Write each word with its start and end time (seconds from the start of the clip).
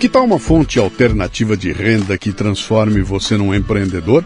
Que 0.00 0.08
tal 0.08 0.24
uma 0.24 0.38
fonte 0.38 0.78
alternativa 0.78 1.54
de 1.54 1.70
renda 1.72 2.16
que 2.16 2.32
transforme 2.32 3.02
você 3.02 3.36
num 3.36 3.54
empreendedor? 3.54 4.24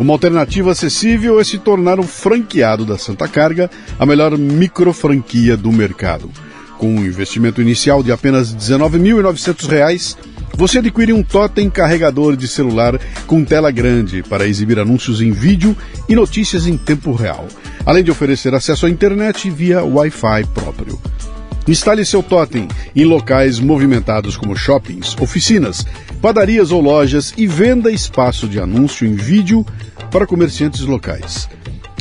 Uma 0.00 0.12
alternativa 0.12 0.72
acessível 0.72 1.38
é 1.38 1.44
se 1.44 1.58
tornar 1.58 2.00
um 2.00 2.02
franqueado 2.02 2.84
da 2.84 2.98
Santa 2.98 3.28
Carga, 3.28 3.70
a 4.00 4.04
melhor 4.04 4.36
micro 4.36 4.92
franquia 4.92 5.56
do 5.56 5.70
mercado. 5.70 6.28
Com 6.76 6.88
um 6.88 7.04
investimento 7.04 7.62
inicial 7.62 8.02
de 8.02 8.10
apenas 8.10 8.50
R$ 8.50 8.58
19.900, 8.58 10.16
você 10.56 10.78
adquire 10.78 11.12
um 11.12 11.22
totem 11.22 11.70
carregador 11.70 12.36
de 12.36 12.48
celular 12.48 13.00
com 13.28 13.44
tela 13.44 13.70
grande 13.70 14.24
para 14.24 14.48
exibir 14.48 14.76
anúncios 14.80 15.20
em 15.20 15.30
vídeo 15.30 15.76
e 16.08 16.16
notícias 16.16 16.66
em 16.66 16.76
tempo 16.76 17.12
real, 17.12 17.46
além 17.86 18.02
de 18.02 18.10
oferecer 18.10 18.52
acesso 18.56 18.86
à 18.86 18.90
internet 18.90 19.48
via 19.50 19.84
Wi-Fi 19.84 20.46
próprio. 20.52 21.00
Instale 21.68 22.04
seu 22.04 22.22
totem 22.22 22.68
em 22.94 23.04
locais 23.04 23.58
movimentados 23.58 24.36
como 24.36 24.56
shoppings, 24.56 25.16
oficinas, 25.20 25.84
padarias 26.22 26.70
ou 26.70 26.80
lojas 26.80 27.34
e 27.36 27.44
venda 27.46 27.90
espaço 27.90 28.46
de 28.46 28.60
anúncio 28.60 29.06
em 29.06 29.14
vídeo 29.14 29.66
para 30.10 30.26
comerciantes 30.26 30.82
locais. 30.82 31.48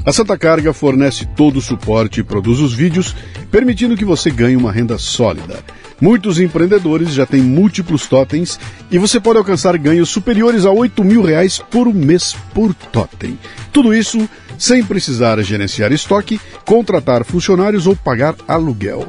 A 0.05 0.12
Santa 0.12 0.38
Carga 0.38 0.72
fornece 0.72 1.26
todo 1.36 1.58
o 1.58 1.62
suporte 1.62 2.20
e 2.20 2.24
produz 2.24 2.60
os 2.60 2.74
vídeos, 2.74 3.16
permitindo 3.50 3.98
que 3.98 4.05
você 4.05 4.30
ganhe 4.30 4.55
uma 4.55 4.72
renda 4.72 5.00
sólida. 5.00 5.64
Muitos 6.00 6.40
empreendedores 6.40 7.12
já 7.12 7.26
têm 7.26 7.41
múltiplos 7.41 8.05
totens 8.05 8.60
e 8.91 9.00
você 9.00 9.20
pode 9.20 9.40
alcançar 9.40 9.76
ganhos 9.80 10.10
superiores 10.10 10.63
a 10.63 10.70
8 10.70 11.04
mil 11.04 11.24
reais 11.24 11.58
por 11.58 11.91
mês 11.91 12.36
por 12.54 12.72
totem. 12.76 13.40
Tudo 13.74 13.96
isso 13.96 14.30
sem 14.60 14.84
precisar 14.84 15.41
gerenciar 15.41 15.91
estoque, 15.91 16.40
contratar 16.66 17.26
funcionários 17.26 17.88
ou 17.88 17.96
pagar 17.96 18.36
aluguel. 18.48 19.08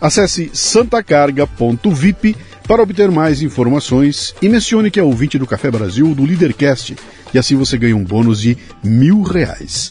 Acesse 0.00 0.50
santacarga.vip 0.52 2.36
para 2.66 2.82
obter 2.82 3.10
mais 3.10 3.42
informações 3.42 4.34
e 4.42 4.48
mencione 4.48 4.90
que 4.90 5.00
é 5.00 5.02
ouvinte 5.02 5.38
do 5.38 5.46
Café 5.46 5.70
Brasil 5.70 6.14
do 6.14 6.24
Leadercast 6.24 6.96
e 7.32 7.38
assim 7.38 7.56
você 7.56 7.78
ganha 7.78 7.96
um 7.96 8.04
bônus 8.04 8.40
de 8.40 8.56
mil 8.82 9.22
reais. 9.22 9.90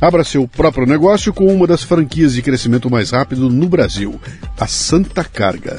Abra 0.00 0.24
seu 0.24 0.48
próprio 0.48 0.86
negócio 0.86 1.32
com 1.32 1.46
uma 1.46 1.66
das 1.66 1.82
franquias 1.82 2.34
de 2.34 2.42
crescimento 2.42 2.90
mais 2.90 3.10
rápido 3.10 3.48
no 3.48 3.68
Brasil, 3.68 4.20
a 4.58 4.66
Santa 4.66 5.22
Carga. 5.22 5.78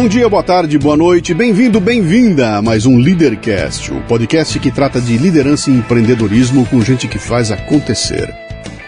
Bom 0.00 0.06
dia, 0.06 0.28
boa 0.28 0.44
tarde, 0.44 0.78
boa 0.78 0.96
noite, 0.96 1.34
bem-vindo, 1.34 1.80
bem-vinda 1.80 2.54
a 2.54 2.62
mais 2.62 2.86
um 2.86 2.98
Leadercast, 2.98 3.92
o 3.92 4.00
podcast 4.02 4.56
que 4.60 4.70
trata 4.70 5.00
de 5.00 5.18
liderança 5.18 5.72
e 5.72 5.74
empreendedorismo 5.74 6.64
com 6.66 6.80
gente 6.80 7.08
que 7.08 7.18
faz 7.18 7.50
acontecer. 7.50 8.32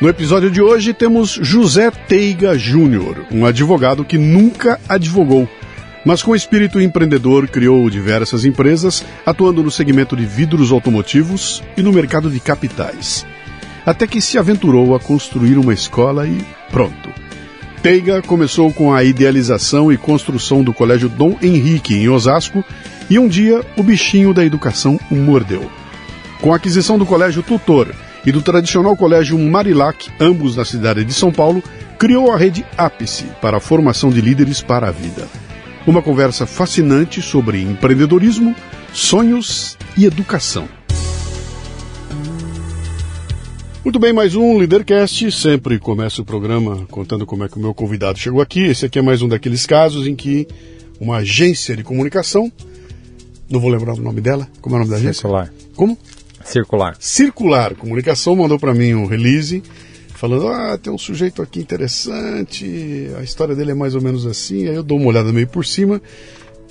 No 0.00 0.09
episódio 0.09 0.49
de 0.53 0.62
hoje 0.62 0.94
temos 0.94 1.31
José 1.31 1.91
Teiga 1.91 2.56
Júnior, 2.56 3.26
um 3.28 3.44
advogado 3.44 4.04
que 4.04 4.16
nunca 4.16 4.78
advogou, 4.88 5.49
mas 6.04 6.22
com 6.22 6.32
espírito 6.32 6.81
empreendedor 6.81 7.49
criou 7.49 7.91
diversas 7.91 8.44
empresas, 8.44 9.04
atuando 9.26 9.65
no 9.65 9.70
segmento 9.70 10.16
de 10.16 10.25
vidros 10.25 10.70
automotivos 10.70 11.60
e 11.76 11.82
no 11.82 11.93
mercado 11.93 12.31
de 12.31 12.38
capitais. 12.38 13.26
Até 13.84 14.06
que 14.06 14.20
se 14.20 14.38
aventurou 14.38 14.94
a 14.94 15.00
construir 15.00 15.59
uma 15.59 15.75
escola 15.75 16.25
e 16.28 16.41
pronto 16.70 17.10
Teiga 17.83 18.21
começou 18.21 18.71
com 18.71 18.93
a 18.93 19.03
idealização 19.03 19.91
e 19.91 19.97
construção 19.97 20.63
do 20.63 20.71
Colégio 20.71 21.09
Dom 21.09 21.39
Henrique, 21.41 21.95
em 21.95 22.11
Osasco, 22.11 22.63
e 23.09 23.19
um 23.19 23.27
dia 23.27 23.65
o 23.75 23.83
bichinho 23.83 24.35
da 24.35 24.45
educação 24.45 25.01
o 25.11 25.15
mordeu. 25.15 25.71
Com 26.43 26.53
a 26.53 26.57
aquisição 26.57 26.99
do 26.99 27.07
Colégio 27.07 27.43
Tutor 27.43 27.95
e 28.25 28.31
do 28.31 28.43
tradicional 28.43 28.95
Colégio 28.95 29.39
Marilac, 29.39 30.11
ambos 30.21 30.57
na 30.57 30.65
cidade 30.65 31.07
de 31.07 31.15
São 31.15 31.33
Paulo, 31.33 31.65
criou 31.99 32.31
a 32.31 32.37
rede 32.37 32.67
Ápice 32.77 33.25
para 33.41 33.57
a 33.57 33.61
formação 33.61 34.11
de 34.11 34.21
líderes 34.21 34.61
para 34.61 34.89
a 34.89 34.93
vida. 34.93 35.27
Uma 35.87 36.03
conversa 36.03 36.47
fascinante 36.47 37.23
sobre 37.23 37.62
empreendedorismo, 37.62 38.55
sonhos 38.93 39.79
e 39.97 40.05
educação. 40.05 40.69
Muito 43.83 43.99
bem, 43.99 44.13
mais 44.13 44.35
um 44.35 44.59
Leadercast. 44.59 45.33
Sempre 45.33 45.79
começo 45.79 46.21
o 46.21 46.25
programa 46.25 46.87
contando 46.91 47.25
como 47.25 47.45
é 47.45 47.49
que 47.49 47.57
o 47.57 47.61
meu 47.61 47.73
convidado 47.73 48.19
chegou 48.19 48.43
aqui. 48.43 48.61
Esse 48.61 48.85
aqui 48.85 48.99
é 48.99 49.03
mais 49.03 49.23
um 49.23 49.29
daqueles 49.29 49.65
casos 49.65 50.07
em 50.07 50.15
que 50.15 50.47
uma 51.01 51.17
agência 51.17 51.75
de 51.75 51.83
comunicação, 51.83 52.53
não 53.49 53.59
vou 53.59 53.71
lembrar 53.71 53.95
o 53.95 54.01
nome 54.01 54.21
dela, 54.21 54.47
como 54.61 54.77
é 54.77 54.79
o 54.79 54.81
nome 54.81 54.91
da 54.91 54.99
agência? 54.99 55.23
Circular. 55.23 55.53
Como? 55.75 55.97
Circular. 56.45 56.97
Circular 57.01 57.75
Comunicação 57.75 58.37
mandou 58.37 58.59
para 58.59 58.75
mim 58.75 58.93
um 58.93 59.07
release 59.07 59.63
falando: 60.15 60.49
ah, 60.49 60.77
tem 60.77 60.93
um 60.93 60.99
sujeito 60.99 61.41
aqui 61.41 61.61
interessante, 61.61 63.11
a 63.19 63.23
história 63.23 63.57
dele 63.57 63.71
é 63.71 63.75
mais 63.75 63.95
ou 63.95 64.03
menos 64.03 64.27
assim. 64.27 64.69
Aí 64.69 64.75
eu 64.75 64.83
dou 64.83 64.99
uma 64.99 65.09
olhada 65.09 65.33
meio 65.33 65.49
por 65.49 65.65
cima 65.65 66.03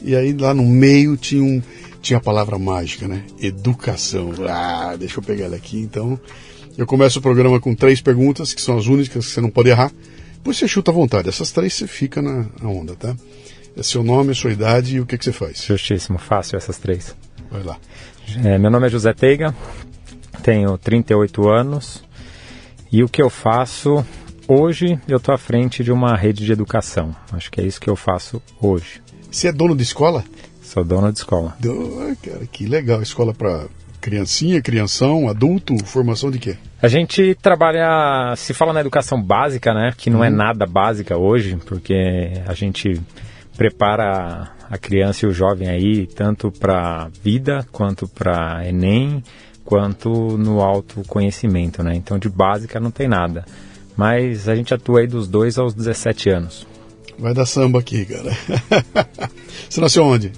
e 0.03 0.16
aí 0.16 0.31
lá 0.31 0.53
no 0.53 0.64
meio 0.64 1.18
tinha 1.18 1.44
um 1.44 1.59
tinha 2.03 2.18
a 2.18 2.22
palavra 2.22 2.59
mágica, 2.59 3.08
né? 3.08 3.24
Educação. 3.41 4.31
Ah, 4.47 4.96
deixa 4.97 5.18
eu 5.18 5.24
pegar 5.24 5.46
ela 5.46 5.56
aqui 5.56 5.80
então. 5.80 6.20
Eu 6.78 6.85
começo 6.85 7.19
o 7.19 7.22
programa 7.22 7.59
com 7.59 7.75
três 7.75 8.02
perguntas, 8.02 8.53
que 8.53 8.62
são 8.62 8.78
as 8.78 8.88
únicas 8.88 9.25
que 9.25 9.31
você 9.31 9.41
não 9.41 9.50
pode 9.50 9.69
errar. 9.69 9.91
Depois 10.35 10.57
você 10.57 10.68
chuta 10.68 10.91
à 10.91 10.94
vontade. 10.94 11.28
Essas 11.28 11.52
três 11.52 11.74
você 11.74 11.88
fica 11.88 12.22
na, 12.22 12.47
onda, 12.63 12.96
tá? 12.96 13.16
É 13.75 13.84
seu 13.84 14.03
nome, 14.03 14.34
sua 14.34 14.52
idade 14.52 14.96
e 14.96 15.00
o 15.02 15.06
que, 15.06 15.18
que 15.18 15.25
você 15.25 15.31
faz. 15.31 15.63
Justíssimo, 15.63 16.18
fácil 16.18 16.58
essas 16.58 16.78
três. 16.78 17.16
Vai 17.52 17.63
lá. 17.63 17.78
É, 18.44 18.58
meu 18.58 18.69
nome 18.69 18.88
é 18.88 18.90
José 18.90 19.13
Teiga, 19.13 19.56
tenho 20.44 20.78
38 20.78 21.50
anos 21.50 22.03
e 22.91 23.03
o 23.03 23.09
que 23.09 23.22
eu 23.22 23.29
faço 23.29 24.06
hoje, 24.47 25.00
eu 25.08 25.18
estou 25.18 25.34
à 25.34 25.38
frente 25.38 25.84
de 25.84 25.91
uma 25.91 26.16
rede 26.16 26.46
de 26.46 26.52
educação. 26.52 27.16
Acho 27.31 27.52
que 27.52 27.62
é 27.62 27.66
isso 27.66 27.79
que 27.79 27.90
eu 27.90 27.96
faço 27.96 28.41
hoje. 28.59 29.02
Você 29.31 29.47
é 29.47 29.52
dono 29.52 29.75
de 29.75 29.84
escola? 29.84 30.24
Sou 30.61 30.84
dono 30.84 31.11
de 31.11 31.20
escola. 31.20 31.55
Do... 31.59 32.16
Cara, 32.22 32.46
que 32.52 32.66
legal. 32.66 33.02
Escola 33.02 33.34
para 33.34 33.67
criancinha, 33.99 34.61
crianção, 34.61 35.28
adulto, 35.28 35.78
formação 35.85 36.31
de 36.31 36.40
quê? 36.40 36.57
A 36.81 36.87
gente 36.87 37.35
trabalha, 37.41 38.34
se 38.35 38.53
fala 38.53 38.73
na 38.73 38.81
educação 38.81 39.22
básica, 39.22 39.73
né? 39.73 39.93
Que 39.96 40.09
não 40.09 40.23
é 40.23 40.29
uhum. 40.29 40.34
é 40.34 40.37
nada 40.37 40.66
básica 40.66 41.17
hoje, 41.17 41.57
porque 41.66 42.31
a 42.47 42.53
gente 42.53 42.99
prepara 43.57 44.51
a 44.69 44.78
criança 44.78 45.25
e 45.25 45.29
o 45.29 45.34
jovem 45.34 45.67
aí 45.67 46.07
tanto 46.07 46.51
para 46.51 47.09
vida 47.22 47.67
quanto 47.72 48.07
para 48.07 48.66
Enem, 48.67 49.22
quanto 49.66 50.09
no 50.37 50.61
autoconhecimento, 50.61 51.84
né? 51.84 51.95
Então 51.95 52.17
de 52.17 52.29
básica 52.29 52.79
não 52.79 52.91
tem 52.91 53.07
nada. 53.07 53.45
Mas 53.97 54.47
a 54.47 54.55
gente 54.55 54.73
atua 54.73 55.02
aí 55.02 55.07
dos 55.07 55.28
2 55.28 55.57
aos 55.57 55.73
17 55.73 56.29
anos. 56.29 56.66
Vai 57.17 57.34
dar 57.34 57.45
samba 57.45 57.79
aqui, 57.79 58.05
cara. 58.05 58.31
Você 59.69 59.81
nasceu 59.81 60.05
onde? 60.05 60.31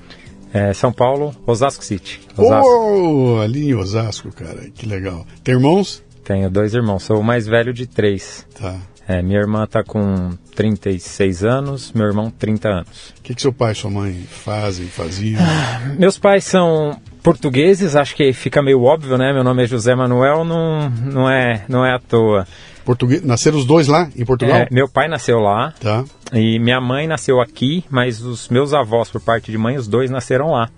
É, 0.53 0.73
São 0.73 0.91
Paulo, 0.91 1.33
Osasco 1.45 1.83
City. 1.83 2.19
Osasco. 2.37 2.67
Oh, 2.67 3.41
ali 3.41 3.69
em 3.69 3.75
Osasco, 3.75 4.31
cara, 4.33 4.69
que 4.73 4.85
legal. 4.85 5.25
Tem 5.43 5.55
irmãos? 5.55 6.03
Tenho 6.23 6.49
dois 6.49 6.73
irmãos, 6.73 7.03
sou 7.03 7.19
o 7.19 7.23
mais 7.23 7.47
velho 7.47 7.73
de 7.73 7.87
três. 7.87 8.45
Tá. 8.59 8.77
É, 9.07 9.21
minha 9.21 9.39
irmã 9.39 9.63
está 9.63 9.83
com 9.83 10.29
36 10.55 11.43
anos, 11.43 11.91
meu 11.91 12.05
irmão 12.05 12.29
30 12.29 12.69
anos. 12.69 13.13
O 13.17 13.21
que, 13.23 13.33
que 13.35 13.41
seu 13.41 13.51
pai 13.51 13.71
e 13.71 13.75
sua 13.75 13.89
mãe 13.89 14.25
fazem, 14.29 14.85
faziam? 14.87 15.41
Ah, 15.41 15.95
meus 15.97 16.17
pais 16.17 16.43
são 16.43 16.97
Portugueses, 17.23 17.95
acho 17.95 18.15
que 18.15 18.31
fica 18.31 18.61
meio 18.61 18.83
óbvio, 18.83 19.17
né? 19.17 19.33
Meu 19.33 19.43
nome 19.43 19.63
é 19.63 19.67
José 19.67 19.95
Manuel, 19.95 20.45
não, 20.45 20.89
não, 20.89 21.29
é, 21.29 21.65
não 21.67 21.85
é 21.85 21.93
à 21.93 21.99
toa. 21.99 22.47
Português, 22.85 23.23
nasceram 23.23 23.57
os 23.57 23.65
dois 23.65 23.87
lá 23.87 24.09
em 24.15 24.25
Portugal? 24.25 24.57
É, 24.57 24.67
meu 24.71 24.87
pai 24.87 25.07
nasceu 25.07 25.39
lá. 25.39 25.73
Tá. 25.79 26.03
E 26.33 26.59
minha 26.59 26.79
mãe 26.79 27.07
nasceu 27.07 27.39
aqui, 27.39 27.83
mas 27.89 28.21
os 28.21 28.49
meus 28.49 28.73
avós, 28.73 29.09
por 29.09 29.21
parte 29.21 29.51
de 29.51 29.57
mãe, 29.57 29.77
os 29.77 29.87
dois 29.87 30.09
nasceram 30.09 30.51
lá. 30.51 30.69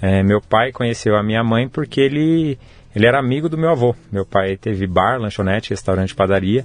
É, 0.00 0.22
meu 0.22 0.40
pai 0.40 0.72
conheceu 0.72 1.16
a 1.16 1.22
minha 1.22 1.42
mãe 1.42 1.68
porque 1.68 2.00
ele, 2.00 2.58
ele 2.94 3.06
era 3.06 3.18
amigo 3.18 3.48
do 3.48 3.56
meu 3.56 3.70
avô. 3.70 3.94
Meu 4.12 4.26
pai 4.26 4.56
teve 4.56 4.86
bar, 4.86 5.18
lanchonete, 5.18 5.70
restaurante, 5.70 6.14
padaria. 6.14 6.64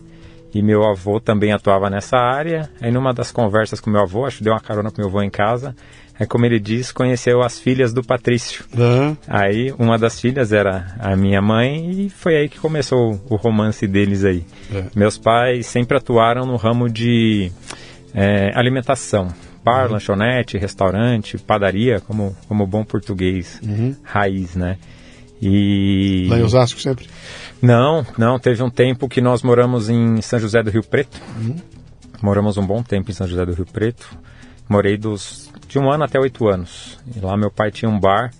E 0.53 0.61
meu 0.61 0.83
avô 0.83 1.19
também 1.19 1.53
atuava 1.53 1.89
nessa 1.89 2.17
área. 2.17 2.69
Aí 2.81 2.91
numa 2.91 3.13
das 3.13 3.31
conversas 3.31 3.79
com 3.79 3.89
meu 3.89 4.01
avô, 4.01 4.25
acho 4.25 4.39
que 4.39 4.43
deu 4.43 4.53
uma 4.53 4.59
carona 4.59 4.91
pro 4.91 5.01
meu 5.01 5.09
avô 5.09 5.21
em 5.21 5.29
casa, 5.29 5.75
é 6.21 6.25
como 6.27 6.45
ele 6.45 6.59
diz, 6.59 6.91
conheceu 6.91 7.41
as 7.41 7.57
filhas 7.57 7.91
do 7.91 8.03
Patrício. 8.03 8.63
Uhum. 8.77 9.17
Aí 9.27 9.73
uma 9.79 9.97
das 9.97 10.21
filhas 10.21 10.53
era 10.53 10.95
a 10.99 11.15
minha 11.15 11.41
mãe 11.41 11.89
e 11.89 12.09
foi 12.11 12.35
aí 12.35 12.47
que 12.47 12.59
começou 12.59 13.19
o 13.27 13.35
romance 13.35 13.87
deles 13.87 14.23
aí. 14.23 14.45
É. 14.71 14.83
Meus 14.95 15.17
pais 15.17 15.65
sempre 15.65 15.97
atuaram 15.97 16.45
no 16.45 16.57
ramo 16.57 16.87
de 16.87 17.51
é, 18.13 18.51
alimentação. 18.53 19.29
Bar, 19.65 19.87
uhum. 19.87 19.93
lanchonete, 19.93 20.59
restaurante, 20.59 21.39
padaria, 21.39 21.99
como, 22.01 22.37
como 22.47 22.67
bom 22.67 22.83
português, 22.83 23.59
uhum. 23.63 23.95
raiz, 24.03 24.55
né? 24.55 24.77
E... 25.41 26.27
Lá 26.29 26.37
em 26.37 26.43
Osasco 26.43 26.79
sempre? 26.79 27.07
Não, 27.59 28.05
não. 28.15 28.37
Teve 28.37 28.61
um 28.61 28.69
tempo 28.69 29.09
que 29.09 29.21
nós 29.21 29.41
moramos 29.41 29.89
em 29.89 30.21
São 30.21 30.37
José 30.37 30.61
do 30.61 30.69
Rio 30.69 30.83
Preto. 30.83 31.19
Uhum. 31.35 31.55
Moramos 32.21 32.57
um 32.57 32.65
bom 32.65 32.83
tempo 32.83 33.09
em 33.09 33.13
São 33.15 33.25
José 33.25 33.43
do 33.43 33.53
Rio 33.53 33.65
Preto. 33.65 34.07
Morei 34.69 34.97
dos 34.97 35.51
de 35.67 35.79
um 35.79 35.89
ano 35.89 36.03
até 36.03 36.19
oito 36.19 36.47
anos. 36.47 36.99
E 37.15 37.19
lá 37.19 37.37
meu 37.37 37.49
pai 37.49 37.71
tinha 37.71 37.89
um 37.89 37.99
bar 37.99 38.31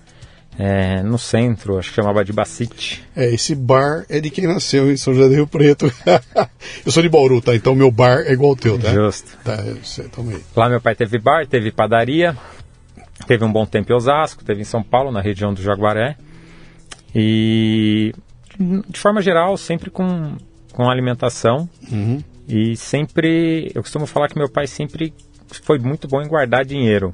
é, 0.60 1.02
no 1.02 1.18
centro, 1.18 1.80
acho 1.80 1.90
que 1.90 1.96
chamava 1.96 2.26
de 2.26 2.34
Bacite. 2.34 3.04
É, 3.16 3.34
esse 3.34 3.56
bar 3.56 4.06
é 4.10 4.20
de 4.20 4.30
quem 4.30 4.48
nasceu 4.48 4.92
em 4.92 4.98
São 4.98 5.14
José 5.14 5.30
do 5.30 5.36
Rio 5.36 5.48
Preto. 5.48 5.92
eu 6.86 6.92
sou 6.92 7.02
de 7.02 7.08
Bauru, 7.08 7.42
tá? 7.42 7.56
Então 7.56 7.74
meu 7.74 7.90
bar 7.90 8.24
é 8.26 8.34
igual 8.34 8.52
ao 8.52 8.56
teu, 8.58 8.78
tá? 8.78 8.94
Justo. 8.94 9.38
Tá, 9.44 9.56
eu 9.66 9.78
sei, 9.84 10.06
aí. 10.06 10.42
Lá 10.56 10.70
meu 10.70 10.82
pai 10.82 10.94
teve 10.94 11.18
bar, 11.18 11.48
teve 11.48 11.72
padaria, 11.72 12.36
teve 13.26 13.46
um 13.46 13.52
bom 13.52 13.66
tempo 13.66 13.92
em 13.92 13.96
Osasco, 13.96 14.44
teve 14.44 14.62
em 14.62 14.66
São 14.66 14.84
Paulo, 14.84 15.12
na 15.12 15.22
região 15.22 15.54
do 15.54 15.62
Jaguaré. 15.62 16.18
E, 17.16 18.14
de 18.90 19.00
forma 19.00 19.22
geral, 19.22 19.56
sempre 19.56 19.90
com, 19.90 20.36
com 20.74 20.90
alimentação. 20.90 21.68
Uhum. 21.90 22.22
E 22.48 22.76
sempre, 22.76 23.72
eu 23.74 23.82
costumo 23.82 24.06
falar 24.06 24.28
que 24.28 24.38
meu 24.38 24.50
pai 24.50 24.68
sempre 24.68 25.14
foi 25.60 25.80
muito 25.80 26.08
bom 26.08 26.22
em 26.22 26.28
guardar 26.28 26.66
dinheiro. 26.66 27.14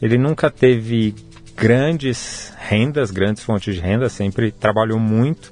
Ele 0.00 0.18
nunca 0.18 0.50
teve 0.50 1.14
grandes 1.56 2.52
rendas, 2.58 3.10
grandes 3.10 3.42
fontes 3.42 3.74
de 3.74 3.80
renda, 3.80 4.08
sempre 4.08 4.50
trabalhou 4.50 4.98
muito, 4.98 5.50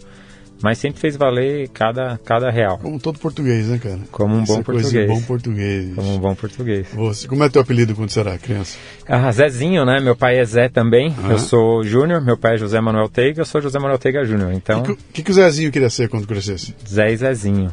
mas 0.63 0.79
sempre 0.79 1.01
fez 1.01 1.17
valer 1.17 1.69
cada, 1.69 2.19
cada 2.25 2.51
real. 2.51 2.79
Como 2.79 2.99
todo 2.99 3.19
português, 3.19 3.67
né, 3.67 3.79
cara? 3.79 3.99
Como 4.11 4.35
um 4.35 4.43
Essa 4.43 4.55
bom 4.55 4.63
português. 4.63 5.09
bom 5.09 5.23
português. 5.23 5.95
Como 5.95 6.15
um 6.15 6.19
bom 6.19 6.35
português. 6.35 6.87
Você, 6.93 7.27
como 7.27 7.43
é 7.43 7.49
teu 7.49 7.63
apelido 7.63 7.95
quando 7.95 8.11
você 8.11 8.21
era 8.21 8.39
criança? 8.39 8.79
Ah, 9.09 9.31
Zezinho, 9.33 9.85
né? 9.85 10.01
Meu 10.01 10.15
pai 10.15 10.39
é 10.39 10.45
Zé 10.45 10.69
também. 10.69 11.15
Eu 11.29 11.39
sou 11.39 11.83
Júnior, 11.83 12.21
meu 12.21 12.37
pai 12.37 12.55
é 12.55 12.59
José 12.59 12.81
Manuel 12.81 13.09
Teiga, 13.09 13.41
eu 13.41 13.45
sou 13.45 13.61
José 13.61 13.79
Manuel 13.79 13.99
Teiga 13.99 14.25
Júnior. 14.25 14.53
Então. 14.53 14.81
O 14.81 14.83
que, 14.85 14.97
que, 15.13 15.23
que, 15.25 15.31
o 15.31 15.35
Zezinho 15.35 15.73
queria 15.73 15.91
ser 15.91 16.09
quando 16.09 16.27
crescesse? 16.27 16.75
Zé 16.89 17.13
e 17.13 17.17
Zezinho. 17.17 17.73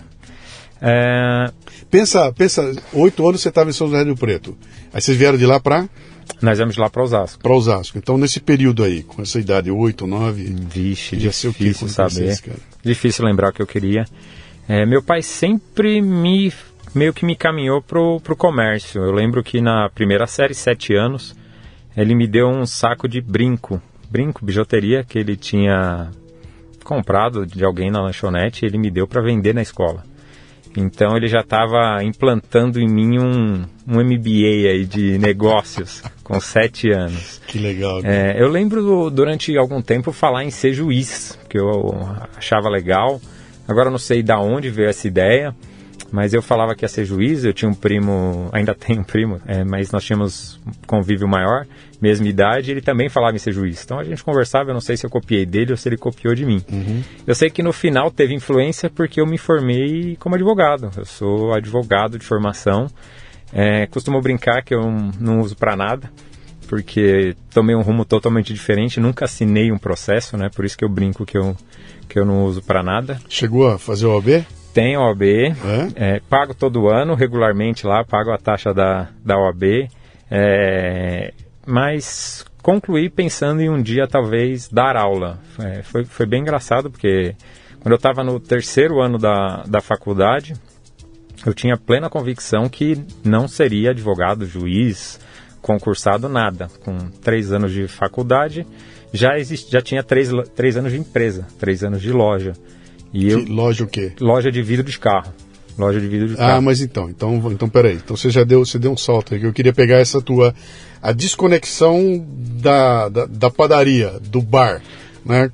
É... 0.82 1.52
Pensa, 1.90 2.32
pensa, 2.34 2.72
oito 2.94 3.28
anos 3.28 3.42
você 3.42 3.50
estava 3.50 3.70
em 3.70 3.74
São 3.74 3.88
José 3.88 4.06
do 4.06 4.16
Preto. 4.16 4.58
Aí 4.94 5.02
vocês 5.02 5.18
vieram 5.18 5.38
de 5.38 5.46
lá 5.46 5.60
para? 5.60 5.90
Nós 6.42 6.58
viemos 6.58 6.76
de 6.76 6.82
lá 6.82 6.90
para 6.90 7.04
Osasco. 7.04 7.42
Para 7.42 7.54
Osasco. 7.54 7.98
Então, 7.98 8.18
nesse 8.18 8.40
período 8.40 8.84
aí, 8.84 9.04
com 9.04 9.22
essa 9.22 9.40
idade, 9.40 9.72
oito, 9.72 10.06
nove... 10.06 10.44
Vixe, 10.44 11.18
difícil 11.18 11.88
saber. 11.90 12.38
Difícil 12.84 13.26
lembrar 13.26 13.50
o 13.50 13.54
que 13.54 13.62
eu 13.62 13.68
queria. 13.68 14.06
É, 14.68 14.86
meu 14.86 15.02
pai 15.02 15.22
sempre 15.22 16.02
me 16.02 16.54
meio 16.94 17.14
que 17.14 17.26
me 17.26 17.36
caminhou 17.36 17.82
pro, 17.82 18.20
pro 18.22 18.36
comércio. 18.36 19.02
Eu 19.04 19.12
lembro 19.12 19.44
que 19.44 19.62
na 19.62 19.90
primeira 19.90 20.28
série, 20.28 20.54
sete 20.54 20.94
anos, 20.94 21.36
ele 21.96 22.16
me 22.16 22.28
deu 22.28 22.48
um 22.48 22.66
saco 22.66 23.08
de 23.08 23.22
brinco, 23.22 23.82
brinco, 24.10 24.44
bijuteria 24.44 25.04
que 25.04 25.20
ele 25.20 25.36
tinha 25.36 26.10
comprado 26.84 27.46
de 27.46 27.64
alguém 27.64 27.92
na 27.92 28.02
lanchonete, 28.02 28.66
ele 28.66 28.78
me 28.78 28.90
deu 28.90 29.08
para 29.08 29.22
vender 29.22 29.54
na 29.54 29.62
escola. 29.62 30.04
Então 30.78 31.16
ele 31.18 31.28
já 31.28 31.42
estava 31.42 32.04
implantando 32.04 32.80
em 32.80 32.88
mim 32.88 33.20
um, 33.20 33.66
um 33.88 34.04
MBA 34.04 34.70
aí 34.70 34.86
de 34.86 35.18
negócios 35.18 36.04
com 36.24 36.40
sete 36.40 36.92
anos. 36.92 37.42
Que 37.48 37.58
legal. 37.58 38.02
É, 38.04 38.36
eu 38.42 38.48
lembro 38.48 39.10
durante 39.10 39.58
algum 39.58 39.82
tempo 39.82 40.12
falar 40.12 40.44
em 40.44 40.52
ser 40.52 40.74
juiz, 40.74 41.38
que 41.50 41.58
eu 41.58 42.08
achava 42.38 42.70
legal. 42.70 43.20
Agora 43.68 43.90
não 43.90 43.98
sei 43.98 44.24
da 44.24 44.40
onde 44.40 44.70
veio 44.70 44.90
essa 44.90 45.08
ideia, 45.08 45.56
mas 46.12 46.34
eu 46.34 46.42
falava 46.42 46.76
que 46.76 46.84
ia 46.84 46.90
ser 46.90 47.06
juiz. 47.06 47.44
Eu 47.44 47.54
tinha 47.54 47.70
um 47.70 47.74
primo, 47.74 48.50
ainda 48.54 48.74
tenho 48.74 49.02
um 49.02 49.04
primo, 49.04 49.42
é, 49.46 49.64
mas 49.64 49.92
nós 49.92 50.04
tínhamos 50.04 50.60
convívio 50.86 51.28
maior 51.28 51.66
mesma 52.02 52.28
idade, 52.28 52.72
ele 52.72 52.82
também 52.82 53.10
falava 53.10 53.36
em 53.36 53.40
ser 53.40 53.52
juiz. 53.52 53.84
Então 53.84 54.00
a 54.00 54.04
gente 54.04 54.24
conversava, 54.24 54.70
eu 54.70 54.74
não 54.74 54.82
sei 54.82 54.96
se 54.96 55.06
eu 55.06 55.10
copiei 55.10 55.46
dele 55.46 55.72
ou 55.72 55.78
se 55.78 55.90
ele 55.90 55.98
copiou 55.98 56.34
de 56.34 56.46
mim. 56.46 56.64
Uhum. 56.72 57.04
Eu 57.28 57.36
sei 57.36 57.50
que 57.50 57.62
no 57.62 57.74
final 57.74 58.10
teve 58.10 58.34
influência 58.34 58.90
porque 58.90 59.20
eu 59.20 59.26
me 59.26 59.38
formei 59.38 60.16
como 60.20 60.36
advogado. 60.36 60.90
Eu 60.96 61.06
sou 61.06 61.54
advogado 61.54 62.18
de 62.18 62.26
formação. 62.26 62.88
É, 63.52 63.86
costumo 63.88 64.22
brincar 64.22 64.64
que 64.64 64.74
eu 64.74 64.82
não 65.20 65.42
uso 65.42 65.56
para 65.56 65.76
nada, 65.76 66.10
porque 66.68 67.36
tomei 67.52 67.76
um 67.76 67.82
rumo 67.82 68.06
totalmente 68.06 68.54
diferente. 68.54 69.00
Nunca 69.00 69.26
assinei 69.26 69.72
um 69.72 69.78
processo, 69.78 70.38
né? 70.38 70.50
Por 70.50 70.66
isso 70.66 70.78
que 70.78 70.86
eu 70.86 70.90
brinco 70.90 71.26
que 71.26 71.38
eu, 71.38 71.56
que 72.08 72.18
eu 72.20 72.26
não 72.26 72.46
uso 72.46 72.62
para 72.62 72.82
nada. 72.82 73.20
Chegou 73.28 73.68
a 73.68 73.78
fazer 73.78 74.06
o 74.06 74.16
OAB? 74.16 74.46
Tenho 74.74 75.02
OAB, 75.02 75.24
é? 75.24 75.56
É, 75.96 76.22
pago 76.30 76.54
todo 76.54 76.90
ano, 76.90 77.16
regularmente 77.16 77.86
lá, 77.86 78.04
pago 78.04 78.32
a 78.32 78.38
taxa 78.38 78.74
da, 78.74 79.10
da 79.24 79.38
OAB. 79.38 79.90
É, 80.30 81.34
mas 81.66 82.46
concluí 82.62 83.10
pensando 83.10 83.62
em 83.62 83.70
um 83.70 83.82
dia 83.82 84.08
talvez 84.08 84.70
dar 84.70 84.96
aula. 84.96 85.40
É, 85.60 85.82
foi, 85.82 86.06
foi 86.06 86.26
bem 86.26 86.42
engraçado 86.42 86.90
porque 86.90 87.36
quando 87.82 87.94
eu 87.94 87.98
estava 87.98 88.24
no 88.24 88.40
terceiro 88.40 89.02
ano 89.02 89.18
da, 89.18 89.64
da 89.68 89.82
faculdade, 89.82 90.54
eu 91.46 91.54
tinha 91.54 91.78
plena 91.78 92.10
convicção 92.10 92.68
que 92.68 93.02
não 93.24 93.48
seria 93.48 93.92
advogado, 93.92 94.46
juiz, 94.46 95.20
concursado, 95.62 96.28
nada. 96.28 96.68
Com 96.84 96.98
três 97.22 97.52
anos 97.52 97.72
de 97.72 97.88
faculdade, 97.88 98.68
já, 99.14 99.38
exist, 99.38 99.72
já 99.72 99.82
tinha 99.82 100.04
três, 100.04 100.30
três 100.56 100.76
anos 100.76 100.92
de 100.92 101.00
empresa, 101.00 101.48
três 101.58 101.84
anos 101.84 102.02
de 102.02 102.12
loja. 102.12 102.54
E 103.14 103.30
eu, 103.30 103.44
loja 103.46 103.84
o 103.84 103.88
quê? 103.88 104.14
Loja 104.20 104.52
de 104.52 104.62
vidro 104.62 104.86
de 104.86 105.00
carro. 105.00 105.34
Loja 105.78 106.00
de 106.00 106.08
vidro 106.08 106.28
de 106.28 106.34
ah, 106.36 106.38
carro. 106.38 106.58
Ah, 106.58 106.62
mas 106.62 106.82
então, 106.82 107.10
então, 107.10 107.52
então 107.52 107.70
peraí. 107.70 107.96
Então 107.96 108.16
você 108.16 108.30
já 108.30 108.44
deu, 108.44 108.66
você 108.66 108.78
deu 108.78 108.92
um 108.92 108.98
salto 108.98 109.34
aí, 109.34 109.40
que 109.40 109.46
eu 109.46 109.54
queria 109.54 109.74
pegar 109.74 109.98
essa 109.98 110.22
tua 110.22 110.54
a 111.02 111.12
desconexão 111.12 112.26
da, 112.28 113.08
da, 113.10 113.26
da 113.26 113.50
padaria, 113.50 114.20
do 114.22 114.42
bar, 114.42 114.82
né? 115.26 115.50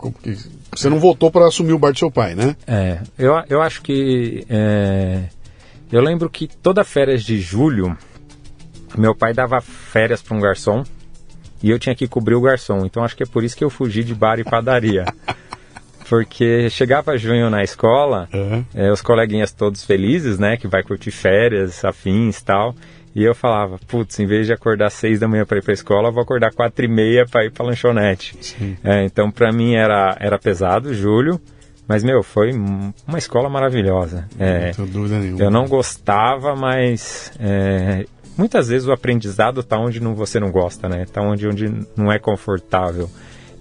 Você 0.72 0.90
não 0.90 1.00
voltou 1.00 1.32
para 1.32 1.48
assumir 1.48 1.74
o 1.74 1.80
bar 1.80 1.92
do 1.92 2.00
seu 2.00 2.12
pai, 2.12 2.36
né? 2.36 2.56
É, 2.68 3.00
eu, 3.18 3.34
eu 3.50 3.62
acho 3.62 3.82
que. 3.82 4.46
É, 4.50 5.26
eu 5.92 6.02
lembro 6.02 6.30
que 6.30 6.48
toda 6.48 6.84
férias 6.84 7.24
de 7.24 7.40
julho, 7.40 7.96
meu 8.98 9.16
pai 9.16 9.34
dava 9.34 9.62
férias 9.62 10.22
para 10.22 10.36
um 10.36 10.42
garçom 10.42 10.84
e 11.62 11.70
eu 11.70 11.80
tinha 11.80 11.96
que 11.96 12.08
cobrir 12.08 12.36
o 12.36 12.42
garçom. 12.42 12.86
Então 12.86 13.04
acho 13.04 13.16
que 13.16 13.24
é 13.24 13.26
por 13.26 13.44
isso 13.44 13.56
que 13.56 13.64
eu 13.64 13.70
fugi 13.70 14.04
de 14.04 14.14
bar 14.16 14.40
e 14.40 14.44
padaria. 14.44 15.06
Porque 16.10 16.70
chegava 16.70 17.18
junho 17.18 17.50
na 17.50 17.64
escola, 17.64 18.30
uhum. 18.34 18.64
é, 18.74 18.92
os 18.92 19.02
coleguinhas 19.02 19.52
todos 19.52 19.84
felizes, 19.84 20.38
né? 20.38 20.58
Que 20.58 20.68
vai 20.68 20.84
curtir 20.84 21.12
férias, 21.12 21.84
afins 21.84 22.42
tal. 22.42 22.76
E 23.16 23.24
eu 23.24 23.34
falava, 23.34 23.80
putz, 23.88 24.20
em 24.20 24.26
vez 24.26 24.46
de 24.46 24.52
acordar 24.52 24.90
seis 24.90 25.22
da 25.22 25.28
manhã 25.28 25.46
para 25.46 25.58
ir 25.58 25.64
para 25.64 25.72
a 25.72 25.74
escola, 25.74 26.12
vou 26.12 26.22
acordar 26.22 26.52
quatro 26.52 26.84
e 26.84 26.88
meia 26.88 27.26
para 27.26 27.46
ir 27.46 27.52
para 27.52 27.66
lanchonete. 27.66 28.38
É, 28.84 29.06
então, 29.06 29.32
para 29.32 29.54
mim 29.54 29.74
era, 29.74 30.18
era 30.20 30.38
pesado, 30.38 30.94
julho. 30.94 31.40
Mas, 31.88 32.04
meu, 32.04 32.22
foi 32.24 32.52
uma 32.52 33.18
escola 33.18 33.48
maravilhosa. 33.48 34.28
É, 34.38 34.72
não 34.78 34.86
dúvida 34.86 35.20
nenhuma. 35.20 35.42
Eu 35.42 35.50
não 35.50 35.66
gostava, 35.66 36.56
mas 36.56 37.32
é, 37.40 38.06
muitas 38.38 38.68
vezes 38.68 38.88
o 38.88 38.92
aprendizado 38.92 39.62
está 39.62 39.78
onde 39.78 40.02
não, 40.02 40.14
você 40.14 40.40
não 40.40 40.52
gosta, 40.52 40.90
né? 40.90 41.04
Está 41.04 41.22
onde, 41.22 41.48
onde 41.48 41.72
não 41.96 42.12
é 42.12 42.20
confortável. 42.20 43.10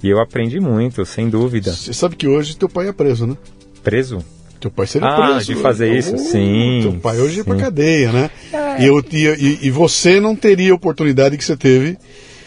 E 0.04 0.11
eu 0.11 0.20
aprendi 0.20 0.61
muito, 0.61 1.06
sem 1.06 1.30
dúvida. 1.30 1.73
Você 1.73 1.94
sabe 1.94 2.14
que 2.14 2.28
hoje 2.28 2.58
teu 2.58 2.68
pai 2.68 2.88
é 2.88 2.92
preso, 2.92 3.26
né? 3.26 3.38
Preso? 3.82 4.23
Teu 4.61 4.70
pai 4.70 4.87
seria 4.87 5.08
ah, 5.08 5.30
preso. 5.32 5.46
de 5.46 5.54
fazer 5.54 5.92
né? 5.92 5.99
isso, 5.99 6.18
sim. 6.18 6.80
Teu 6.82 6.92
pai 7.00 7.18
hoje 7.18 7.37
sim. 7.37 7.40
é 7.40 7.44
pra 7.44 7.56
cadeia, 7.56 8.12
né? 8.12 8.30
É. 8.52 8.82
E, 8.82 8.87
eu, 8.87 9.02
e, 9.11 9.61
e, 9.62 9.70
você 9.70 10.20
não 10.20 10.37
teria 10.37 10.73
a 10.73 10.75
oportunidade 10.75 11.38
que 11.38 11.44
você 11.44 11.56
teve. 11.56 11.96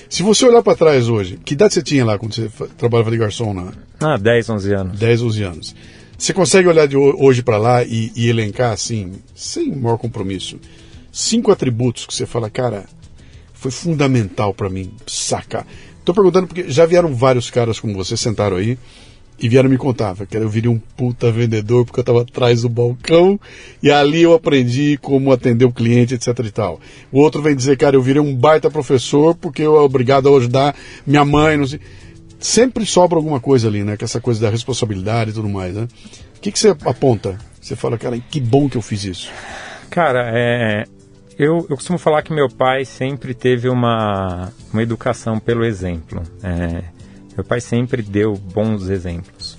Se 0.07 0.21
você 0.21 0.45
olhar 0.45 0.61
para 0.61 0.77
trás 0.77 1.09
hoje, 1.09 1.39
que 1.43 1.55
idade 1.55 1.73
você 1.73 1.81
tinha 1.81 2.05
lá 2.05 2.19
quando 2.19 2.35
você 2.35 2.47
trabalhava 2.77 3.09
de 3.09 3.17
garçom? 3.17 3.51
Na... 3.55 3.71
Ah, 3.99 4.17
10, 4.17 4.51
11 4.51 4.73
anos. 4.75 4.99
10, 4.99 5.21
11 5.23 5.43
anos. 5.43 5.75
Você 6.15 6.33
consegue 6.33 6.67
olhar 6.67 6.87
de 6.87 6.95
hoje 6.95 7.41
para 7.41 7.57
lá 7.57 7.83
e, 7.83 8.11
e 8.15 8.29
elencar 8.29 8.71
assim, 8.71 9.13
sem 9.33 9.75
maior 9.75 9.97
compromisso, 9.97 10.59
cinco 11.11 11.51
atributos 11.51 12.05
que 12.05 12.13
você 12.13 12.27
fala, 12.27 12.51
cara, 12.51 12.85
foi 13.51 13.71
fundamental 13.71 14.53
para 14.53 14.69
mim 14.69 14.91
sacar 15.07 15.65
Tô 16.07 16.13
perguntando 16.13 16.47
porque 16.47 16.69
já 16.69 16.85
vieram 16.85 17.13
vários 17.13 17.51
caras 17.51 17.81
como 17.81 17.93
você, 17.93 18.15
sentaram 18.15 18.55
aí 18.55 18.77
e 19.37 19.49
vieram 19.49 19.69
me 19.69 19.77
contar. 19.77 20.15
Que 20.25 20.37
eu 20.37 20.47
virei 20.47 20.71
um 20.71 20.79
puta 20.79 21.29
vendedor 21.29 21.83
porque 21.83 21.99
eu 21.99 22.01
estava 22.01 22.21
atrás 22.21 22.61
do 22.61 22.69
balcão 22.69 23.37
e 23.83 23.91
ali 23.91 24.21
eu 24.21 24.33
aprendi 24.33 24.97
como 25.01 25.33
atender 25.33 25.65
o 25.65 25.71
cliente, 25.73 26.13
etc 26.13 26.29
e 26.45 26.49
tal. 26.49 26.79
O 27.11 27.19
outro 27.19 27.41
vem 27.41 27.53
dizer, 27.53 27.75
cara, 27.75 27.97
eu 27.97 28.01
virei 28.01 28.21
um 28.21 28.33
baita 28.33 28.71
professor 28.71 29.35
porque 29.35 29.61
eu 29.61 29.75
é 29.75 29.81
obrigado 29.81 30.33
a 30.33 30.37
ajudar 30.37 30.73
minha 31.05 31.25
mãe, 31.25 31.57
não 31.57 31.67
sei. 31.67 31.81
Sempre 32.39 32.85
sobra 32.85 33.17
alguma 33.17 33.41
coisa 33.41 33.67
ali, 33.67 33.83
né? 33.83 33.97
Que 33.97 34.05
essa 34.05 34.21
coisa 34.21 34.39
da 34.39 34.49
responsabilidade 34.49 35.31
e 35.31 35.33
tudo 35.33 35.49
mais, 35.49 35.75
né? 35.75 35.89
O 36.37 36.39
que, 36.39 36.53
que 36.53 36.57
você 36.57 36.69
aponta? 36.85 37.37
Você 37.59 37.75
fala, 37.75 37.97
cara, 37.97 38.17
que 38.17 38.39
bom 38.39 38.69
que 38.69 38.77
eu 38.77 38.81
fiz 38.81 39.03
isso. 39.03 39.29
Cara, 39.89 40.31
é, 40.33 40.85
eu, 41.38 41.67
eu 41.70 41.75
costumo 41.75 42.00
falar 42.00 42.24
que 42.24 42.34
meu 42.34 42.50
pai 42.50 42.84
sempre 42.84 43.34
teve 43.34 43.70
uma, 43.70 44.51
uma 44.74 44.82
educação 44.82 45.39
pelo 45.39 45.63
exemplo. 45.63 46.24
É, 46.41 46.84
meu 47.36 47.46
pai 47.46 47.62
sempre 47.62 48.01
deu 48.01 48.34
bons 48.34 48.89
exemplos. 48.89 49.56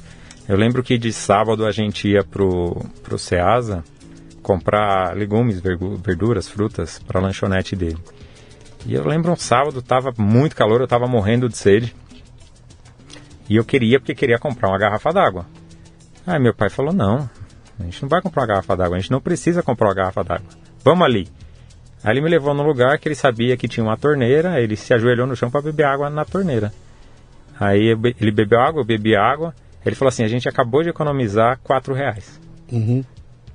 Eu 0.49 0.57
lembro 0.57 0.83
que 0.83 0.99
de 0.99 1.13
sábado 1.13 1.65
a 1.65 1.71
gente 1.71 2.09
ia 2.09 2.25
pro, 2.25 2.85
pro 3.03 3.19
Ceasa 3.19 3.85
comprar 4.43 5.15
legumes, 5.15 5.61
verduras, 6.03 6.49
frutas 6.49 6.99
para 6.99 7.21
a 7.21 7.23
lanchonete 7.23 7.77
dele. 7.77 7.99
E 8.85 8.95
eu 8.95 9.07
lembro 9.07 9.31
um 9.31 9.37
sábado, 9.37 9.81
tava 9.81 10.13
muito 10.19 10.57
calor, 10.57 10.81
eu 10.81 10.89
tava 10.89 11.07
morrendo 11.07 11.49
de 11.49 11.57
sede. 11.57 11.95
E 13.49 13.57
eu 13.57 13.65
queria 13.65 14.01
porque 14.01 14.15
queria 14.15 14.39
comprar 14.39 14.69
uma 14.69 14.79
garrafa 14.79 15.13
d'água. 15.13 15.47
Aí 16.27 16.41
meu 16.41 16.55
pai 16.55 16.71
falou: 16.71 16.93
"Não, 16.93 17.29
a 17.79 17.83
gente 17.85 18.03
não 18.03 18.09
vai 18.09 18.21
comprar 18.21 18.43
uma 18.43 18.49
garrafa 18.49 18.77
d'água, 18.77 18.97
a 18.97 19.01
gente 19.01 19.11
não 19.11 19.21
precisa 19.21 19.63
comprar 19.63 19.89
uma 19.89 19.95
garrafa 19.95 20.25
d'água. 20.25 20.49
Vamos 20.83 21.05
ali". 21.05 21.29
Aí 22.03 22.15
ele 22.15 22.21
me 22.21 22.29
levou 22.31 22.55
num 22.55 22.63
lugar 22.63 22.99
que 22.99 23.09
ele 23.09 23.15
sabia 23.15 23.57
que 23.57 23.69
tinha 23.69 23.85
uma 23.85 23.97
torneira, 23.97 24.61
ele 24.61 24.77
se 24.77 24.95
ajoelhou 24.95 25.27
no 25.27 25.35
chão 25.37 25.51
para 25.51 25.63
beber 25.63 25.85
água 25.85 26.09
na 26.09 26.25
torneira. 26.25 26.73
Aí 27.59 27.89
ele 28.21 28.31
bebeu 28.31 28.61
água, 28.61 28.81
eu 28.81 28.85
bebi 28.85 29.17
água. 29.17 29.55
Ele 29.85 29.97
falou 29.97 30.09
assim: 30.09 30.23
a 30.23 30.29
gente 30.29 30.49
acabou 30.49 30.83
de 30.83 30.91
economizar 30.91 31.59
quatro 31.63 31.95
reais. 31.95 32.41
Uhum. 32.71 33.05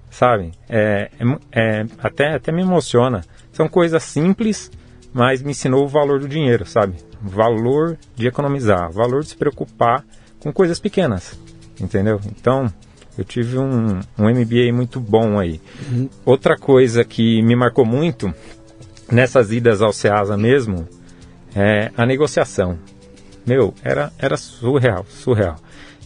Sabe? 0.10 0.52
É, 0.70 1.10
é, 1.20 1.38
é, 1.52 1.86
até, 2.00 2.36
até 2.36 2.52
me 2.52 2.62
emociona. 2.62 3.22
São 3.52 3.68
coisas 3.68 4.04
simples, 4.04 4.72
mas 5.14 5.42
me 5.42 5.52
ensinou 5.52 5.86
o 5.86 5.88
valor 5.88 6.20
do 6.20 6.28
dinheiro, 6.28 6.66
sabe? 6.66 6.96
Valor 7.22 7.98
de 8.16 8.28
economizar, 8.28 8.92
valor 8.92 9.22
de 9.24 9.30
se 9.30 9.38
preocupar 9.38 10.04
com 10.40 10.52
coisas 10.52 10.80
pequenas. 10.80 11.40
Entendeu? 11.80 12.20
Então, 12.26 12.72
eu 13.18 13.24
tive 13.24 13.58
um, 13.58 14.00
um 14.18 14.30
MBA 14.30 14.74
muito 14.74 15.00
bom 15.00 15.40
aí. 15.40 15.62
Uhum. 15.92 16.10
Outra 16.26 16.58
coisa 16.58 17.04
que 17.04 17.42
me 17.44 17.56
marcou 17.56 17.86
muito 17.86 18.34
nessas 19.12 19.52
idas 19.52 19.82
ao 19.82 19.94
SEASA 19.94 20.36
mesmo 20.36 20.88
é 21.56 21.92
a 21.96 22.06
negociação. 22.06 22.80
Meu, 23.46 23.74
era, 23.84 24.12
era 24.18 24.36
surreal, 24.38 25.06
surreal. 25.08 25.58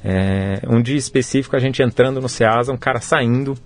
É, 0.03 0.61
um 0.67 0.81
dia 0.81 0.97
específico, 0.97 1.55
a 1.55 1.59
gente 1.59 1.81
entrando 1.81 2.19
no 2.19 2.27
SEASA, 2.27 2.73
um 2.73 2.77
cara 2.77 2.99
saindo. 2.99 3.57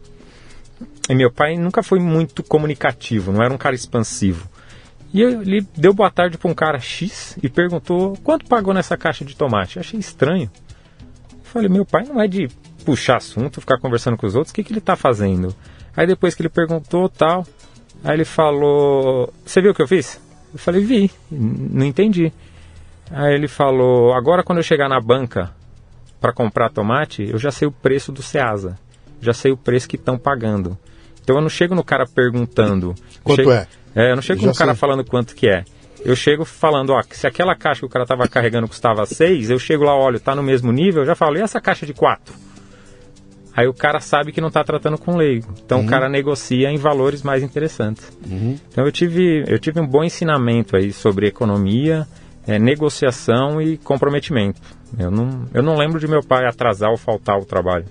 E 1.10 1.16
meu 1.16 1.32
pai 1.32 1.58
nunca 1.58 1.82
foi 1.82 2.00
muito 2.00 2.44
comunicativo, 2.44 3.32
não 3.32 3.44
era 3.44 3.54
um 3.54 3.58
cara 3.58 3.76
expansivo. 3.76 4.48
E 5.14 5.22
ele 5.22 5.68
deu 5.76 5.94
boa 5.94 6.10
tarde 6.10 6.38
para 6.38 6.50
um 6.50 6.54
cara 6.54 6.80
X 6.80 7.38
e 7.44 7.50
perguntou 7.50 8.18
quanto 8.24 8.46
pagou 8.46 8.74
nessa 8.74 8.96
caixa 8.96 9.26
de 9.26 9.36
tomate. 9.36 9.76
Eu 9.78 9.82
achei 9.82 10.00
estranho. 10.00 10.50
falei, 11.44 11.68
meu 11.68 11.86
pai 11.86 12.06
não 12.06 12.22
é 12.22 12.28
de 12.28 12.48
puxar 12.82 13.18
assunto, 13.18 13.62
ficar 13.62 13.80
conversando 13.80 14.18
com 14.18 14.28
os 14.28 14.36
outros, 14.36 14.52
o 14.52 14.54
que, 14.54 14.64
que 14.64 14.72
ele 14.72 14.80
está 14.80 14.96
fazendo? 14.96 15.56
Aí 15.96 16.08
depois 16.08 16.36
que 16.36 16.42
ele 16.42 16.50
perguntou 16.50 17.10
tal, 17.10 17.46
aí 18.04 18.16
ele 18.16 18.26
falou: 18.26 19.34
Você 19.46 19.62
viu 19.62 19.72
o 19.72 19.74
que 19.74 19.82
eu 19.82 19.88
fiz? 19.88 20.20
Eu 20.54 20.60
falei: 20.60 20.84
Vi, 20.84 21.12
não 21.30 21.86
entendi. 21.86 22.32
Aí 23.10 23.34
ele 23.34 23.48
falou: 23.48 24.14
Agora 24.14 24.44
quando 24.44 24.60
eu 24.60 24.64
chegar 24.64 24.90
na 24.90 25.00
banca 25.00 25.52
para 26.20 26.34
comprar 26.34 26.70
tomate, 26.70 27.24
eu 27.30 27.38
já 27.38 27.52
sei 27.52 27.68
o 27.68 27.72
preço 27.72 28.12
do 28.12 28.22
Ceasa, 28.22 28.78
já 29.22 29.34
sei 29.34 29.52
o 29.52 29.58
preço 29.58 29.88
que 29.88 29.96
estão 29.96 30.18
pagando. 30.18 30.78
Então 31.24 31.36
eu 31.36 31.42
não 31.42 31.50
chego 31.50 31.76
no 31.76 31.84
cara 31.84 32.06
perguntando. 32.06 32.96
Quanto 33.24 33.38
chego, 33.38 33.52
é? 33.52 33.68
É, 33.96 34.12
eu 34.12 34.16
não 34.16 34.22
chego 34.22 34.46
no 34.46 34.56
cara 34.56 34.74
falando 34.76 35.04
quanto 35.04 35.36
que 35.36 35.48
é. 35.48 35.64
Eu 36.04 36.16
chego 36.16 36.44
falando, 36.46 36.92
ó, 36.92 37.02
se 37.12 37.28
aquela 37.28 37.56
caixa 37.56 37.82
que 37.82 37.86
o 37.86 37.90
cara 37.90 38.04
estava 38.04 38.28
carregando 38.28 38.68
custava 38.68 39.06
6, 39.06 39.52
eu 39.52 39.60
chego 39.60 39.84
lá, 39.84 39.96
olho, 39.96 40.20
tá 40.20 40.36
no 40.36 40.42
mesmo 40.42 40.72
nível, 40.72 41.04
eu 41.04 41.06
já 41.06 41.14
falo, 41.14 41.38
e 41.38 41.42
essa 41.42 41.62
caixa 41.62 41.86
de 41.86 41.94
4? 41.94 42.34
Aí 43.56 43.68
o 43.68 43.74
cara 43.74 44.00
sabe 44.00 44.32
que 44.32 44.40
não 44.40 44.48
está 44.48 44.64
tratando 44.64 44.98
com 44.98 45.18
leigo. 45.18 45.54
Então 45.66 45.80
uhum. 45.80 45.86
o 45.86 45.88
cara 45.88 46.10
negocia 46.10 46.70
em 46.70 46.78
valores 46.78 47.22
mais 47.22 47.44
interessantes. 47.44 48.12
Uhum. 48.30 48.58
Então 48.70 48.86
eu 48.86 48.92
tive, 48.92 49.44
eu 49.48 49.60
tive 49.60 49.80
um 49.80 49.88
bom 49.88 50.04
ensinamento 50.04 50.78
aí 50.78 50.94
sobre 50.94 51.28
economia, 51.28 52.08
é, 52.48 52.58
negociação 52.58 53.62
e 53.62 53.78
comprometimento. 53.78 54.62
Eu 54.98 55.12
não, 55.12 55.46
eu 55.54 55.62
não 55.62 55.78
lembro 55.78 56.00
de 56.00 56.08
meu 56.08 56.22
pai 56.22 56.46
atrasar 56.46 56.90
ou 56.90 56.98
faltar 56.98 57.38
o 57.38 57.46
trabalho. 57.46 57.86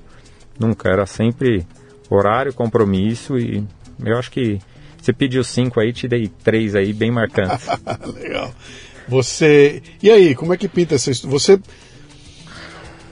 Nunca. 0.59 0.91
Era 0.91 1.07
sempre 1.07 1.67
horário, 2.09 2.53
compromisso 2.53 3.39
e 3.39 3.65
eu 4.05 4.19
acho 4.19 4.31
que 4.31 4.59
você 5.01 5.13
pediu 5.13 5.43
cinco 5.43 5.81
aí, 5.81 5.93
te 5.93 6.07
dei 6.07 6.29
três 6.43 6.75
aí 6.75 6.93
bem 6.93 7.11
marcantes. 7.11 7.67
Legal. 8.15 8.53
Você. 9.09 9.83
E 10.03 10.11
aí, 10.11 10.35
como 10.35 10.53
é 10.53 10.57
que 10.57 10.69
pinta 10.69 10.95
essa 10.95 11.11
história? 11.11 11.39
Você 11.39 11.61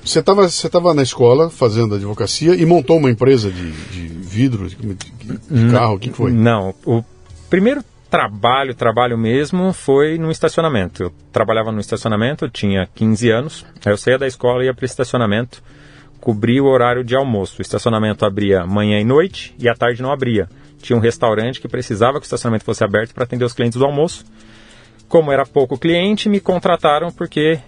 você 0.05 0.21
estava 0.21 0.49
você 0.49 0.69
tava 0.69 0.95
na 0.95 1.03
escola 1.03 1.51
fazendo 1.51 1.95
advocacia 1.95 2.55
e 2.55 2.65
montou 2.65 2.97
uma 2.97 3.11
empresa 3.11 3.51
de, 3.51 3.73
de 3.73 4.09
vidro, 4.09 4.69
de, 4.69 4.77
de 4.77 5.71
carro, 5.73 5.95
o 5.95 5.99
que 5.99 6.11
foi? 6.11 6.33
Não, 6.33 6.75
o 6.85 7.03
primeiro 7.51 7.83
trabalho, 8.11 8.75
trabalho 8.75 9.19
mesmo, 9.19 9.73
foi 9.73 10.19
no 10.19 10.31
estacionamento. 10.31 11.03
Eu 11.03 11.13
trabalhava 11.33 11.71
no 11.71 11.81
estacionamento, 11.81 12.45
eu 12.45 12.51
tinha 12.51 12.89
15 12.95 13.31
anos, 13.31 13.67
aí 13.85 13.93
eu 13.93 13.97
saía 13.97 14.19
da 14.19 14.27
escola 14.27 14.63
e 14.63 14.67
ia 14.67 14.75
para 14.75 14.85
o 14.85 14.87
estacionamento, 14.87 15.63
cobria 16.21 16.63
o 16.63 16.67
horário 16.67 17.05
de 17.05 17.15
almoço. 17.15 17.57
O 17.59 17.63
estacionamento 17.63 18.25
abria 18.25 18.67
manhã 18.67 19.01
e 19.01 19.05
noite 19.05 19.55
e 19.59 19.69
à 19.69 19.75
tarde 19.75 20.03
não 20.03 20.11
abria. 20.11 20.49
Tinha 20.81 20.97
um 20.97 21.01
restaurante 21.01 21.61
que 21.61 21.69
precisava 21.69 22.19
que 22.19 22.25
o 22.25 22.29
estacionamento 22.29 22.65
fosse 22.65 22.85
aberto 22.85 23.13
para 23.13 23.25
atender 23.25 23.45
os 23.45 23.53
clientes 23.53 23.79
do 23.79 23.85
almoço. 23.85 24.25
Como 25.09 25.33
era 25.33 25.45
pouco 25.45 25.79
cliente, 25.79 26.29
me 26.29 26.41
contrataram 26.41 27.11
porque 27.11 27.59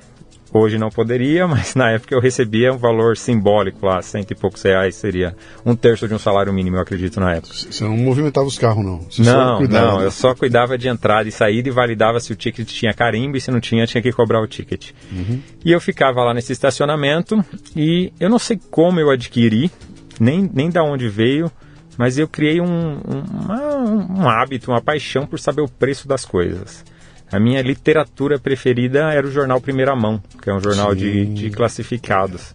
Hoje 0.53 0.79
não 0.79 0.91
poderia, 0.91 1.47
mas 1.49 1.75
na 1.75 1.91
época 1.91 2.15
eu 2.15 2.21
recebia 2.21 2.73
um 2.73 2.77
valor 2.77 3.17
simbólico 3.17 3.87
lá, 3.87 4.03
cento 4.03 4.33
e 4.33 4.35
poucos 4.35 4.63
reais, 4.63 4.95
seria 4.97 5.35
um 5.65 5.77
terço 5.77 6.09
de 6.09 6.15
um 6.15 6.19
salário 6.19 6.53
mínimo, 6.53 6.77
eu 6.77 6.81
acredito, 6.81 7.21
na 7.21 7.35
época. 7.35 7.55
Você 7.55 7.85
não 7.85 7.97
movimentava 7.97 8.47
os 8.47 8.59
carros, 8.59 8.85
não? 8.85 9.01
Você 9.11 9.23
não, 9.23 9.61
não, 9.63 9.99
né? 9.99 10.07
eu 10.07 10.11
só 10.11 10.35
cuidava 10.35 10.77
de 10.77 10.89
entrada 10.89 11.29
e 11.29 11.33
saída 11.33 11.69
e 11.69 11.73
validava 11.73 12.19
se 12.21 12.33
o 12.33 12.37
ticket 12.37 12.69
tinha 12.69 12.93
carimbo 12.93 13.37
e 13.37 13.41
se 13.41 13.51
não 13.51 13.61
tinha, 13.61 13.87
tinha 13.87 14.03
que 14.03 14.13
cobrar 14.13 14.43
o 14.43 14.47
ticket. 14.47 14.91
Uhum. 15.13 15.41
E 15.65 15.73
eu 15.73 15.81
ficava 15.81 16.23
lá 16.25 16.35
nesse 16.35 16.53
estacionamento 16.53 17.45
e 17.77 18.13
eu 18.19 18.29
não 18.29 18.39
sei 18.39 18.59
como 18.71 18.99
eu 18.99 19.11
adquiri, 19.11 19.71
nem, 20.19 20.51
nem 20.53 20.71
da 20.71 20.83
onde 20.83 21.09
veio, 21.09 21.51
mas 21.97 22.19
eu 22.19 22.27
criei 22.27 22.61
um, 22.61 22.67
um, 22.67 23.25
uma, 23.45 24.23
um 24.23 24.29
hábito, 24.29 24.71
uma 24.71 24.81
paixão 24.81 25.27
por 25.27 25.39
saber 25.39 25.63
o 25.63 25.69
preço 25.69 26.09
das 26.09 26.25
coisas. 26.25 26.85
A 27.33 27.39
minha 27.39 27.63
literatura 27.63 28.39
preferida 28.41 29.13
era 29.13 29.25
o 29.27 29.31
jornal 29.31 29.61
Primeira 29.61 29.95
Mão, 29.95 30.21
que 30.43 30.51
é 30.51 30.55
um 30.55 30.61
jornal 30.61 30.95
de, 30.95 31.27
de, 31.27 31.51
classificados. 31.51 32.55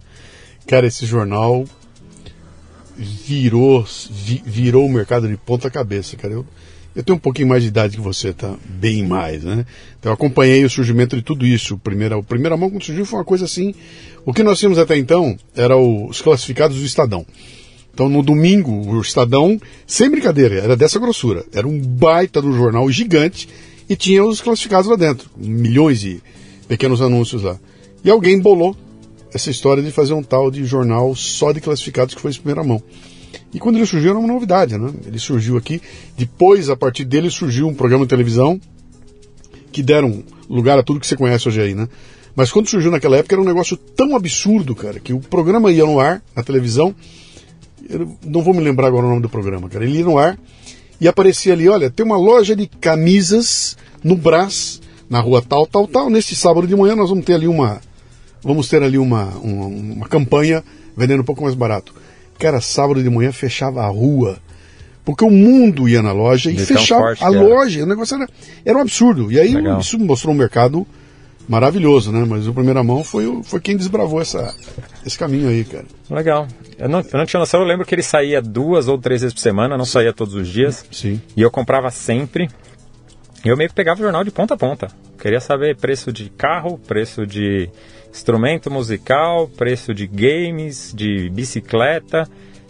Cara, 0.68 0.86
esse 0.86 1.06
jornal 1.06 1.66
virou, 2.98 3.86
vi, 4.12 4.44
virou 4.46 4.86
o 4.86 4.92
mercado 4.92 5.30
de 5.30 5.38
ponta 5.38 5.70
cabeça, 5.70 6.18
cara. 6.18 6.34
Eu, 6.34 6.46
eu 6.94 7.04
tenho 7.04 7.16
um 7.16 7.20
pouquinho 7.20 7.48
mais 7.48 7.64
de 7.64 7.70
idade 7.70 7.96
que 7.96 8.04
você, 8.04 8.34
tá? 8.34 8.54
Bem 8.66 9.06
mais, 9.06 9.46
né? 9.46 9.66
Então 9.98 10.10
eu 10.10 10.14
acompanhei 10.14 10.66
o 10.66 10.70
surgimento 10.70 11.16
de 11.16 11.22
tudo 11.22 11.46
isso. 11.46 11.78
Primeira, 11.78 12.18
o 12.18 12.24
Primeira 12.24 12.58
Mão, 12.58 12.70
quando 12.70 12.84
surgiu, 12.84 13.06
foi 13.06 13.20
uma 13.20 13.26
coisa 13.26 13.46
assim. 13.46 13.74
O 14.26 14.34
que 14.34 14.44
nós 14.44 14.60
tínhamos 14.60 14.78
até 14.78 14.98
então 14.98 15.38
era 15.56 15.78
os 15.78 16.22
classificados 16.22 16.78
do 16.78 16.86
Estadão. 16.86 17.26
Então 17.94 18.10
no 18.10 18.22
domingo, 18.22 18.72
o 18.94 19.00
Estadão, 19.00 19.58
sem 19.88 20.10
brincadeira, 20.10 20.56
era 20.56 20.76
dessa 20.76 21.00
grossura. 21.00 21.46
Era 21.54 21.66
um 21.66 21.80
baita 21.80 22.42
do 22.42 22.52
jornal 22.52 22.92
gigante 22.92 23.48
e 23.90 23.96
tinha 23.96 24.24
os 24.24 24.42
classificados 24.42 24.90
lá 24.90 24.96
dentro, 24.96 25.30
milhões 25.38 26.00
de 26.00 26.22
pequenos 26.68 27.02
anúncios 27.02 27.44
lá. 27.44 27.60
E 28.04 28.10
alguém 28.10 28.40
bolou 28.40 28.76
essa 29.34 29.50
história 29.50 29.84
de 29.84 29.92
fazer 29.92 30.14
um 30.14 30.24
tal 30.24 30.50
de 30.50 30.64
jornal 30.66 31.14
só 31.16 31.52
de 31.52 31.60
classificados 31.60 32.16
que 32.16 32.22
foi 32.22 32.32
de 32.32 32.40
primeira 32.40 32.64
mão. 32.64 32.82
E 33.54 33.60
quando 33.60 33.76
ele 33.76 33.86
surgiu 33.86 34.12
era 34.12 34.20
uma 34.20 34.28
novidade, 34.28 34.78
né? 34.78 34.92
Ele 35.06 35.20
surgiu 35.20 35.58
aqui, 35.58 35.82
depois 36.18 36.70
a 36.70 36.76
partir 36.76 37.06
dele 37.06 37.30
surgiu 37.30 37.68
um 37.68 37.74
programa 37.74 38.06
de 38.06 38.10
televisão 38.10 38.60
que 39.72 39.84
deram 39.84 40.24
lugar 40.50 40.80
a 40.80 40.84
tudo 40.84 41.00
que 41.00 41.08
você 41.08 41.18
conhece 41.18 41.48
hoje 41.48 41.62
aí, 41.62 41.76
né? 41.76 41.88
Mas 42.36 42.52
quando 42.52 42.70
surgiu 42.70 42.92
naquela 42.92 43.18
época 43.18 43.36
era 43.36 43.42
um 43.42 43.46
negócio 43.46 43.78
tão 43.78 44.16
absurdo, 44.16 44.76
cara, 44.76 45.00
que 45.00 45.14
o 45.14 45.20
programa 45.20 45.72
ia 45.72 45.86
no 45.86 46.00
ar, 46.00 46.22
na 46.36 46.44
televisão, 46.44 46.94
eu 47.90 48.18
não 48.26 48.42
vou 48.42 48.54
me 48.54 48.62
lembrar 48.62 48.88
agora 48.88 49.06
o 49.06 49.10
nome 49.10 49.22
do 49.22 49.30
programa, 49.30 49.70
cara. 49.70 49.86
Ele 49.86 50.00
ia 50.00 50.06
no 50.06 50.18
ar 50.18 50.38
e 51.00 51.08
aparecia 51.08 51.54
ali, 51.54 51.68
olha, 51.68 51.90
tem 51.90 52.06
uma 52.06 52.18
loja 52.18 52.56
de 52.56 52.68
camisas 52.68 53.78
no 54.04 54.16
Brás, 54.16 54.82
na 55.10 55.20
rua 55.20 55.42
tal, 55.42 55.68
tal, 55.68 55.88
tal. 55.88 56.10
Neste 56.10 56.36
sábado 56.36 56.68
de 56.68 56.76
manhã 56.76 56.96
nós 56.96 57.10
vamos 57.10 57.26
ter 57.26 57.34
ali 57.34 57.48
uma, 57.48 57.82
vamos 58.42 58.70
ter 58.70 58.82
ali 58.82 58.98
uma, 58.98 59.26
uma, 59.42 59.66
uma 59.66 60.08
campanha 60.08 60.64
vendendo 60.96 61.22
um 61.22 61.26
pouco 61.26 61.44
mais 61.44 61.56
barato. 61.56 61.94
Cara, 62.40 62.62
sábado 62.62 63.02
de 63.02 63.10
manhã 63.10 63.32
fechava 63.32 63.84
a 63.84 63.88
rua, 63.88 64.38
porque 65.04 65.24
o 65.24 65.32
mundo 65.32 65.88
ia 65.88 66.02
na 66.02 66.12
loja 66.12 66.52
e 66.52 66.58
fechava 66.58 67.16
a 67.20 67.30
loja. 67.30 67.84
O 67.84 67.86
negócio 67.88 68.16
era, 68.16 68.28
era 68.66 68.78
um 68.78 68.82
absurdo. 68.82 69.32
E 69.32 69.40
aí 69.40 69.54
Legal. 69.54 69.80
isso 69.80 69.98
mostrou 70.00 70.34
um 70.34 70.38
mercado 70.38 70.86
maravilhoso, 71.48 72.12
né? 72.12 72.26
Mas 72.28 72.48
o 72.48 72.54
primeira 72.54 72.84
mão 72.84 73.04
foi, 73.04 73.42
foi 73.44 73.60
quem 73.60 73.78
desbravou 73.78 74.22
essa, 74.22 74.54
esse 75.06 75.18
caminho 75.18 75.50
aí, 75.50 75.64
cara. 75.64 75.86
Legal. 76.10 76.48
Eu 76.78 76.90
não, 76.90 77.00
eu 77.00 77.18
não 77.18 77.26
tinha 77.26 77.40
noção, 77.40 77.62
eu 77.62 77.68
lembro 77.68 77.86
que 77.86 77.96
ele 77.96 78.04
saía 78.04 78.42
duas 78.42 78.88
ou 78.88 78.98
três 78.98 79.22
vezes 79.22 79.34
por 79.34 79.42
semana, 79.42 79.78
não 79.78 79.86
saía 79.86 80.12
todos 80.14 80.34
os 80.36 80.48
dias. 80.48 80.86
Sim. 80.92 81.22
E 81.36 81.42
eu 81.42 81.52
comprava 81.52 81.90
sempre. 81.90 82.50
Eu 83.44 83.56
meio 83.56 83.70
que 83.70 83.76
pegava 83.76 84.00
o 84.00 84.04
jornal 84.04 84.24
de 84.24 84.32
ponta 84.32 84.56
a 84.56 84.58
ponta. 84.58 84.88
Queria 85.20 85.40
saber 85.40 85.78
preço 85.78 86.12
de 86.12 86.30
carro, 86.30 86.78
preço 86.78 87.26
de 87.26 87.70
instrumento 88.12 88.72
musical, 88.72 89.48
preço 89.48 89.94
de 89.94 90.08
games, 90.08 90.94
de 90.96 91.30
bicicleta. 91.30 92.28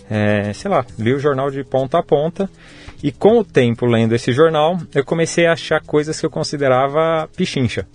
é, 0.09 0.53
sei 0.53 0.69
lá, 0.69 0.85
li 0.97 1.13
o 1.13 1.19
jornal 1.19 1.49
de 1.49 1.63
ponta 1.63 1.97
a 1.99 2.03
ponta. 2.03 2.49
E 3.03 3.11
com 3.11 3.39
o 3.39 3.43
tempo 3.43 3.85
lendo 3.85 4.15
esse 4.15 4.31
jornal, 4.31 4.77
eu 4.93 5.03
comecei 5.03 5.45
a 5.45 5.53
achar 5.53 5.81
coisas 5.81 6.19
que 6.19 6.25
eu 6.25 6.29
considerava 6.29 7.29
pichincha. 7.35 7.87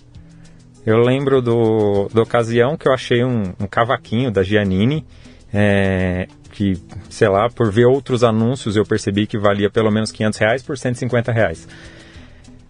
Eu 0.85 0.97
lembro 0.97 1.41
do, 1.41 2.09
da 2.13 2.21
ocasião 2.23 2.75
que 2.75 2.87
eu 2.87 2.93
achei 2.93 3.23
um, 3.23 3.43
um 3.59 3.67
cavaquinho 3.67 4.31
da 4.31 4.41
Giannini, 4.41 5.05
é, 5.53 6.27
que, 6.51 6.73
sei 7.09 7.27
lá, 7.27 7.49
por 7.49 7.71
ver 7.71 7.85
outros 7.85 8.23
anúncios 8.23 8.75
eu 8.75 8.85
percebi 8.85 9.27
que 9.27 9.37
valia 9.37 9.69
pelo 9.69 9.91
menos 9.91 10.11
500 10.11 10.39
reais 10.39 10.63
por 10.63 10.77
150 10.77 11.31
reais. 11.31 11.67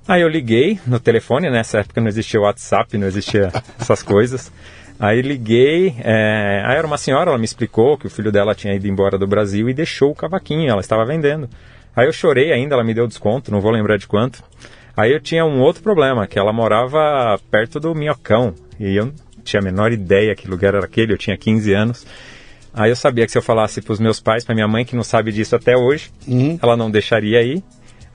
Aí 0.08 0.22
eu 0.22 0.27
liguei 0.27 0.80
no 0.86 1.00
telefone, 1.00 1.50
nessa 1.50 1.80
época 1.80 2.01
não 2.01 2.08
existia 2.08 2.41
WhatsApp, 2.41 2.98
não 2.98 3.08
existia 3.08 3.51
essas 3.80 4.03
coisas. 4.03 4.51
Aí 5.00 5.22
liguei, 5.22 5.96
é, 6.00 6.63
aí 6.65 6.77
era 6.77 6.86
uma 6.86 6.98
senhora, 6.98 7.32
ela 7.32 7.38
me 7.38 7.46
explicou 7.46 7.98
que 7.98 8.08
o 8.08 8.10
filho 8.10 8.32
dela 8.32 8.53
tinha 8.53 8.75
ido 8.75 8.88
embora 8.88 9.18
do 9.18 9.25
Brasil 9.25 9.70
e 9.70 9.74
deixou 9.74 10.12
o 10.12 10.15
cavaquinho, 10.15 10.70
ela 10.70 10.82
estava 10.82 11.06
vendendo. 11.06 11.50
Aí 11.96 12.08
eu 12.08 12.13
chorei 12.13 12.51
ainda, 12.51 12.75
ela 12.75 12.84
me 12.84 12.94
deu 12.94 13.08
desconto, 13.08 13.51
não 13.51 13.62
vou 13.62 13.72
lembrar 13.72 13.98
de 13.98 14.08
quanto. 14.08 14.44
Aí 14.96 15.12
eu 15.12 15.20
tinha 15.20 15.46
um 15.46 15.62
outro 15.62 15.82
problema, 15.82 16.28
que 16.28 16.38
ela 16.38 16.52
morava 16.52 17.40
perto 17.50 17.80
do 17.80 17.96
Minhocão, 17.96 18.54
e 18.80 18.96
eu 18.96 19.06
não 19.06 19.14
tinha 19.44 19.60
a 19.60 19.64
menor 19.64 19.92
ideia 19.92 20.36
que 20.36 20.48
lugar 20.48 20.76
era 20.76 20.86
aquele, 20.86 21.14
eu 21.14 21.18
tinha 21.18 21.38
15 21.38 21.74
anos. 21.74 22.06
Aí 22.74 22.90
eu 22.90 22.96
sabia 22.96 23.26
que 23.26 23.32
se 23.32 23.38
eu 23.38 23.42
falasse 23.42 23.82
para 23.82 23.94
os 23.94 24.00
meus 24.00 24.20
pais, 24.20 24.46
para 24.46 24.56
minha 24.56 24.68
mãe, 24.68 24.86
que 24.86 24.96
não 24.96 25.04
sabe 25.04 25.32
disso 25.32 25.56
até 25.56 25.76
hoje, 25.76 26.10
ela 26.62 26.78
não 26.78 26.90
deixaria 26.90 27.42
ir. 27.42 27.64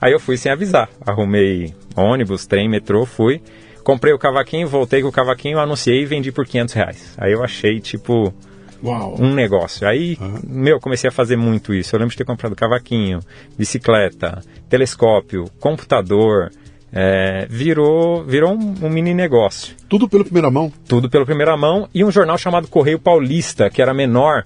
Aí 0.01 0.13
eu 0.13 0.21
fui 0.21 0.37
sem 0.37 0.51
avisar. 0.51 0.89
Arrumei 1.07 1.75
ônibus, 1.95 2.47
trem, 2.47 2.69
metrô, 2.69 3.05
fui. 3.05 3.43
Comprei 3.83 4.13
o 4.13 4.19
cavaquinho, 4.19 4.67
voltei 4.67 5.01
com 5.03 5.09
o 5.09 5.13
cavaquinho, 5.13 5.59
anunciei 5.59 6.03
e 6.03 6.07
vendi 6.07 6.33
por 6.33 6.47
500 6.47 6.75
reais. 6.75 7.15
Aí 7.19 7.33
eu 7.33 7.45
achei, 7.45 7.81
tipo, 7.81 8.35
Uau. 8.83 9.17
um 9.21 9.33
negócio. 9.33 9.87
Aí, 9.87 10.19
meu, 10.45 10.81
comecei 10.81 11.09
a 11.09 11.13
fazer 11.13 11.37
muito 11.37 11.73
isso. 11.73 11.95
Eu 11.95 12.01
lembro 12.01 12.11
de 12.11 12.19
ter 12.19 12.25
comprado 12.25 12.57
cavaquinho, 12.57 13.21
bicicleta, 13.57 14.43
telescópio, 14.69 15.45
computador. 15.61 16.51
É, 16.93 17.47
virou, 17.51 18.25
virou 18.25 18.53
um, 18.53 18.75
um 18.83 18.89
mini 18.89 19.13
negócio. 19.13 19.75
Tudo 19.89 20.09
pela 20.09 20.25
primeira 20.25 20.51
mão. 20.51 20.73
Tudo 20.89 21.11
pela 21.11 21.27
primeira 21.27 21.57
mão 21.57 21.89
e 21.93 22.05
um 22.05 22.11
jornal 22.11 22.39
chamado 22.39 22.69
Correio 22.69 22.99
Paulista, 22.99 23.69
que 23.69 23.83
era 23.83 23.93
menor, 23.93 24.45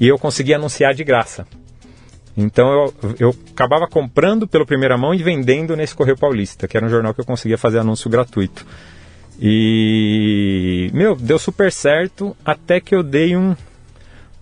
e 0.00 0.06
eu 0.06 0.18
conseguia 0.18 0.56
anunciar 0.56 0.94
de 0.94 1.04
graça. 1.04 1.46
Então 2.36 2.72
eu, 2.72 2.94
eu 3.18 3.36
acabava 3.52 3.86
comprando 3.86 4.46
pela 4.46 4.64
primeira 4.64 4.96
mão 4.96 5.12
e 5.12 5.22
vendendo 5.22 5.76
nesse 5.76 5.94
Correio 5.94 6.16
Paulista, 6.16 6.66
que 6.66 6.76
era 6.76 6.86
um 6.86 6.88
jornal 6.88 7.12
que 7.12 7.20
eu 7.20 7.26
conseguia 7.26 7.58
fazer 7.58 7.78
anúncio 7.78 8.08
gratuito. 8.08 8.64
E, 9.40 10.90
meu, 10.92 11.16
deu 11.16 11.38
super 11.38 11.72
certo 11.72 12.36
até 12.44 12.80
que 12.80 12.94
eu 12.94 13.02
dei 13.02 13.36
um, 13.36 13.56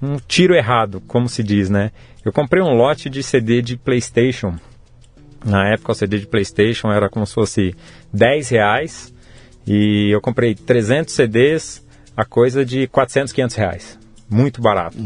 um 0.01 0.17
tiro 0.29 0.55
errado, 0.55 1.03
como 1.07 1.29
se 1.29 1.43
diz, 1.43 1.71
né? 1.71 1.91
Eu 2.25 2.33
comprei 2.33 2.63
um 2.63 2.75
lote 2.75 3.09
de 3.09 3.23
CD 3.23 3.63
de 3.63 3.77
PlayStation. 3.77 4.57
Na 5.45 5.69
época 5.69 5.93
o 5.93 5.95
CD 5.95 6.19
de 6.19 6.27
PlayStation 6.27 6.89
era 6.91 7.09
como 7.09 7.27
se 7.27 7.35
fosse 7.35 7.75
10 8.13 8.49
reais 8.51 9.15
e 9.67 10.11
eu 10.13 10.21
comprei 10.21 10.55
300 10.55 11.15
CDs 11.15 11.87
a 12.17 12.25
coisa 12.25 12.65
de 12.65 12.87
400, 12.87 13.33
500 13.33 13.57
reais. 13.57 13.99
Muito 14.29 14.61
barato. 14.61 14.97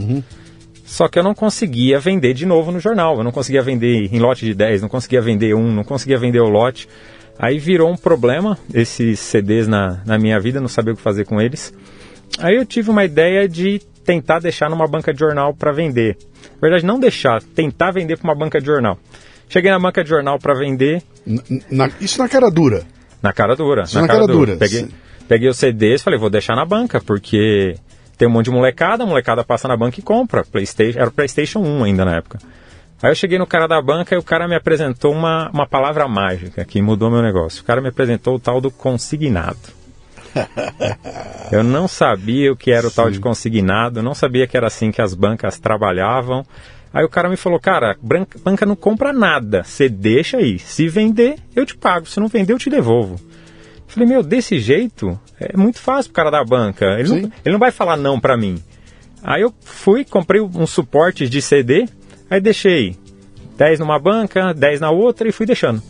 Só 0.85 1.09
que 1.09 1.19
eu 1.19 1.23
não 1.23 1.35
conseguia 1.35 1.99
vender 1.99 2.35
de 2.35 2.45
novo 2.45 2.71
no 2.71 2.79
jornal. 2.79 3.17
Eu 3.17 3.25
não 3.25 3.33
conseguia 3.33 3.63
vender 3.63 4.13
em 4.13 4.19
lote 4.19 4.45
de 4.45 4.55
10, 4.55 4.83
não 4.83 4.89
conseguia 4.89 5.21
vender 5.21 5.55
um, 5.55 5.73
não 5.73 5.85
conseguia 5.85 6.19
vender 6.19 6.41
o 6.41 6.49
lote. 6.49 6.89
Aí 7.39 7.59
virou 7.59 7.91
um 7.91 7.97
problema 7.97 8.59
esses 8.73 9.19
CDs 9.19 9.67
na, 9.67 10.03
na 10.05 10.19
minha 10.19 10.39
vida, 10.39 10.61
não 10.61 10.69
sabia 10.69 10.93
o 10.93 10.97
que 10.97 11.03
fazer 11.03 11.25
com 11.25 11.41
eles. 11.41 11.73
Aí 12.39 12.57
eu 12.57 12.67
tive 12.67 12.91
uma 12.91 13.05
ideia 13.05 13.49
de 13.49 13.81
tentar 14.05 14.39
deixar 14.39 14.69
numa 14.69 14.87
banca 14.87 15.13
de 15.13 15.19
jornal 15.19 15.55
para 15.55 15.73
vender. 15.73 16.17
Na 16.55 16.61
verdade, 16.61 16.85
não 16.85 17.01
deixar, 17.01 17.43
tentar 17.43 17.91
vender 17.91 18.19
para 18.19 18.29
uma 18.29 18.35
banca 18.35 18.61
de 18.61 18.67
jornal. 18.67 18.99
Cheguei 19.49 19.71
na 19.71 19.79
banca 19.79 20.03
de 20.03 20.11
jornal 20.11 20.39
para 20.39 20.55
vender, 20.55 21.03
Na- 21.27 21.43
na- 21.71 21.91
isso 22.01 22.19
na 22.19 22.29
cara 22.29 22.51
dura. 22.51 22.83
na 23.23 23.33
cara 23.33 23.55
dura. 23.55 23.83
Isso 23.85 24.01
na 24.01 24.07
cara 24.09 24.27
dura. 24.27 24.57
Peguei, 24.57 24.81
Sim. 24.81 24.89
peguei 25.29 25.49
os 25.49 25.57
CDs 25.57 26.03
falei, 26.03 26.19
vou 26.19 26.31
deixar 26.31 26.55
na 26.57 26.65
banca, 26.65 27.01
porque 27.01 27.77
tem 28.19 28.27
um 28.29 28.31
monte 28.31 28.47
de 28.47 28.51
molecada, 28.51 29.05
a 29.05 29.07
molecada 29.07 29.45
passa 29.45 29.69
na 29.69 29.77
banca 29.77 30.01
e 30.01 30.03
compra. 30.03 30.45
PlayStation, 30.45 30.99
era 30.99 31.09
o 31.09 31.13
PlayStation 31.13 31.61
1 31.61 31.85
ainda 31.85 32.05
na 32.05 32.17
época. 32.17 32.39
Aí 33.03 33.11
eu 33.11 33.15
cheguei 33.15 33.39
no 33.39 33.47
cara 33.47 33.67
da 33.67 33.81
banca 33.83 34.15
e 34.15 34.19
o 34.19 34.23
cara 34.23 34.49
me 34.49 34.55
apresentou 34.57 35.13
uma, 35.13 35.51
uma 35.53 35.67
palavra 35.67 36.09
mágica 36.09 36.65
que 36.65 36.81
mudou 36.81 37.11
meu 37.11 37.21
negócio. 37.23 37.63
O 37.63 37.65
cara 37.65 37.81
me 37.83 37.89
apresentou 37.89 38.37
o 38.37 38.41
tal 38.41 38.61
do 38.61 38.71
consignado. 38.71 39.59
Eu 41.53 41.63
não 41.63 41.87
sabia 41.87 42.53
o 42.53 42.57
que 42.57 42.71
era 42.71 42.87
o 42.87 42.91
tal 42.91 43.11
de 43.11 43.21
consignado, 43.21 44.03
não 44.03 44.15
sabia 44.15 44.47
que 44.47 44.57
era 44.57 44.67
assim 44.67 44.91
que 44.91 45.01
as 45.03 45.15
bancas 45.15 45.59
trabalhavam. 45.59 46.45
Aí 46.95 47.05
o 47.05 47.09
cara 47.09 47.29
me 47.29 47.37
falou, 47.37 47.59
cara, 47.59 47.99
banca 48.01 48.65
não 48.65 48.77
compra 48.77 49.13
nada, 49.13 49.65
você 49.65 49.89
deixa 49.89 50.37
aí. 50.37 50.61
Se 50.61 50.87
vender, 50.87 51.41
eu 51.55 51.67
te 51.67 51.77
pago. 51.77 52.07
Se 52.07 52.21
não 52.21 52.29
vender, 52.29 52.53
eu 52.53 52.59
te 52.59 52.71
devolvo. 52.71 53.15
Eu 53.15 53.85
Falei, 53.89 54.09
meu, 54.09 54.23
desse 54.23 54.61
jeito 54.61 55.19
é 55.41 55.57
muito 55.57 55.81
fácil 55.81 56.13
pro 56.13 56.23
cara 56.23 56.31
da 56.31 56.45
banca. 56.45 56.87
Ele, 56.97 57.09
Sim. 57.09 57.21
não, 57.23 57.33
ele 57.45 57.53
não 57.53 57.59
vai 57.59 57.73
falar 57.73 57.97
não 57.97 58.21
pra 58.21 58.37
mim. 58.37 58.63
Aí 59.25 59.43
eu 59.43 59.53
fui, 59.61 60.05
comprei 60.05 60.41
um 60.41 60.67
suporte 60.69 61.29
de 61.29 61.43
CD, 61.43 61.89
aí 62.31 62.41
deixei 62.41 62.97
10 63.57 63.81
numa 63.81 63.99
banca, 63.99 64.55
10 64.55 64.81
na 64.81 64.91
outra 64.91 65.29
e 65.29 65.33
fui 65.33 65.47
deixando. 65.47 65.83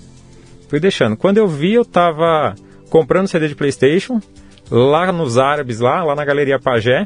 Fui 0.69 0.81
deixando. 0.81 1.19
Quando 1.19 1.37
eu 1.37 1.47
vi, 1.47 1.75
eu 1.75 1.85
tava 1.85 2.55
comprando 2.89 3.29
CD 3.29 3.49
de 3.49 3.55
PlayStation 3.55 4.21
lá 4.71 5.13
nos 5.13 5.37
árabes, 5.37 5.81
lá, 5.81 6.03
lá 6.03 6.15
na 6.15 6.25
Galeria 6.25 6.59
Pagé, 6.59 7.05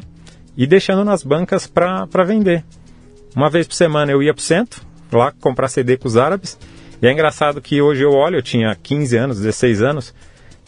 e 0.55 0.65
deixando 0.65 1.03
nas 1.03 1.21
bancas 1.21 1.67
pra 1.67 2.23
vender. 2.25 2.63
Uma 3.35 3.49
vez 3.49 3.67
por 3.67 3.75
semana 3.75 4.11
eu 4.11 4.21
ia 4.23 4.33
pro 4.33 4.43
centro, 4.43 4.81
lá 5.11 5.31
comprar 5.39 5.67
CD 5.67 5.97
com 5.97 6.07
os 6.07 6.17
árabes. 6.17 6.57
E 7.01 7.07
é 7.07 7.11
engraçado 7.11 7.61
que 7.61 7.81
hoje 7.81 8.03
eu 8.03 8.11
olho, 8.11 8.37
eu 8.37 8.41
tinha 8.41 8.75
15 8.75 9.17
anos, 9.17 9.37
16 9.37 9.81
anos, 9.81 10.13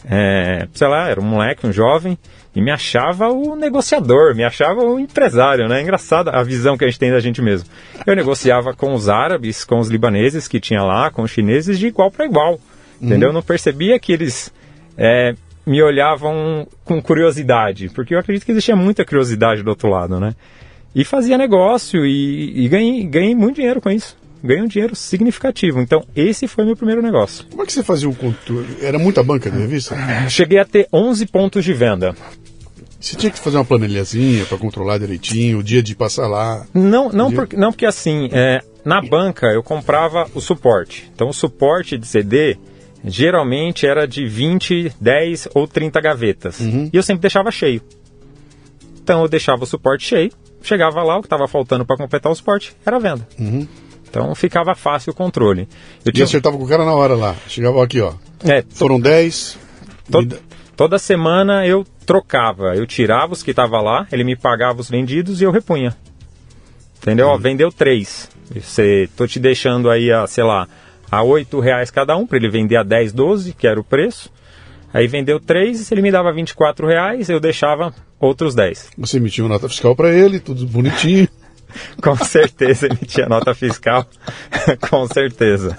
é, 0.08 0.66
sei 0.72 0.88
lá, 0.88 1.08
era 1.08 1.20
um 1.20 1.24
moleque, 1.24 1.66
um 1.66 1.72
jovem, 1.72 2.18
e 2.54 2.60
me 2.60 2.70
achava 2.70 3.28
o 3.28 3.54
negociador, 3.54 4.34
me 4.34 4.44
achava 4.44 4.82
o 4.82 4.98
empresário, 4.98 5.68
né? 5.68 5.78
É 5.78 5.82
engraçado 5.82 6.28
a 6.28 6.42
visão 6.42 6.76
que 6.76 6.84
a 6.84 6.88
gente 6.88 6.98
tem 6.98 7.10
da 7.10 7.20
gente 7.20 7.40
mesmo. 7.40 7.68
Eu 8.06 8.16
negociava 8.16 8.74
com 8.74 8.94
os 8.94 9.08
árabes, 9.08 9.64
com 9.64 9.78
os 9.78 9.88
libaneses 9.88 10.48
que 10.48 10.58
tinha 10.58 10.82
lá, 10.82 11.10
com 11.10 11.22
os 11.22 11.30
chineses 11.30 11.78
de 11.78 11.86
igual 11.86 12.10
para 12.10 12.24
igual, 12.24 12.58
entendeu? 13.00 13.28
Eu 13.28 13.32
não 13.32 13.42
percebia 13.42 13.98
que 13.98 14.12
eles 14.12 14.52
é, 14.96 15.34
me 15.66 15.82
olhavam 15.82 16.66
com 16.84 17.00
curiosidade, 17.00 17.88
porque 17.90 18.14
eu 18.14 18.18
acredito 18.18 18.44
que 18.44 18.52
existia 18.52 18.76
muita 18.76 19.04
curiosidade 19.04 19.62
do 19.62 19.68
outro 19.68 19.88
lado, 19.88 20.18
né? 20.18 20.34
E 20.94 21.04
fazia 21.04 21.38
negócio 21.38 22.04
e, 22.04 22.64
e 22.64 22.68
ganhei, 22.68 23.04
ganhei 23.04 23.34
muito 23.34 23.56
dinheiro 23.56 23.80
com 23.80 23.90
isso. 23.90 24.16
Ganhei 24.44 24.62
um 24.62 24.66
dinheiro 24.66 24.96
significativo. 24.96 25.80
Então, 25.80 26.04
esse 26.16 26.48
foi 26.48 26.64
meu 26.64 26.76
primeiro 26.76 27.00
negócio. 27.00 27.46
Como 27.48 27.62
é 27.62 27.66
que 27.66 27.72
você 27.72 27.82
fazia 27.82 28.08
o 28.08 28.14
controle? 28.14 28.76
Era 28.80 28.98
muita 28.98 29.22
banca 29.22 29.50
de 29.50 29.56
revista? 29.56 29.96
Cheguei 30.28 30.58
a 30.58 30.64
ter 30.64 30.88
11 30.92 31.26
pontos 31.26 31.64
de 31.64 31.72
venda. 31.72 32.14
Você 33.02 33.16
tinha 33.16 33.32
que 33.32 33.38
fazer 33.38 33.56
uma 33.56 33.64
planilhazinha 33.64 34.44
para 34.44 34.58
controlar 34.58 34.98
direitinho, 34.98 35.58
o 35.58 35.62
dia 35.62 35.82
de 35.82 35.94
passar 35.94 36.28
lá. 36.28 36.64
Não, 36.72 37.08
não, 37.08 37.32
porque, 37.32 37.56
não 37.56 37.72
porque 37.72 37.86
assim, 37.86 38.28
é, 38.32 38.60
na 38.84 39.00
banca 39.00 39.46
eu 39.46 39.62
comprava 39.62 40.28
o 40.34 40.40
suporte. 40.40 41.10
Então 41.12 41.28
o 41.28 41.32
suporte 41.32 41.98
de 41.98 42.06
CD 42.06 42.56
geralmente 43.04 43.86
era 43.86 44.06
de 44.06 44.24
20, 44.26 44.92
10 45.00 45.48
ou 45.54 45.66
30 45.66 46.00
gavetas. 46.00 46.60
E 46.92 46.96
eu 46.96 47.02
sempre 47.02 47.22
deixava 47.22 47.50
cheio. 47.50 47.82
Então 49.02 49.22
eu 49.22 49.28
deixava 49.28 49.64
o 49.64 49.66
suporte 49.66 50.06
cheio, 50.06 50.30
chegava 50.68 51.02
lá, 51.02 51.16
o 51.18 51.20
que 51.20 51.26
estava 51.26 51.46
faltando 51.48 51.84
para 51.84 51.96
completar 51.96 52.30
o 52.30 52.34
suporte 52.34 52.74
era 52.84 52.96
a 52.96 53.00
venda. 53.00 53.26
Então 54.08 54.34
ficava 54.34 54.74
fácil 54.74 55.12
o 55.12 55.16
controle. 55.16 55.68
Eu 56.04 56.10
E 56.10 56.12
tinha, 56.12 56.24
acertava 56.24 56.56
com 56.56 56.64
o 56.64 56.68
cara 56.68 56.84
na 56.84 56.92
hora 56.94 57.14
lá. 57.14 57.34
Chegava 57.48 57.82
aqui, 57.82 58.00
ó. 58.00 58.12
é, 58.44 58.62
Foram 58.70 59.00
10. 59.00 59.58
To- 60.10 60.26
me 60.26 60.36
toda 60.76 60.98
semana 60.98 61.66
eu 61.66 61.84
trocava, 62.04 62.74
eu 62.76 62.86
tirava 62.86 63.32
os 63.32 63.42
que 63.42 63.50
estavam 63.52 63.82
lá, 63.82 64.06
ele 64.12 64.24
me 64.24 64.36
pagava 64.36 64.80
os 64.80 64.90
vendidos 64.90 65.40
e 65.40 65.44
eu 65.44 65.50
repunha. 65.50 65.96
Entendeu? 67.00 67.28
Ó, 67.28 67.36
vendeu 67.38 67.72
três. 67.72 68.28
Você, 68.54 69.08
tô 69.16 69.26
te 69.26 69.40
deixando 69.40 69.88
aí, 69.88 70.12
a, 70.12 70.26
sei 70.26 70.44
lá, 70.44 70.68
a 71.10 71.22
oito 71.22 71.58
reais 71.58 71.90
cada 71.90 72.16
um, 72.16 72.26
para 72.26 72.36
ele 72.36 72.50
vender 72.50 72.76
a 72.76 72.82
10, 72.82 73.12
12, 73.12 73.54
que 73.54 73.66
era 73.66 73.80
o 73.80 73.84
preço. 73.84 74.30
Aí 74.92 75.06
vendeu 75.06 75.40
três, 75.40 75.90
ele 75.90 76.02
me 76.02 76.10
dava 76.10 76.32
24 76.32 76.86
reais, 76.86 77.28
eu 77.28 77.40
deixava 77.40 77.94
outros 78.20 78.54
10. 78.54 78.90
Você 78.98 79.16
emitiu 79.16 79.48
nota 79.48 79.68
fiscal 79.68 79.96
para 79.96 80.10
ele, 80.10 80.38
tudo 80.38 80.66
bonitinho. 80.66 81.28
Com 82.02 82.14
certeza 82.16 82.86
emitia 82.86 83.26
nota 83.26 83.54
fiscal. 83.54 84.06
Com 84.90 85.06
certeza. 85.06 85.78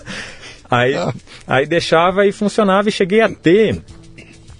Aí, 0.69 0.95
aí 1.45 1.67
deixava 1.67 2.25
e 2.25 2.31
funcionava 2.31 2.89
e 2.89 2.91
cheguei 2.91 3.21
a 3.21 3.29
ter 3.29 3.79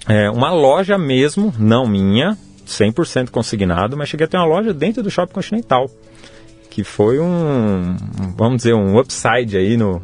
é, 0.07 0.29
uma 0.29 0.51
loja 0.51 0.97
mesmo, 0.97 1.51
não 1.57 1.87
minha, 1.87 2.37
100% 2.67 3.31
consignado, 3.31 3.97
mas 3.97 4.09
cheguei 4.09 4.25
a 4.25 4.27
ter 4.27 4.37
uma 4.37 4.45
loja 4.45 4.73
dentro 4.73 5.01
do 5.01 5.09
Shopping 5.09 5.33
Continental, 5.33 5.89
que 6.69 6.83
foi 6.83 7.19
um, 7.19 7.95
vamos 8.37 8.57
dizer, 8.57 8.75
um 8.75 8.99
upside 8.99 9.57
aí 9.57 9.75
no, 9.75 10.01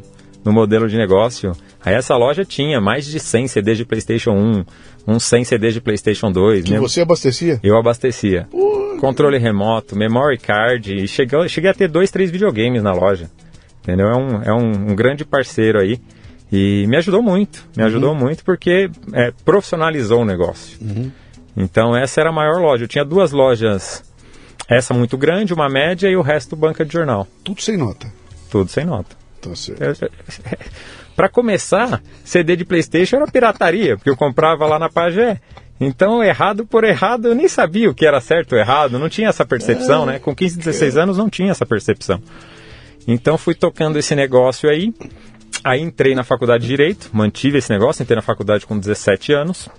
no 0.49 0.53
modelo 0.53 0.89
de 0.89 0.97
negócio. 0.97 1.55
Aí 1.85 1.93
essa 1.93 2.15
loja 2.17 2.43
tinha 2.43 2.81
mais 2.81 3.05
de 3.05 3.19
100 3.19 3.47
CDs 3.49 3.77
de 3.77 3.85
PlayStation 3.85 4.31
1, 4.31 4.65
uns 5.07 5.23
100 5.23 5.43
CDs 5.43 5.73
de 5.75 5.79
PlayStation 5.81 6.31
2. 6.31 6.63
Que 6.63 6.79
você 6.79 7.01
abastecia? 7.01 7.59
Eu 7.61 7.77
abastecia. 7.77 8.47
Controle 8.99 9.37
remoto, 9.37 9.95
memory 9.95 10.39
card, 10.39 10.91
e 11.03 11.07
cheguei, 11.07 11.47
cheguei 11.47 11.69
a 11.69 11.73
ter 11.73 11.87
dois, 11.87 12.09
três 12.09 12.31
videogames 12.31 12.81
na 12.81 12.91
loja. 12.91 13.29
Entendeu? 13.83 14.07
É 14.07 14.17
um, 14.17 14.41
é 14.43 14.53
um, 14.53 14.91
um 14.91 14.95
grande 14.95 15.23
parceiro 15.23 15.79
aí. 15.79 15.99
E 16.51 16.87
me 16.87 16.97
ajudou 16.97 17.21
muito, 17.21 17.63
me 17.77 17.83
ajudou 17.83 18.11
Uhum. 18.13 18.17
muito 18.19 18.43
porque 18.43 18.89
é, 19.13 19.31
profissionalizou 19.45 20.21
o 20.21 20.25
negócio. 20.25 20.79
Uhum. 20.81 21.11
Então 21.55 21.95
essa 21.95 22.19
era 22.19 22.29
a 22.31 22.33
maior 22.33 22.59
loja. 22.59 22.85
Eu 22.85 22.87
tinha 22.87 23.05
duas 23.05 23.31
lojas, 23.31 24.03
essa 24.67 24.95
muito 24.95 25.15
grande, 25.15 25.53
uma 25.53 25.69
média 25.69 26.09
e 26.09 26.15
o 26.17 26.23
resto 26.23 26.55
banca 26.55 26.83
de 26.83 26.91
jornal. 26.91 27.27
Tudo 27.43 27.61
sem 27.61 27.77
nota. 27.77 28.11
Tudo 28.49 28.67
sem 28.71 28.83
nota. 28.83 29.15
Tá 29.41 29.55
certo. 29.55 30.11
Para 31.15 31.29
começar, 31.29 32.01
CD 32.23 32.55
de 32.55 32.63
PlayStation 32.63 33.17
era 33.17 33.27
pirataria, 33.27 33.97
porque 33.97 34.09
eu 34.09 34.15
comprava 34.15 34.65
lá 34.65 34.79
na 34.79 34.89
Pagé. 34.89 35.39
Então, 35.79 36.23
errado 36.23 36.65
por 36.65 36.83
errado, 36.83 37.29
eu 37.29 37.35
nem 37.35 37.47
sabia 37.47 37.89
o 37.89 37.93
que 37.93 38.05
era 38.05 38.19
certo 38.19 38.53
ou 38.53 38.59
errado, 38.59 38.99
não 38.99 39.09
tinha 39.09 39.29
essa 39.29 39.45
percepção, 39.45 40.05
né? 40.05 40.19
Com 40.19 40.35
15, 40.35 40.57
16 40.57 40.97
anos 40.97 41.17
não 41.17 41.29
tinha 41.29 41.51
essa 41.51 41.65
percepção. 41.65 42.21
Então, 43.07 43.37
fui 43.37 43.55
tocando 43.55 43.97
esse 43.97 44.13
negócio 44.15 44.69
aí. 44.69 44.93
Aí 45.63 45.81
entrei 45.81 46.15
na 46.15 46.23
faculdade 46.23 46.63
de 46.63 46.69
Direito, 46.69 47.09
mantive 47.11 47.57
esse 47.57 47.69
negócio, 47.69 48.01
entrei 48.01 48.15
na 48.15 48.21
faculdade 48.21 48.65
com 48.65 48.77
17 48.77 49.33
anos. 49.33 49.69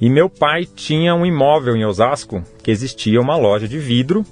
E 0.00 0.10
meu 0.10 0.28
pai 0.28 0.64
tinha 0.64 1.14
um 1.14 1.24
imóvel 1.24 1.76
em 1.76 1.84
Osasco 1.84 2.42
que 2.62 2.70
existia 2.70 3.20
uma 3.20 3.36
loja 3.36 3.66
de 3.66 3.78
vidro 3.78 4.24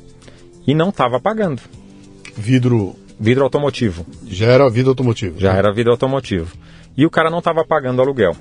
e 0.67 0.75
não 0.75 0.91
estava 0.91 1.21
pagando. 1.21 1.63
Vidro 2.37 2.97
Vidro 3.23 3.45
automotivo. 3.45 4.05
já 4.27 4.47
era 4.47 4.69
vida 4.69 4.89
automotiva. 4.89 5.39
Já 5.39 5.53
era 5.55 5.73
vidro 5.73 5.93
automotivo. 5.93 6.53
E 6.97 7.07
o 7.07 7.11
cara 7.11 7.31
não 7.31 7.39
estava 7.39 7.65
pagando 7.65 8.03
aluguel. 8.03 8.37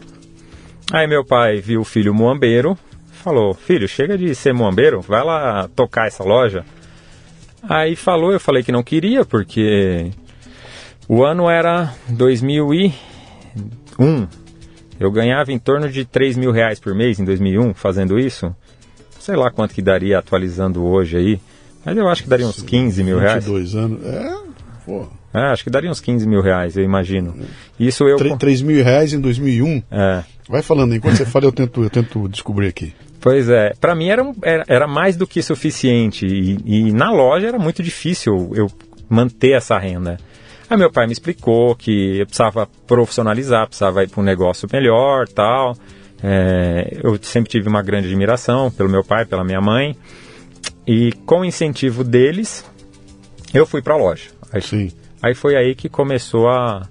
Aí 0.92 1.08
meu 1.08 1.24
pai 1.24 1.62
viu 1.62 1.82
o 1.82 1.86
filho 1.86 2.14
muambeiro, 2.16 2.76
falou: 3.12 3.54
Filho, 3.54 3.88
chega 3.88 4.18
de 4.18 4.34
ser 4.34 4.54
muambeiro, 4.54 5.00
vai 5.00 5.24
lá 5.24 5.70
tocar 5.76 6.08
essa 6.08 6.24
loja. 6.24 6.66
Aí 7.62 7.96
falou, 7.96 8.32
eu 8.32 8.40
falei 8.40 8.64
que 8.64 8.72
não 8.72 8.82
queria, 8.82 9.24
porque 9.24 10.10
o 11.08 11.24
ano 11.24 11.48
era 11.48 11.94
2001. 12.10 12.92
Eu 15.00 15.12
ganhava 15.12 15.52
em 15.52 15.60
torno 15.60 15.90
de 15.90 16.06
3 16.06 16.38
mil 16.38 16.52
reais 16.52 16.80
por 16.80 16.96
mês 16.96 17.20
em 17.20 17.24
2001 17.24 17.76
fazendo 17.76 18.18
isso. 18.18 18.56
Sei 19.20 19.36
lá 19.36 19.52
quanto 19.52 19.76
que 19.76 19.82
daria 19.82 20.18
atualizando 20.18 20.84
hoje 20.84 21.18
aí. 21.18 21.40
Mas 21.86 21.96
eu 21.98 22.08
acho 22.08 22.24
que 22.24 22.30
daria 22.30 22.48
uns 22.48 22.64
15 22.64 23.04
mil 23.04 23.20
reais. 23.20 23.46
22 23.46 23.76
anos. 23.76 24.06
É, 24.06 24.51
pô. 24.86 25.08
É, 25.34 25.52
acho 25.52 25.64
que 25.64 25.70
daria 25.70 25.90
uns 25.90 26.02
15 26.02 26.28
mil 26.28 26.42
reais, 26.42 26.76
eu 26.76 26.84
imagino. 26.84 27.34
Isso 27.80 28.08
eu. 28.08 28.18
3, 28.18 28.38
3 28.38 28.62
mil 28.62 28.84
reais 28.84 29.14
em 29.14 29.20
2001. 29.20 29.84
É. 29.90 30.24
Vai 30.50 30.62
falando, 30.62 30.94
enquanto 30.94 31.18
você 31.18 31.26
fala, 31.26 31.46
eu 31.46 31.52
tento, 31.52 31.84
eu 31.84 31.90
tento 31.90 32.28
descobrir 32.28 32.68
aqui. 32.68 32.94
Pois 33.22 33.48
é, 33.50 33.74
para 33.80 33.96
mim 33.96 34.10
era, 34.10 34.24
era, 34.42 34.64
era 34.68 34.88
mais 34.88 35.16
do 35.16 35.28
que 35.28 35.44
suficiente 35.44 36.26
e, 36.26 36.88
e 36.88 36.92
na 36.92 37.12
loja 37.12 37.48
era 37.48 37.60
muito 37.60 37.84
difícil 37.84 38.52
eu 38.56 38.68
manter 39.08 39.52
essa 39.52 39.78
renda. 39.78 40.18
Aí 40.68 40.78
meu 40.78 40.92
pai 40.92 41.06
me 41.06 41.14
explicou 41.14 41.76
que 41.76 42.20
eu 42.20 42.26
precisava 42.26 42.68
profissionalizar, 42.88 43.68
precisava 43.68 44.04
ir 44.04 44.10
para 44.10 44.22
um 44.22 44.24
negócio 44.24 44.68
melhor, 44.72 45.28
tal. 45.28 45.76
É, 46.24 47.00
eu 47.04 47.18
sempre 47.22 47.50
tive 47.50 47.68
uma 47.68 47.84
grande 47.84 48.08
admiração 48.08 48.72
pelo 48.72 48.90
meu 48.90 49.04
pai, 49.04 49.26
pela 49.26 49.44
minha 49.44 49.62
mãe 49.62 49.96
e 50.88 51.12
com 51.26 51.42
o 51.42 51.46
incentivo 51.46 52.04
deles 52.04 52.66
eu 53.54 53.66
fui 53.66 53.82
para 53.82 53.94
a 53.94 53.98
loja. 53.98 54.30
Aí, 54.52 54.62
Sim. 54.62 54.92
aí 55.22 55.34
foi 55.34 55.56
aí 55.56 55.76
que 55.76 55.88
começou 55.90 56.50
a, 56.50 56.88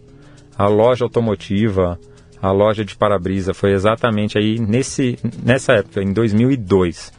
a 0.57 0.66
loja 0.68 1.05
automotiva, 1.05 1.99
a 2.40 2.51
loja 2.51 2.85
de 2.85 2.96
para-brisa. 2.96 3.53
Foi 3.53 3.73
exatamente 3.73 4.38
aí 4.38 4.59
nesse, 4.59 5.18
nessa 5.42 5.75
época, 5.75 6.03
em 6.03 6.12
2002. 6.12 7.12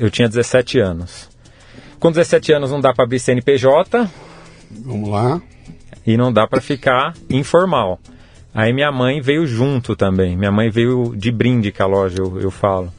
Eu 0.00 0.10
tinha 0.10 0.28
17 0.28 0.78
anos. 0.78 1.28
Com 2.00 2.10
17 2.10 2.52
anos 2.52 2.70
não 2.70 2.80
dá 2.80 2.92
para 2.94 3.04
abrir 3.04 3.18
CNPJ 3.18 4.08
Vamos 4.70 5.08
lá. 5.08 5.40
e 6.06 6.16
não 6.16 6.32
dá 6.32 6.46
para 6.46 6.60
ficar 6.60 7.14
informal. 7.28 7.98
Aí 8.54 8.72
minha 8.72 8.90
mãe 8.90 9.20
veio 9.20 9.46
junto 9.46 9.94
também. 9.94 10.36
Minha 10.36 10.50
mãe 10.50 10.70
veio 10.70 11.14
de 11.16 11.30
brinde 11.30 11.70
com 11.70 11.82
a 11.82 11.86
loja, 11.86 12.16
eu, 12.18 12.40
eu 12.40 12.50
falo. 12.50 12.92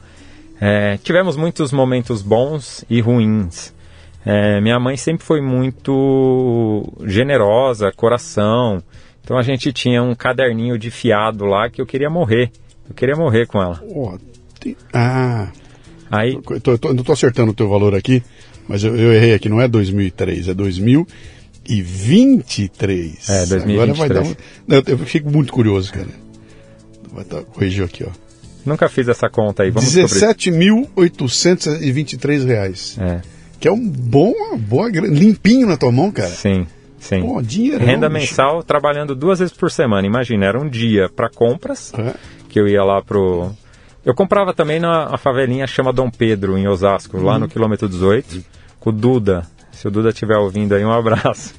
É, 0.60 0.98
tivemos 0.98 1.36
muitos 1.36 1.72
momentos 1.72 2.22
bons 2.22 2.84
e 2.88 3.00
ruins. 3.00 3.74
É, 4.24 4.60
minha 4.60 4.78
mãe 4.78 4.96
sempre 4.96 5.24
foi 5.24 5.40
muito 5.40 6.84
generosa, 7.06 7.90
coração. 7.92 8.82
Então 9.22 9.38
a 9.38 9.42
gente 9.42 9.72
tinha 9.72 10.02
um 10.02 10.14
caderninho 10.14 10.78
de 10.78 10.90
fiado 10.90 11.44
lá 11.44 11.68
que 11.70 11.80
eu 11.80 11.86
queria 11.86 12.10
morrer. 12.10 12.50
Eu 12.88 12.94
queria 12.94 13.14
morrer 13.16 13.46
com 13.46 13.60
ela. 13.62 13.80
Tem- 14.60 14.76
Ah, 14.92 15.48
Aí, 16.10 16.34
eu 16.34 16.42
tô, 16.60 16.72
eu 16.72 16.78
tô- 16.78 16.92
não 16.92 17.04
tô 17.04 17.12
acertando 17.12 17.52
o 17.52 17.54
teu 17.54 17.68
valor 17.68 17.94
aqui, 17.94 18.20
mas 18.66 18.82
eu, 18.82 18.96
eu 18.96 19.12
errei 19.12 19.32
aqui, 19.32 19.48
não 19.48 19.60
é 19.60 19.68
2003, 19.68 20.48
é 20.48 20.54
2023. 20.54 23.28
É, 23.30 23.46
2023. 23.46 23.80
Agora 23.80 23.94
vai 23.94 24.08
dar 24.08 24.22
um... 24.22 24.34
Não, 24.66 24.82
eu, 24.86 24.98
fico 24.98 25.30
muito 25.30 25.52
curioso, 25.52 25.92
cara. 25.92 26.08
Vai 27.12 27.24
tá, 27.24 27.42
corrigiu 27.42 27.84
aqui, 27.84 28.02
ó. 28.04 28.08
nunca 28.66 28.88
fiz 28.88 29.06
essa 29.08 29.30
conta 29.30 29.62
aí. 29.62 29.70
Vamos 29.70 29.92
descobrir. 29.92 30.34
17.823 30.36 32.44
reais. 32.44 32.98
É, 33.00 33.20
Que 33.60 33.68
é 33.68 33.72
um 33.72 33.86
bom, 33.88 34.32
uma 34.32 34.56
boa, 34.56 34.88
limpinho 34.90 35.66
na 35.66 35.76
tua 35.76 35.92
mão, 35.92 36.10
cara. 36.10 36.28
sim, 36.30 36.66
sim. 36.98 37.20
Pô, 37.20 37.42
dinheiro. 37.42 37.84
Renda 37.84 38.08
mensal 38.08 38.62
trabalhando 38.62 39.14
duas 39.14 39.38
vezes 39.38 39.54
por 39.54 39.70
semana. 39.70 40.06
Imagina, 40.06 40.46
era 40.46 40.58
um 40.58 40.68
dia 40.68 41.08
para 41.08 41.28
compras, 41.28 41.92
É. 41.94 42.14
que 42.48 42.58
eu 42.58 42.66
ia 42.66 42.82
lá 42.82 43.02
pro. 43.02 43.50
Eu 44.04 44.14
comprava 44.14 44.54
também 44.54 44.80
na 44.80 45.16
favelinha 45.18 45.66
chama 45.66 45.92
Dom 45.92 46.10
Pedro, 46.10 46.56
em 46.56 46.66
Osasco, 46.66 47.18
lá 47.18 47.38
no 47.38 47.46
quilômetro 47.48 47.86
18, 47.86 48.42
com 48.80 48.88
o 48.88 48.92
Duda. 48.92 49.46
Se 49.72 49.86
o 49.86 49.90
Duda 49.90 50.08
estiver 50.08 50.38
ouvindo 50.38 50.74
aí, 50.74 50.82
um 50.84 50.90
abraço. 50.92 51.54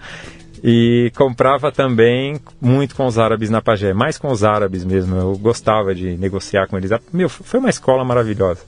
E 0.64 1.12
comprava 1.16 1.72
também 1.72 2.40
muito 2.60 2.96
com 2.96 3.06
os 3.08 3.18
árabes 3.18 3.50
na 3.50 3.62
Pagé, 3.62 3.94
mais 3.94 4.18
com 4.20 4.32
os 4.32 4.44
árabes 4.44 4.84
mesmo. 4.86 5.16
Eu 5.16 5.36
gostava 5.38 5.94
de 5.96 6.16
negociar 6.18 6.68
com 6.68 6.78
eles. 6.78 6.92
Meu, 7.12 7.28
foi 7.30 7.60
uma 7.60 7.70
escola 7.70 8.04
maravilhosa. 8.04 8.62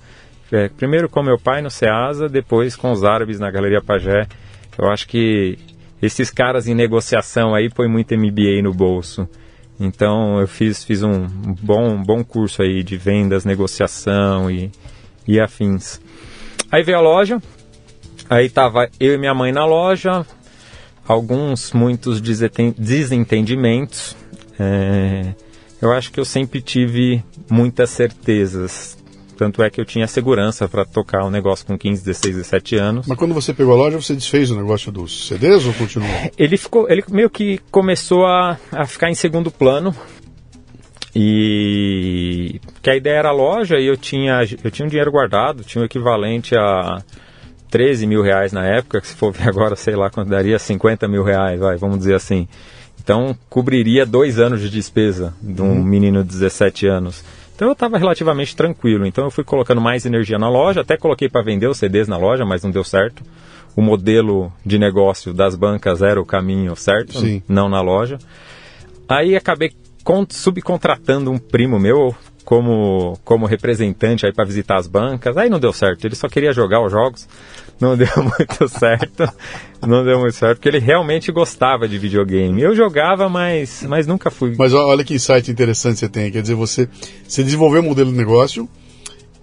É, 0.53 0.69
primeiro 0.69 1.09
com 1.09 1.23
meu 1.23 1.39
pai 1.39 1.63
no 1.63 1.71
Ceasa, 1.71 2.29
depois 2.29 2.75
com 2.75 2.91
os 2.91 3.03
árabes 3.03 3.39
na 3.39 3.49
Galeria 3.49 3.81
Pagé. 3.81 4.27
Eu 4.77 4.87
acho 4.87 5.07
que 5.07 5.57
esses 5.99 6.29
caras 6.29 6.67
em 6.67 6.75
negociação 6.75 7.55
aí 7.55 7.71
põe 7.71 7.87
muito 7.87 8.15
MBA 8.15 8.61
no 8.61 8.71
bolso. 8.71 9.27
Então 9.79 10.39
eu 10.39 10.47
fiz, 10.47 10.83
fiz 10.83 11.01
um 11.01 11.25
bom, 11.59 12.03
bom 12.03 12.23
curso 12.23 12.61
aí 12.61 12.83
de 12.83 12.95
vendas, 12.97 13.45
negociação 13.45 14.51
e, 14.51 14.71
e 15.27 15.39
afins. 15.39 15.99
Aí 16.71 16.83
veio 16.83 16.99
a 16.99 17.01
loja, 17.01 17.41
aí 18.29 18.47
tava 18.47 18.87
eu 18.99 19.15
e 19.15 19.17
minha 19.17 19.33
mãe 19.33 19.51
na 19.51 19.65
loja, 19.65 20.23
alguns, 21.07 21.73
muitos 21.73 22.21
desentendimentos. 22.21 24.15
É, 24.59 25.33
eu 25.81 25.91
acho 25.91 26.11
que 26.11 26.19
eu 26.19 26.25
sempre 26.25 26.61
tive 26.61 27.23
muitas 27.49 27.89
certezas. 27.89 29.01
Tanto 29.37 29.63
é 29.63 29.69
que 29.69 29.79
eu 29.81 29.85
tinha 29.85 30.07
segurança 30.07 30.67
para 30.67 30.85
tocar 30.85 31.23
o 31.25 31.29
negócio 31.29 31.65
com 31.65 31.77
15, 31.77 32.03
16, 32.03 32.35
17 32.35 32.75
anos. 32.75 33.07
Mas 33.07 33.17
quando 33.17 33.33
você 33.33 33.53
pegou 33.53 33.73
a 33.73 33.77
loja, 33.77 33.99
você 33.99 34.13
desfez 34.13 34.51
o 34.51 34.55
negócio 34.55 34.91
dos 34.91 35.27
CDs 35.27 35.65
ou 35.65 35.73
continuou? 35.73 36.09
Ele 36.37 36.57
ficou, 36.57 36.89
ele 36.89 37.03
meio 37.09 37.29
que 37.29 37.59
começou 37.71 38.25
a, 38.25 38.57
a 38.71 38.85
ficar 38.85 39.09
em 39.09 39.15
segundo 39.15 39.51
plano. 39.51 39.95
E 41.15 42.59
que 42.81 42.89
a 42.89 42.95
ideia 42.95 43.17
era 43.17 43.29
a 43.29 43.33
loja 43.33 43.77
e 43.77 43.85
eu 43.85 43.95
tinha, 43.95 44.41
eu 44.63 44.71
tinha 44.71 44.85
um 44.85 44.89
dinheiro 44.89 45.11
guardado, 45.11 45.63
tinha 45.63 45.81
o 45.81 45.85
equivalente 45.85 46.55
a 46.55 47.03
13 47.69 48.07
mil 48.07 48.23
reais 48.23 48.51
na 48.51 48.65
época, 48.65 48.99
que 48.99 49.07
se 49.07 49.15
for 49.15 49.31
ver 49.31 49.47
agora, 49.47 49.75
sei 49.75 49.95
lá 49.95 50.09
quanto 50.09 50.29
daria, 50.29 50.57
50 50.57 51.07
mil 51.07 51.23
reais, 51.23 51.59
vai, 51.59 51.77
vamos 51.77 51.99
dizer 51.99 52.15
assim. 52.15 52.47
Então 53.03 53.35
cobriria 53.49 54.05
dois 54.05 54.39
anos 54.39 54.61
de 54.61 54.69
despesa 54.69 55.33
de 55.41 55.61
um 55.61 55.83
menino 55.83 56.23
de 56.23 56.29
17 56.29 56.87
anos. 56.87 57.23
Então 57.55 57.67
eu 57.67 57.73
estava 57.73 57.97
relativamente 57.97 58.55
tranquilo. 58.55 59.05
Então 59.05 59.23
eu 59.25 59.31
fui 59.31 59.43
colocando 59.43 59.79
mais 59.81 60.05
energia 60.05 60.37
na 60.39 60.49
loja, 60.49 60.81
até 60.81 60.97
coloquei 60.97 61.29
para 61.29 61.43
vender 61.43 61.67
os 61.67 61.77
CDs 61.77 62.07
na 62.07 62.17
loja, 62.17 62.45
mas 62.45 62.63
não 62.63 62.71
deu 62.71 62.83
certo. 62.83 63.23
O 63.75 63.81
modelo 63.81 64.51
de 64.65 64.77
negócio 64.77 65.33
das 65.33 65.55
bancas 65.55 66.01
era 66.01 66.21
o 66.21 66.25
caminho 66.25 66.75
certo, 66.75 67.19
Sim. 67.19 67.41
não 67.47 67.67
na 67.69 67.81
loja. 67.81 68.17
Aí 69.07 69.35
acabei 69.35 69.71
con- 70.03 70.25
subcontratando 70.29 71.31
um 71.31 71.37
primo 71.37 71.79
meu, 71.79 72.15
como, 72.45 73.17
como 73.23 73.45
representante 73.45 74.25
aí 74.25 74.33
para 74.33 74.45
visitar 74.45 74.77
as 74.77 74.87
bancas. 74.87 75.37
Aí 75.37 75.49
não 75.49 75.59
deu 75.59 75.73
certo, 75.73 76.05
ele 76.05 76.15
só 76.15 76.27
queria 76.27 76.51
jogar 76.53 76.81
os 76.85 76.91
jogos. 76.91 77.27
Não 77.83 77.97
deu 77.97 78.07
muito 78.23 78.69
certo. 78.69 79.29
Não 79.85 80.05
deu 80.05 80.17
muito 80.17 80.35
certo, 80.35 80.55
porque 80.55 80.69
ele 80.69 80.79
realmente 80.79 81.29
gostava 81.33 81.85
de 81.85 81.97
videogame. 81.97 82.61
Eu 82.61 82.73
jogava, 82.73 83.27
mas, 83.27 83.83
mas 83.83 84.07
nunca 84.07 84.31
fui. 84.31 84.55
Mas 84.57 84.73
olha 84.73 85.03
que 85.03 85.13
insight 85.13 85.51
interessante 85.51 85.99
você 85.99 86.07
tem. 86.07 86.31
Quer 86.31 86.41
dizer, 86.41 86.55
você, 86.55 86.87
você 87.27 87.43
desenvolveu 87.43 87.81
um 87.81 87.85
modelo 87.85 88.09
de 88.09 88.17
negócio, 88.17 88.69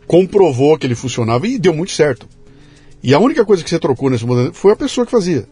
comprovou 0.07 0.79
que 0.79 0.87
ele 0.87 0.95
funcionava 0.95 1.47
e 1.47 1.59
deu 1.59 1.75
muito 1.75 1.93
certo. 1.93 2.27
E 3.03 3.13
a 3.13 3.19
única 3.19 3.45
coisa 3.45 3.63
que 3.63 3.69
você 3.69 3.79
trocou 3.79 4.09
nesse 4.09 4.25
modelo 4.25 4.55
foi 4.55 4.73
a 4.73 4.77
pessoa 4.77 5.05
que 5.05 5.13
fazia. 5.13 5.47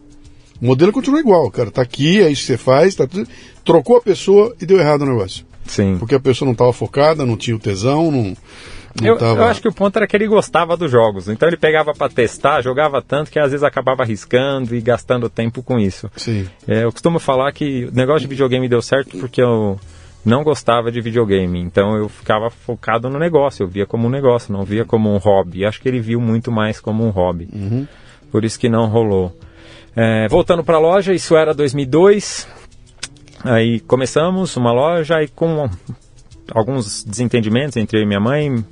O 0.59 0.65
modelo 0.65 0.91
continua 0.91 1.19
igual, 1.19 1.49
cara. 1.51 1.69
Tá 1.69 1.83
aqui, 1.83 2.19
é 2.19 2.31
isso 2.31 2.41
que 2.41 2.47
você 2.47 2.57
faz, 2.57 2.95
tá 2.95 3.05
tudo. 3.05 3.29
Trocou 3.63 3.97
a 3.97 4.01
pessoa 4.01 4.55
e 4.59 4.65
deu 4.65 4.79
errado 4.79 5.03
o 5.03 5.05
negócio. 5.05 5.45
Sim. 5.65 5.97
Porque 5.99 6.15
a 6.15 6.19
pessoa 6.19 6.47
não 6.47 6.53
estava 6.53 6.73
focada, 6.73 7.23
não 7.23 7.37
tinha 7.37 7.55
o 7.55 7.59
tesão, 7.59 8.11
não. 8.11 8.35
Eu, 9.01 9.17
tava... 9.17 9.41
eu 9.41 9.45
acho 9.45 9.61
que 9.61 9.67
o 9.67 9.73
ponto 9.73 9.95
era 9.97 10.07
que 10.07 10.15
ele 10.15 10.27
gostava 10.27 10.75
dos 10.75 10.91
jogos. 10.91 11.27
Então 11.27 11.47
ele 11.47 11.57
pegava 11.57 11.93
para 11.93 12.11
testar, 12.11 12.61
jogava 12.61 13.01
tanto 13.01 13.31
que 13.31 13.39
às 13.39 13.51
vezes 13.51 13.63
acabava 13.63 14.03
arriscando 14.03 14.75
e 14.75 14.81
gastando 14.81 15.29
tempo 15.29 15.61
com 15.61 15.79
isso. 15.79 16.09
Sim. 16.15 16.47
É, 16.67 16.83
eu 16.83 16.91
costumo 16.91 17.19
falar 17.19 17.51
que 17.51 17.85
o 17.85 17.91
negócio 17.91 18.21
de 18.21 18.27
videogame 18.27 18.67
deu 18.67 18.81
certo 18.81 19.17
porque 19.17 19.41
eu 19.41 19.79
não 20.25 20.43
gostava 20.43 20.91
de 20.91 21.01
videogame. 21.01 21.59
Então 21.59 21.95
eu 21.95 22.09
ficava 22.09 22.49
focado 22.49 23.09
no 23.09 23.19
negócio. 23.19 23.63
Eu 23.63 23.67
via 23.67 23.85
como 23.85 24.07
um 24.07 24.09
negócio, 24.09 24.51
não 24.51 24.63
via 24.63 24.85
como 24.85 25.13
um 25.13 25.17
hobby. 25.17 25.65
Acho 25.65 25.81
que 25.81 25.87
ele 25.87 25.99
viu 25.99 26.19
muito 26.19 26.51
mais 26.51 26.79
como 26.79 27.05
um 27.05 27.09
hobby. 27.09 27.87
Por 28.31 28.43
isso 28.43 28.59
que 28.59 28.69
não 28.69 28.87
rolou. 28.87 29.35
É, 29.95 30.27
voltando 30.27 30.63
para 30.63 30.77
a 30.77 30.79
loja, 30.79 31.13
isso 31.13 31.35
era 31.35 31.53
2002. 31.53 32.47
Aí 33.43 33.79
começamos 33.81 34.55
uma 34.55 34.71
loja 34.71 35.17
aí 35.17 35.27
com 35.27 35.69
alguns 36.53 37.03
desentendimentos 37.03 37.77
entre 37.77 37.97
eu 37.97 38.03
e 38.03 38.05
minha 38.05 38.19
mãe, 38.19 38.63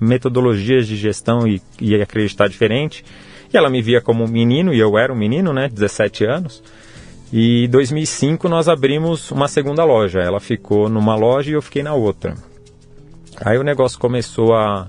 metodologias 0.00 0.86
de 0.86 0.96
gestão 0.96 1.46
e, 1.46 1.60
e 1.80 2.00
acreditar 2.00 2.48
diferente. 2.48 3.04
E 3.52 3.56
ela 3.56 3.70
me 3.70 3.80
via 3.80 4.00
como 4.00 4.24
um 4.24 4.28
menino, 4.28 4.74
e 4.74 4.78
eu 4.78 4.98
era 4.98 5.12
um 5.12 5.16
menino, 5.16 5.52
né, 5.52 5.68
17 5.68 6.24
anos. 6.24 6.62
E 7.32 7.64
em 7.64 7.68
2005 7.68 8.48
nós 8.48 8.68
abrimos 8.68 9.30
uma 9.30 9.48
segunda 9.48 9.84
loja. 9.84 10.20
Ela 10.20 10.40
ficou 10.40 10.88
numa 10.88 11.16
loja 11.16 11.50
e 11.50 11.54
eu 11.54 11.62
fiquei 11.62 11.82
na 11.82 11.94
outra. 11.94 12.34
Aí 13.44 13.58
o 13.58 13.64
negócio 13.64 13.98
começou 13.98 14.54
a 14.54 14.88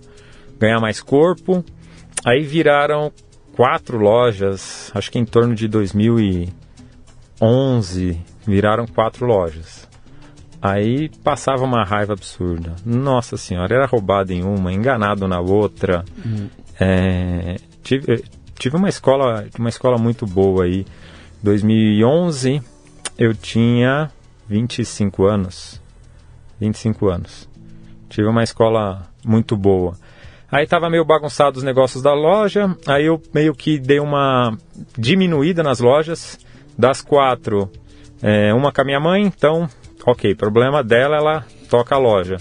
ganhar 0.60 0.80
mais 0.80 1.02
corpo. 1.02 1.64
Aí 2.24 2.44
viraram 2.44 3.12
quatro 3.56 3.98
lojas, 3.98 4.92
acho 4.94 5.12
que 5.12 5.18
em 5.18 5.26
torno 5.26 5.56
de 5.56 5.68
2011 5.68 8.22
viraram 8.46 8.86
quatro 8.86 9.26
lojas. 9.26 9.88
Aí 10.66 11.10
passava 11.24 11.64
uma 11.64 11.84
raiva 11.84 12.14
absurda. 12.14 12.76
Nossa 12.84 13.38
senhora, 13.38 13.76
era 13.76 13.86
roubado 13.86 14.34
em 14.34 14.44
uma, 14.44 14.74
enganado 14.74 15.28
na 15.28 15.40
outra. 15.40 16.04
É, 16.80 17.58
tive, 17.84 18.24
tive 18.58 18.76
uma 18.76 18.90
escola, 18.90 19.46
uma 19.60 19.70
escola 19.70 20.00
muito 20.00 20.26
boa 20.26 20.64
aí. 20.64 20.84
2011 21.44 22.64
eu 23.16 23.36
tinha 23.36 24.10
25 24.50 25.26
anos. 25.26 25.80
25 26.60 27.10
anos. 27.10 27.48
Tive 28.10 28.28
uma 28.28 28.42
escola 28.42 29.04
muito 29.24 29.56
boa. 29.56 29.96
Aí 30.52 30.66
tava 30.66 30.90
meio 30.90 31.06
bagunçado 31.06 31.60
os 31.60 31.64
negócios 31.64 32.02
da 32.02 32.14
loja, 32.16 32.76
aí 32.88 33.06
eu 33.06 33.22
meio 33.32 33.54
que 33.54 33.78
dei 33.78 34.00
uma 34.00 34.58
diminuída 34.98 35.62
nas 35.62 35.80
lojas. 35.80 36.40
Das 36.76 37.02
quatro, 37.02 37.72
é, 38.22 38.54
uma 38.54 38.72
com 38.72 38.82
a 38.82 38.84
minha 38.84 39.00
mãe, 39.00 39.24
então, 39.24 39.70
ok, 40.06 40.36
problema 40.36 40.84
dela, 40.84 41.18
ela 41.18 41.46
toca 41.70 41.96
a 41.96 41.98
loja. 41.98 42.38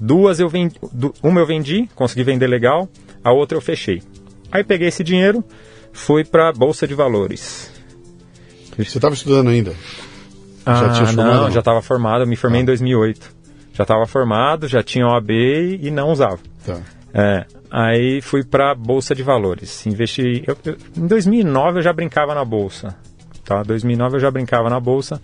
Duas 0.00 0.38
eu 0.38 0.48
vendi, 0.48 0.76
uma 1.22 1.40
eu 1.40 1.46
vendi, 1.46 1.88
consegui 1.94 2.22
vender 2.22 2.46
legal, 2.46 2.88
a 3.24 3.32
outra 3.32 3.56
eu 3.56 3.62
fechei. 3.62 4.02
Aí 4.52 4.62
peguei 4.62 4.88
esse 4.88 5.02
dinheiro, 5.02 5.42
fui 5.92 6.24
para 6.24 6.52
bolsa 6.52 6.86
de 6.86 6.94
valores. 6.94 7.70
Você 8.76 8.98
estava 8.98 9.14
estudando 9.14 9.48
ainda? 9.48 9.72
Ah, 10.66 10.90
tinha 10.92 11.06
formado, 11.06 11.16
não, 11.34 11.42
não? 11.44 11.50
já 11.50 11.60
estava 11.60 11.80
formado, 11.80 12.22
eu 12.24 12.26
me 12.26 12.36
formei 12.36 12.60
em 12.60 12.64
2008. 12.64 13.34
Já 13.72 13.82
estava 13.84 14.06
formado, 14.06 14.68
já 14.68 14.82
tinha 14.82 15.06
OAB 15.06 15.30
e 15.80 15.90
não 15.90 16.10
usava. 16.10 16.38
Tá. 16.64 16.78
É, 17.14 17.46
aí 17.70 18.20
fui 18.20 18.44
para 18.44 18.74
bolsa 18.74 19.14
de 19.14 19.22
valores. 19.22 19.86
Investi. 19.86 20.42
eu- 20.46 20.56
eu- 20.64 20.76
em 20.96 21.06
2009 21.06 21.78
eu 21.78 21.82
já 21.82 21.92
brincava 21.92 22.34
na 22.34 22.44
bolsa. 22.44 22.94
Tá? 23.44 23.62
2009 23.62 24.16
eu 24.16 24.20
já 24.20 24.30
brincava 24.30 24.68
na 24.68 24.80
bolsa, 24.80 25.20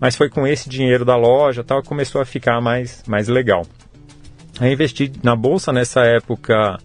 mas 0.00 0.16
foi 0.16 0.28
com 0.28 0.46
esse 0.46 0.68
dinheiro 0.68 1.04
da 1.04 1.16
loja 1.16 1.64
tal 1.64 1.82
que 1.82 1.88
começou 1.88 2.20
a 2.20 2.24
ficar 2.24 2.60
mais, 2.60 3.02
mais 3.06 3.28
legal. 3.28 3.62
Aí 4.60 4.72
investi 4.72 5.12
na 5.22 5.36
bolsa 5.36 5.72
nessa 5.72 6.00
época. 6.02 6.78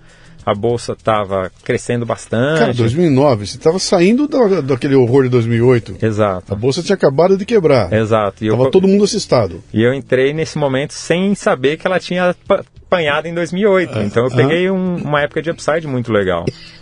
A 0.43 0.55
bolsa 0.55 0.93
estava 0.93 1.51
crescendo 1.63 2.03
bastante. 2.03 2.57
Cara, 2.59 2.73
2009, 2.73 3.45
você 3.45 3.57
estava 3.57 3.77
saindo 3.77 4.27
da, 4.27 4.59
daquele 4.61 4.95
horror 4.95 5.23
de 5.25 5.29
2008. 5.29 5.97
A 6.01 6.05
Exato. 6.05 6.55
bolsa 6.55 6.81
tinha 6.81 6.95
acabado 6.95 7.37
de 7.37 7.45
quebrar. 7.45 7.93
Exato. 7.93 8.43
E 8.43 8.47
eu, 8.47 8.57
Tava 8.57 8.71
todo 8.71 8.87
mundo 8.87 9.03
assustado. 9.03 9.63
E 9.71 9.83
eu 9.83 9.93
entrei 9.93 10.33
nesse 10.33 10.57
momento 10.57 10.93
sem 10.93 11.35
saber 11.35 11.77
que 11.77 11.85
ela 11.85 11.99
tinha 11.99 12.35
pa- 12.47 12.63
apanhado 12.87 13.27
em 13.27 13.35
2008. 13.35 13.99
Então 13.99 14.23
eu 14.23 14.29
aham. 14.29 14.35
peguei 14.35 14.69
um- 14.71 14.95
uma 14.95 15.21
época 15.21 15.43
de 15.43 15.51
upside 15.51 15.85
muito 15.85 16.11
legal. 16.11 16.43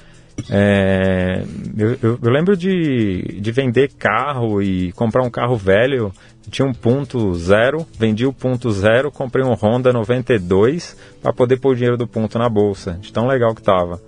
É, 0.50 1.44
eu, 1.78 1.98
eu- 2.02 2.20
eu 2.22 2.30
lembro 2.32 2.56
de, 2.58 3.40
de 3.40 3.52
vender 3.52 3.92
carro 3.98 4.62
e 4.62 4.92
comprar 4.94 5.24
um 5.24 5.30
carro 5.30 5.56
velho. 5.56 6.12
Tinha 6.50 6.68
um 6.68 6.74
ponto 6.74 7.36
zero, 7.36 7.86
vendi 7.98 8.26
o 8.26 8.34
ponto 8.34 8.72
zero, 8.72 9.12
comprei 9.12 9.46
um 9.46 9.54
Honda 9.54 9.94
92 9.94 10.98
para 11.22 11.32
poder 11.32 11.58
pôr 11.58 11.74
o 11.74 11.76
dinheiro 11.76 11.96
do 11.98 12.08
ponto 12.08 12.40
na 12.40 12.50
bolsa. 12.50 12.98
De 13.00 13.14
tão 13.14 13.28
legal 13.28 13.54
que 13.54 13.62
tava. 13.62 14.02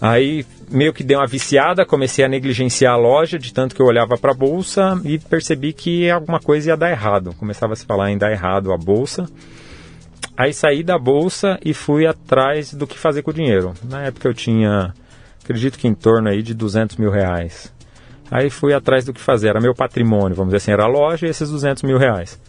Aí 0.00 0.44
meio 0.70 0.92
que 0.92 1.02
dei 1.04 1.16
uma 1.16 1.26
viciada, 1.26 1.86
comecei 1.86 2.24
a 2.24 2.28
negligenciar 2.28 2.94
a 2.94 2.96
loja, 2.96 3.38
de 3.38 3.52
tanto 3.54 3.74
que 3.74 3.80
eu 3.80 3.86
olhava 3.86 4.16
para 4.18 4.32
a 4.32 4.34
bolsa 4.36 5.00
e 5.04 5.18
percebi 5.18 5.72
que 5.72 6.10
alguma 6.10 6.40
coisa 6.40 6.70
ia 6.70 6.76
dar 6.76 6.90
errado. 6.90 7.32
Começava 7.38 7.72
a 7.72 7.76
se 7.76 7.86
falar 7.86 8.10
em 8.10 8.18
dar 8.18 8.30
errado 8.32 8.72
a 8.72 8.76
bolsa. 8.76 9.26
Aí 10.36 10.52
saí 10.52 10.82
da 10.82 10.98
bolsa 10.98 11.58
e 11.64 11.72
fui 11.72 12.06
atrás 12.06 12.74
do 12.74 12.86
que 12.86 12.98
fazer 12.98 13.22
com 13.22 13.30
o 13.30 13.34
dinheiro. 13.34 13.72
Na 13.88 14.02
época 14.02 14.28
eu 14.28 14.34
tinha, 14.34 14.92
acredito 15.46 15.78
que 15.78 15.86
em 15.86 15.94
torno 15.94 16.28
aí 16.28 16.42
de 16.42 16.52
200 16.52 16.96
mil 16.96 17.10
reais. 17.10 17.72
Aí 18.28 18.50
fui 18.50 18.74
atrás 18.74 19.04
do 19.04 19.12
que 19.12 19.20
fazer, 19.20 19.48
era 19.48 19.60
meu 19.60 19.72
patrimônio, 19.72 20.34
vamos 20.34 20.48
dizer 20.48 20.56
assim, 20.56 20.72
era 20.72 20.82
a 20.82 20.88
loja 20.88 21.26
e 21.26 21.30
esses 21.30 21.48
200 21.48 21.84
mil 21.84 21.96
reais. 21.96 22.40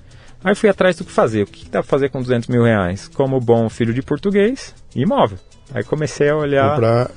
Aí 0.43 0.55
fui 0.55 0.67
atrás 0.67 0.95
do 0.97 1.05
que 1.05 1.11
fazer, 1.11 1.43
o 1.43 1.45
que 1.45 1.65
dá 1.65 1.81
pra 1.81 1.83
fazer 1.83 2.09
com 2.09 2.19
200 2.19 2.49
mil 2.49 2.63
reais? 2.63 3.07
Como 3.07 3.39
bom 3.39 3.69
filho 3.69 3.93
de 3.93 4.01
português, 4.01 4.73
imóvel. 4.95 5.37
Aí 5.71 5.83
comecei 5.83 6.29
a 6.29 6.35
olhar 6.35 6.71
Comprar 6.71 7.11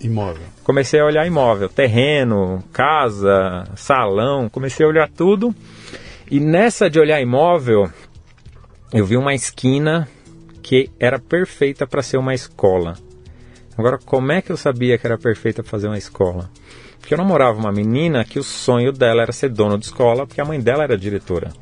imóvel. 0.00 0.42
comecei 0.62 1.00
a 1.00 1.04
olhar 1.04 1.26
imóvel, 1.26 1.68
terreno, 1.68 2.62
casa, 2.72 3.64
salão, 3.74 4.48
comecei 4.48 4.86
a 4.86 4.88
olhar 4.88 5.08
tudo. 5.08 5.52
E 6.30 6.38
nessa 6.38 6.88
de 6.88 7.00
olhar 7.00 7.20
imóvel, 7.20 7.90
eu 8.92 9.04
vi 9.04 9.16
uma 9.16 9.34
esquina 9.34 10.08
que 10.62 10.90
era 11.00 11.18
perfeita 11.18 11.86
para 11.86 12.02
ser 12.02 12.18
uma 12.18 12.34
escola. 12.34 12.94
Agora, 13.76 13.98
como 13.98 14.32
é 14.32 14.40
que 14.40 14.52
eu 14.52 14.56
sabia 14.56 14.96
que 14.96 15.06
era 15.06 15.18
perfeita 15.18 15.62
para 15.62 15.70
fazer 15.70 15.88
uma 15.88 15.98
escola? 15.98 16.50
Porque 17.00 17.12
eu 17.12 17.18
namorava 17.18 17.58
uma 17.58 17.72
menina 17.72 18.24
que 18.24 18.38
o 18.38 18.42
sonho 18.42 18.92
dela 18.92 19.22
era 19.22 19.32
ser 19.32 19.50
dona 19.50 19.76
de 19.76 19.86
escola, 19.86 20.26
porque 20.26 20.40
a 20.40 20.44
mãe 20.44 20.60
dela 20.60 20.84
era 20.84 20.96
diretora. 20.96 21.52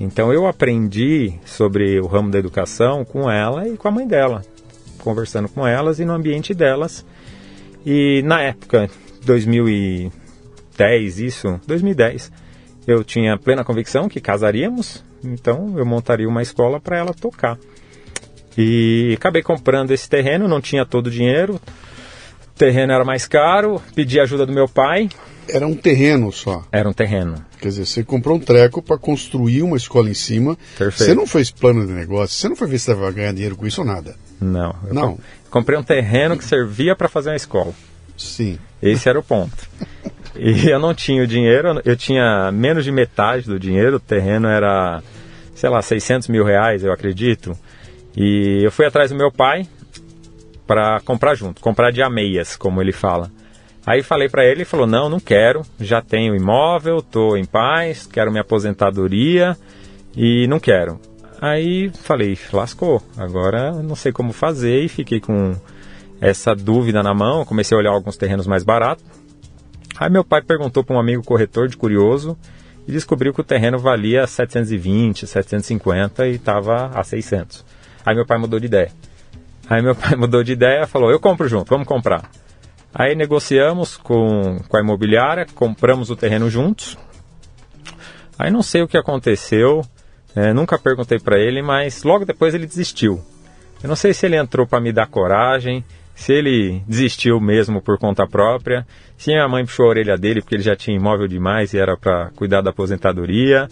Então 0.00 0.32
eu 0.32 0.46
aprendi 0.46 1.34
sobre 1.44 2.00
o 2.00 2.06
ramo 2.06 2.30
da 2.30 2.38
educação 2.38 3.04
com 3.04 3.30
ela 3.30 3.68
e 3.68 3.76
com 3.76 3.88
a 3.88 3.90
mãe 3.90 4.06
dela, 4.06 4.42
conversando 4.98 5.48
com 5.48 5.66
elas 5.66 5.98
e 6.00 6.04
no 6.04 6.12
ambiente 6.12 6.52
delas. 6.52 7.04
E 7.84 8.22
na 8.24 8.42
época, 8.42 8.90
2010, 9.24 11.20
isso, 11.20 11.60
2010, 11.66 12.32
eu 12.86 13.04
tinha 13.04 13.38
plena 13.38 13.64
convicção 13.64 14.08
que 14.08 14.20
casaríamos, 14.20 15.04
então 15.22 15.78
eu 15.78 15.86
montaria 15.86 16.28
uma 16.28 16.42
escola 16.42 16.80
para 16.80 16.98
ela 16.98 17.14
tocar. 17.14 17.58
E 18.56 19.14
acabei 19.16 19.42
comprando 19.42 19.90
esse 19.90 20.08
terreno, 20.08 20.48
não 20.48 20.60
tinha 20.60 20.84
todo 20.86 21.08
o 21.08 21.10
dinheiro, 21.10 21.54
o 21.56 22.58
terreno 22.58 22.92
era 22.92 23.04
mais 23.04 23.26
caro, 23.26 23.82
pedi 23.94 24.18
ajuda 24.18 24.46
do 24.46 24.52
meu 24.52 24.66
pai, 24.68 25.08
Era 25.48 25.66
um 25.66 25.74
terreno 25.74 26.32
só. 26.32 26.64
era 26.72 26.88
um 26.88 26.92
terreno. 26.92 27.34
Quer 27.60 27.68
dizer, 27.68 27.86
você 27.86 28.02
comprou 28.02 28.36
um 28.36 28.40
treco 28.40 28.80
para 28.82 28.96
construir 28.98 29.62
uma 29.62 29.76
escola 29.76 30.08
em 30.10 30.14
cima. 30.14 30.56
Perfeito. 30.78 31.08
Você 31.08 31.14
não 31.14 31.26
fez 31.26 31.50
plano 31.50 31.86
de 31.86 31.92
negócio, 31.92 32.36
você 32.36 32.48
não 32.48 32.56
foi 32.56 32.68
ver 32.68 32.78
se 32.78 32.86
você 32.86 32.94
vai 32.94 33.12
ganhar 33.12 33.32
dinheiro 33.32 33.56
com 33.56 33.66
isso 33.66 33.80
ou 33.82 33.86
nada. 33.86 34.14
Não, 34.40 34.74
eu 34.86 34.94
Não. 34.94 35.12
com- 35.16 35.20
comprei 35.50 35.78
um 35.78 35.82
terreno 35.82 36.36
que 36.36 36.44
servia 36.44 36.94
para 36.96 37.08
fazer 37.08 37.30
uma 37.30 37.36
escola. 37.36 37.72
Sim. 38.16 38.58
Esse 38.82 39.08
era 39.08 39.18
o 39.18 39.22
ponto. 39.22 39.56
E 40.34 40.68
eu 40.68 40.78
não 40.78 40.92
tinha 40.94 41.22
o 41.22 41.26
dinheiro, 41.26 41.80
eu 41.84 41.96
tinha 41.96 42.50
menos 42.52 42.84
de 42.84 42.92
metade 42.92 43.46
do 43.46 43.58
dinheiro, 43.58 43.96
o 43.96 44.00
terreno 44.00 44.46
era, 44.48 45.02
sei 45.54 45.70
lá, 45.70 45.80
600 45.80 46.28
mil 46.28 46.44
reais, 46.44 46.84
eu 46.84 46.92
acredito. 46.92 47.56
E 48.16 48.62
eu 48.62 48.70
fui 48.72 48.86
atrás 48.86 49.10
do 49.10 49.16
meu 49.16 49.30
pai 49.30 49.68
para 50.66 51.00
comprar 51.00 51.34
junto, 51.34 51.60
comprar 51.60 51.90
de 51.90 52.02
ameias, 52.02 52.56
como 52.56 52.80
ele 52.80 52.92
fala. 52.92 53.30
Aí 53.86 54.02
falei 54.02 54.28
para 54.28 54.44
ele, 54.44 54.58
ele 54.58 54.64
falou: 54.64 54.86
"Não, 54.86 55.08
não 55.08 55.20
quero, 55.20 55.62
já 55.78 56.00
tenho 56.00 56.34
imóvel, 56.34 57.02
tô 57.02 57.36
em 57.36 57.44
paz, 57.44 58.06
quero 58.06 58.30
minha 58.30 58.40
aposentadoria 58.40 59.56
e 60.16 60.46
não 60.48 60.58
quero". 60.58 60.98
Aí 61.40 61.90
falei, 61.90 62.38
lascou, 62.52 63.02
agora 63.16 63.70
não 63.82 63.94
sei 63.94 64.10
como 64.10 64.32
fazer 64.32 64.80
e 64.82 64.88
fiquei 64.88 65.20
com 65.20 65.54
essa 66.20 66.54
dúvida 66.54 67.02
na 67.02 67.12
mão. 67.12 67.44
Comecei 67.44 67.76
a 67.76 67.78
olhar 67.78 67.90
alguns 67.90 68.16
terrenos 68.16 68.46
mais 68.46 68.64
baratos. 68.64 69.04
Aí 69.98 70.10
meu 70.10 70.24
pai 70.24 70.42
perguntou 70.42 70.82
para 70.82 70.96
um 70.96 71.00
amigo 71.00 71.22
corretor 71.22 71.68
de 71.68 71.76
curioso 71.76 72.36
e 72.88 72.92
descobriu 72.92 73.34
que 73.34 73.40
o 73.40 73.44
terreno 73.44 73.78
valia 73.78 74.26
720, 74.26 75.26
750 75.26 76.26
e 76.26 76.36
estava 76.36 76.86
a 76.94 77.04
600. 77.04 77.64
Aí 78.06 78.14
meu 78.14 78.24
pai 78.24 78.38
mudou 78.38 78.60
de 78.60 78.66
ideia. 78.66 78.92
Aí 79.68 79.82
meu 79.82 79.96
pai 79.96 80.14
mudou 80.16 80.44
de 80.44 80.52
ideia 80.52 80.86
falou: 80.86 81.10
Eu 81.10 81.18
compro 81.18 81.48
junto, 81.48 81.68
vamos 81.68 81.88
comprar. 81.88 82.30
Aí 82.94 83.16
negociamos 83.16 83.96
com, 83.96 84.60
com 84.68 84.76
a 84.76 84.80
imobiliária, 84.80 85.44
compramos 85.44 86.08
o 86.08 86.16
terreno 86.16 86.48
juntos. 86.48 86.96
Aí 88.38 88.50
não 88.50 88.62
sei 88.62 88.82
o 88.82 88.88
que 88.88 88.96
aconteceu, 88.96 89.82
é, 90.34 90.52
nunca 90.52 90.78
perguntei 90.78 91.18
para 91.18 91.38
ele, 91.38 91.62
mas 91.62 92.04
logo 92.04 92.24
depois 92.24 92.54
ele 92.54 92.66
desistiu. 92.66 93.22
Eu 93.82 93.88
não 93.88 93.96
sei 93.96 94.14
se 94.14 94.24
ele 94.24 94.36
entrou 94.36 94.66
para 94.66 94.80
me 94.80 94.92
dar 94.92 95.06
coragem, 95.06 95.84
se 96.14 96.32
ele 96.32 96.82
desistiu 96.86 97.40
mesmo 97.40 97.82
por 97.82 97.98
conta 97.98 98.26
própria, 98.26 98.86
se 99.18 99.30
minha 99.30 99.48
mãe 99.48 99.64
puxou 99.64 99.86
a 99.86 99.88
orelha 99.90 100.16
dele 100.16 100.40
porque 100.40 100.54
ele 100.54 100.62
já 100.62 100.76
tinha 100.76 100.96
imóvel 100.96 101.26
demais 101.26 101.74
e 101.74 101.78
era 101.78 101.96
para 101.96 102.30
cuidar 102.36 102.62
da 102.62 102.70
aposentadoria. 102.70 103.68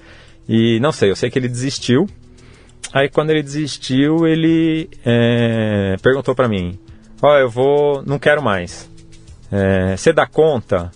E 0.46 0.78
não 0.80 0.92
sei, 0.92 1.10
eu 1.10 1.16
sei 1.16 1.30
que 1.30 1.38
ele 1.38 1.48
desistiu. 1.48 2.06
Aí 2.92 3.08
quando 3.08 3.30
ele 3.30 3.42
desistiu, 3.42 4.26
ele 4.26 4.88
é, 5.04 5.96
perguntou 6.02 6.34
para 6.34 6.48
mim: 6.48 6.78
Ó, 7.22 7.32
oh, 7.32 7.38
eu 7.38 7.48
vou, 7.48 8.02
não 8.04 8.18
quero 8.18 8.42
mais. 8.42 8.90
É, 9.50 9.96
você 9.96 10.12
dá 10.12 10.26
conta? 10.26 10.90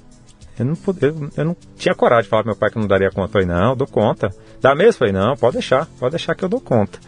Eu 0.58 0.64
não, 0.64 0.76
eu, 1.00 1.30
eu 1.36 1.44
não 1.44 1.56
tinha 1.76 1.94
coragem 1.94 2.24
de 2.24 2.28
falar 2.28 2.42
pro 2.42 2.50
meu 2.50 2.58
pai 2.58 2.70
que 2.70 2.78
não 2.78 2.86
daria 2.86 3.10
conta. 3.10 3.28
Eu 3.28 3.32
falei: 3.32 3.46
Não, 3.46 3.76
dou 3.76 3.86
conta. 3.86 4.30
Dá 4.60 4.74
mesmo? 4.74 4.90
Eu 4.90 4.94
falei: 4.94 5.12
Não, 5.12 5.36
pode 5.36 5.54
deixar, 5.54 5.86
pode 5.98 6.12
deixar 6.12 6.34
que 6.34 6.44
eu 6.44 6.48
dou 6.48 6.60
conta. 6.60 6.98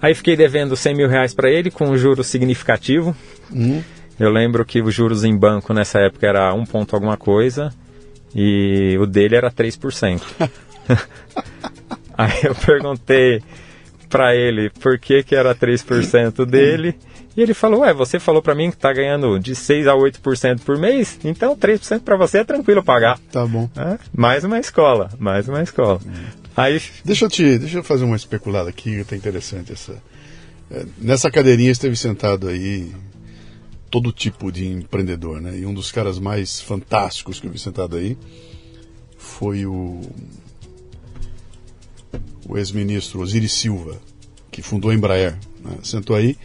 Aí 0.00 0.14
fiquei 0.14 0.36
devendo 0.36 0.76
100 0.76 0.94
mil 0.96 1.08
reais 1.08 1.32
para 1.32 1.48
ele 1.48 1.70
com 1.70 1.84
um 1.84 1.96
juro 1.96 2.24
significativo. 2.24 3.14
Uhum. 3.50 3.82
Eu 4.18 4.30
lembro 4.30 4.64
que 4.64 4.82
os 4.82 4.92
juros 4.94 5.24
em 5.24 5.36
banco 5.36 5.72
nessa 5.72 6.00
época 6.00 6.26
era 6.26 6.52
1 6.52 6.64
ponto 6.66 6.94
alguma 6.94 7.16
coisa 7.16 7.72
e 8.34 8.96
o 8.98 9.06
dele 9.06 9.36
era 9.36 9.50
3%. 9.50 10.20
Aí 12.16 12.40
eu 12.44 12.54
perguntei 12.54 13.42
para 14.12 14.36
ele 14.36 14.68
por 14.68 14.98
que, 14.98 15.22
que 15.22 15.34
era 15.34 15.54
3% 15.54 16.44
dele. 16.44 16.94
E 17.34 17.40
ele 17.40 17.54
falou: 17.54 17.80
Ué, 17.80 17.94
você 17.94 18.20
falou 18.20 18.42
para 18.42 18.54
mim 18.54 18.70
que 18.70 18.76
tá 18.76 18.92
ganhando 18.92 19.40
de 19.40 19.54
6 19.54 19.86
a 19.88 19.94
8% 19.94 20.60
por 20.60 20.76
mês, 20.76 21.18
então 21.24 21.56
3% 21.56 22.00
para 22.02 22.14
você 22.14 22.38
é 22.38 22.44
tranquilo 22.44 22.84
pagar. 22.84 23.18
Tá 23.32 23.46
bom. 23.46 23.70
É, 23.74 23.98
mais 24.14 24.44
uma 24.44 24.60
escola, 24.60 25.10
mais 25.18 25.48
uma 25.48 25.62
escola. 25.62 25.98
Hum. 26.06 26.42
Aí... 26.54 26.78
Deixa, 27.02 27.24
eu 27.24 27.30
te, 27.30 27.58
deixa 27.58 27.78
eu 27.78 27.82
fazer 27.82 28.04
uma 28.04 28.16
especulada 28.16 28.68
aqui, 28.68 29.02
tá 29.04 29.16
interessante 29.16 29.72
essa. 29.72 29.96
É, 30.70 30.84
nessa 30.98 31.30
cadeirinha 31.30 31.70
esteve 31.70 31.96
sentado 31.96 32.48
aí 32.48 32.92
todo 33.90 34.12
tipo 34.12 34.52
de 34.52 34.66
empreendedor, 34.66 35.40
né? 35.40 35.58
E 35.58 35.64
um 35.64 35.72
dos 35.72 35.90
caras 35.90 36.18
mais 36.18 36.60
fantásticos 36.60 37.40
que 37.40 37.46
eu 37.46 37.50
vi 37.50 37.58
sentado 37.58 37.96
aí 37.96 38.18
foi 39.16 39.64
o 39.64 40.02
o 42.48 42.58
ex-ministro 42.58 43.20
Osiris 43.20 43.52
Silva, 43.52 44.00
que 44.50 44.62
fundou 44.62 44.90
a 44.90 44.94
Embraer. 44.94 45.38
Né? 45.64 45.76
Sentou 45.82 46.16
aí 46.16 46.36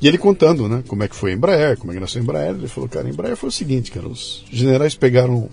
e 0.00 0.06
ele 0.06 0.18
contando, 0.18 0.68
né, 0.68 0.82
como 0.86 1.02
é 1.02 1.08
que 1.08 1.16
foi 1.16 1.30
a 1.30 1.34
Embraer, 1.34 1.78
como 1.78 1.90
é 1.90 1.94
que 1.94 2.00
nasceu 2.00 2.20
a 2.20 2.24
Embraer. 2.24 2.54
Ele 2.54 2.68
falou, 2.68 2.88
cara, 2.88 3.06
a 3.06 3.10
Embraer 3.10 3.36
foi 3.36 3.48
o 3.48 3.52
seguinte, 3.52 3.90
cara, 3.90 4.06
os 4.06 4.44
generais 4.50 4.94
pegaram, 4.94 5.48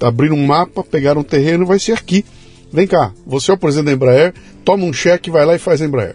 abriram 0.00 0.36
um 0.36 0.46
mapa, 0.46 0.84
pegaram 0.84 1.22
um 1.22 1.24
terreno, 1.24 1.64
vai 1.64 1.78
ser 1.78 1.92
aqui. 1.92 2.24
Vem 2.70 2.86
cá, 2.86 3.12
você 3.26 3.50
é 3.50 3.54
o 3.54 3.58
presidente 3.58 3.86
da 3.86 3.92
Embraer, 3.92 4.34
toma 4.64 4.84
um 4.84 4.92
cheque, 4.92 5.30
vai 5.30 5.46
lá 5.46 5.54
e 5.54 5.58
faz 5.58 5.80
a 5.80 5.86
Embraer. 5.86 6.14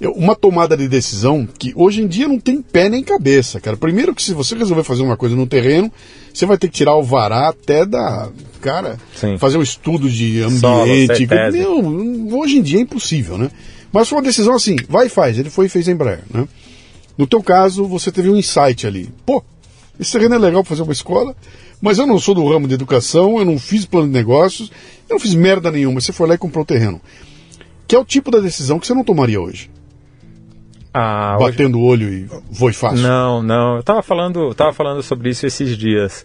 Uma 0.00 0.34
tomada 0.34 0.76
de 0.76 0.88
decisão 0.88 1.46
que 1.46 1.72
hoje 1.76 2.02
em 2.02 2.06
dia 2.06 2.26
não 2.26 2.38
tem 2.38 2.60
pé 2.60 2.88
nem 2.88 3.02
cabeça, 3.02 3.60
cara. 3.60 3.76
Primeiro 3.76 4.14
que 4.14 4.22
se 4.22 4.34
você 4.34 4.54
resolver 4.54 4.82
fazer 4.82 5.02
uma 5.02 5.16
coisa 5.16 5.36
no 5.36 5.46
terreno, 5.46 5.90
você 6.32 6.44
vai 6.44 6.58
ter 6.58 6.68
que 6.68 6.74
tirar 6.74 6.96
o 6.96 7.02
vará 7.02 7.48
até 7.48 7.86
da. 7.86 8.28
Cara, 8.60 8.98
Sim. 9.14 9.38
fazer 9.38 9.56
um 9.56 9.62
estudo 9.62 10.10
de 10.10 10.42
ambiente. 10.42 10.60
Solo, 10.60 11.16
Meu, 11.52 12.38
hoje 12.38 12.58
em 12.58 12.62
dia 12.62 12.78
é 12.78 12.82
impossível, 12.82 13.38
né? 13.38 13.50
Mas 13.92 14.08
foi 14.08 14.18
uma 14.18 14.24
decisão 14.24 14.54
assim, 14.54 14.76
vai 14.88 15.06
e 15.06 15.08
faz. 15.08 15.38
Ele 15.38 15.48
foi 15.48 15.66
e 15.66 15.68
fez 15.68 15.88
a 15.88 15.92
Embraer, 15.92 16.22
né? 16.28 16.48
No 17.16 17.26
teu 17.26 17.40
caso, 17.40 17.86
você 17.86 18.10
teve 18.10 18.28
um 18.28 18.36
insight 18.36 18.86
ali. 18.86 19.08
Pô, 19.24 19.42
esse 19.98 20.10
terreno 20.10 20.34
é 20.34 20.38
legal 20.38 20.62
para 20.64 20.70
fazer 20.70 20.82
uma 20.82 20.92
escola, 20.92 21.36
mas 21.80 21.98
eu 21.98 22.06
não 22.06 22.18
sou 22.18 22.34
do 22.34 22.46
ramo 22.48 22.66
de 22.66 22.74
educação, 22.74 23.38
eu 23.38 23.44
não 23.44 23.56
fiz 23.56 23.84
plano 23.84 24.08
de 24.08 24.12
negócios, 24.12 24.70
eu 25.08 25.14
não 25.14 25.20
fiz 25.20 25.34
merda 25.34 25.70
nenhuma. 25.70 26.00
Você 26.00 26.12
foi 26.12 26.26
lá 26.26 26.34
e 26.34 26.38
comprou 26.38 26.64
o 26.64 26.66
terreno. 26.66 27.00
Que 27.86 27.94
é 27.94 27.98
o 27.98 28.04
tipo 28.04 28.30
da 28.30 28.40
decisão 28.40 28.80
que 28.80 28.86
você 28.86 28.94
não 28.94 29.04
tomaria 29.04 29.40
hoje. 29.40 29.70
Ah, 30.94 31.36
Batendo 31.40 31.80
o 31.80 31.84
olho 31.84 32.08
e 32.08 32.28
vou 32.50 32.70
e 32.70 32.72
faço. 32.72 33.02
Não, 33.02 33.42
não. 33.42 33.76
Eu 33.76 33.82
tava 33.82 34.00
falando, 34.00 34.54
tava 34.54 34.72
falando 34.72 35.02
sobre 35.02 35.30
isso 35.30 35.44
esses 35.44 35.76
dias. 35.76 36.24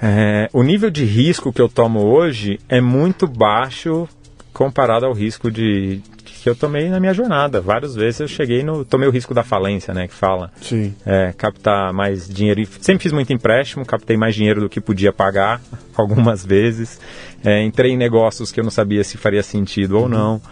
É, 0.00 0.48
o 0.52 0.62
nível 0.62 0.90
de 0.90 1.04
risco 1.04 1.52
que 1.52 1.60
eu 1.60 1.68
tomo 1.68 2.00
hoje 2.00 2.60
é 2.68 2.80
muito 2.80 3.26
baixo 3.26 4.06
comparado 4.52 5.06
ao 5.06 5.12
risco 5.12 5.50
de, 5.50 6.02
que 6.42 6.48
eu 6.48 6.54
tomei 6.54 6.88
na 6.88 7.00
minha 7.00 7.12
jornada. 7.12 7.60
Várias 7.60 7.94
vezes 7.94 8.20
eu 8.20 8.28
cheguei 8.28 8.62
no. 8.62 8.84
tomei 8.84 9.08
o 9.08 9.10
risco 9.10 9.34
da 9.34 9.42
falência, 9.42 9.92
né? 9.92 10.08
Que 10.08 10.14
fala. 10.14 10.50
Sim. 10.60 10.94
É, 11.04 11.32
captar 11.36 11.92
mais 11.92 12.28
dinheiro. 12.28 12.66
Sempre 12.80 13.02
fiz 13.02 13.12
muito 13.12 13.32
empréstimo, 13.32 13.84
captei 13.84 14.16
mais 14.16 14.34
dinheiro 14.34 14.60
do 14.60 14.68
que 14.68 14.80
podia 14.80 15.12
pagar, 15.12 15.60
algumas 15.96 16.44
vezes. 16.44 17.00
É, 17.44 17.62
entrei 17.62 17.92
em 17.92 17.96
negócios 17.96 18.52
que 18.52 18.60
eu 18.60 18.64
não 18.64 18.70
sabia 18.70 19.04
se 19.04 19.16
faria 19.16 19.42
sentido 19.42 19.96
uhum. 19.96 20.02
ou 20.02 20.08
não. 20.08 20.42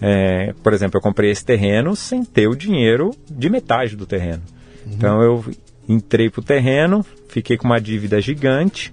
É, 0.00 0.52
por 0.62 0.72
exemplo, 0.72 0.98
eu 0.98 1.02
comprei 1.02 1.30
esse 1.30 1.44
terreno 1.44 1.96
sem 1.96 2.24
ter 2.24 2.48
o 2.48 2.54
dinheiro 2.54 3.10
de 3.30 3.48
metade 3.48 3.96
do 3.96 4.06
terreno. 4.06 4.42
Uhum. 4.86 4.92
Então 4.92 5.22
eu 5.22 5.44
entrei 5.88 6.28
pro 6.28 6.42
terreno, 6.42 7.04
fiquei 7.28 7.56
com 7.56 7.66
uma 7.66 7.80
dívida 7.80 8.20
gigante. 8.20 8.92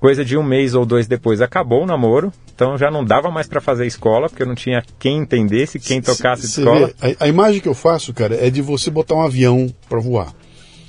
Coisa 0.00 0.24
de 0.24 0.36
um 0.36 0.42
mês 0.42 0.74
ou 0.74 0.84
dois 0.84 1.06
depois 1.06 1.40
acabou 1.40 1.82
o 1.82 1.86
namoro. 1.86 2.32
Então 2.54 2.76
já 2.76 2.90
não 2.90 3.04
dava 3.04 3.30
mais 3.30 3.46
para 3.46 3.60
fazer 3.60 3.86
escola, 3.86 4.28
porque 4.28 4.42
eu 4.42 4.46
não 4.46 4.54
tinha 4.54 4.82
quem 4.98 5.18
entendesse, 5.18 5.78
quem 5.78 6.00
tocasse 6.00 6.48
cê, 6.48 6.60
escola. 6.60 6.92
Vê, 7.00 7.16
a, 7.20 7.24
a, 7.24 7.28
imagem 7.28 7.60
que 7.60 7.68
eu 7.68 7.74
faço, 7.74 8.12
cara, 8.12 8.34
é 8.34 8.50
de 8.50 8.60
você 8.60 8.90
botar 8.90 9.14
um 9.14 9.22
avião 9.22 9.72
para 9.88 10.00
voar. 10.00 10.34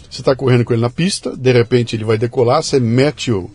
Você 0.09 0.21
está 0.21 0.35
correndo 0.35 0.63
com 0.63 0.73
ele 0.73 0.81
na 0.81 0.89
pista, 0.89 1.35
de 1.35 1.51
repente 1.51 1.95
ele 1.95 2.03
vai 2.03 2.17
decolar, 2.17 2.61
você 2.61 2.79
mete 2.79 3.31
o. 3.31 3.49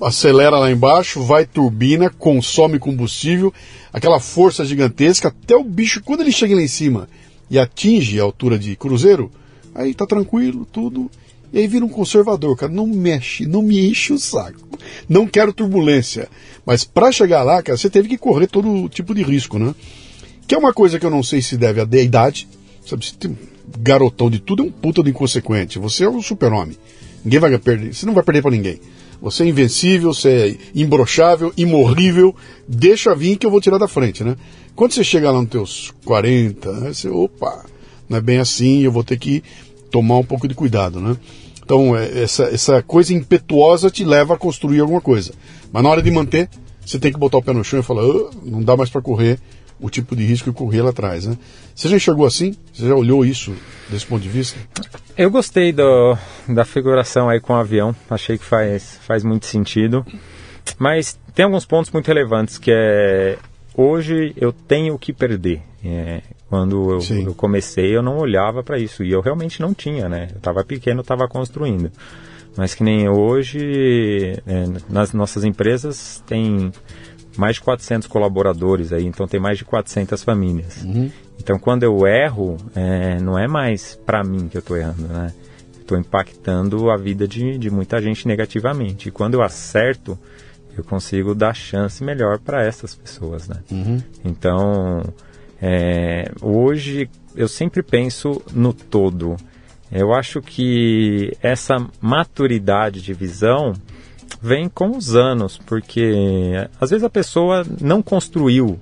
acelera 0.00 0.58
lá 0.58 0.70
embaixo, 0.70 1.22
vai 1.22 1.44
turbina, 1.44 2.10
consome 2.10 2.78
combustível, 2.78 3.52
aquela 3.92 4.20
força 4.20 4.64
gigantesca, 4.64 5.28
até 5.28 5.56
o 5.56 5.64
bicho, 5.64 6.02
quando 6.02 6.20
ele 6.20 6.32
chega 6.32 6.54
lá 6.54 6.62
em 6.62 6.68
cima 6.68 7.08
e 7.50 7.58
atinge 7.58 8.20
a 8.20 8.22
altura 8.22 8.58
de 8.58 8.76
cruzeiro, 8.76 9.30
aí 9.74 9.94
tá 9.94 10.06
tranquilo, 10.06 10.66
tudo. 10.70 11.10
E 11.52 11.58
aí 11.58 11.66
vira 11.66 11.84
um 11.84 11.88
conservador, 11.88 12.56
cara. 12.56 12.72
Não 12.72 12.86
mexe, 12.86 13.44
não 13.44 13.60
me 13.60 13.90
enche 13.90 14.12
o 14.12 14.18
saco. 14.18 14.60
Não 15.08 15.26
quero 15.26 15.52
turbulência. 15.52 16.28
Mas 16.64 16.84
para 16.84 17.10
chegar 17.10 17.42
lá, 17.42 17.60
cara, 17.60 17.76
você 17.76 17.90
teve 17.90 18.08
que 18.08 18.16
correr 18.16 18.46
todo 18.46 18.88
tipo 18.88 19.12
de 19.14 19.22
risco, 19.22 19.58
né? 19.58 19.74
Que 20.46 20.54
é 20.54 20.58
uma 20.58 20.72
coisa 20.72 20.98
que 20.98 21.04
eu 21.04 21.10
não 21.10 21.22
sei 21.22 21.42
se 21.42 21.56
deve 21.56 21.80
à 21.80 22.02
idade. 22.02 22.46
Sabe, 22.86 23.04
se 23.04 23.14
tem 23.14 23.36
garotão 23.78 24.30
de 24.30 24.38
tudo 24.38 24.62
é 24.62 24.66
um 24.66 24.70
puta 24.70 25.02
de 25.02 25.10
inconsequente. 25.10 25.78
Você 25.78 26.04
é 26.04 26.08
um 26.08 26.22
super-homem. 26.22 26.76
Ninguém 27.24 27.40
vai 27.40 27.58
perder. 27.58 27.94
Você 27.94 28.06
não 28.06 28.14
vai 28.14 28.22
perder 28.22 28.42
para 28.42 28.50
ninguém. 28.52 28.80
Você 29.20 29.44
é 29.44 29.46
invencível, 29.46 30.14
você 30.14 30.28
é 30.28 30.56
imbrochável, 30.74 31.52
imorrível. 31.56 32.34
Deixa 32.66 33.14
vir 33.14 33.36
que 33.36 33.46
eu 33.46 33.50
vou 33.50 33.60
tirar 33.60 33.78
da 33.78 33.88
frente, 33.88 34.24
né? 34.24 34.36
Quando 34.74 34.92
você 34.92 35.04
chega 35.04 35.30
lá 35.30 35.40
nos 35.40 35.50
teus 35.50 35.92
40, 36.04 36.72
né, 36.72 36.92
você, 36.92 37.08
opa, 37.08 37.66
não 38.08 38.16
é 38.16 38.20
bem 38.20 38.38
assim, 38.38 38.80
eu 38.80 38.90
vou 38.90 39.04
ter 39.04 39.18
que 39.18 39.42
tomar 39.90 40.16
um 40.16 40.24
pouco 40.24 40.48
de 40.48 40.54
cuidado, 40.54 41.00
né? 41.00 41.16
Então, 41.62 41.96
é, 41.96 42.22
essa, 42.22 42.44
essa 42.44 42.82
coisa 42.82 43.12
impetuosa 43.12 43.90
te 43.90 44.04
leva 44.04 44.34
a 44.34 44.38
construir 44.38 44.80
alguma 44.80 45.00
coisa. 45.00 45.32
Mas 45.72 45.82
na 45.82 45.88
hora 45.88 46.02
de 46.02 46.10
manter, 46.10 46.48
você 46.84 46.98
tem 46.98 47.12
que 47.12 47.18
botar 47.18 47.38
o 47.38 47.42
pé 47.42 47.52
no 47.52 47.62
chão 47.62 47.80
e 47.80 47.82
falar, 47.82 48.04
oh, 48.04 48.30
não 48.42 48.62
dá 48.62 48.76
mais 48.76 48.90
para 48.90 49.02
correr 49.02 49.38
o 49.80 49.88
tipo 49.88 50.14
de 50.14 50.24
risco 50.24 50.44
que 50.44 50.50
eu 50.50 50.54
corri 50.54 50.80
lá 50.80 50.90
atrás, 50.90 51.26
né? 51.26 51.36
Você 51.74 51.88
já 51.88 51.96
enxergou 51.96 52.26
assim? 52.26 52.54
Você 52.72 52.86
já 52.86 52.94
olhou 52.94 53.24
isso 53.24 53.54
desse 53.88 54.06
ponto 54.06 54.22
de 54.22 54.28
vista? 54.28 54.58
Eu 55.16 55.30
gostei 55.30 55.72
do, 55.72 56.16
da 56.48 56.64
figuração 56.64 57.28
aí 57.28 57.40
com 57.40 57.52
o 57.52 57.56
avião. 57.56 57.94
Achei 58.08 58.36
que 58.36 58.44
faz, 58.44 58.98
faz 59.06 59.24
muito 59.24 59.46
sentido. 59.46 60.04
Mas 60.78 61.18
tem 61.34 61.44
alguns 61.44 61.64
pontos 61.64 61.90
muito 61.90 62.06
relevantes 62.06 62.58
que 62.58 62.70
é 62.70 63.38
hoje 63.74 64.34
eu 64.36 64.52
tenho 64.52 64.94
o 64.94 64.98
que 64.98 65.12
perder. 65.12 65.62
É, 65.84 66.22
quando 66.48 66.90
eu, 66.90 67.22
eu, 67.26 67.34
comecei, 67.34 67.96
eu 67.96 68.02
não 68.02 68.18
olhava 68.18 68.62
para 68.62 68.78
isso. 68.78 69.02
E 69.02 69.10
eu 69.10 69.20
realmente 69.20 69.60
não 69.60 69.72
tinha, 69.72 70.08
né? 70.08 70.28
Eu 70.32 70.38
estava 70.38 70.64
pequeno, 70.64 71.00
estava 71.00 71.26
construindo. 71.28 71.90
Mas 72.56 72.74
que 72.74 72.82
nem 72.82 73.08
hoje, 73.08 74.42
é, 74.46 74.64
nas 74.88 75.12
nossas 75.12 75.44
empresas, 75.44 76.22
tem 76.26 76.72
mais 77.36 77.56
de 77.56 77.62
400 77.62 78.08
colaboradores 78.08 78.92
aí, 78.92 79.06
então 79.06 79.26
tem 79.26 79.40
mais 79.40 79.58
de 79.58 79.64
400 79.64 80.22
famílias. 80.22 80.82
Uhum. 80.82 81.10
Então, 81.38 81.58
quando 81.58 81.82
eu 81.82 82.06
erro, 82.06 82.56
é, 82.74 83.18
não 83.20 83.38
é 83.38 83.48
mais 83.48 83.98
para 84.04 84.22
mim 84.22 84.48
que 84.48 84.56
eu 84.56 84.60
estou 84.60 84.76
errando, 84.76 85.02
né? 85.08 85.32
Estou 85.80 85.98
impactando 85.98 86.90
a 86.90 86.96
vida 86.96 87.26
de, 87.26 87.58
de 87.58 87.70
muita 87.70 88.00
gente 88.00 88.28
negativamente. 88.28 89.08
E 89.08 89.12
quando 89.12 89.34
eu 89.34 89.42
acerto, 89.42 90.18
eu 90.76 90.84
consigo 90.84 91.34
dar 91.34 91.54
chance 91.54 92.04
melhor 92.04 92.38
para 92.38 92.64
essas 92.64 92.94
pessoas, 92.94 93.48
né? 93.48 93.56
Uhum. 93.70 94.02
Então, 94.24 95.02
é, 95.60 96.30
hoje 96.40 97.08
eu 97.34 97.48
sempre 97.48 97.82
penso 97.82 98.42
no 98.52 98.72
todo. 98.72 99.36
Eu 99.90 100.12
acho 100.12 100.40
que 100.40 101.36
essa 101.42 101.76
maturidade 102.00 103.02
de 103.02 103.12
visão 103.12 103.72
vem 104.42 104.68
com 104.68 104.96
os 104.96 105.14
anos, 105.14 105.58
porque 105.66 106.68
às 106.80 106.90
vezes 106.90 107.04
a 107.04 107.10
pessoa 107.10 107.64
não 107.80 108.02
construiu, 108.02 108.78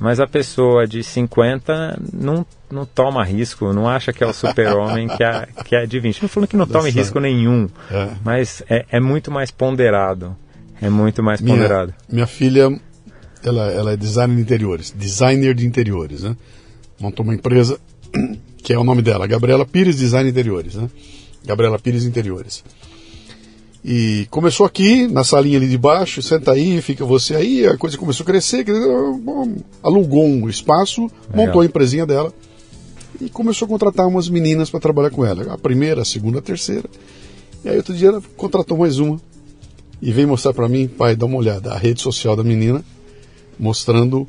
mas 0.00 0.20
a 0.20 0.26
pessoa 0.26 0.86
de 0.86 1.02
50 1.02 2.00
não, 2.12 2.46
não 2.70 2.84
toma 2.86 3.24
risco, 3.24 3.72
não 3.72 3.88
acha 3.88 4.12
que 4.12 4.22
é 4.22 4.26
o 4.26 4.32
super-homem 4.32 5.08
que 5.08 5.22
é, 5.24 5.48
que 5.64 5.74
é 5.76 5.86
de 5.86 5.98
20. 5.98 6.22
Não 6.22 6.28
falando 6.28 6.48
que 6.48 6.56
não 6.56 6.66
tome 6.66 6.90
risco 6.90 7.18
nenhum, 7.18 7.68
É. 7.90 8.10
mas 8.24 8.62
é, 8.68 8.84
é 8.90 9.00
muito 9.00 9.30
mais 9.30 9.50
ponderado. 9.50 10.36
É 10.80 10.88
muito 10.88 11.22
mais 11.24 11.40
Minha, 11.40 11.56
ponderado. 11.56 11.92
minha 12.08 12.26
filha, 12.26 12.70
ela, 13.42 13.66
ela 13.72 13.92
é 13.92 13.96
designer 13.96 14.36
de 14.36 14.42
interiores, 14.42 14.94
designer 14.96 15.52
de 15.54 15.66
interiores, 15.66 16.22
né? 16.22 16.36
Montou 17.00 17.24
uma 17.24 17.34
empresa 17.34 17.80
que 18.62 18.72
é 18.72 18.78
o 18.78 18.84
nome 18.84 19.02
dela, 19.02 19.26
Gabriela 19.26 19.66
Pires 19.66 19.96
Design 19.96 20.30
Interiores, 20.30 20.76
né? 20.76 20.88
Gabriela 21.44 21.78
Pires 21.80 22.04
Interiores. 22.04 22.62
E 23.84 24.26
começou 24.30 24.66
aqui, 24.66 25.06
na 25.06 25.22
salinha 25.22 25.56
ali 25.56 25.68
de 25.68 25.78
baixo, 25.78 26.20
senta 26.20 26.52
aí, 26.52 26.82
fica 26.82 27.04
você 27.04 27.36
aí, 27.36 27.66
a 27.66 27.76
coisa 27.76 27.96
começou 27.96 28.24
a 28.24 28.26
crescer, 28.26 28.64
alugou 29.82 30.24
um 30.24 30.48
espaço, 30.48 31.08
montou 31.32 31.60
a 31.60 31.64
empresinha 31.64 32.04
dela 32.04 32.32
e 33.20 33.28
começou 33.28 33.66
a 33.66 33.68
contratar 33.68 34.06
umas 34.06 34.28
meninas 34.28 34.68
para 34.68 34.80
trabalhar 34.80 35.10
com 35.10 35.24
ela. 35.24 35.52
A 35.52 35.58
primeira, 35.58 36.02
a 36.02 36.04
segunda, 36.04 36.40
a 36.40 36.42
terceira. 36.42 36.88
E 37.64 37.68
aí 37.68 37.76
outro 37.76 37.94
dia 37.94 38.08
ela 38.08 38.22
contratou 38.36 38.76
mais 38.76 38.98
uma 38.98 39.20
e 40.00 40.12
veio 40.12 40.28
mostrar 40.28 40.52
para 40.52 40.68
mim, 40.68 40.86
pai, 40.86 41.16
dá 41.16 41.26
uma 41.26 41.36
olhada, 41.36 41.72
a 41.72 41.78
rede 41.78 42.00
social 42.00 42.36
da 42.36 42.44
menina, 42.44 42.84
mostrando 43.58 44.26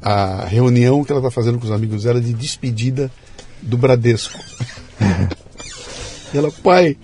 a 0.00 0.44
reunião 0.44 1.04
que 1.04 1.12
ela 1.12 1.20
está 1.20 1.30
fazendo 1.30 1.58
com 1.58 1.64
os 1.64 1.70
amigos 1.70 2.02
dela 2.02 2.20
de 2.20 2.32
despedida 2.32 3.10
do 3.60 3.78
Bradesco. 3.78 4.38
e 6.34 6.38
ela, 6.38 6.50
pai, 6.50 6.96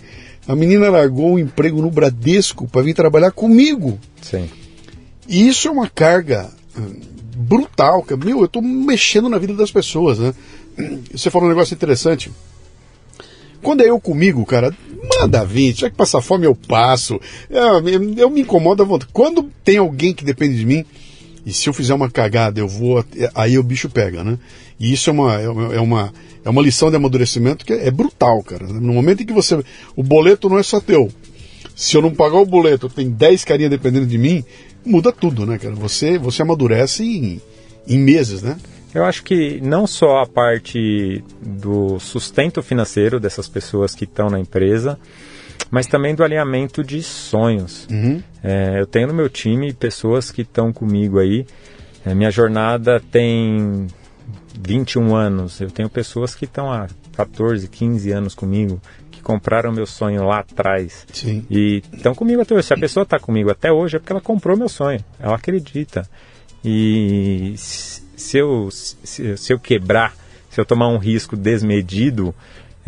a 0.48 0.56
menina 0.56 0.88
largou 0.88 1.34
um 1.34 1.38
emprego 1.38 1.82
no 1.82 1.90
Bradesco 1.90 2.66
para 2.66 2.80
vir 2.80 2.94
trabalhar 2.94 3.30
comigo. 3.30 3.98
Sim. 4.22 4.48
E 5.28 5.46
isso 5.46 5.68
é 5.68 5.70
uma 5.70 5.88
carga 5.88 6.50
hum, 6.76 7.00
brutal, 7.36 8.02
cara. 8.02 8.24
Meu, 8.24 8.38
eu 8.38 8.46
estou 8.46 8.62
mexendo 8.62 9.28
na 9.28 9.36
vida 9.36 9.52
das 9.52 9.70
pessoas, 9.70 10.18
né? 10.18 10.34
Você 11.12 11.28
falou 11.28 11.46
um 11.46 11.50
negócio 11.50 11.74
interessante. 11.74 12.32
Quando 13.62 13.82
é 13.82 13.90
eu 13.90 14.00
comigo, 14.00 14.46
cara, 14.46 14.74
manda 15.20 15.44
vir. 15.44 15.74
Tiver 15.74 15.90
que 15.90 15.96
passar 15.96 16.22
fome, 16.22 16.46
eu 16.46 16.54
passo. 16.54 17.20
Eu, 17.50 17.86
eu 18.16 18.30
me 18.30 18.40
incomodo 18.40 18.82
à 18.82 18.86
vontade. 18.86 19.12
Quando 19.12 19.50
tem 19.62 19.76
alguém 19.76 20.14
que 20.14 20.24
depende 20.24 20.56
de 20.56 20.64
mim, 20.64 20.82
e 21.44 21.52
se 21.52 21.68
eu 21.68 21.74
fizer 21.74 21.92
uma 21.92 22.10
cagada, 22.10 22.58
eu 22.58 22.68
vou. 22.68 23.04
Aí 23.34 23.58
o 23.58 23.62
bicho 23.62 23.90
pega, 23.90 24.24
né? 24.24 24.38
E 24.80 24.92
isso 24.94 25.10
é 25.10 25.12
uma, 25.12 25.34
é 25.34 25.80
uma, 25.80 26.12
é 26.48 26.50
uma, 26.50 26.62
lição 26.62 26.88
de 26.90 26.96
amadurecimento 26.96 27.64
que 27.64 27.72
é, 27.72 27.88
é 27.88 27.90
brutal, 27.90 28.42
cara. 28.42 28.66
No 28.66 28.94
momento 28.94 29.22
em 29.22 29.26
que 29.26 29.32
você. 29.32 29.62
O 29.94 30.02
boleto 30.02 30.48
não 30.48 30.58
é 30.58 30.62
só 30.62 30.80
teu. 30.80 31.10
Se 31.76 31.96
eu 31.96 32.02
não 32.02 32.12
pagar 32.12 32.38
o 32.38 32.46
boleto, 32.46 32.88
tem 32.88 33.10
10 33.10 33.44
carinhas 33.44 33.70
dependendo 33.70 34.06
de 34.06 34.18
mim, 34.18 34.44
muda 34.84 35.12
tudo, 35.12 35.46
né, 35.46 35.58
cara? 35.58 35.74
Você, 35.74 36.18
você 36.18 36.42
amadurece 36.42 37.04
em, 37.04 37.40
em 37.86 37.98
meses, 37.98 38.42
né? 38.42 38.56
Eu 38.94 39.04
acho 39.04 39.22
que 39.22 39.60
não 39.60 39.86
só 39.86 40.22
a 40.22 40.26
parte 40.26 41.22
do 41.40 42.00
sustento 42.00 42.62
financeiro 42.62 43.20
dessas 43.20 43.46
pessoas 43.46 43.94
que 43.94 44.04
estão 44.04 44.30
na 44.30 44.40
empresa, 44.40 44.98
mas 45.70 45.86
também 45.86 46.14
do 46.14 46.24
alinhamento 46.24 46.82
de 46.82 47.02
sonhos. 47.02 47.86
Uhum. 47.90 48.22
É, 48.42 48.80
eu 48.80 48.86
tenho 48.86 49.08
no 49.08 49.14
meu 49.14 49.28
time 49.28 49.72
pessoas 49.72 50.30
que 50.30 50.42
estão 50.42 50.72
comigo 50.72 51.18
aí. 51.18 51.46
É, 52.04 52.14
minha 52.14 52.30
jornada 52.30 53.02
tem 53.12 53.86
21 54.60 55.14
anos. 55.14 55.60
Eu 55.60 55.70
tenho 55.70 55.88
pessoas 55.88 56.34
que 56.34 56.44
estão 56.44 56.72
há 56.72 56.88
14, 57.16 57.68
15 57.68 58.10
anos 58.10 58.34
comigo, 58.34 58.80
que 59.10 59.22
compraram 59.22 59.72
meu 59.72 59.86
sonho 59.86 60.24
lá 60.24 60.40
atrás. 60.40 61.06
Sim. 61.12 61.44
E 61.50 61.82
estão 61.92 62.14
comigo 62.14 62.40
até 62.40 62.54
hoje. 62.54 62.66
Se 62.66 62.74
a 62.74 62.78
pessoa 62.78 63.04
está 63.04 63.18
comigo 63.18 63.50
até 63.50 63.72
hoje 63.72 63.96
é 63.96 63.98
porque 63.98 64.12
ela 64.12 64.20
comprou 64.20 64.56
meu 64.56 64.68
sonho. 64.68 65.00
Ela 65.18 65.36
acredita. 65.36 66.08
E 66.64 67.54
se 67.56 68.36
eu, 68.38 68.68
se, 68.70 69.36
se 69.36 69.52
eu 69.52 69.58
quebrar, 69.58 70.14
se 70.50 70.60
eu 70.60 70.64
tomar 70.64 70.88
um 70.88 70.98
risco 70.98 71.36
desmedido, 71.36 72.34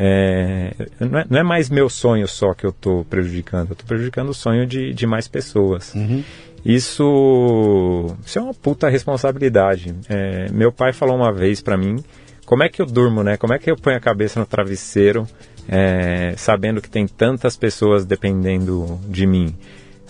é, 0.02 0.74
não, 0.98 1.18
é, 1.18 1.26
não, 1.28 1.38
é, 1.40 1.42
mais 1.42 1.68
meu 1.68 1.88
sonho 1.90 2.26
só 2.26 2.54
que 2.54 2.64
eu 2.64 2.70
estou 2.70 3.04
prejudicando, 3.04 3.68
eu 3.68 3.72
estou 3.72 3.86
prejudicando 3.86 4.30
o 4.30 4.34
sonho 4.34 4.66
de, 4.66 4.94
de 4.94 5.06
mais 5.06 5.28
pessoas. 5.28 5.94
Uhum. 5.94 6.24
Isso, 6.64 8.14
isso 8.24 8.38
é 8.38 8.42
uma 8.42 8.54
puta 8.54 8.88
responsabilidade. 8.88 9.94
É, 10.08 10.50
meu 10.52 10.70
pai 10.70 10.92
falou 10.92 11.16
uma 11.16 11.32
vez 11.32 11.60
para 11.62 11.76
mim, 11.76 12.02
como 12.44 12.62
é 12.62 12.68
que 12.68 12.82
eu 12.82 12.86
durmo, 12.86 13.22
né? 13.22 13.36
Como 13.36 13.54
é 13.54 13.58
que 13.58 13.70
eu 13.70 13.76
ponho 13.76 13.96
a 13.96 14.00
cabeça 14.00 14.40
no 14.40 14.46
travesseiro, 14.46 15.26
é, 15.68 16.34
sabendo 16.36 16.82
que 16.82 16.90
tem 16.90 17.06
tantas 17.06 17.56
pessoas 17.56 18.04
dependendo 18.04 19.00
de 19.08 19.26
mim? 19.26 19.56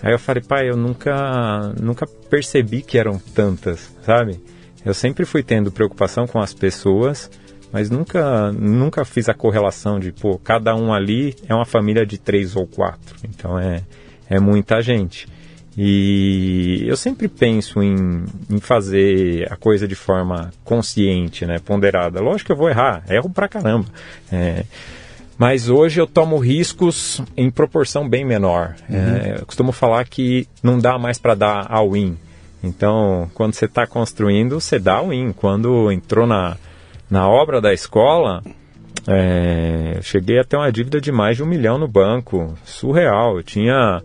Aí 0.02 0.12
eu 0.12 0.18
falei, 0.18 0.42
pai, 0.42 0.70
eu 0.70 0.76
nunca, 0.76 1.72
nunca 1.78 2.06
percebi 2.06 2.82
que 2.82 2.98
eram 2.98 3.18
tantas, 3.18 3.94
sabe? 4.02 4.40
Eu 4.84 4.94
sempre 4.94 5.26
fui 5.26 5.42
tendo 5.42 5.70
preocupação 5.70 6.26
com 6.26 6.40
as 6.40 6.54
pessoas, 6.54 7.30
mas 7.70 7.90
nunca, 7.90 8.50
nunca 8.52 9.04
fiz 9.04 9.28
a 9.28 9.34
correlação 9.34 10.00
de, 10.00 10.10
pô, 10.10 10.38
cada 10.38 10.74
um 10.74 10.92
ali 10.92 11.36
é 11.46 11.54
uma 11.54 11.66
família 11.66 12.06
de 12.06 12.18
três 12.18 12.56
ou 12.56 12.66
quatro. 12.66 13.16
Então 13.22 13.58
é, 13.58 13.82
é 14.28 14.40
muita 14.40 14.80
gente. 14.80 15.28
E 15.82 16.84
eu 16.86 16.94
sempre 16.94 17.26
penso 17.26 17.82
em, 17.82 18.26
em 18.50 18.60
fazer 18.60 19.50
a 19.50 19.56
coisa 19.56 19.88
de 19.88 19.94
forma 19.94 20.52
consciente, 20.62 21.46
né, 21.46 21.58
ponderada. 21.58 22.20
Lógico 22.20 22.48
que 22.48 22.52
eu 22.52 22.56
vou 22.56 22.68
errar, 22.68 23.02
erro 23.08 23.30
pra 23.30 23.48
caramba. 23.48 23.86
É, 24.30 24.64
mas 25.38 25.70
hoje 25.70 25.98
eu 25.98 26.06
tomo 26.06 26.36
riscos 26.36 27.22
em 27.34 27.50
proporção 27.50 28.06
bem 28.06 28.26
menor. 28.26 28.76
Uhum. 28.90 28.96
É, 28.96 29.36
eu 29.40 29.46
costumo 29.46 29.72
falar 29.72 30.04
que 30.04 30.46
não 30.62 30.78
dá 30.78 30.98
mais 30.98 31.16
para 31.16 31.34
dar 31.34 31.66
all-in. 31.70 32.14
Então, 32.62 33.30
quando 33.32 33.54
você 33.54 33.64
está 33.64 33.86
construindo, 33.86 34.60
você 34.60 34.78
dá 34.78 34.96
all-in. 34.96 35.32
Quando 35.32 35.90
entrou 35.90 36.26
na, 36.26 36.58
na 37.08 37.26
obra 37.26 37.58
da 37.58 37.72
escola, 37.72 38.42
é, 39.08 39.94
eu 39.96 40.02
cheguei 40.02 40.38
a 40.38 40.44
ter 40.44 40.58
uma 40.58 40.70
dívida 40.70 41.00
de 41.00 41.10
mais 41.10 41.38
de 41.38 41.42
um 41.42 41.46
milhão 41.46 41.78
no 41.78 41.88
banco. 41.88 42.54
Surreal. 42.66 43.38
Eu 43.38 43.42
tinha 43.42 44.02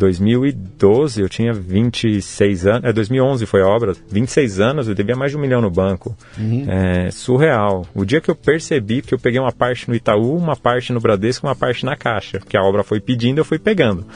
2012, 0.00 1.20
eu 1.20 1.28
tinha 1.28 1.52
26 1.52 2.66
anos, 2.66 2.84
é 2.84 2.92
2011 2.92 3.44
foi 3.44 3.60
a 3.60 3.66
obra, 3.66 3.92
26 4.10 4.58
anos, 4.58 4.88
eu 4.88 4.94
devia 4.94 5.14
mais 5.14 5.30
de 5.30 5.36
um 5.36 5.40
milhão 5.40 5.60
no 5.60 5.70
banco. 5.70 6.16
Uhum. 6.38 6.64
É, 6.66 7.10
surreal. 7.10 7.86
O 7.94 8.04
dia 8.04 8.20
que 8.20 8.30
eu 8.30 8.34
percebi 8.34 9.02
que 9.02 9.12
eu 9.12 9.18
peguei 9.18 9.38
uma 9.38 9.52
parte 9.52 9.88
no 9.88 9.94
Itaú, 9.94 10.36
uma 10.36 10.56
parte 10.56 10.92
no 10.92 11.00
Bradesco, 11.00 11.46
uma 11.46 11.54
parte 11.54 11.84
na 11.84 11.96
Caixa, 11.96 12.40
que 12.40 12.56
a 12.56 12.62
obra 12.62 12.82
foi 12.82 12.98
pedindo, 12.98 13.38
eu 13.38 13.44
fui 13.44 13.58
pegando. 13.58 14.06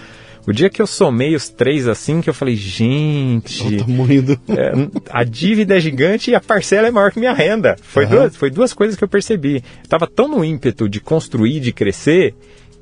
O 0.46 0.52
dia 0.52 0.68
que 0.68 0.80
eu 0.80 0.86
somei 0.86 1.34
os 1.34 1.48
três 1.48 1.86
assim, 1.88 2.20
que 2.20 2.28
eu 2.28 2.34
falei, 2.34 2.56
gente, 2.56 3.78
é, 4.48 4.72
a 5.10 5.24
dívida 5.24 5.76
é 5.76 5.80
gigante 5.80 6.30
e 6.30 6.34
a 6.34 6.40
parcela 6.40 6.88
é 6.88 6.90
maior 6.90 7.10
que 7.10 7.18
minha 7.18 7.32
renda. 7.32 7.76
Foi, 7.82 8.04
uhum. 8.04 8.10
duas, 8.10 8.36
foi 8.36 8.50
duas 8.50 8.72
coisas 8.72 8.96
que 8.96 9.04
eu 9.04 9.08
percebi. 9.08 9.62
Estava 9.82 10.06
tão 10.06 10.28
no 10.28 10.44
ímpeto 10.44 10.88
de 10.88 11.00
construir, 11.00 11.60
de 11.60 11.72
crescer, 11.72 12.34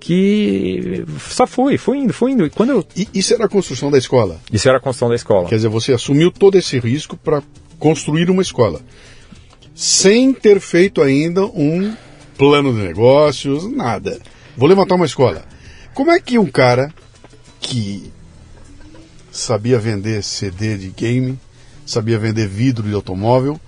que 0.03 1.05
só 1.31 1.47
fui, 1.47 1.79
fui 1.79 1.99
indo, 1.99 2.13
fui 2.13 2.33
indo. 2.33 2.45
E 2.45 2.51
quando 2.51 2.71
eu... 2.71 2.87
Isso 3.15 3.33
era 3.35 3.45
a 3.45 3.49
construção 3.49 3.89
da 3.89 3.97
escola? 3.97 4.41
Isso 4.53 4.69
era 4.69 4.79
a 4.79 4.81
construção 4.81 5.09
da 5.09 5.15
escola. 5.15 5.49
Quer 5.49 5.55
dizer, 5.55 5.69
você 5.69 5.93
assumiu 5.93 6.33
todo 6.33 6.59
esse 6.59 6.77
risco 6.81 7.17
para 7.17 7.41
construir 7.79 8.29
uma 8.29 8.43
escola, 8.43 8.81
sem 9.77 10.33
ter 10.33 10.59
feito 10.59 11.01
ainda 11.03 11.45
um 11.45 11.95
plano 12.37 12.73
de 12.75 12.81
negócios, 12.81 13.71
nada. 13.71 14.19
Vou 14.57 14.69
levantar 14.69 14.97
uma 14.97 15.07
escola. 15.07 15.45
Como 15.95 16.11
é 16.11 16.19
que 16.19 16.37
um 16.37 16.47
cara 16.47 16.93
que 17.61 18.11
sabia 19.31 19.79
vender 19.79 20.25
CD 20.25 20.77
de 20.77 20.89
game, 20.89 21.39
sabia 21.87 22.19
vender 22.19 22.49
vidro 22.49 22.89
de 22.89 22.95
automóvel, 22.95 23.61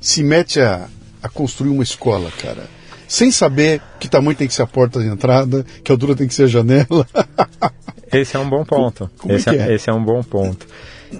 se 0.00 0.22
mete 0.22 0.58
a, 0.58 0.88
a 1.22 1.28
construir 1.28 1.68
uma 1.68 1.82
escola, 1.82 2.32
cara? 2.40 2.66
Sem 3.12 3.30
saber 3.30 3.82
que 4.00 4.08
tamanho 4.08 4.34
tem 4.34 4.48
que 4.48 4.54
ser 4.54 4.62
a 4.62 4.66
porta 4.66 4.98
de 4.98 5.06
entrada, 5.06 5.66
que 5.84 5.92
altura 5.92 6.16
tem 6.16 6.26
que 6.26 6.32
ser 6.32 6.44
a 6.44 6.46
janela. 6.46 7.06
esse 8.10 8.34
é 8.38 8.40
um 8.40 8.48
bom 8.48 8.64
ponto. 8.64 9.10
Esse, 9.28 9.50
é, 9.50 9.68
é, 9.68 9.74
esse 9.74 9.90
é 9.90 9.92
um 9.92 10.02
bom 10.02 10.22
ponto. 10.22 10.66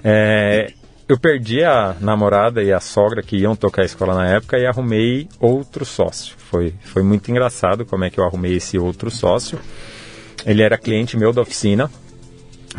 É, 0.03 0.73
eu 1.07 1.19
perdi 1.19 1.63
a 1.63 1.95
namorada 2.01 2.63
e 2.63 2.73
a 2.73 2.79
sogra 2.79 3.21
que 3.21 3.37
iam 3.37 3.55
tocar 3.55 3.83
a 3.83 3.85
escola 3.85 4.15
na 4.15 4.27
época 4.27 4.57
e 4.57 4.65
arrumei 4.65 5.29
outro 5.39 5.85
sócio. 5.85 6.33
Foi, 6.35 6.73
foi 6.81 7.03
muito 7.03 7.29
engraçado 7.29 7.85
como 7.85 8.03
é 8.05 8.09
que 8.09 8.19
eu 8.19 8.23
arrumei 8.23 8.55
esse 8.55 8.75
outro 8.75 9.11
sócio. 9.11 9.59
Ele 10.47 10.63
era 10.63 10.79
cliente 10.79 11.15
meu 11.15 11.31
da 11.31 11.43
oficina 11.43 11.91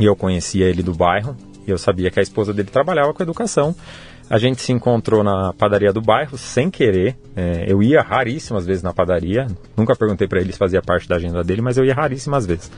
e 0.00 0.06
eu 0.06 0.16
conhecia 0.16 0.66
ele 0.66 0.82
do 0.82 0.92
bairro 0.92 1.36
e 1.64 1.70
eu 1.70 1.78
sabia 1.78 2.10
que 2.10 2.18
a 2.18 2.22
esposa 2.22 2.52
dele 2.52 2.68
trabalhava 2.68 3.14
com 3.14 3.22
educação. 3.22 3.76
A 4.28 4.38
gente 4.38 4.62
se 4.62 4.72
encontrou 4.72 5.22
na 5.22 5.52
padaria 5.52 5.92
do 5.92 6.00
bairro 6.00 6.38
sem 6.38 6.70
querer. 6.70 7.16
É, 7.36 7.64
eu 7.68 7.82
ia 7.82 8.00
raríssimas 8.00 8.64
vezes 8.64 8.82
na 8.82 8.92
padaria. 8.92 9.46
Nunca 9.76 9.94
perguntei 9.94 10.26
para 10.26 10.40
ele 10.40 10.52
se 10.52 10.58
fazia 10.58 10.80
parte 10.80 11.08
da 11.08 11.16
agenda 11.16 11.44
dele, 11.44 11.60
mas 11.60 11.76
eu 11.76 11.84
ia 11.84 11.94
raríssimas 11.94 12.46
vezes. 12.46 12.70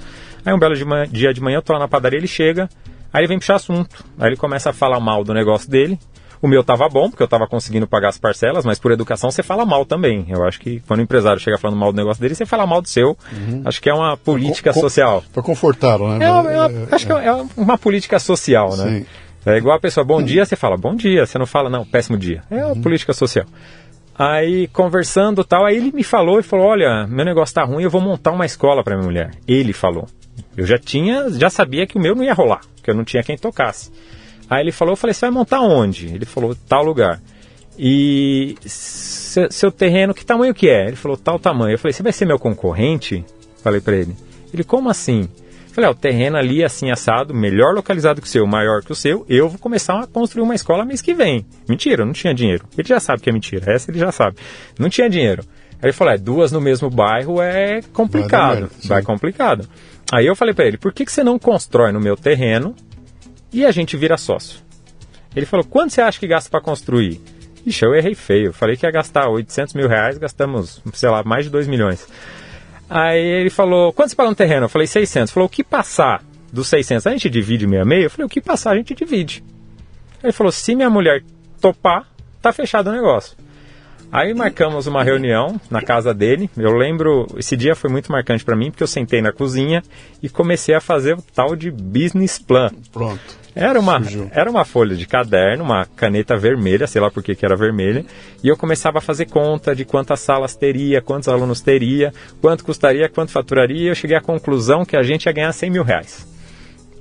Aí 0.45 0.53
um 0.53 0.59
belo 0.59 0.75
de 0.75 0.85
manhã, 0.85 1.07
dia 1.09 1.33
de 1.33 1.41
manhã 1.41 1.59
eu 1.59 1.63
tô 1.63 1.73
lá 1.73 1.79
na 1.79 1.89
padaria, 1.89 2.19
ele 2.19 2.27
chega. 2.27 2.69
Aí 3.13 3.21
ele 3.21 3.29
vem 3.29 3.39
puxar 3.39 3.57
assunto. 3.57 4.05
Aí 4.19 4.29
ele 4.29 4.37
começa 4.37 4.71
a 4.71 4.73
falar 4.73 5.01
mal 5.01 5.25
do 5.25 5.33
negócio 5.33 5.71
dele. 5.71 5.99
O 6.43 6.49
meu 6.49 6.63
tava 6.63 6.89
bom, 6.89 7.09
porque 7.09 7.23
eu 7.23 7.29
tava 7.29 7.47
conseguindo 7.47 7.87
pagar 7.87 8.11
as 8.11 8.19
parcelas, 8.19 8.65
mas 8.65 8.79
por 8.79 8.93
educação 8.93 9.31
você 9.31 9.43
fala 9.43 9.65
mal 9.65 9.87
também. 9.87 10.27
Eu 10.29 10.45
acho 10.45 10.61
que 10.61 10.81
quando 10.87 11.01
o 11.01 11.03
empresário 11.03 11.41
chega 11.41 11.57
falando 11.57 11.79
mal 11.79 11.93
do 11.93 11.97
negócio 11.97 12.21
dele, 12.21 12.35
você 12.35 12.45
fala 12.45 12.67
mal 12.67 12.83
do 12.83 12.89
seu. 12.89 13.17
Uhum. 13.33 13.63
Acho 13.65 13.81
que 13.81 13.89
é 13.89 13.95
uma 13.95 14.17
política 14.17 14.73
com, 14.73 14.81
social. 14.81 15.25
Para 15.33 15.43
confortá-lo, 15.43 16.09
né? 16.09 16.27
É, 16.27 16.31
uma, 16.31 16.53
é 16.53 16.61
uma, 16.61 16.89
acho 16.93 17.07
que 17.07 17.13
é 17.13 17.33
uma 17.57 17.79
política 17.79 18.19
social, 18.19 18.77
né? 18.77 18.85
Sim. 18.85 19.07
É 19.47 19.57
igual 19.57 19.77
a 19.77 19.81
pessoa, 19.81 20.05
bom 20.05 20.21
dia, 20.21 20.45
você 20.45 20.57
fala 20.57 20.77
bom 20.77 20.97
dia, 20.97 21.25
você 21.25 21.39
não 21.39 21.47
fala, 21.47 21.71
não, 21.71 21.87
péssimo 21.87 22.19
dia. 22.19 22.43
É 22.51 22.57
uma 22.57 22.75
uhum. 22.75 22.83
política 22.83 23.13
social. 23.13 23.47
Aí, 24.19 24.67
conversando 24.69 25.45
tal, 25.45 25.65
aí 25.65 25.77
ele 25.77 25.93
me 25.93 26.03
falou 26.03 26.41
e 26.41 26.43
falou: 26.43 26.67
Olha, 26.67 27.07
meu 27.07 27.25
negócio 27.25 27.55
tá 27.55 27.63
ruim, 27.63 27.83
eu 27.83 27.91
vou 27.91 28.01
montar 28.01 28.33
uma 28.33 28.47
escola 28.47 28.83
para 28.83 28.97
minha 28.97 29.07
mulher. 29.07 29.31
Ele 29.47 29.73
falou. 29.73 30.09
Eu 30.57 30.67
já 30.67 30.79
tinha, 30.79 31.31
já 31.31 31.51
sabia 31.51 31.87
que 31.87 31.97
o 31.97 32.01
meu 32.01 32.15
não 32.15 32.25
ia 32.25 32.33
rolar, 32.33 32.63
que 32.83 32.91
eu 32.91 32.95
não 32.95 33.05
tinha 33.05 33.23
quem 33.23 33.37
tocasse. 33.37 33.93
Aí 34.49 34.63
ele 34.63 34.73
falou, 34.73 34.93
eu 34.93 34.97
falei, 34.97 35.13
você 35.13 35.27
vai 35.27 35.31
montar 35.31 35.61
onde? 35.61 36.07
Ele 36.07 36.25
falou, 36.25 36.57
tal 36.69 36.83
lugar. 36.83 37.21
E 37.79 38.55
seu, 38.63 39.51
seu 39.51 39.71
terreno, 39.71 40.15
que 40.15 40.25
tamanho 40.25 40.55
que 40.55 40.69
é? 40.69 40.87
Ele 40.87 40.97
falou, 40.97 41.17
tal 41.17 41.39
tamanho. 41.39 41.75
Eu 41.75 41.79
falei, 41.79 41.93
você 41.93 42.03
vai 42.03 42.13
ser 42.13 42.25
meu 42.25 42.39
concorrente? 42.39 43.25
Falei 43.63 43.81
para 43.81 43.97
ele. 43.97 44.17
Ele, 44.53 44.65
como 44.65 44.89
assim? 44.89 45.29
Eu 45.77 45.83
falei, 45.83 45.91
ah, 45.91 45.93
o 45.93 45.95
terreno 45.95 46.39
ali 46.39 46.65
assim 46.65 46.91
assado, 46.91 47.35
melhor 47.35 47.75
localizado 47.75 48.23
que 48.23 48.27
o 48.27 48.31
seu, 48.31 48.47
maior 48.47 48.83
que 48.83 48.93
o 48.93 48.95
seu, 48.95 49.27
eu 49.29 49.47
vou 49.47 49.59
começar 49.59 50.01
a 50.01 50.07
construir 50.07 50.43
uma 50.43 50.55
escola 50.55 50.87
mês 50.87 51.03
que 51.03 51.13
vem. 51.13 51.45
Mentira, 51.69 52.03
não 52.03 52.15
tinha 52.15 52.33
dinheiro. 52.33 52.65
Ele 52.79 52.89
já 52.89 52.99
sabe 52.99 53.21
que 53.21 53.29
é 53.29 53.33
mentira, 53.33 53.71
essa 53.71 53.91
ele 53.91 53.99
já 53.99 54.11
sabe. 54.11 54.39
Não 54.79 54.89
tinha 54.89 55.11
dinheiro. 55.11 55.45
Aí 55.73 55.91
ele 55.91 55.93
falou, 55.93 56.15
é, 56.15 56.17
duas 56.17 56.51
no 56.51 56.63
mesmo 56.63 56.89
bairro 56.89 57.43
é 57.43 57.83
complicado, 57.93 58.71
vai, 58.85 58.89
vai 58.89 59.03
complicado. 59.03 59.69
Aí 60.11 60.25
eu 60.25 60.35
falei 60.35 60.55
para 60.55 60.65
ele, 60.65 60.79
por 60.79 60.95
que, 60.95 61.05
que 61.05 61.13
você 61.13 61.23
não 61.23 61.39
constrói 61.39 61.93
no 61.93 62.01
meu 62.01 62.17
terreno 62.17 62.75
e 63.53 63.67
a 63.67 63.71
gente 63.71 63.99
vira 63.99 64.17
sócio. 64.17 64.61
Ele 65.35 65.45
falou, 65.45 65.67
quanto 65.67 65.93
você 65.93 66.01
acha 66.01 66.19
que 66.19 66.27
gasta 66.27 66.49
para 66.49 66.63
construir? 66.63 67.21
Ixi, 67.67 67.85
eu 67.85 67.95
errei 67.95 68.15
feio. 68.15 68.51
Falei 68.51 68.79
que 68.79 68.87
ia 68.87 68.91
gastar 68.91 69.29
800 69.29 69.75
mil 69.75 69.89
reais, 69.89 70.17
gastamos, 70.17 70.81
sei 70.95 71.11
lá, 71.11 71.23
mais 71.23 71.45
de 71.45 71.51
2 71.51 71.67
milhões. 71.67 72.09
Aí 72.89 73.21
ele 73.21 73.51
falou, 73.51 73.93
quanto 73.93 74.11
você 74.11 74.17
paga 74.17 74.31
no 74.31 74.37
terreno? 74.37 74.67
Eu 74.67 74.69
falei, 74.69 74.87
600. 74.87 75.31
Ele 75.31 75.35
falou, 75.35 75.47
o 75.47 75.51
que 75.51 75.65
passar 75.65 76.23
dos 76.53 76.69
600? 76.69 77.07
A 77.07 77.11
gente 77.11 77.29
divide 77.29 77.67
meio 77.67 77.83
a 77.83 77.85
meio? 77.85 78.05
Eu 78.05 78.11
falei, 78.11 78.27
o 78.27 78.29
que 78.29 78.41
passar 78.41 78.73
a 78.73 78.77
gente 78.77 78.95
divide. 78.95 79.43
Ele 80.23 80.33
falou, 80.33 80.53
se 80.53 80.75
minha 80.75 80.91
mulher 80.91 81.23
topar, 81.61 82.07
tá 82.41 82.53
fechado 82.53 82.91
o 82.91 82.93
negócio. 82.93 83.37
Aí 84.17 84.33
marcamos 84.33 84.87
uma 84.87 85.05
reunião 85.05 85.61
na 85.71 85.83
casa 85.83 86.15
dele. 86.15 86.49
Eu 86.57 86.73
lembro, 86.73 87.27
esse 87.37 87.55
dia 87.55 87.75
foi 87.75 87.91
muito 87.91 88.11
marcante 88.11 88.43
para 88.43 88.57
mim, 88.57 88.71
porque 88.71 88.83
eu 88.83 88.87
sentei 88.87 89.21
na 89.21 89.31
cozinha 89.31 89.83
e 90.23 90.29
comecei 90.31 90.75
a 90.75 90.81
fazer 90.81 91.19
o 91.19 91.23
tal 91.35 91.55
de 91.55 91.71
business 91.71 92.39
plan. 92.39 92.71
Pronto. 92.91 93.21
Era 93.55 93.79
uma, 93.79 94.01
era 94.31 94.51
uma 94.51 94.65
folha 94.65 94.97
de 94.97 95.07
caderno, 95.07 95.65
uma 95.65 95.85
caneta 95.85 96.35
vermelha, 96.35 96.87
sei 96.87 96.99
lá 96.99 97.11
por 97.11 97.23
que, 97.23 97.35
que 97.35 97.45
era 97.45 97.55
vermelha, 97.55 98.07
e 98.43 98.49
eu 98.49 98.57
começava 98.57 98.99
a 98.99 99.03
fazer 99.03 99.27
conta 99.27 99.77
de 99.77 99.85
quantas 99.85 100.21
salas 100.21 100.57
teria, 100.57 101.03
quantos 101.03 101.29
alunos 101.29 101.61
teria, 101.61 102.11
quanto 102.41 102.65
custaria, 102.65 103.11
quanto 103.11 103.33
faturaria, 103.33 103.83
e 103.83 103.89
eu 103.89 103.95
cheguei 103.95 104.17
à 104.17 104.21
conclusão 104.23 104.83
que 104.83 104.97
a 104.97 105.03
gente 105.03 105.27
ia 105.27 105.33
ganhar 105.33 105.53
100 105.53 105.71
mil 105.71 105.83
reais. 105.83 106.36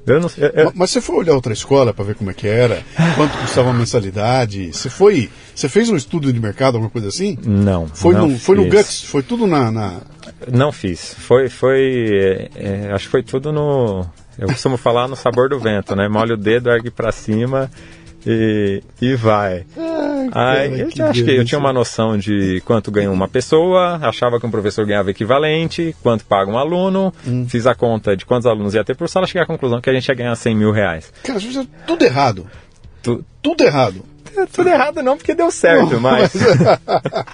Eu, 0.06 0.20
eu... 0.54 0.72
Mas 0.76 0.92
você 0.92 1.02
foi 1.02 1.16
olhar 1.16 1.34
outra 1.34 1.52
escola 1.52 1.94
para 1.94 2.06
ver 2.06 2.16
como 2.16 2.30
é 2.30 2.34
que 2.34 2.48
era? 2.48 2.84
Quanto 3.16 3.38
custava 3.40 3.72
a 3.72 3.74
mensalidade? 3.74 4.72
Você 4.72 4.90
foi. 4.90 5.30
Você 5.54 5.68
fez 5.68 5.90
um 5.90 5.96
estudo 5.96 6.32
de 6.32 6.40
mercado, 6.40 6.76
alguma 6.76 6.92
coisa 6.92 7.08
assim? 7.08 7.38
Não. 7.44 7.88
Foi, 7.88 8.14
não 8.14 8.28
no, 8.28 8.38
foi 8.38 8.56
no 8.56 8.70
Guts? 8.70 9.04
Foi 9.04 9.24
tudo 9.24 9.48
na. 9.48 9.72
na... 9.72 10.02
Não 10.52 10.72
fiz. 10.72 11.16
Foi. 11.18 11.50
foi 11.50 12.10
é, 12.14 12.50
é, 12.56 12.92
acho 12.92 13.06
que 13.06 13.12
foi 13.12 13.24
tudo 13.24 13.52
no. 13.52 14.06
Eu 14.38 14.48
costumo 14.48 14.78
falar 14.78 15.08
no 15.08 15.16
sabor 15.16 15.50
do 15.50 15.60
vento, 15.60 15.96
né? 15.96 16.08
Molha 16.08 16.34
o 16.34 16.38
dedo, 16.38 16.70
ergue 16.70 16.92
para 16.92 17.12
cima 17.12 17.72
e, 18.26 18.82
e 19.02 19.16
vai. 19.16 19.66
Ai, 20.32 20.68
Aí, 20.68 20.82
eu 20.82 20.88
que 20.88 21.02
acho 21.02 21.24
que 21.24 21.32
eu 21.32 21.46
tinha 21.46 21.60
uma 21.60 21.72
noção 21.72 22.18
de 22.18 22.62
quanto 22.66 22.92
ganha 22.92 23.12
uma 23.12 23.28
pessoa, 23.28 24.00
achava 24.02 24.40
que 24.40 24.46
um 24.46 24.52
professor 24.52 24.86
ganhava 24.86 25.12
equivalente, 25.12 25.96
quanto 26.02 26.26
paga 26.26 26.50
um 26.50 26.58
aluno, 26.58 27.14
hum. 27.28 27.46
fiz 27.48 27.68
a 27.68 27.76
conta 27.76 28.16
de 28.16 28.26
quantos 28.26 28.48
alunos 28.48 28.74
ia 28.74 28.84
ter 28.84 28.96
por 28.96 29.08
sala, 29.08 29.28
cheguei 29.28 29.44
à 29.44 29.46
conclusão 29.46 29.80
que 29.80 29.90
a 29.90 29.94
gente 29.94 30.08
ia 30.08 30.16
ganhar 30.16 30.36
100 30.36 30.56
mil 30.56 30.72
reais. 30.72 31.14
Cara, 31.24 31.40
tudo 31.86 32.04
errado. 32.04 32.48
Tu... 33.04 33.24
Tudo 33.42 33.64
errado. 33.64 34.04
É, 34.38 34.46
tudo 34.46 34.70
errado 34.70 35.02
não, 35.02 35.16
porque 35.18 35.34
deu 35.34 35.50
certo, 35.50 36.00
mas... 36.00 36.32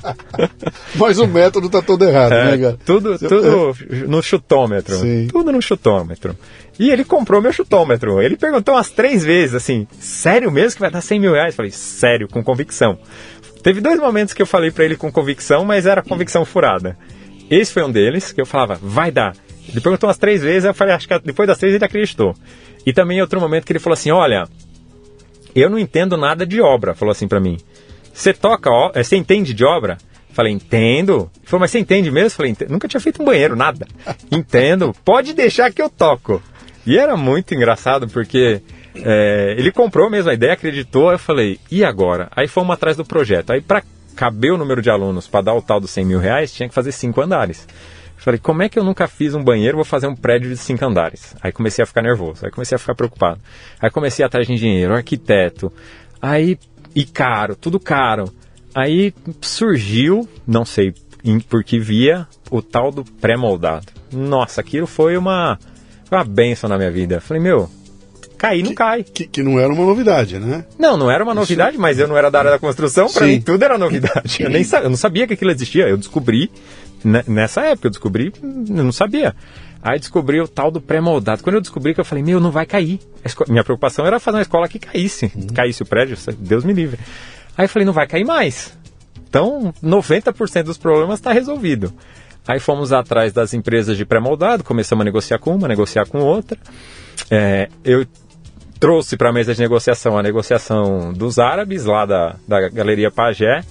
mas 0.95 1.20
o 1.20 1.28
método 1.28 1.70
tá 1.70 1.82
todo 1.82 2.06
errado, 2.06 2.34
é, 2.34 2.45
né, 2.45 2.58
cara? 2.58 2.80
Tudo, 2.86 3.18
tudo 3.18 3.76
no 4.08 4.22
chutômetro. 4.22 4.95
Sim. 4.95 5.28
Tudo 5.32 5.52
no 5.52 5.62
chutômetro. 5.62 6.38
E 6.80 6.89
ele 6.89 7.04
comprou 7.04 7.41
meu 7.41 7.52
chutômetro. 7.52 8.22
Ele 8.22 8.38
perguntou 8.38 8.76
umas 8.76 8.89
três 8.89 9.24
vezes, 9.24 9.56
assim, 9.56 9.88
sério 9.99 10.52
mesmo 10.52 10.76
que 10.76 10.82
vai 10.82 10.91
dar 10.91 11.02
100 11.02 11.20
mil 11.20 11.34
reais? 11.34 11.54
Eu 11.54 11.58
falei, 11.58 11.72
sério, 11.72 12.28
com 12.28 12.43
convicção. 12.43 12.97
Teve 13.64 13.82
dois 13.82 13.99
momentos 13.99 14.34
que 14.34 14.41
eu 14.41 14.47
falei 14.47 14.72
para 14.72 14.86
ele 14.86 14.95
com 14.95 15.12
convicção, 15.12 15.64
mas 15.64 15.86
era 15.86 16.02
convicção 16.02 16.43
furada. 16.45 16.97
Esse 17.49 17.74
foi 17.74 17.84
um 17.84 17.91
deles, 17.91 18.32
que 18.32 18.41
eu 18.41 18.45
falava, 18.45 18.80
vai 18.82 19.12
dar. 19.12 19.36
Ele 19.70 19.80
perguntou 19.80 20.08
umas 20.08 20.18
três 20.18 20.41
vezes, 20.41 20.66
eu 20.66 20.74
falei, 20.74 20.95
acho 20.95 21.08
que 21.08 21.20
depois 21.20 21.47
das 21.47 21.58
três 21.58 21.76
ele 21.76 21.86
acreditou. 21.86 22.34
E 22.86 22.91
também 22.91 23.22
outro 23.22 23.39
momento 23.39 23.66
que 23.66 23.72
ele 23.72 23.80
falou 23.80 23.93
assim, 23.93 24.10
olha, 24.10 24.47
eu 25.56 25.70
não 25.70 25.80
entendo 25.80 26.18
nada 26.18 26.45
de 26.45 26.62
obra, 26.62 26.93
falou 26.93 27.12
assim 27.12 27.28
para 27.28 27.39
mim. 27.39 27.58
Você 28.14 28.34
toca, 28.34 28.70
ó, 28.70 28.91
você 28.93 29.16
entende 29.16 29.54
de 29.54 29.66
obra? 29.66 29.97
Falei, 30.34 30.54
entendo. 30.54 31.30
Ele 31.36 31.47
falou, 31.47 31.62
mas 31.62 31.72
você 31.72 31.80
entende 31.80 32.10
mesmo? 32.10 32.30
Falei, 32.32 32.56
nunca 32.70 32.88
tinha 32.88 33.02
feito 33.02 33.22
um 33.22 33.26
banheiro, 33.26 33.56
nada. 33.56 33.86
Entendo. 34.32 34.95
Pode 35.04 35.34
deixar 35.34 35.72
que 35.72 35.82
eu 35.82 35.89
toco. 35.89 36.41
E 36.86 36.97
era 36.97 37.18
muito 37.18 37.54
engraçado 37.54 38.08
porque 38.08 38.62
é, 38.95 39.56
ele 39.58 39.72
comprou 39.72 40.10
mesmo 40.10 40.32
a 40.32 40.34
ideia, 40.34 40.54
acreditou. 40.54 41.12
Eu 41.12 41.20
falei, 41.20 41.60
e 41.70 41.84
agora? 41.84 42.30
Aí 42.36 42.47
fomos 42.47 42.74
atrás 42.74 42.95
do 42.95 43.06
projeto. 43.06 43.52
Aí, 43.52 43.62
para 43.62 43.84
caber 44.16 44.52
o 44.52 44.58
número 44.58 44.82
de 44.82 44.89
alunos 44.89 45.28
para 45.28 45.41
dar 45.41 45.54
o 45.54 45.62
tal 45.62 45.80
dos 45.80 45.91
100 45.91 46.06
mil 46.06 46.20
reais, 46.20 46.54
tinha 46.54 46.70
que 46.70 46.76
fazer 46.76 46.91
cinco 46.91 47.22
andares. 47.22 47.68
Falei, 48.22 48.40
como 48.40 48.62
é 48.62 48.70
que 48.70 48.78
eu 48.78 48.84
nunca 48.84 49.08
fiz 49.08 49.34
um 49.34 49.44
banheiro, 49.44 49.78
vou 49.78 49.84
fazer 49.84 50.06
um 50.06 50.16
prédio 50.16 50.48
de 50.52 50.56
cinco 50.56 50.86
andares? 50.86 51.36
Aí 51.42 51.52
comecei 51.52 51.82
a 51.82 51.88
ficar 51.88 52.04
nervoso, 52.04 52.46
aí 52.46 52.52
comecei 52.52 52.76
a 52.76 52.80
ficar 52.80 52.94
preocupado. 52.94 53.42
Aí 53.82 53.90
comecei 53.90 54.24
atrás 54.24 54.46
de 54.46 54.54
engenheiro, 54.54 54.94
arquiteto, 54.94 55.74
aí, 56.22 56.56
e 56.94 57.04
caro, 57.04 57.56
tudo 57.56 57.80
caro. 57.80 58.32
Aí 58.76 59.12
surgiu, 59.42 60.30
não 60.46 60.64
sei 60.64 60.94
por 61.50 61.64
que 61.64 61.80
via, 61.80 62.28
o 62.52 62.62
tal 62.62 62.92
do 62.92 63.04
pré-moldado. 63.04 63.88
Nossa, 64.14 64.62
aquilo 64.62 64.86
foi 64.86 65.18
uma, 65.18 65.58
uma 66.12 66.24
benção 66.24 66.70
na 66.70 66.78
minha 66.78 66.92
vida. 66.92 67.20
falei, 67.20 67.42
meu, 67.42 67.72
cair 68.38 68.64
não 68.64 68.76
cai. 68.76 69.04
Que, 69.04 69.26
que, 69.26 69.42
não 69.42 69.60
era 69.60 69.74
uma 69.74 69.84
novidade, 69.84 70.38
né? 70.38 70.64
Não, 70.78 70.96
não 70.96 71.10
era 71.10 71.24
uma 71.24 71.34
novidade, 71.34 71.72
Isso... 71.72 71.82
mas 71.82 71.98
eu 71.98 72.08
não 72.08 72.16
era 72.16 72.30
da 72.30 72.38
área 72.38 72.52
da 72.52 72.60
construção, 72.60 73.08
para 73.12 73.26
mim 73.26 73.42
tudo 73.42 73.64
era 73.64 73.80
novidade. 73.80 74.44
Eu, 74.44 74.50
nem 74.52 74.64
eu 74.64 74.90
não 74.92 74.98
sabia 74.98 75.26
que 75.26 75.34
aquilo 75.34 75.50
existia, 75.50 75.88
eu 75.88 75.98
descobri 75.98 76.52
nessa 77.04 77.62
época, 77.62 77.88
eu 77.88 77.91
descobri, 77.91 78.34
eu 78.41 78.84
não 78.84 78.91
sabia. 78.91 79.36
Aí 79.82 79.99
descobri 79.99 80.39
o 80.39 80.47
tal 80.47 80.70
do 80.70 80.80
pré-moldado. 80.80 81.43
Quando 81.43 81.56
eu 81.56 81.62
descobri 81.62 81.93
que 81.93 81.99
eu 81.99 82.06
falei, 82.06 82.24
meu, 82.24 82.39
não 82.39 82.52
vai 82.52 82.66
cair. 82.66 82.99
Minha 83.47 83.64
preocupação 83.64 84.06
era 84.06 84.20
fazer 84.20 84.38
uma 84.38 84.43
escola 84.43 84.68
que 84.68 84.78
caísse. 84.78 85.32
Uhum. 85.36 85.47
Caísse 85.47 85.82
o 85.82 85.86
prédio, 85.86 86.16
Deus 86.38 86.64
me 86.64 86.74
livre. 86.74 86.99
Aí 87.58 87.66
eu 87.66 87.70
falei, 87.70 87.86
não 87.86 87.93
vai 87.93 88.06
cair 88.06 88.24
mais. 88.24 88.78
Então, 89.28 89.74
90% 89.84 90.64
dos 90.64 90.78
problemas 90.78 91.20
está 91.20 91.32
resolvido. 91.32 91.91
Aí 92.47 92.60
fomos 92.60 92.91
atrás 92.91 93.34
das 93.34 93.54
empresas 93.54 93.97
de 93.97 94.06
pré-moldado, 94.06 94.64
começamos 94.64 95.02
a 95.02 95.06
negociar 95.06 95.39
com 95.39 95.56
uma, 95.56 95.68
negociar 95.68 96.06
com 96.06 96.20
outra. 96.20 96.58
É, 97.30 97.70
eu 97.84 98.06
trouxe 98.80 99.16
para 99.16 99.30
a 99.30 99.34
mesa 99.34 99.54
de 99.54 99.62
negociação 99.62 100.18
a 100.18 100.24
negociação 100.24 101.14
dos 101.14 101.38
árabes, 101.38 101.86
lá 101.86 102.06
da, 102.06 102.36
da 102.47 102.68
Galeria 102.70 103.12
Pagé. 103.12 103.64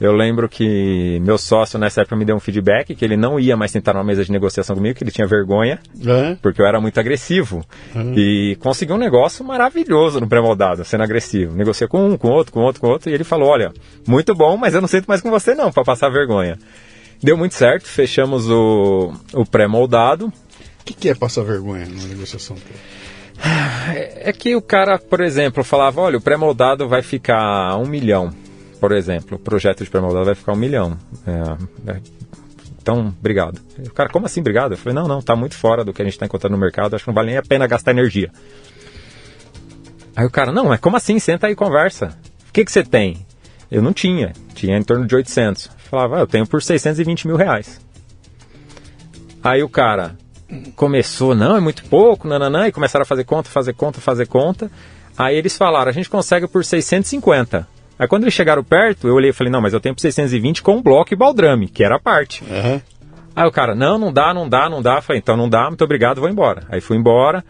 Eu 0.00 0.12
lembro 0.12 0.48
que 0.48 1.20
meu 1.20 1.38
sócio 1.38 1.78
nessa 1.78 2.00
época 2.00 2.16
me 2.16 2.24
deu 2.24 2.34
um 2.34 2.40
feedback 2.40 2.94
que 2.94 3.04
ele 3.04 3.16
não 3.16 3.38
ia 3.38 3.56
mais 3.56 3.70
sentar 3.70 3.94
numa 3.94 4.02
mesa 4.02 4.24
de 4.24 4.32
negociação 4.32 4.74
comigo, 4.74 4.96
que 4.96 5.04
ele 5.04 5.12
tinha 5.12 5.26
vergonha, 5.26 5.78
é. 6.04 6.36
porque 6.42 6.60
eu 6.60 6.66
era 6.66 6.80
muito 6.80 6.98
agressivo. 6.98 7.64
Uhum. 7.94 8.12
E 8.16 8.56
conseguiu 8.56 8.96
um 8.96 8.98
negócio 8.98 9.44
maravilhoso 9.44 10.20
no 10.20 10.28
pré-moldado, 10.28 10.84
sendo 10.84 11.04
agressivo. 11.04 11.54
Negociei 11.54 11.86
com 11.86 12.08
um, 12.08 12.16
com 12.16 12.28
outro, 12.28 12.52
com 12.52 12.60
outro, 12.60 12.80
com 12.80 12.88
outro, 12.88 13.08
e 13.08 13.14
ele 13.14 13.24
falou: 13.24 13.48
Olha, 13.48 13.72
muito 14.06 14.34
bom, 14.34 14.56
mas 14.56 14.74
eu 14.74 14.80
não 14.80 14.88
sento 14.88 15.06
mais 15.06 15.20
com 15.20 15.30
você 15.30 15.54
não, 15.54 15.70
para 15.70 15.84
passar 15.84 16.08
vergonha. 16.08 16.58
Deu 17.22 17.36
muito 17.36 17.54
certo, 17.54 17.86
fechamos 17.86 18.50
o, 18.50 19.12
o 19.32 19.46
pré-moldado. 19.46 20.26
O 20.26 20.84
que, 20.84 20.92
que, 20.92 21.08
é 21.08 21.14
passar 21.14 21.44
vergonha 21.44 21.86
numa 21.86 22.08
negociação? 22.08 22.56
É 24.20 24.32
que 24.32 24.54
o 24.54 24.62
cara, 24.62 24.98
por 24.98 25.20
exemplo, 25.20 25.62
falava: 25.64 26.00
olha, 26.00 26.18
o 26.18 26.20
pré-moldado 26.20 26.88
vai 26.88 27.02
ficar 27.02 27.76
um 27.78 27.86
milhão, 27.86 28.30
por 28.84 28.92
exemplo. 28.92 29.38
O 29.38 29.40
projeto 29.40 29.82
de 29.82 29.88
pré-moldado 29.88 30.26
vai 30.26 30.34
ficar 30.34 30.52
um 30.52 30.56
milhão. 30.56 30.98
É, 31.26 31.90
é, 31.90 32.00
então, 32.82 33.14
obrigado. 33.18 33.58
O 33.78 33.94
cara, 33.94 34.10
como 34.10 34.26
assim, 34.26 34.40
obrigado? 34.40 34.72
Eu 34.72 34.76
falei: 34.76 34.94
não, 34.94 35.08
não, 35.08 35.22
tá 35.22 35.34
muito 35.34 35.56
fora 35.56 35.82
do 35.82 35.90
que 35.90 36.02
a 36.02 36.04
gente 36.04 36.12
está 36.12 36.26
encontrando 36.26 36.54
no 36.54 36.60
mercado, 36.60 36.94
acho 36.94 37.02
que 37.02 37.08
não 37.08 37.14
vale 37.14 37.28
nem 37.28 37.38
a 37.38 37.42
pena 37.42 37.66
gastar 37.66 37.92
energia. 37.92 38.30
Aí 40.14 40.26
o 40.26 40.30
cara: 40.30 40.52
não, 40.52 40.66
mas 40.66 40.80
como 40.80 40.98
assim? 40.98 41.18
Senta 41.18 41.46
aí 41.46 41.54
e 41.54 41.56
conversa. 41.56 42.14
O 42.46 42.52
que, 42.52 42.62
que 42.62 42.70
você 42.70 42.84
tem? 42.84 43.24
Eu 43.70 43.80
não 43.80 43.94
tinha, 43.94 44.34
tinha 44.54 44.76
em 44.76 44.82
torno 44.82 45.06
de 45.06 45.16
800. 45.16 45.70
Falava, 45.78 46.18
ah, 46.18 46.20
eu 46.20 46.26
tenho 46.26 46.46
por 46.46 46.62
620 46.62 47.26
mil 47.26 47.36
reais. 47.36 47.80
Aí 49.42 49.62
o 49.62 49.68
cara, 49.68 50.14
começou, 50.76 51.34
não, 51.34 51.56
é 51.56 51.60
muito 51.60 51.84
pouco, 51.86 52.28
nananã, 52.28 52.68
e 52.68 52.72
começaram 52.72 53.04
a 53.04 53.06
fazer 53.06 53.24
conta, 53.24 53.48
fazer 53.48 53.72
conta, 53.72 53.98
fazer 53.98 54.26
conta. 54.26 54.70
Aí 55.16 55.36
eles 55.36 55.56
falaram, 55.56 55.88
a 55.88 55.94
gente 55.94 56.10
consegue 56.10 56.46
por 56.46 56.62
650. 56.62 57.72
Aí 57.98 58.08
quando 58.08 58.24
eles 58.24 58.34
chegaram 58.34 58.64
perto, 58.64 59.06
eu 59.06 59.14
olhei 59.14 59.30
e 59.30 59.32
falei, 59.32 59.52
não, 59.52 59.60
mas 59.60 59.72
eu 59.72 59.80
tenho 59.80 59.94
por 59.94 60.00
620 60.00 60.62
com 60.62 60.76
um 60.76 60.82
bloco 60.82 61.12
e 61.12 61.16
baldrame, 61.16 61.68
que 61.68 61.84
era 61.84 61.96
a 61.96 62.00
parte. 62.00 62.42
Uhum. 62.44 62.80
Aí 63.36 63.46
o 63.46 63.52
cara, 63.52 63.74
não, 63.74 63.98
não 63.98 64.12
dá, 64.12 64.32
não 64.32 64.48
dá, 64.48 64.68
não 64.68 64.80
dá. 64.80 64.96
Eu 64.96 65.02
falei, 65.02 65.20
então 65.20 65.36
não 65.36 65.48
dá, 65.48 65.68
muito 65.68 65.82
obrigado, 65.82 66.20
vou 66.20 66.30
embora. 66.30 66.64
Aí 66.68 66.80
fui 66.80 66.96
embora. 66.96 67.44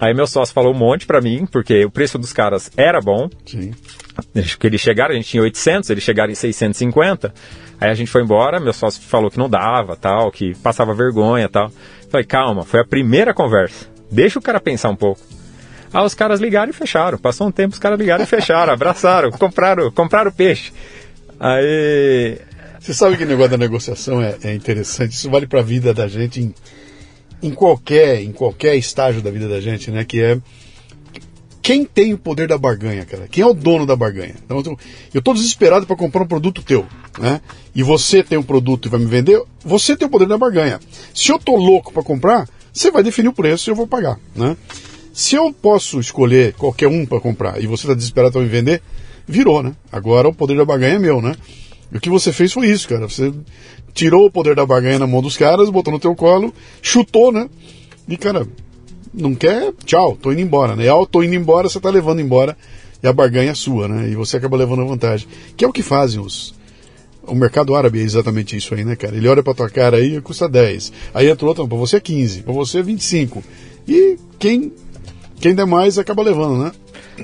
Aí 0.00 0.12
meu 0.12 0.26
sócio 0.26 0.54
falou 0.54 0.74
um 0.74 0.76
monte 0.76 1.06
pra 1.06 1.20
mim, 1.20 1.46
porque 1.46 1.84
o 1.84 1.90
preço 1.90 2.18
dos 2.18 2.32
caras 2.32 2.70
era 2.76 3.00
bom. 3.00 3.28
Sim. 3.46 3.72
Que 4.58 4.66
eles 4.66 4.80
chegaram, 4.80 5.12
a 5.12 5.16
gente 5.16 5.28
tinha 5.28 5.42
800, 5.42 5.90
eles 5.90 6.02
chegaram 6.02 6.32
em 6.32 6.34
650. 6.34 7.32
Aí 7.80 7.90
a 7.90 7.94
gente 7.94 8.10
foi 8.10 8.22
embora, 8.22 8.60
meu 8.60 8.72
sócio 8.72 9.02
falou 9.02 9.30
que 9.30 9.38
não 9.38 9.48
dava, 9.48 9.96
tal, 9.96 10.30
que 10.30 10.54
passava 10.58 10.94
vergonha, 10.94 11.48
tal. 11.48 11.70
Falei, 12.10 12.26
calma, 12.26 12.62
foi 12.62 12.80
a 12.80 12.84
primeira 12.84 13.32
conversa. 13.32 13.86
Deixa 14.10 14.38
o 14.38 14.42
cara 14.42 14.60
pensar 14.60 14.90
um 14.90 14.96
pouco. 14.96 15.20
Aí 15.94 16.04
os 16.04 16.12
caras 16.12 16.40
ligaram 16.40 16.70
e 16.70 16.72
fecharam. 16.72 17.16
Passou 17.16 17.46
um 17.46 17.52
tempo, 17.52 17.72
os 17.72 17.78
caras 17.78 17.96
ligaram 17.96 18.24
e 18.24 18.26
fecharam, 18.26 18.72
abraçaram, 18.72 19.30
compraram, 19.30 19.92
compraram 19.92 20.32
peixe. 20.32 20.72
Aí 21.38 22.36
você 22.80 22.92
sabe 22.92 23.16
que 23.16 23.22
o 23.22 23.26
negócio 23.28 23.52
da 23.52 23.56
negociação 23.56 24.20
é, 24.20 24.36
é 24.42 24.54
interessante. 24.54 25.12
Isso 25.12 25.30
vale 25.30 25.46
para 25.46 25.60
a 25.60 25.62
vida 25.62 25.94
da 25.94 26.08
gente 26.08 26.40
em, 26.40 26.52
em 27.40 27.52
qualquer 27.52 28.20
em 28.20 28.32
qualquer 28.32 28.74
estágio 28.74 29.22
da 29.22 29.30
vida 29.30 29.48
da 29.48 29.60
gente, 29.60 29.92
né? 29.92 30.04
Que 30.04 30.20
é 30.20 30.38
quem 31.62 31.84
tem 31.84 32.12
o 32.12 32.18
poder 32.18 32.48
da 32.48 32.58
barganha, 32.58 33.04
cara? 33.04 33.28
Quem 33.28 33.42
é 33.42 33.46
o 33.46 33.54
dono 33.54 33.86
da 33.86 33.94
barganha? 33.94 34.34
Então, 34.44 34.76
eu 35.14 35.20
estou 35.20 35.32
desesperado 35.32 35.86
para 35.86 35.96
comprar 35.96 36.24
um 36.24 36.26
produto 36.26 36.60
teu, 36.60 36.84
né? 37.18 37.40
E 37.72 37.82
você 37.84 38.22
tem 38.22 38.36
um 38.36 38.42
produto 38.42 38.86
e 38.86 38.90
vai 38.90 39.00
me 39.00 39.06
vender, 39.06 39.40
você 39.64 39.96
tem 39.96 40.06
o 40.06 40.10
poder 40.10 40.26
da 40.26 40.36
barganha. 40.36 40.78
Se 41.14 41.30
eu 41.30 41.38
tô 41.38 41.56
louco 41.56 41.90
para 41.90 42.02
comprar, 42.02 42.48
você 42.70 42.90
vai 42.90 43.02
definir 43.02 43.28
o 43.28 43.32
preço 43.32 43.70
e 43.70 43.72
eu 43.72 43.76
vou 43.76 43.86
pagar, 43.86 44.18
né? 44.34 44.56
Se 45.14 45.36
eu 45.36 45.52
posso 45.52 46.00
escolher 46.00 46.54
qualquer 46.54 46.88
um 46.88 47.06
para 47.06 47.20
comprar 47.20 47.62
e 47.62 47.68
você 47.68 47.84
está 47.84 47.94
desesperado 47.94 48.32
para 48.32 48.42
me 48.42 48.48
vender, 48.48 48.82
virou, 49.28 49.62
né? 49.62 49.72
Agora 49.92 50.28
o 50.28 50.34
poder 50.34 50.56
da 50.56 50.64
barganha 50.64 50.96
é 50.96 50.98
meu, 50.98 51.22
né? 51.22 51.36
E 51.92 51.96
o 51.96 52.00
que 52.00 52.10
você 52.10 52.32
fez 52.32 52.52
foi 52.52 52.66
isso, 52.66 52.88
cara. 52.88 53.08
Você 53.08 53.32
tirou 53.92 54.26
o 54.26 54.30
poder 54.30 54.56
da 54.56 54.66
barganha 54.66 54.98
na 54.98 55.06
mão 55.06 55.22
dos 55.22 55.36
caras, 55.36 55.70
botou 55.70 55.92
no 55.92 56.00
teu 56.00 56.16
colo, 56.16 56.52
chutou, 56.82 57.30
né? 57.30 57.48
E, 58.08 58.16
cara, 58.16 58.44
não 59.14 59.36
quer, 59.36 59.72
tchau, 59.84 60.18
tô 60.20 60.32
indo 60.32 60.40
embora, 60.40 60.74
né? 60.74 60.88
Ao 60.88 61.06
tô 61.06 61.22
indo 61.22 61.36
embora, 61.36 61.68
você 61.68 61.78
tá 61.78 61.90
levando 61.90 62.20
embora 62.20 62.56
e 63.00 63.06
a 63.06 63.12
barganha 63.12 63.52
é 63.52 63.54
sua, 63.54 63.86
né? 63.86 64.08
E 64.08 64.16
você 64.16 64.38
acaba 64.38 64.56
levando 64.56 64.82
a 64.82 64.86
vantagem. 64.86 65.28
Que 65.56 65.64
é 65.64 65.68
o 65.68 65.72
que 65.72 65.82
fazem 65.82 66.20
os. 66.20 66.54
O 67.22 67.36
mercado 67.36 67.76
árabe 67.76 68.00
é 68.00 68.02
exatamente 68.02 68.56
isso 68.56 68.74
aí, 68.74 68.84
né, 68.84 68.96
cara? 68.96 69.16
Ele 69.16 69.28
olha 69.28 69.44
pra 69.44 69.54
tua 69.54 69.70
cara 69.70 69.98
aí, 69.98 70.20
custa 70.20 70.48
10. 70.48 70.92
Aí 71.14 71.28
entra 71.28 71.46
outro, 71.46 71.68
pra 71.68 71.78
você 71.78 71.98
é 71.98 72.00
15, 72.00 72.42
pra 72.42 72.52
você 72.52 72.78
é 72.78 72.82
25. 72.82 73.44
E 73.86 74.18
quem, 74.40 74.72
quem 75.44 75.54
der 75.54 75.66
mais 75.66 75.98
acaba 75.98 76.22
levando, 76.22 76.56
né? 76.56 76.72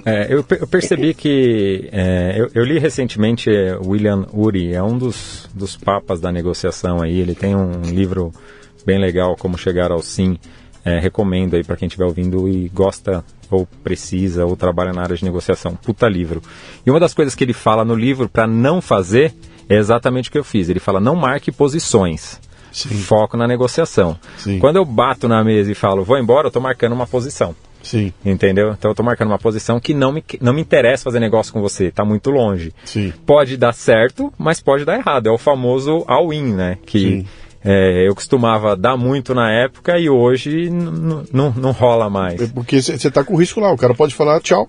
É, 0.04 0.26
eu, 0.26 0.44
eu, 0.50 0.66
percebi 0.66 1.14
que 1.14 1.88
é, 1.90 2.34
eu, 2.36 2.50
eu, 2.54 2.64
li 2.64 2.78
recentemente 2.78 3.48
é, 3.48 3.78
William 3.82 4.26
Uri, 4.30 4.74
é 4.74 4.82
um 4.82 4.98
dos, 4.98 5.48
dos 5.54 5.74
papas 5.74 6.20
da 6.20 6.30
negociação 6.30 7.00
aí. 7.00 7.18
Ele 7.18 7.34
tem 7.34 7.56
um 7.56 7.80
livro 7.80 8.30
bem 8.84 8.98
legal, 8.98 9.34
Como 9.36 9.56
Chegar 9.56 9.90
ao 9.90 10.02
Sim. 10.02 10.36
É, 10.84 10.98
recomendo 10.98 11.56
aí 11.56 11.64
para 11.64 11.78
quem 11.78 11.86
estiver 11.86 12.04
ouvindo 12.04 12.46
e 12.46 12.68
gosta 12.68 13.24
ou 13.50 13.66
precisa 13.82 14.44
ou 14.44 14.54
trabalha 14.54 14.92
na 14.92 15.00
área 15.00 15.16
de 15.16 15.24
negociação. 15.24 15.74
Puta 15.74 16.06
livro. 16.06 16.42
E 16.84 16.90
uma 16.90 17.00
das 17.00 17.14
coisas 17.14 17.34
que 17.34 17.42
ele 17.42 17.54
fala 17.54 17.86
no 17.86 17.94
livro 17.94 18.28
para 18.28 18.46
não 18.46 18.82
fazer 18.82 19.34
é 19.66 19.76
exatamente 19.76 20.28
o 20.28 20.32
que 20.32 20.38
eu 20.38 20.44
fiz. 20.44 20.68
Ele 20.68 20.78
fala: 20.78 21.00
não 21.00 21.16
marque 21.16 21.50
posições. 21.50 22.38
Sim. 22.70 22.90
Foco 22.90 23.38
na 23.38 23.48
negociação. 23.48 24.18
Sim. 24.36 24.58
Quando 24.58 24.76
eu 24.76 24.84
bato 24.84 25.26
na 25.26 25.42
mesa 25.42 25.72
e 25.72 25.74
falo, 25.74 26.04
vou 26.04 26.18
embora, 26.18 26.46
eu 26.46 26.50
estou 26.50 26.62
marcando 26.62 26.92
uma 26.92 27.06
posição. 27.06 27.54
Sim. 27.82 28.12
Entendeu? 28.24 28.72
Então 28.72 28.90
eu 28.90 28.94
tô 28.94 29.02
marcando 29.02 29.28
uma 29.28 29.38
posição 29.38 29.80
que 29.80 29.94
não 29.94 30.12
me, 30.12 30.24
não 30.40 30.52
me 30.52 30.60
interessa 30.60 31.04
fazer 31.04 31.20
negócio 31.20 31.52
com 31.52 31.60
você, 31.60 31.90
tá 31.90 32.04
muito 32.04 32.30
longe. 32.30 32.72
Sim. 32.84 33.12
Pode 33.24 33.56
dar 33.56 33.72
certo, 33.72 34.32
mas 34.38 34.60
pode 34.60 34.84
dar 34.84 34.98
errado. 34.98 35.28
É 35.28 35.30
o 35.30 35.38
famoso 35.38 36.04
all-in, 36.06 36.54
né? 36.54 36.78
Que 36.84 37.26
é, 37.64 38.08
eu 38.08 38.14
costumava 38.14 38.74
dar 38.74 38.96
muito 38.96 39.34
na 39.34 39.52
época 39.52 39.98
e 39.98 40.08
hoje 40.08 40.70
não 40.70 41.70
rola 41.72 42.08
mais. 42.08 42.40
É 42.40 42.46
porque 42.46 42.80
você 42.80 43.10
tá 43.10 43.22
com 43.22 43.36
risco 43.36 43.60
lá, 43.60 43.72
o 43.72 43.76
cara 43.76 43.94
pode 43.94 44.14
falar 44.14 44.40
tchau. 44.40 44.66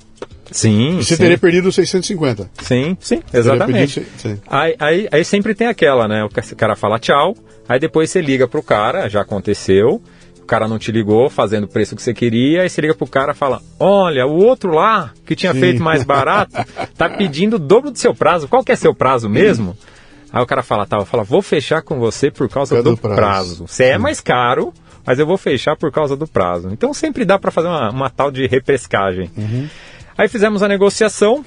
Sim. 0.52 1.00
E 1.00 1.04
você 1.04 1.16
sim. 1.16 1.22
teria 1.22 1.38
perdido 1.38 1.72
650. 1.72 2.52
Sim, 2.62 2.98
sim, 3.00 3.22
exatamente. 3.34 4.02
Perdido, 4.02 4.20
sim. 4.20 4.38
Aí, 4.46 4.76
aí, 4.78 5.08
aí 5.10 5.24
sempre 5.24 5.56
tem 5.56 5.68
aquela, 5.68 6.08
né? 6.08 6.26
O 6.26 6.30
cara 6.58 6.76
fala 6.76 7.00
tchau, 7.00 7.36
aí 7.70 7.80
depois 7.80 8.10
você 8.10 8.22
liga 8.22 8.48
pro 8.48 8.62
cara, 8.62 9.08
já 9.08 9.22
aconteceu 9.22 10.02
cara 10.46 10.68
não 10.68 10.80
te 10.80 10.92
ligou 10.92 11.30
fazendo 11.30 11.66
o 11.66 11.68
preço 11.68 11.96
que 11.96 12.02
você 12.02 12.14
queria, 12.14 12.62
aí 12.62 12.70
você 12.70 12.82
liga 12.82 12.96
pro 12.96 13.08
cara 13.08 13.32
e 13.32 13.36
fala: 13.36 13.62
Olha, 13.80 14.26
o 14.26 14.38
outro 14.38 14.74
lá, 14.74 15.12
que 15.26 15.36
tinha 15.36 15.54
Sim. 15.54 15.60
feito 15.60 15.82
mais 15.82 16.04
barato, 16.04 16.52
tá 16.98 17.10
pedindo 17.10 17.56
o 17.56 17.60
dobro 17.60 17.92
do 17.92 17.98
seu 17.98 18.14
prazo. 18.14 18.48
Qual 18.48 18.64
que 18.64 18.72
é 18.72 18.76
seu 18.76 18.94
prazo 18.94 19.30
mesmo? 19.30 19.78
Aí 20.34 20.42
o 20.42 20.46
cara 20.46 20.64
fala, 20.64 20.86
tá, 20.86 20.98
eu 20.98 21.06
falo, 21.06 21.26
vou 21.26 21.42
fechar 21.42 21.82
com 21.82 22.00
você 22.00 22.32
por 22.32 22.48
causa 22.48 22.82
do, 22.82 22.92
do, 22.92 22.98
prazo. 22.98 23.16
prazo. 23.16 23.68
Você 23.68 23.86
é 23.86 23.98
mais 23.98 24.22
caro, 24.22 24.74
mas 25.06 25.20
eu 25.20 25.26
vou 25.26 25.38
fechar 25.38 25.76
por 25.76 25.92
causa 25.92 26.16
do 26.16 26.26
prazo. 26.26 26.70
Então 26.72 26.94
sempre 26.94 27.26
dá 27.26 27.38
para 27.38 27.52
fazer 27.52 27.68
uma, 27.68 27.90
uma, 27.90 28.10
tal 28.10 28.32
de 28.32 28.48
repescagem. 28.48 29.30
Uhum. 29.36 29.68
Aí 30.18 30.30
fizemos 30.30 30.64
a 30.64 30.70
negociação, 30.70 31.44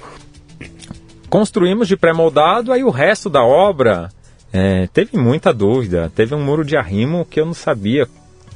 construímos 1.29 1.87
de 1.87 1.97
pré-moldado, 1.97 2.71
aí 2.71 2.83
o 2.83 2.91
resto 2.91 3.27
da 3.27 3.43
obra 3.43 4.09
é, 4.53 4.87
teve 4.93 5.17
muita 5.17 5.51
dúvida. 5.51 6.11
Teve 6.13 6.35
um 6.35 6.43
muro 6.43 6.63
de 6.63 6.77
arrimo 6.77 7.25
que 7.25 7.39
eu 7.39 7.45
não 7.45 7.55
sabia 7.55 8.07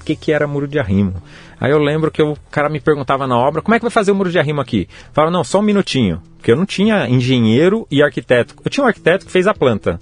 que, 0.04 0.16
que 0.16 0.32
era 0.32 0.48
muro 0.48 0.68
de 0.68 0.80
arrimo. 0.80 1.16
Aí 1.60 1.72
eu 1.72 1.78
lembro 1.78 2.10
que 2.10 2.22
o 2.22 2.38
cara 2.50 2.70
me 2.70 2.80
perguntava 2.80 3.28
na 3.28 3.38
obra, 3.38 3.62
como 3.62 3.76
é 3.76 3.80
que 3.80 3.84
vai 3.84 3.92
fazer 3.92 4.12
o 4.12 4.16
muro 4.16 4.32
de 4.32 4.40
arrimo 4.40 4.62
aqui? 4.62 4.88
Falava, 5.12 5.32
não, 5.32 5.44
só 5.44 5.60
um 5.60 5.64
minutinho. 5.64 6.22
Porque 6.38 6.52
eu 6.52 6.56
não 6.56 6.66
tinha 6.66 7.08
engenheiro 7.10 7.86
e 7.92 8.02
arquiteto. 8.02 8.56
Eu 8.64 8.72
tinha 8.72 8.84
um 8.84 8.88
arquiteto 8.88 9.26
que 9.26 9.32
fez 9.32 9.46
a 9.46 9.54
planta. 9.54 10.00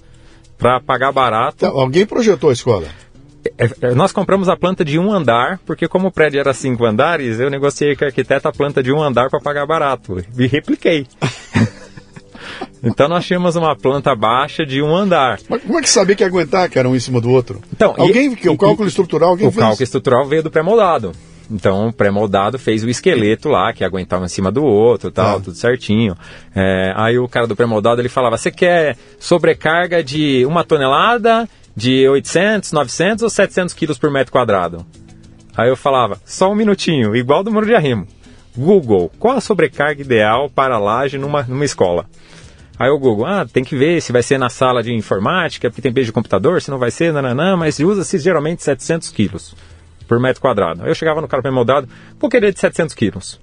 Para 0.56 0.80
pagar 0.80 1.12
barato. 1.12 1.66
Então, 1.66 1.78
alguém 1.78 2.06
projetou 2.06 2.50
a 2.50 2.52
escola? 2.52 2.86
É, 3.56 3.70
é, 3.80 3.94
nós 3.94 4.12
compramos 4.12 4.48
a 4.48 4.56
planta 4.56 4.84
de 4.84 4.98
um 4.98 5.12
andar, 5.12 5.58
porque 5.64 5.88
como 5.88 6.08
o 6.08 6.12
prédio 6.12 6.40
era 6.40 6.52
cinco 6.52 6.84
andares, 6.84 7.38
eu 7.40 7.48
negociei 7.48 7.94
com 7.96 8.04
o 8.04 8.08
arquiteto 8.08 8.48
a 8.48 8.52
planta 8.52 8.82
de 8.82 8.92
um 8.92 9.02
andar 9.02 9.30
para 9.30 9.40
pagar 9.40 9.66
barato. 9.66 10.24
E 10.36 10.46
repliquei. 10.46 11.06
Então 12.82 13.08
nós 13.08 13.26
tínhamos 13.26 13.56
uma 13.56 13.74
planta 13.76 14.14
baixa 14.14 14.64
de 14.64 14.80
um 14.82 14.94
andar. 14.94 15.40
Mas 15.48 15.62
como 15.62 15.78
é 15.78 15.82
que 15.82 15.90
sabia 15.90 16.14
que 16.14 16.22
ia 16.22 16.26
aguentar, 16.26 16.68
cara, 16.70 16.88
um 16.88 16.94
em 16.94 17.00
cima 17.00 17.20
do 17.20 17.30
outro? 17.30 17.60
Então, 17.72 17.94
alguém, 17.96 18.36
e, 18.42 18.48
o 18.48 18.56
cálculo 18.56 18.86
e, 18.86 18.88
estrutural, 18.88 19.30
alguém 19.30 19.46
o 19.46 19.50
fez? 19.50 19.58
O 19.58 19.66
cálculo 19.66 19.84
estrutural 19.84 20.26
veio 20.26 20.42
do 20.42 20.50
pré-moldado. 20.50 21.12
Então, 21.50 21.88
o 21.88 21.92
pré-moldado 21.92 22.58
fez 22.58 22.84
o 22.84 22.90
esqueleto 22.90 23.48
lá, 23.48 23.72
que 23.72 23.82
aguentava 23.82 24.24
em 24.24 24.28
cima 24.28 24.52
do 24.52 24.62
outro, 24.62 25.10
tal, 25.10 25.38
ah. 25.38 25.40
tudo 25.40 25.56
certinho. 25.56 26.14
É, 26.54 26.92
aí 26.94 27.18
o 27.18 27.26
cara 27.26 27.46
do 27.46 27.56
pré-moldado, 27.56 28.00
ele 28.00 28.08
falava, 28.08 28.36
você 28.36 28.50
quer 28.50 28.96
sobrecarga 29.18 30.04
de 30.04 30.44
uma 30.44 30.62
tonelada, 30.62 31.48
de 31.74 32.06
800, 32.06 32.72
900 32.72 33.22
ou 33.22 33.30
700 33.30 33.74
quilos 33.74 33.96
por 33.96 34.10
metro 34.10 34.32
quadrado? 34.32 34.84
Aí 35.56 35.68
eu 35.68 35.76
falava, 35.76 36.20
só 36.24 36.52
um 36.52 36.54
minutinho, 36.54 37.16
igual 37.16 37.42
do 37.42 37.50
muro 37.50 37.66
de 37.66 37.74
arrimo. 37.74 38.06
Google, 38.56 39.10
qual 39.18 39.36
a 39.36 39.40
sobrecarga 39.40 40.02
ideal 40.02 40.50
para 40.50 40.74
a 40.74 40.78
laje 40.78 41.16
numa, 41.16 41.42
numa 41.44 41.64
escola? 41.64 42.06
Aí 42.78 42.88
o 42.88 42.98
Google, 42.98 43.26
ah, 43.26 43.44
tem 43.44 43.64
que 43.64 43.76
ver 43.76 44.00
se 44.00 44.12
vai 44.12 44.22
ser 44.22 44.38
na 44.38 44.48
sala 44.48 44.82
de 44.82 44.94
informática, 44.94 45.68
porque 45.68 45.82
tem 45.82 45.92
peso 45.92 46.06
de 46.06 46.12
computador, 46.12 46.62
se 46.62 46.70
não 46.70 46.78
vai 46.78 46.90
ser, 46.90 47.12
nananã, 47.12 47.56
mas 47.56 47.80
usa-se 47.80 48.18
geralmente 48.18 48.62
700 48.62 49.10
quilos 49.10 49.54
por 50.06 50.18
metro 50.20 50.40
quadrado. 50.40 50.82
Aí 50.82 50.90
eu 50.90 50.94
chegava 50.94 51.20
no 51.20 51.28
cara 51.28 51.42
pré-moldado, 51.42 51.88
vou 52.18 52.30
querer 52.30 52.52
de 52.52 52.60
700 52.60 52.94
quilos. 52.94 53.40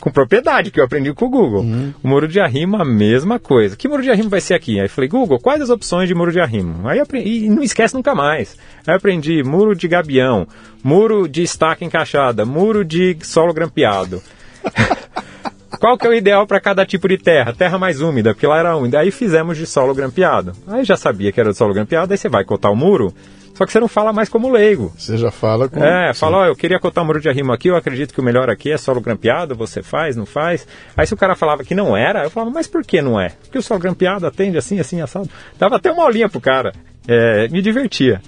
Com 0.00 0.10
propriedade, 0.10 0.72
que 0.72 0.80
eu 0.80 0.84
aprendi 0.84 1.14
com 1.14 1.26
o 1.26 1.30
Google. 1.30 1.60
Uhum. 1.60 1.94
O 2.02 2.08
muro 2.08 2.26
de 2.26 2.40
arrimo, 2.40 2.76
a 2.76 2.84
mesma 2.84 3.38
coisa. 3.38 3.76
Que 3.76 3.86
muro 3.86 4.02
de 4.02 4.10
arrimo 4.10 4.28
vai 4.28 4.40
ser 4.40 4.54
aqui? 4.54 4.80
Aí 4.80 4.86
eu 4.86 4.90
falei, 4.90 5.08
Google, 5.08 5.38
quais 5.38 5.62
as 5.62 5.70
opções 5.70 6.08
de 6.08 6.14
muro 6.14 6.32
de 6.32 6.40
arrimo? 6.40 6.88
Aí 6.88 6.98
aprendi, 6.98 7.44
e 7.44 7.48
não 7.48 7.62
esquece 7.62 7.94
nunca 7.94 8.12
mais. 8.12 8.56
Aí 8.84 8.94
eu 8.94 8.96
aprendi 8.96 9.44
muro 9.44 9.76
de 9.76 9.86
gabião, 9.86 10.48
muro 10.82 11.28
de 11.28 11.42
estaca 11.42 11.84
encaixada, 11.84 12.44
muro 12.44 12.84
de 12.84 13.16
solo 13.22 13.54
grampeado. 13.54 14.20
Qual 15.80 15.96
que 15.98 16.06
é 16.06 16.10
o 16.10 16.14
ideal 16.14 16.46
para 16.46 16.60
cada 16.60 16.86
tipo 16.86 17.08
de 17.08 17.18
terra? 17.18 17.52
Terra 17.52 17.78
mais 17.78 18.00
úmida, 18.00 18.34
porque 18.34 18.46
lá 18.46 18.58
era 18.58 18.76
úmida. 18.76 19.00
Aí 19.00 19.10
fizemos 19.10 19.56
de 19.56 19.66
solo 19.66 19.94
grampeado. 19.94 20.52
Aí 20.66 20.84
já 20.84 20.96
sabia 20.96 21.32
que 21.32 21.40
era 21.40 21.50
de 21.50 21.56
solo 21.56 21.74
grampeado, 21.74 22.12
aí 22.12 22.18
você 22.18 22.28
vai 22.28 22.44
cotar 22.44 22.70
o 22.70 22.76
muro, 22.76 23.12
só 23.54 23.66
que 23.66 23.72
você 23.72 23.80
não 23.80 23.88
fala 23.88 24.12
mais 24.12 24.28
como 24.28 24.50
leigo. 24.50 24.92
Você 24.96 25.16
já 25.16 25.30
fala 25.30 25.68
com... 25.68 25.82
É, 25.82 26.14
fala, 26.14 26.38
ó, 26.38 26.46
eu 26.46 26.56
queria 26.56 26.80
cotar 26.80 27.04
o 27.04 27.06
muro 27.06 27.20
de 27.20 27.28
arrimo 27.28 27.52
aqui, 27.52 27.68
eu 27.68 27.76
acredito 27.76 28.14
que 28.14 28.20
o 28.20 28.24
melhor 28.24 28.48
aqui 28.48 28.70
é 28.70 28.76
solo 28.76 29.00
grampeado, 29.00 29.54
você 29.54 29.82
faz, 29.82 30.16
não 30.16 30.26
faz. 30.26 30.66
Aí 30.96 31.06
se 31.06 31.14
o 31.14 31.16
cara 31.16 31.34
falava 31.34 31.62
que 31.62 31.74
não 31.74 31.96
era, 31.96 32.24
eu 32.24 32.30
falava, 32.30 32.50
mas 32.50 32.66
por 32.66 32.84
que 32.84 33.02
não 33.02 33.20
é? 33.20 33.30
Porque 33.42 33.58
o 33.58 33.62
solo 33.62 33.80
grampeado 33.80 34.26
atende 34.26 34.56
assim, 34.56 34.80
assim, 34.80 35.00
assado. 35.00 35.28
Dava 35.58 35.76
até 35.76 35.92
uma 35.92 36.04
aulinha 36.04 36.28
pro 36.28 36.40
cara. 36.40 36.72
É, 37.06 37.48
me 37.48 37.60
divertia. 37.60 38.22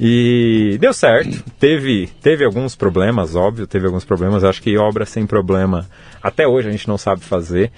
E 0.00 0.78
deu 0.80 0.94
certo. 0.94 1.44
Teve, 1.58 2.08
teve 2.22 2.42
alguns 2.42 2.74
problemas, 2.74 3.34
óbvio, 3.34 3.66
teve 3.66 3.86
alguns 3.86 4.04
problemas. 4.04 4.42
Acho 4.42 4.62
que 4.62 4.78
obra 4.78 5.04
sem 5.04 5.26
problema, 5.26 5.86
até 6.22 6.48
hoje 6.48 6.68
a 6.68 6.72
gente 6.72 6.88
não 6.88 6.96
sabe 6.96 7.22
fazer. 7.22 7.70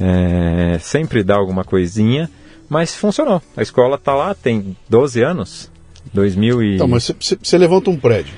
É, 0.00 0.78
sempre 0.80 1.22
dá 1.22 1.36
alguma 1.36 1.62
coisinha, 1.62 2.28
mas 2.68 2.96
funcionou. 2.96 3.40
A 3.56 3.62
escola 3.62 3.94
está 3.94 4.12
lá, 4.12 4.34
tem 4.34 4.76
12 4.88 5.22
anos. 5.22 5.70
2000 6.12 6.62
e... 6.62 6.74
Então, 6.74 6.88
mas 6.88 7.12
você 7.20 7.56
levanta 7.56 7.90
um 7.90 7.96
prédio. 7.96 8.34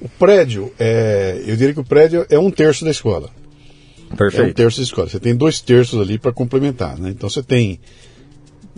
O 0.00 0.08
prédio, 0.08 0.72
é, 0.78 1.42
eu 1.46 1.56
diria 1.56 1.74
que 1.74 1.80
o 1.80 1.84
prédio 1.84 2.24
é 2.30 2.38
um 2.38 2.50
terço 2.50 2.84
da 2.84 2.90
escola. 2.90 3.28
Perfeito. 4.16 4.46
É 4.46 4.50
um 4.50 4.52
terço 4.54 4.78
da 4.78 4.84
escola. 4.84 5.08
Você 5.08 5.20
tem 5.20 5.36
dois 5.36 5.60
terços 5.60 6.00
ali 6.00 6.18
para 6.18 6.32
complementar, 6.32 6.98
né? 6.98 7.10
Então 7.10 7.28
você 7.28 7.42
tem. 7.42 7.78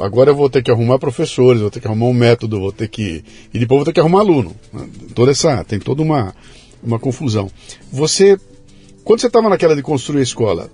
Agora 0.01 0.31
eu 0.31 0.35
vou 0.35 0.49
ter 0.49 0.63
que 0.63 0.71
arrumar 0.71 0.99
professores, 0.99 1.61
vou 1.61 1.71
ter 1.71 1.81
que 1.81 1.87
arrumar 1.87 2.07
um 2.07 2.15
método, 2.15 2.61
vou 2.61 2.73
ter 2.73 2.89
que. 2.89 3.25
E 3.53 3.59
depois 3.59 3.79
vou 3.79 3.85
ter 3.85 3.93
que 3.93 4.01
arrumar 4.01 4.21
aluno. 4.21 4.55
Né? 4.73 4.89
Toda 5.15 5.31
essa. 5.31 5.63
Tem 5.65 5.79
toda 5.79 6.03
uma, 6.03 6.35
uma 6.83 6.99
confusão. 6.99 7.51
Você. 7.93 8.39
Quando 9.05 9.21
você 9.21 9.27
estava 9.27 9.49
naquela 9.49 9.75
de 9.75 9.83
construir 9.83 10.21
a 10.21 10.23
escola, 10.23 10.71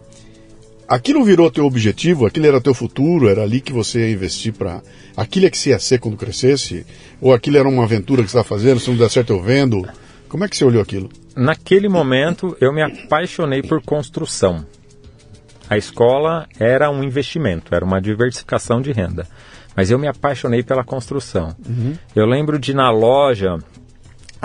aquilo 0.89 1.24
virou 1.24 1.51
teu 1.51 1.64
objetivo, 1.64 2.27
aquilo 2.27 2.47
era 2.47 2.61
teu 2.61 2.74
futuro, 2.74 3.29
era 3.29 3.43
ali 3.43 3.61
que 3.61 3.72
você 3.72 4.01
ia 4.01 4.12
investir 4.12 4.53
para. 4.53 4.83
Aquilo 5.16 5.47
é 5.47 5.51
que 5.51 5.59
você 5.59 5.70
ia 5.70 5.79
ser 5.79 5.99
quando 5.99 6.16
crescesse? 6.16 6.85
Ou 7.20 7.33
aquilo 7.33 7.57
era 7.57 7.68
uma 7.68 7.85
aventura 7.85 8.22
que 8.22 8.31
você 8.31 8.37
estava 8.39 8.49
fazendo, 8.49 8.81
se 8.81 8.91
não 8.91 8.97
der 8.97 9.11
certo 9.11 9.33
eu 9.33 9.41
vendo? 9.41 9.87
Como 10.29 10.45
é 10.45 10.49
que 10.49 10.57
você 10.57 10.64
olhou 10.64 10.83
aquilo? 10.83 11.09
Naquele 11.35 11.89
momento 11.89 12.57
eu 12.61 12.72
me 12.72 12.83
apaixonei 12.83 13.62
por 13.62 13.81
construção. 13.83 14.66
A 15.69 15.77
escola 15.77 16.47
era 16.59 16.91
um 16.91 17.03
investimento, 17.03 17.75
era 17.75 17.85
uma 17.85 18.01
diversificação 18.01 18.81
de 18.81 18.93
renda. 18.93 19.27
Mas 19.75 19.91
eu 19.91 19.99
me 19.99 20.09
apaixonei 20.09 20.62
pela 20.62 20.85
construção. 20.85 21.55
Uhum. 21.69 21.95
Eu 22.14 22.25
lembro 22.25 22.59
de 22.59 22.73
na 22.73 22.91
loja, 22.91 23.59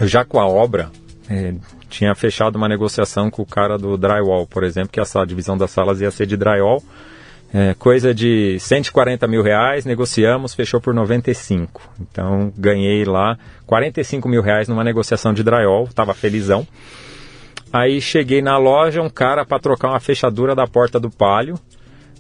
já 0.04 0.26
com 0.26 0.40
a 0.40 0.48
obra, 0.48 0.92
é, 1.30 1.54
tinha 1.90 2.14
fechado 2.16 2.56
uma 2.56 2.68
negociação 2.68 3.30
com 3.30 3.42
o 3.42 3.46
cara 3.46 3.78
do 3.78 3.98
drywall, 3.98 4.46
por 4.46 4.64
exemplo, 4.64 4.90
que 4.90 5.00
essa 5.00 5.24
divisão 5.26 5.58
das 5.58 5.72
salas 5.72 6.02
ia 6.02 6.12
ser 6.12 6.26
de 6.26 6.36
drywall. 6.36 6.84
É, 7.54 7.74
coisa 7.74 8.14
de 8.14 8.58
140 8.60 9.28
mil 9.28 9.44
reais, 9.44 9.84
negociamos, 9.84 10.54
fechou 10.54 10.80
por 10.80 10.94
95. 10.94 11.82
Então 12.00 12.52
ganhei 12.58 13.04
lá 13.04 13.38
45 13.66 14.28
mil 14.28 14.42
reais 14.42 14.70
numa 14.70 14.84
negociação 14.84 15.34
de 15.34 15.44
drywall, 15.44 15.84
estava 15.84 16.14
felizão. 16.14 16.66
Aí 17.72 18.02
cheguei 18.02 18.42
na 18.42 18.58
loja, 18.58 19.02
um 19.02 19.10
cara 19.10 19.46
para 19.46 19.60
trocar 19.60 19.90
uma 19.90 20.00
fechadura 20.00 20.54
da 20.54 20.68
porta 20.68 21.00
do 21.00 21.10
palio. 21.10 21.58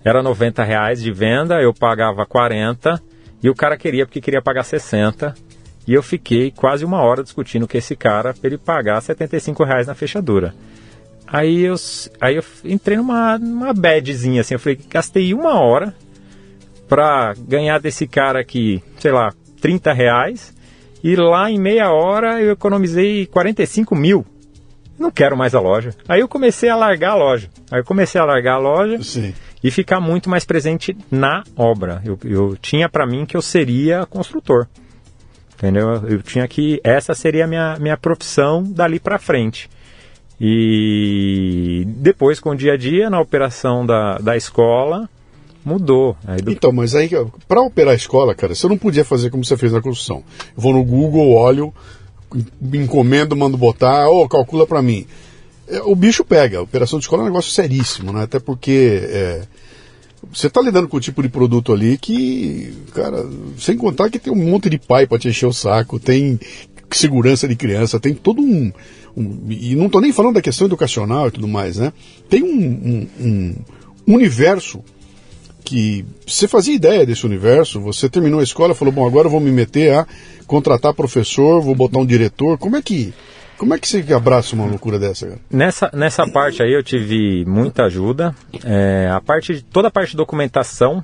Era 0.04 0.24
90 0.24 0.64
reais 0.64 1.02
de 1.02 1.12
venda, 1.12 1.62
eu 1.62 1.74
pagava 1.74 2.26
40 2.26 3.02
e 3.43 3.49
o 3.49 3.56
cara 3.56 3.78
queria 3.78 4.06
porque 4.06 4.22
queria 4.22 4.41
pagar 4.41 4.64
60. 4.64 5.36
E 5.88 5.93
eu 5.93 6.02
fiquei 6.02 6.52
quase 6.52 6.86
uma 6.86 7.02
hora 7.02 7.24
discutindo 7.24 7.68
com 7.68 7.78
esse 7.78 7.95
cara 7.95 8.34
para 8.34 8.47
ele 8.47 8.58
pagar 8.58 9.02
75 9.02 9.64
reais 9.64 9.88
na 9.88 9.95
fechadura. 9.95 10.54
Aí 11.28 11.62
eu, 11.62 11.76
aí 12.20 12.36
eu 12.36 12.43
entrei 12.66 12.97
numa, 12.97 13.38
numa 13.38 13.74
badzinha, 13.74 14.41
assim, 14.41 14.54
eu 14.54 14.60
falei, 14.60 14.80
gastei 14.89 15.34
uma 15.34 15.60
hora 15.60 15.95
pra 16.89 17.34
ganhar 17.47 17.80
desse 17.80 18.06
cara 18.06 18.41
aqui, 18.41 18.84
sei 18.99 19.14
lá, 19.14 19.34
30 19.62 19.93
reais, 19.93 20.54
e 21.02 21.16
lá 21.16 21.49
em 21.49 21.58
meia 21.58 21.89
hora 21.89 22.41
eu 22.41 22.52
economizei 22.52 23.26
45 23.28 23.95
mil. 23.95 24.26
Não 25.02 25.10
quero 25.10 25.36
mais 25.36 25.56
a 25.56 25.60
loja. 25.60 25.95
Aí 26.08 26.20
eu 26.20 26.28
comecei 26.28 26.70
a 26.70 26.76
largar 26.76 27.14
a 27.14 27.16
loja. 27.16 27.49
Aí 27.72 27.80
eu 27.80 27.84
comecei 27.84 28.22
a 28.22 28.24
largar 28.24 28.54
a 28.54 28.60
loja 28.60 29.02
Sim. 29.02 29.34
e 29.64 29.72
ficar 29.72 29.99
muito 29.99 30.30
mais 30.30 30.45
presente 30.45 30.95
na 31.10 31.43
obra. 31.58 32.04
Eu, 32.06 32.20
eu 32.24 32.56
tinha 32.62 32.88
para 32.88 33.08
mim 33.08 33.26
que 33.26 33.36
eu 33.36 33.41
seria 33.41 34.06
construtor. 34.06 34.68
Entendeu? 35.56 36.04
Eu 36.08 36.22
tinha 36.22 36.47
que. 36.47 36.80
Essa 36.84 37.16
seria 37.16 37.45
a 37.45 37.47
minha, 37.47 37.78
minha 37.80 37.97
profissão 37.97 38.62
dali 38.64 38.99
para 38.99 39.18
frente. 39.18 39.68
E 40.39 41.84
depois, 41.88 42.39
com 42.39 42.52
o 42.52 42.56
dia 42.56 42.74
a 42.74 42.78
dia, 42.78 43.10
na 43.10 43.20
operação 43.20 43.84
da, 43.84 44.20
da 44.20 44.38
escola, 44.38 45.10
mudou. 45.66 46.16
Do... 46.43 46.52
Então, 46.52 46.72
mas 46.72 46.93
aí, 46.93 47.10
para 47.47 47.62
operar 47.62 47.93
a 47.93 47.95
escola, 47.95 48.36
cara, 48.36 48.54
você 48.54 48.68
não 48.68 48.78
podia 48.78 49.06
fazer 49.06 49.32
como 49.32 49.43
você 49.43 49.58
fez 49.58 49.72
na 49.72 49.82
construção. 49.82 50.24
Eu 50.56 50.62
vou 50.62 50.74
no 50.74 50.84
Google, 50.84 51.32
olho, 51.32 51.74
encomendo, 52.73 53.36
mando 53.36 53.57
botar, 53.57 54.07
ou 54.07 54.23
oh, 54.23 54.29
calcula 54.29 54.65
para 54.65 54.82
mim. 54.82 55.05
É, 55.67 55.82
o 55.82 55.95
bicho 55.95 56.23
pega. 56.23 56.59
A 56.59 56.63
operação 56.63 56.99
de 56.99 57.05
escola 57.05 57.21
é 57.21 57.25
um 57.25 57.29
negócio 57.29 57.51
seríssimo, 57.51 58.11
né? 58.11 58.23
Até 58.23 58.39
porque 58.39 59.01
é, 59.03 59.41
você 60.32 60.47
está 60.47 60.61
lidando 60.61 60.88
com 60.88 60.97
o 60.97 61.01
tipo 61.01 61.21
de 61.21 61.29
produto 61.29 61.73
ali 61.73 61.97
que, 61.97 62.73
cara, 62.93 63.27
sem 63.57 63.77
contar 63.77 64.09
que 64.09 64.19
tem 64.19 64.32
um 64.32 64.49
monte 64.51 64.69
de 64.69 64.77
pai 64.77 65.07
para 65.07 65.19
te 65.19 65.27
encher 65.27 65.47
o 65.47 65.53
saco, 65.53 65.99
tem 65.99 66.39
segurança 66.91 67.47
de 67.47 67.55
criança, 67.55 67.99
tem 67.99 68.13
todo 68.13 68.41
um 68.41 68.71
um, 69.15 69.47
e 69.49 69.75
não 69.75 69.88
estou 69.88 70.01
nem 70.01 70.13
falando 70.13 70.36
da 70.36 70.41
questão 70.41 70.67
educacional 70.67 71.27
e 71.27 71.32
tudo 71.32 71.47
mais, 71.47 71.77
né? 71.77 71.91
Tem 72.29 72.43
um, 72.43 73.07
um, 73.19 73.55
um 74.07 74.15
universo 74.15 74.84
que 75.64 76.05
você 76.26 76.47
fazia 76.47 76.76
ideia 76.76 77.05
desse 77.05 77.26
universo, 77.26 77.80
você 77.80 78.09
terminou 78.09 78.39
a 78.39 78.43
escola, 78.43 78.76
falou, 78.76 78.93
bom, 78.93 79.07
agora 79.07 79.28
eu 79.28 79.32
vou 79.32 79.39
me 79.39 79.51
meter 79.51 79.93
a 79.93 80.07
contratar 80.47 80.93
professor, 80.93 81.62
vou 81.62 81.76
botar 81.76 81.99
um 81.99 82.05
diretor, 82.05 82.57
como 82.57 82.76
é 82.76 82.82
que 82.82 83.14
como 83.57 83.76
é 83.76 83.80
que 83.80 83.88
você 83.88 84.03
abraça 84.12 84.55
uma 84.55 84.66
loucura 84.66 84.97
dessa, 84.97 85.28
cara? 85.28 85.39
Nessa, 85.51 85.91
nessa 85.93 86.28
parte 86.28 86.64
aí 86.64 86.74
eu 86.74 86.82
tive 86.82 87.45
muita 87.45 87.84
ajuda. 87.84 88.36
É, 88.64 89.07
a 89.14 89.22
parte, 89.22 89.64
toda 89.72 89.88
a 89.88 89.91
parte 89.91 90.12
de 90.12 90.18
documentação, 90.18 91.03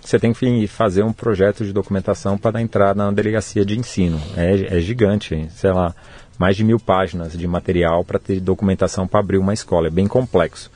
você 0.00 0.16
tem 0.16 0.32
que 0.32 0.68
fazer 0.68 1.02
um 1.02 1.12
projeto 1.12 1.64
de 1.64 1.72
documentação 1.72 2.38
para 2.38 2.62
entrar 2.62 2.94
na 2.94 3.10
delegacia 3.10 3.64
de 3.64 3.76
ensino. 3.76 4.20
É, 4.36 4.76
é 4.76 4.80
gigante, 4.80 5.48
sei 5.50 5.72
lá 5.72 5.92
mais 6.38 6.56
de 6.56 6.64
mil 6.64 6.78
páginas 6.78 7.36
de 7.36 7.46
material 7.46 8.04
para 8.04 8.18
ter 8.18 8.40
documentação 8.40 9.06
para 9.06 9.20
abrir 9.20 9.38
uma 9.38 9.52
escola. 9.52 9.88
É 9.88 9.90
bem 9.90 10.06
complexo. 10.06 10.70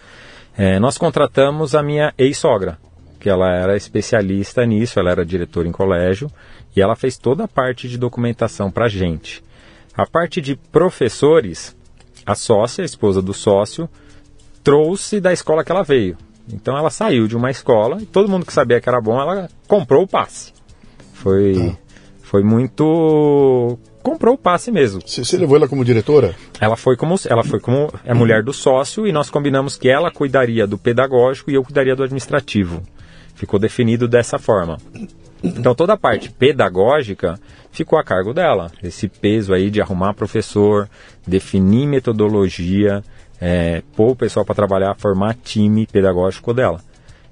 É, 0.57 0.79
nós 0.79 0.99
contratamos 0.99 1.75
a 1.75 1.83
minha 1.83 2.13
ex-sogra, 2.19 2.77
que 3.23 3.31
ela 3.31 3.49
era 3.53 3.77
especialista 3.77 4.67
nisso, 4.67 4.99
ela 4.99 5.13
era 5.13 5.25
diretora 5.25 5.69
em 5.69 5.73
colégio 5.73 6.29
e 6.75 6.83
ela 6.83 6.97
fez 6.97 7.17
toda 7.17 7.45
a 7.45 7.49
parte 7.49 7.89
de 7.89 7.97
documentação 7.97 8.69
para 8.69 8.87
a 8.87 8.89
gente. 8.89 9.45
A 9.97 10.05
parte 10.05 10.41
de 10.41 10.57
professores, 10.57 11.77
a 12.27 12.35
sócia, 12.35 12.83
a 12.83 12.85
esposa 12.85 13.23
do 13.23 13.33
sócio, 13.33 13.89
trouxe 14.65 15.21
da 15.21 15.33
escola 15.33 15.63
que 15.63 15.71
ela 15.71 15.85
veio. 15.85 16.19
Então 16.53 16.77
ela 16.77 16.91
saiu 16.91 17.29
de 17.29 17.37
uma 17.37 17.49
escola 17.49 18.03
e 18.03 18.07
todo 18.07 18.29
mundo 18.29 18.45
que 18.45 18.53
sabia 18.53 18.81
que 18.81 18.89
era 18.89 19.01
bom, 19.01 19.21
ela 19.21 19.49
comprou 19.69 20.03
o 20.03 20.09
passe. 20.09 20.53
Foi, 21.13 21.55
tá. 21.55 21.79
foi 22.23 22.43
muito 22.43 23.79
comprou 24.03 24.35
o 24.35 24.39
passe 24.39 24.73
mesmo. 24.73 25.01
Você, 25.07 25.37
levou 25.37 25.57
ela 25.57 25.69
como 25.69 25.85
diretora? 25.85 26.35
Ela 26.61 26.75
foi 26.75 26.97
como 26.97 27.15
ela 27.29 27.45
foi 27.45 27.61
como 27.61 27.89
é 28.05 28.13
mulher 28.13 28.43
do 28.43 28.53
sócio 28.53 29.07
e 29.07 29.13
nós 29.13 29.31
combinamos 29.31 29.77
que 29.77 29.89
ela 29.89 30.11
cuidaria 30.11 30.67
do 30.67 30.77
pedagógico 30.77 31.53
e 31.53 31.55
eu 31.55 31.63
cuidaria 31.63 31.95
do 31.95 32.03
administrativo. 32.03 32.83
Ficou 33.43 33.59
definido 33.59 34.07
dessa 34.07 34.39
forma. 34.39 34.79
Então 35.43 35.75
toda 35.75 35.95
a 35.95 35.97
parte 35.97 36.31
pedagógica 36.31 37.35
ficou 37.73 37.99
a 37.99 38.05
cargo 38.05 38.33
dela. 38.33 38.71
Esse 38.81 39.09
peso 39.09 39.53
aí 39.53 39.69
de 39.69 39.83
arrumar 39.83 40.15
professor, 40.15 40.89
definir 41.27 41.89
metodologia, 41.89 43.03
é, 43.41 43.83
pôr 43.97 44.13
o 44.13 44.17
pessoal 44.17 44.47
para 44.47 44.55
trabalhar, 44.55 44.95
formar 44.95 45.35
time 45.35 45.89
pedagógico 45.89 46.55
dela. 46.55 46.81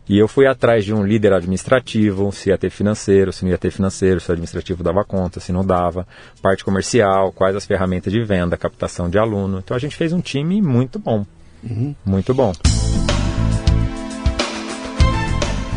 E 0.09 0.19
eu 0.19 0.27
fui 0.27 0.49
atrás 0.49 0.85
de 0.85 0.93
um 0.93 1.07
líder 1.07 1.33
administrativo, 1.33 2.33
se 2.33 2.49
ia 2.49 2.59
ter 2.59 2.71
financeiro, 2.71 3.33
se 3.33 3.45
não 3.45 3.53
ia 3.53 3.59
ter 3.59 3.71
financeiro, 3.71 4.19
se 4.19 4.29
o 4.29 4.33
administrativo 4.33 4.83
dava 4.83 5.05
conta, 5.05 5.39
se 5.39 5.53
não 5.53 5.65
dava, 5.65 6.05
parte 6.43 6.65
comercial, 6.65 7.31
quais 7.31 7.55
as 7.55 7.65
ferramentas 7.65 8.13
de 8.13 8.21
venda, 8.25 8.57
captação 8.57 9.09
de 9.09 9.17
aluno. 9.17 9.61
Então 9.61 9.77
a 9.77 9.81
gente 9.81 9.95
fez 9.95 10.13
um 10.13 10.21
time 10.21 10.61
muito 10.61 10.99
bom. 10.99 11.25
Uhum. 11.63 11.95
Muito 12.05 12.35
bom. 12.35 12.53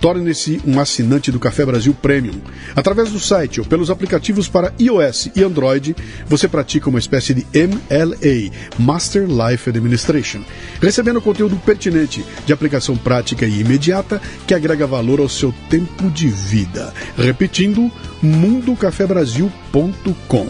Torne-se 0.00 0.60
um 0.66 0.80
assinante 0.80 1.30
do 1.30 1.38
Café 1.38 1.66
Brasil 1.66 1.94
Premium. 1.94 2.40
Através 2.74 3.10
do 3.10 3.20
site 3.20 3.60
ou 3.60 3.66
pelos 3.66 3.90
aplicativos 3.90 4.48
para 4.48 4.72
iOS 4.80 5.28
e 5.36 5.44
Android, 5.44 5.94
você 6.26 6.48
pratica 6.48 6.88
uma 6.88 6.98
espécie 6.98 7.34
de 7.34 7.46
MLA, 7.54 8.50
Master 8.78 9.26
Life 9.26 9.68
Administration, 9.68 10.42
recebendo 10.80 11.20
conteúdo 11.20 11.54
pertinente, 11.56 12.24
de 12.46 12.52
aplicação 12.52 12.96
prática 12.96 13.44
e 13.44 13.60
imediata 13.60 14.22
que 14.46 14.54
agrega 14.54 14.86
valor 14.86 15.20
ao 15.20 15.28
seu 15.28 15.52
tempo 15.68 16.08
de 16.10 16.28
vida. 16.28 16.94
Repetindo, 17.16 17.92
mundocafebrasil.com. 18.22 20.46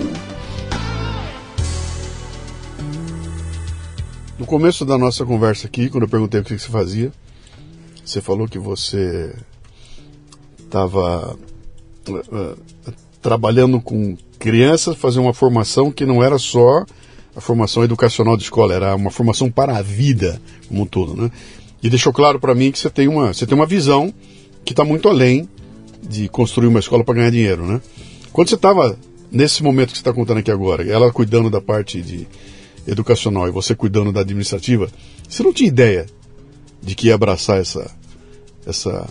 No 4.39 4.47
começo 4.47 4.85
da 4.87 4.97
nossa 4.97 5.27
conversa 5.27 5.67
aqui, 5.67 5.91
quando 5.91 6.05
eu 6.05 6.09
perguntei 6.09 6.41
o 6.41 6.45
que 6.45 6.59
você 6.59 6.71
fazia, 6.71 7.13
você 8.11 8.21
falou 8.21 8.49
que 8.49 8.59
você 8.59 9.33
estava 10.59 11.37
uh, 12.09 12.13
uh, 12.13 12.59
trabalhando 13.23 13.81
com 13.81 14.17
crianças, 14.39 14.97
fazendo 14.97 15.23
uma 15.23 15.35
formação 15.35 15.93
que 15.93 16.05
não 16.05 16.23
era 16.23 16.39
só 16.39 16.85
a 17.37 17.41
formação 17.41 17.85
educacional 17.85 18.37
de 18.37 18.43
escola, 18.43 18.75
era 18.75 18.97
uma 18.97 19.11
formação 19.11 19.51
para 19.51 19.77
a 19.77 19.83
vida 19.83 20.43
como 20.67 20.83
um 20.83 20.87
todo, 20.87 21.15
né? 21.15 21.31
E 21.83 21.89
deixou 21.89 22.13
claro 22.13 22.41
para 22.41 22.55
mim 22.55 22.73
que 22.73 22.79
você 22.79 22.91
tem 22.91 23.07
uma, 23.07 23.33
você 23.33 23.47
tem 23.47 23.55
uma 23.55 23.67
visão 23.67 24.13
que 24.65 24.73
está 24.73 24.85
muito 24.85 25.09
além 25.09 25.49
de 26.03 26.29
construir 26.29 26.67
uma 26.67 26.81
escola 26.81 27.05
para 27.05 27.15
ganhar 27.15 27.31
dinheiro, 27.31 27.65
né? 27.65 27.81
Quando 28.33 28.49
você 28.49 28.57
estava 28.57 28.99
nesse 29.31 29.63
momento 29.63 29.91
que 29.91 29.99
você 29.99 30.01
está 30.01 30.13
contando 30.13 30.39
aqui 30.39 30.51
agora, 30.51 30.87
ela 30.87 31.13
cuidando 31.13 31.49
da 31.49 31.61
parte 31.61 32.03
de 32.03 32.27
educacional 32.87 33.47
e 33.47 33.53
você 33.53 33.75
cuidando 33.75 34.11
da 34.11 34.21
administrativa, 34.21 34.91
você 35.29 35.43
não 35.43 35.53
tinha 35.53 35.69
ideia 35.69 36.07
de 36.83 36.95
que 36.95 37.09
ia 37.09 37.15
abraçar 37.15 37.61
essa 37.61 37.91
essa 38.67 39.07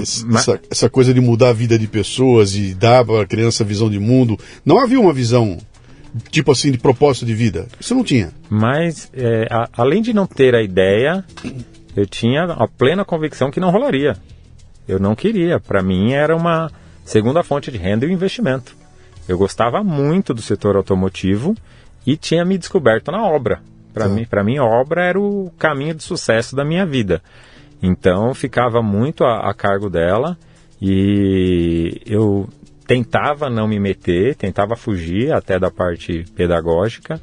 esse, 0.00 0.24
Mas- 0.26 0.42
essa, 0.48 0.60
essa 0.70 0.90
coisa 0.90 1.12
de 1.12 1.20
mudar 1.20 1.48
a 1.50 1.52
vida 1.52 1.78
de 1.78 1.86
pessoas 1.88 2.54
e 2.54 2.74
dar 2.74 3.04
para 3.04 3.22
a 3.22 3.26
criança 3.26 3.64
visão 3.64 3.90
de 3.90 3.98
mundo. 3.98 4.38
Não 4.64 4.78
havia 4.78 5.00
uma 5.00 5.12
visão 5.12 5.58
tipo 6.30 6.52
assim 6.52 6.70
de 6.70 6.78
propósito 6.78 7.24
de 7.26 7.34
vida. 7.34 7.66
Isso 7.80 7.94
não 7.94 8.04
tinha. 8.04 8.30
Mas, 8.50 9.10
é, 9.14 9.46
a- 9.50 9.68
além 9.76 10.02
de 10.02 10.12
não 10.12 10.26
ter 10.26 10.54
a 10.54 10.62
ideia, 10.62 11.24
eu 11.96 12.06
tinha 12.06 12.44
a 12.44 12.68
plena 12.68 13.04
convicção 13.04 13.50
que 13.50 13.58
não 13.58 13.70
rolaria. 13.70 14.16
Eu 14.86 14.98
não 14.98 15.14
queria. 15.14 15.58
Para 15.58 15.82
mim, 15.82 16.12
era 16.12 16.36
uma 16.36 16.70
segunda 17.04 17.42
fonte 17.42 17.70
de 17.70 17.78
renda 17.78 18.04
e 18.04 18.08
um 18.08 18.12
investimento. 18.12 18.76
Eu 19.26 19.38
gostava 19.38 19.82
muito 19.82 20.34
do 20.34 20.42
setor 20.42 20.76
automotivo 20.76 21.54
e 22.06 22.16
tinha 22.16 22.44
me 22.44 22.58
descoberto 22.58 23.10
na 23.10 23.24
obra. 23.24 23.60
Para 23.94 24.06
Tá. 24.08 24.10
mim, 24.14 24.24
para 24.24 24.44
mim, 24.44 24.58
a 24.58 24.64
obra 24.64 25.04
era 25.04 25.18
o 25.20 25.50
caminho 25.58 25.94
de 25.94 26.02
sucesso 26.02 26.54
da 26.54 26.64
minha 26.64 26.84
vida. 26.84 27.22
Então, 27.82 28.32
ficava 28.32 28.80
muito 28.80 29.24
a, 29.24 29.50
a 29.50 29.54
cargo 29.54 29.90
dela 29.90 30.38
e 30.80 32.00
eu 32.06 32.48
tentava 32.86 33.48
não 33.48 33.66
me 33.66 33.80
meter, 33.80 34.34
tentava 34.36 34.76
fugir 34.76 35.32
até 35.32 35.58
da 35.58 35.70
parte 35.70 36.24
pedagógica, 36.36 37.20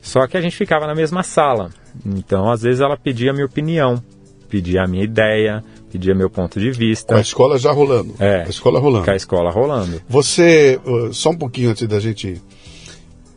só 0.00 0.26
que 0.26 0.36
a 0.36 0.40
gente 0.40 0.56
ficava 0.56 0.86
na 0.86 0.94
mesma 0.94 1.22
sala. 1.22 1.70
Então, 2.04 2.50
às 2.50 2.62
vezes, 2.62 2.80
ela 2.80 2.96
pedia 2.96 3.30
a 3.30 3.34
minha 3.34 3.46
opinião, 3.46 4.02
pedia 4.48 4.82
a 4.82 4.86
minha 4.88 5.04
ideia, 5.04 5.62
pedia 5.90 6.14
meu 6.14 6.28
ponto 6.28 6.58
de 6.58 6.72
Com 6.72 6.78
vista, 6.78 7.16
a 7.16 7.20
escola 7.20 7.58
já 7.58 7.70
rolando. 7.70 8.14
É. 8.18 8.42
A 8.42 8.48
escola 8.48 8.80
rolando. 8.80 9.04
com 9.04 9.10
a 9.10 9.16
escola 9.16 9.50
rolando. 9.50 10.00
Você, 10.08 10.80
uh, 10.84 11.12
só 11.12 11.30
um 11.30 11.36
pouquinho 11.36 11.70
antes 11.70 11.86
da 11.86 12.00
gente. 12.00 12.40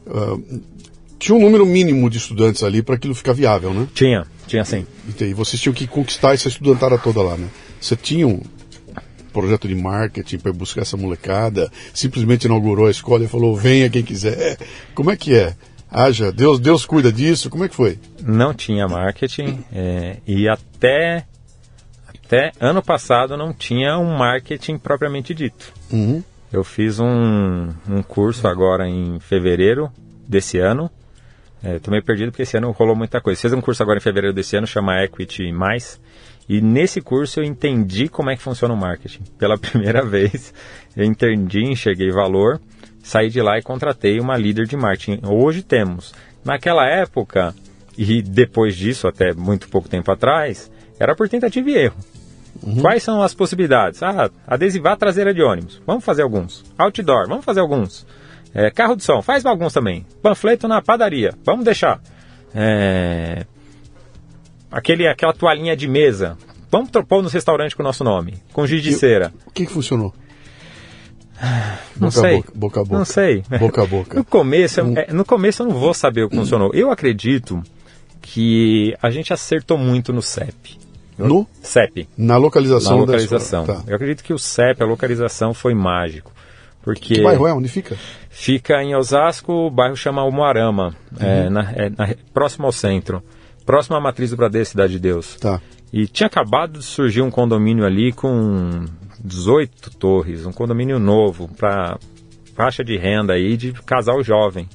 uh, 0.08 0.62
tinha 1.20 1.36
um 1.36 1.42
número 1.42 1.66
mínimo 1.66 2.10
de 2.10 2.18
estudantes 2.18 2.64
ali 2.64 2.82
para 2.82 2.96
aquilo 2.96 3.16
ficar 3.16 3.34
viável, 3.34 3.74
né? 3.74 3.88
Tinha, 3.94 4.26
tinha 4.48 4.66
sim. 4.66 4.86
E 5.20 5.24
aí 5.24 5.34
vocês 5.34 5.62
tinham 5.62 5.74
que 5.74 5.88
conquistar 5.88 6.34
essa 6.34 6.48
estudantada 6.48 6.98
toda 6.98 7.22
lá, 7.22 7.36
né? 7.38 7.48
Você 7.80 7.96
tinha 7.96 8.28
um 8.28 8.42
projeto 9.34 9.68
de 9.68 9.76
marketing 9.76 10.38
para 10.38 10.54
buscar 10.54 10.82
essa 10.82 10.96
molecada, 10.96 11.70
simplesmente 11.94 12.46
inaugurou 12.46 12.88
a 12.88 12.92
escola 12.92 13.26
e 13.26 13.28
falou: 13.28 13.56
venha 13.56 13.90
quem 13.90 14.04
quiser. 14.04 14.58
Como 14.94 15.12
é 15.12 15.18
que 15.18 15.36
é? 15.36 15.56
Haja, 15.92 16.32
Deus, 16.32 16.60
Deus 16.60 16.86
cuida 16.86 17.12
disso, 17.12 17.50
como 17.50 17.64
é 17.64 17.70
que 17.70 17.76
foi? 17.76 18.00
Não 18.22 18.54
tinha 18.54 18.88
marketing 18.88 19.64
é, 19.72 20.18
e 20.28 20.48
até, 20.48 21.26
até 22.08 22.52
ano 22.60 22.82
passado 22.82 23.38
não 23.38 23.54
tinha 23.54 23.98
um 23.98 24.18
marketing 24.18 24.78
propriamente 24.78 25.34
dito. 25.34 25.72
Uhum. 25.92 26.24
Eu 26.52 26.64
fiz 26.64 27.00
um, 27.00 27.70
um 27.88 28.02
curso 28.02 28.48
agora 28.48 28.88
em 28.88 29.20
fevereiro 29.20 29.92
desse 30.28 30.58
ano. 30.58 30.90
É, 31.66 31.80
tô 31.80 31.90
meio 31.90 32.04
perdido 32.04 32.32
porque 32.32 32.44
esse 32.44 32.56
ano 32.56 32.70
rolou 32.70 32.96
muita 32.96 33.20
coisa. 33.20 33.42
Fiz 33.42 33.52
um 33.52 33.60
curso 33.60 33.82
agora 33.82 33.98
em 33.98 34.02
fevereiro 34.02 34.36
desse 34.36 34.56
ano, 34.56 34.68
chama 34.68 35.04
Equity 35.04 35.52
Mais. 35.52 36.00
E 36.48 36.62
nesse 36.62 37.02
curso 37.02 37.40
eu 37.40 37.44
entendi 37.44 38.08
como 38.08 38.30
é 38.30 38.36
que 38.36 38.42
funciona 38.44 38.72
o 38.72 38.78
marketing. 38.78 39.24
Pela 39.40 39.58
primeira 39.58 40.06
vez, 40.06 40.54
eu 40.96 41.04
entendi, 41.04 41.64
enxerguei 41.64 42.12
valor, 42.12 42.62
saí 43.02 43.32
de 43.32 43.42
lá 43.42 43.58
e 43.58 43.64
contratei 43.64 44.20
uma 44.20 44.38
líder 44.38 44.68
de 44.68 44.78
marketing. 44.78 45.22
Hoje 45.26 45.64
temos. 45.64 46.14
Naquela 46.46 46.86
época, 46.88 47.56
e 47.98 48.22
depois 48.22 48.76
disso, 48.76 49.08
até 49.08 49.34
muito 49.34 49.68
pouco 49.68 49.90
tempo 49.90 50.12
atrás, 50.12 50.72
era 51.00 51.16
por 51.16 51.28
tentativa 51.28 51.68
e 51.68 51.76
erro. 51.76 51.98
Quais 52.80 53.02
são 53.02 53.24
as 53.24 53.34
possibilidades? 53.34 54.04
Ah, 54.04 54.30
adesivar 54.48 54.94
a 54.94 54.98
traseira 54.98 55.34
de 55.34 55.42
ônibus. 55.42 55.82
Vamos 55.86 56.06
fazer 56.06 56.22
alguns. 56.22 56.64
Outdoor, 56.78 57.28
vamos 57.28 57.44
fazer 57.44 57.60
alguns. 57.60 58.06
É, 58.56 58.72
carro 58.72 58.96
de 58.96 59.04
som, 59.04 59.22
faz 59.22 59.46
alguns 59.46 59.74
também. 59.74 60.06
Panfleto 60.22 60.66
na 60.68 60.82
padaria, 60.82 61.34
vamos 61.44 61.66
deixar. 61.66 62.00
É, 62.56 63.46
aquele, 64.72 65.06
aquela 65.08 65.34
toalhinha 65.34 65.76
de 65.76 65.88
mesa, 65.90 66.38
vamos 66.72 66.90
pôr 67.08 67.22
no 67.22 67.28
restaurante 67.28 67.76
com 67.76 67.84
o 67.84 67.86
nosso 67.86 68.04
nome. 68.04 68.36
Com 68.54 68.66
giz 68.66 68.82
de 68.82 68.92
E- 68.92 68.94
cera. 68.94 69.34
O 69.46 69.52
que, 69.52 69.66
que 69.66 69.72
funcionou? 69.74 70.14
Não 72.00 72.08
boca 72.10 72.12
sei. 72.22 72.34
a 72.34 72.38
boca, 72.38 72.52
boca 72.56 72.80
a 72.80 72.84
boca. 72.84 72.98
Não 72.98 73.06
sei. 73.06 73.44
Boca 73.60 73.84
a 73.84 73.86
boca. 73.86 74.16
No 74.18 74.24
começo, 74.24 74.80
eu- 74.80 74.94
é, 74.98 75.12
no 75.12 75.26
começo 75.26 75.62
eu 75.64 75.68
não 75.68 75.76
vou 75.76 75.94
saber 75.94 76.24
o 76.24 76.30
que 76.30 76.36
funcionou. 76.38 76.72
Eu 76.74 76.90
acredito 76.92 77.62
que 78.22 78.96
a 79.02 79.10
gente 79.10 79.34
acertou 79.34 79.78
muito 79.78 80.14
no 80.14 80.22
CEP. 80.22 80.80
No? 81.18 81.46
CEP. 81.62 82.08
Na 82.18 82.38
localização, 82.38 82.92
Na 82.94 82.98
localização. 83.02 83.66
da. 83.66 83.76
Tá. 83.76 83.84
Eu 83.88 83.96
acredito 83.96 84.24
que 84.24 84.34
o 84.34 84.40
CEP, 84.40 84.82
a 84.82 84.86
localização, 84.86 85.54
foi 85.54 85.74
mágico. 85.74 86.32
Porque 86.82 87.16
Que 87.16 87.24
bairro 87.24 87.48
é? 87.48 87.54
Onde 87.54 87.68
fica? 87.68 87.98
Fica 88.38 88.84
em 88.84 88.94
Osasco, 88.96 89.52
o 89.54 89.72
bairro 89.72 89.96
chama 89.96 90.24
Umuarama, 90.26 90.94
Uhum. 91.20 91.26
é, 91.26 91.50
na- 91.50 91.72
é, 91.72 91.90
na- 91.90 92.14
próximo 92.34 92.66
ao 92.66 92.72
centro, 92.74 93.24
próximo 93.66 93.96
à 93.96 94.02
matriz 94.02 94.30
do 94.32 94.36
Bradesco, 94.38 94.72
Cidade 94.72 94.94
de 94.94 95.00
Deus. 95.00 95.36
Tá. 95.38 95.62
E 95.94 96.06
tinha 96.06 96.28
acabado 96.28 96.80
de 96.80 96.84
surgir 96.86 97.22
um 97.22 97.32
condomínio 97.32 97.86
ali 97.86 98.12
com 98.12 98.84
18 99.24 99.90
torres, 99.98 100.46
um 100.46 100.52
condomínio 100.52 101.00
novo 101.00 101.48
para 101.58 101.98
faixa 102.56 102.84
de 102.84 102.98
renda 102.98 103.34
aí 103.34 103.56
de 103.56 103.72
casal 103.72 104.22
jovem. 104.22 104.68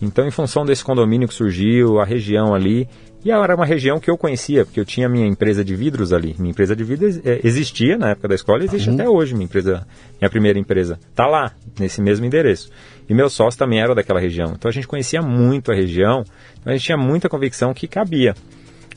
Então, 0.00 0.26
em 0.26 0.30
função 0.30 0.64
desse 0.64 0.84
condomínio 0.84 1.26
que 1.28 1.34
surgiu, 1.34 1.98
a 2.00 2.04
região 2.04 2.54
ali, 2.54 2.88
e 3.22 3.30
era 3.30 3.54
uma 3.54 3.66
região 3.66 4.00
que 4.00 4.10
eu 4.10 4.16
conhecia, 4.16 4.64
porque 4.64 4.80
eu 4.80 4.84
tinha 4.84 5.08
minha 5.10 5.26
empresa 5.26 5.62
de 5.62 5.76
vidros 5.76 6.10
ali. 6.10 6.34
Minha 6.38 6.52
empresa 6.52 6.74
de 6.74 6.82
vidros 6.82 7.20
eh, 7.22 7.40
existia 7.44 7.98
na 7.98 8.10
época 8.10 8.28
da 8.28 8.34
escola, 8.34 8.64
existe 8.64 8.88
até 8.88 9.06
hoje 9.06 9.34
minha 9.34 9.44
empresa, 9.44 9.86
minha 10.18 10.30
primeira 10.30 10.58
empresa. 10.58 10.98
Tá 11.14 11.26
lá, 11.26 11.52
nesse 11.78 12.00
mesmo 12.00 12.24
endereço. 12.24 12.70
E 13.10 13.14
meu 13.14 13.28
sócio 13.28 13.58
também 13.58 13.80
era 13.80 13.92
daquela 13.92 14.20
região. 14.20 14.52
Então 14.56 14.68
a 14.68 14.72
gente 14.72 14.86
conhecia 14.86 15.20
muito 15.20 15.72
a 15.72 15.74
região, 15.74 16.22
então 16.60 16.72
a 16.72 16.76
gente 16.76 16.84
tinha 16.84 16.96
muita 16.96 17.28
convicção 17.28 17.74
que 17.74 17.88
cabia. 17.88 18.36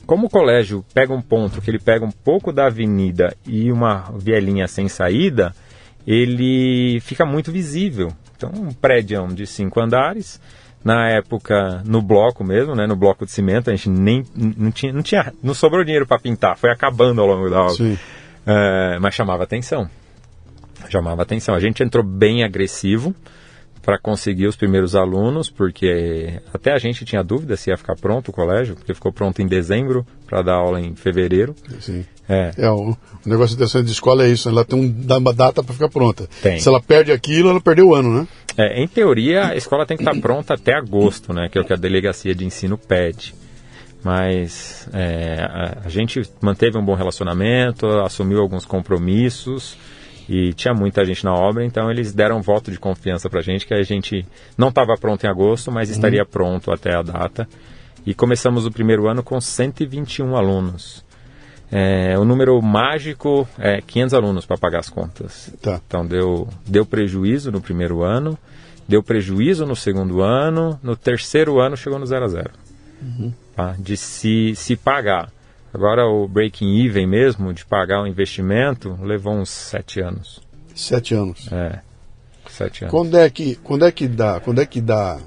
Como 0.06 0.28
o 0.28 0.30
colégio 0.30 0.84
pega 0.94 1.12
um 1.12 1.20
ponto 1.20 1.60
que 1.60 1.68
ele 1.68 1.80
pega 1.80 2.04
um 2.06 2.12
pouco 2.12 2.52
da 2.52 2.66
avenida 2.66 3.34
e 3.44 3.72
uma 3.72 4.12
vielinha 4.16 4.68
sem 4.68 4.86
saída, 4.86 5.52
ele 6.06 7.00
fica 7.00 7.26
muito 7.26 7.50
visível. 7.50 8.12
Então, 8.36 8.52
um 8.54 8.72
prédio 8.72 9.26
de 9.34 9.48
cinco 9.48 9.80
andares, 9.80 10.40
na 10.84 11.10
época 11.10 11.82
no 11.84 12.00
bloco 12.00 12.44
mesmo, 12.44 12.72
né, 12.76 12.86
no 12.86 12.94
bloco 12.94 13.24
de 13.24 13.32
cimento, 13.32 13.68
a 13.68 13.74
gente 13.74 13.90
nem 13.90 14.22
não 14.36 14.70
tinha, 14.70 14.92
não 14.92 15.02
tinha, 15.02 15.34
não 15.42 15.54
sobrou 15.54 15.82
dinheiro 15.82 16.06
para 16.06 16.20
pintar, 16.20 16.56
foi 16.56 16.70
acabando 16.70 17.20
ao 17.20 17.26
longo 17.26 17.50
da 17.50 17.62
obra. 17.62 17.74
Sim. 17.74 17.98
É, 18.46 18.96
mas 19.00 19.12
chamava 19.12 19.42
atenção. 19.42 19.90
Chamava 20.88 21.22
atenção. 21.22 21.52
A 21.52 21.58
gente 21.58 21.82
entrou 21.82 22.04
bem 22.04 22.44
agressivo 22.44 23.12
para 23.84 23.98
conseguir 23.98 24.46
os 24.46 24.56
primeiros 24.56 24.96
alunos, 24.96 25.50
porque 25.50 26.40
até 26.52 26.72
a 26.72 26.78
gente 26.78 27.04
tinha 27.04 27.22
dúvida 27.22 27.56
se 27.56 27.70
ia 27.70 27.76
ficar 27.76 27.94
pronto 27.96 28.30
o 28.30 28.32
colégio, 28.32 28.74
porque 28.74 28.94
ficou 28.94 29.12
pronto 29.12 29.42
em 29.42 29.46
dezembro 29.46 30.06
para 30.26 30.42
dar 30.42 30.54
aula 30.54 30.80
em 30.80 30.94
fevereiro. 30.94 31.54
Sim. 31.80 32.04
É, 32.28 32.52
É, 32.56 32.70
o, 32.70 32.90
o 32.90 32.96
negócio 33.26 33.54
interessante 33.54 33.84
de 33.84 33.92
escola 33.92 34.24
é 34.24 34.28
isso, 34.28 34.48
né? 34.48 34.54
ela 34.54 34.64
tem 34.64 34.78
um, 34.78 35.16
uma 35.18 35.34
data 35.34 35.62
para 35.62 35.74
ficar 35.74 35.90
pronta. 35.90 36.26
Tem. 36.42 36.58
Se 36.58 36.66
ela 36.66 36.80
perde 36.80 37.12
aquilo, 37.12 37.50
ela 37.50 37.60
perdeu 37.60 37.88
o 37.88 37.94
ano, 37.94 38.20
né? 38.20 38.28
É, 38.56 38.82
em 38.82 38.88
teoria, 38.88 39.48
a 39.48 39.56
escola 39.56 39.84
tem 39.84 39.96
que 39.96 40.02
estar 40.02 40.18
pronta 40.18 40.54
até 40.54 40.74
agosto, 40.74 41.34
né? 41.34 41.48
Que 41.50 41.58
é 41.58 41.60
o 41.60 41.64
que 41.64 41.72
a 41.72 41.76
delegacia 41.76 42.34
de 42.34 42.46
ensino 42.46 42.78
pede. 42.78 43.34
Mas 44.02 44.88
é, 44.94 45.42
a, 45.42 45.82
a 45.84 45.88
gente 45.90 46.22
manteve 46.40 46.78
um 46.78 46.84
bom 46.84 46.94
relacionamento, 46.94 47.86
assumiu 48.00 48.40
alguns 48.40 48.64
compromissos 48.64 49.76
e 50.28 50.52
tinha 50.54 50.72
muita 50.72 51.04
gente 51.04 51.24
na 51.24 51.32
obra, 51.34 51.64
então 51.64 51.90
eles 51.90 52.12
deram 52.12 52.38
um 52.38 52.42
voto 52.42 52.70
de 52.70 52.78
confiança 52.78 53.28
pra 53.28 53.42
gente 53.42 53.66
que 53.66 53.74
a 53.74 53.82
gente 53.82 54.26
não 54.56 54.68
estava 54.68 54.94
pronto 54.98 55.24
em 55.24 55.28
agosto, 55.28 55.70
mas 55.70 55.90
estaria 55.90 56.24
pronto 56.24 56.72
até 56.72 56.94
a 56.94 57.02
data. 57.02 57.48
E 58.06 58.14
começamos 58.14 58.66
o 58.66 58.70
primeiro 58.70 59.08
ano 59.08 59.22
com 59.22 59.40
121 59.40 60.36
alunos. 60.36 61.04
É, 61.72 62.18
o 62.18 62.24
número 62.24 62.60
mágico 62.60 63.48
é 63.58 63.80
500 63.80 64.14
alunos 64.14 64.46
para 64.46 64.56
pagar 64.56 64.80
as 64.80 64.88
contas. 64.88 65.52
Tá. 65.60 65.80
Então 65.86 66.06
deu, 66.06 66.48
deu 66.66 66.84
prejuízo 66.84 67.50
no 67.50 67.60
primeiro 67.60 68.02
ano, 68.02 68.38
deu 68.86 69.02
prejuízo 69.02 69.66
no 69.66 69.74
segundo 69.74 70.22
ano, 70.22 70.78
no 70.82 70.94
terceiro 70.94 71.60
ano 71.60 71.76
chegou 71.76 71.98
no 71.98 72.06
zero 72.06 72.24
a 72.24 72.28
zero. 72.28 72.50
Tá? 73.56 73.74
De 73.78 73.96
se, 73.96 74.54
se 74.54 74.76
pagar. 74.76 75.30
Agora 75.74 76.06
o 76.06 76.28
breaking 76.28 76.86
even 76.86 77.04
mesmo, 77.04 77.52
de 77.52 77.66
pagar 77.66 78.00
o 78.00 78.06
investimento, 78.06 78.96
levou 79.02 79.34
uns 79.34 79.50
sete 79.50 80.00
anos. 80.00 80.40
Sete 80.72 81.14
anos. 81.14 81.50
É, 81.50 81.80
sete 82.48 82.84
anos. 82.84 82.92
Quando 82.92 83.18
é 83.18 83.28
que, 83.28 83.56
quando 83.56 83.84
é 83.84 83.90
que 83.90 84.06
dá, 84.06 84.38
quando 84.38 84.60
é 84.60 84.66
que 84.66 84.80
dá, 84.80 85.18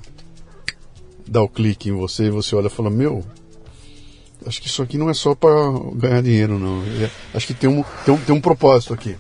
dá 1.28 1.42
o 1.42 1.50
clique 1.50 1.90
em 1.90 1.92
você 1.92 2.28
e 2.28 2.30
você 2.30 2.56
olha 2.56 2.68
e 2.68 2.70
fala, 2.70 2.90
meu, 2.90 3.26
acho 4.46 4.62
que 4.62 4.70
isso 4.70 4.82
aqui 4.82 4.98
não 4.98 5.10
é 5.10 5.14
só 5.14 5.36
para 5.36 5.52
ganhar 5.96 6.24
dinheiro, 6.24 6.58
não. 6.58 6.82
É- 7.04 7.12
Acho 7.34 7.48
que 7.48 7.54
tem 7.54 7.70
um, 7.70 7.84
tem 8.06 8.14
um, 8.14 8.18
tem 8.18 8.34
um 8.34 8.40
propósito 8.40 8.94
aqui. 8.94 9.18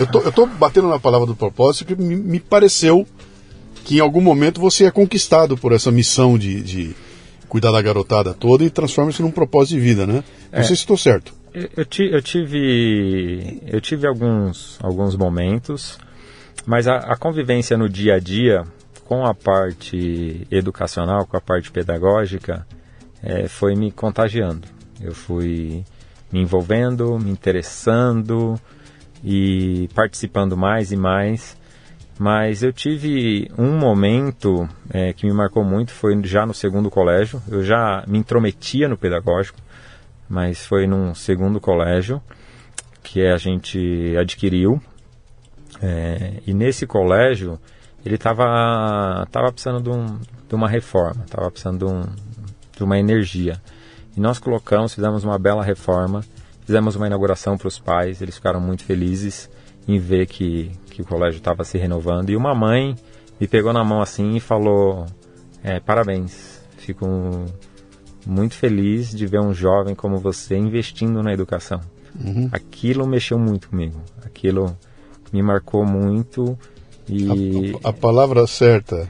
Eu 0.00 0.06
tô, 0.06 0.20
eu 0.20 0.32
tô 0.32 0.46
batendo 0.46 0.88
na 0.88 0.98
palavra 0.98 1.26
do 1.26 1.36
propósito 1.36 1.84
que 1.84 1.94
me, 1.94 2.16
me 2.16 2.40
pareceu 2.40 3.06
que 3.84 3.98
em 3.98 4.00
algum 4.00 4.22
momento 4.22 4.58
você 4.58 4.86
é 4.86 4.90
conquistado 4.90 5.54
por 5.54 5.72
essa 5.72 5.90
missão 5.90 6.38
de, 6.38 6.62
de 6.62 6.96
cuidar 7.52 7.70
da 7.70 7.82
garotada 7.82 8.32
toda 8.32 8.64
e 8.64 8.70
transforma 8.70 9.10
isso 9.10 9.20
num 9.20 9.30
propósito 9.30 9.74
de 9.74 9.80
vida, 9.80 10.06
né? 10.06 10.24
Não 10.50 10.62
sei 10.62 10.74
se 10.74 10.80
estou 10.80 10.96
certo. 10.96 11.34
Eu, 11.52 11.68
eu 11.76 11.84
eu 12.10 12.22
tive, 12.22 13.60
eu 13.66 13.78
tive 13.78 14.06
alguns, 14.06 14.78
alguns 14.82 15.14
momentos, 15.14 15.98
mas 16.64 16.88
a, 16.88 16.96
a 16.96 17.14
convivência 17.14 17.76
no 17.76 17.90
dia 17.90 18.14
a 18.14 18.18
dia 18.18 18.64
com 19.04 19.26
a 19.26 19.34
parte 19.34 20.46
educacional, 20.50 21.26
com 21.26 21.36
a 21.36 21.42
parte 21.42 21.70
pedagógica, 21.70 22.66
é, 23.22 23.46
foi 23.48 23.74
me 23.74 23.92
contagiando. 23.92 24.66
Eu 24.98 25.14
fui 25.14 25.84
me 26.32 26.40
envolvendo, 26.40 27.18
me 27.18 27.30
interessando 27.30 28.58
e 29.22 29.90
participando 29.94 30.56
mais 30.56 30.90
e 30.90 30.96
mais. 30.96 31.54
Mas 32.18 32.62
eu 32.62 32.72
tive 32.72 33.50
um 33.58 33.76
momento 33.78 34.68
é, 34.90 35.12
que 35.12 35.26
me 35.26 35.32
marcou 35.32 35.64
muito, 35.64 35.92
foi 35.92 36.20
já 36.24 36.46
no 36.46 36.54
segundo 36.54 36.90
colégio. 36.90 37.42
Eu 37.48 37.64
já 37.64 38.04
me 38.06 38.18
intrometia 38.18 38.88
no 38.88 38.96
pedagógico, 38.96 39.58
mas 40.28 40.64
foi 40.64 40.86
num 40.86 41.14
segundo 41.14 41.60
colégio 41.60 42.22
que 43.02 43.26
a 43.26 43.36
gente 43.36 44.14
adquiriu. 44.18 44.80
É, 45.80 46.34
e 46.46 46.54
nesse 46.54 46.86
colégio 46.86 47.58
ele 48.04 48.16
estava 48.16 49.26
tava 49.30 49.50
precisando 49.52 49.82
de, 49.82 49.90
um, 49.90 50.18
de 50.48 50.54
uma 50.54 50.68
reforma, 50.68 51.24
estava 51.24 51.50
precisando 51.50 51.78
de, 51.78 51.84
um, 51.84 52.02
de 52.76 52.84
uma 52.84 52.98
energia. 52.98 53.60
E 54.16 54.20
nós 54.20 54.38
colocamos, 54.38 54.94
fizemos 54.94 55.24
uma 55.24 55.38
bela 55.38 55.64
reforma, 55.64 56.22
fizemos 56.64 56.96
uma 56.96 57.06
inauguração 57.06 57.56
para 57.56 57.68
os 57.68 57.78
pais, 57.78 58.20
eles 58.20 58.34
ficaram 58.36 58.60
muito 58.60 58.84
felizes 58.84 59.48
em 59.88 59.98
ver 59.98 60.26
que, 60.26 60.70
que 60.92 61.02
o 61.02 61.06
colégio 61.06 61.38
estava 61.38 61.64
se 61.64 61.78
renovando. 61.78 62.30
E 62.30 62.36
uma 62.36 62.54
mãe 62.54 62.94
me 63.40 63.48
pegou 63.48 63.72
na 63.72 63.82
mão 63.82 64.00
assim 64.00 64.36
e 64.36 64.40
falou: 64.40 65.06
é, 65.64 65.80
Parabéns, 65.80 66.60
fico 66.76 67.06
muito 68.26 68.54
feliz 68.54 69.10
de 69.10 69.26
ver 69.26 69.40
um 69.40 69.54
jovem 69.54 69.94
como 69.94 70.18
você 70.18 70.56
investindo 70.56 71.22
na 71.22 71.32
educação. 71.32 71.80
Uhum. 72.22 72.48
Aquilo 72.52 73.06
mexeu 73.06 73.38
muito 73.38 73.70
comigo, 73.70 74.00
aquilo 74.24 74.76
me 75.32 75.42
marcou 75.42 75.84
muito. 75.84 76.58
E... 77.08 77.72
A, 77.82 77.88
a, 77.88 77.90
a 77.90 77.92
palavra 77.92 78.46
certa, 78.46 79.08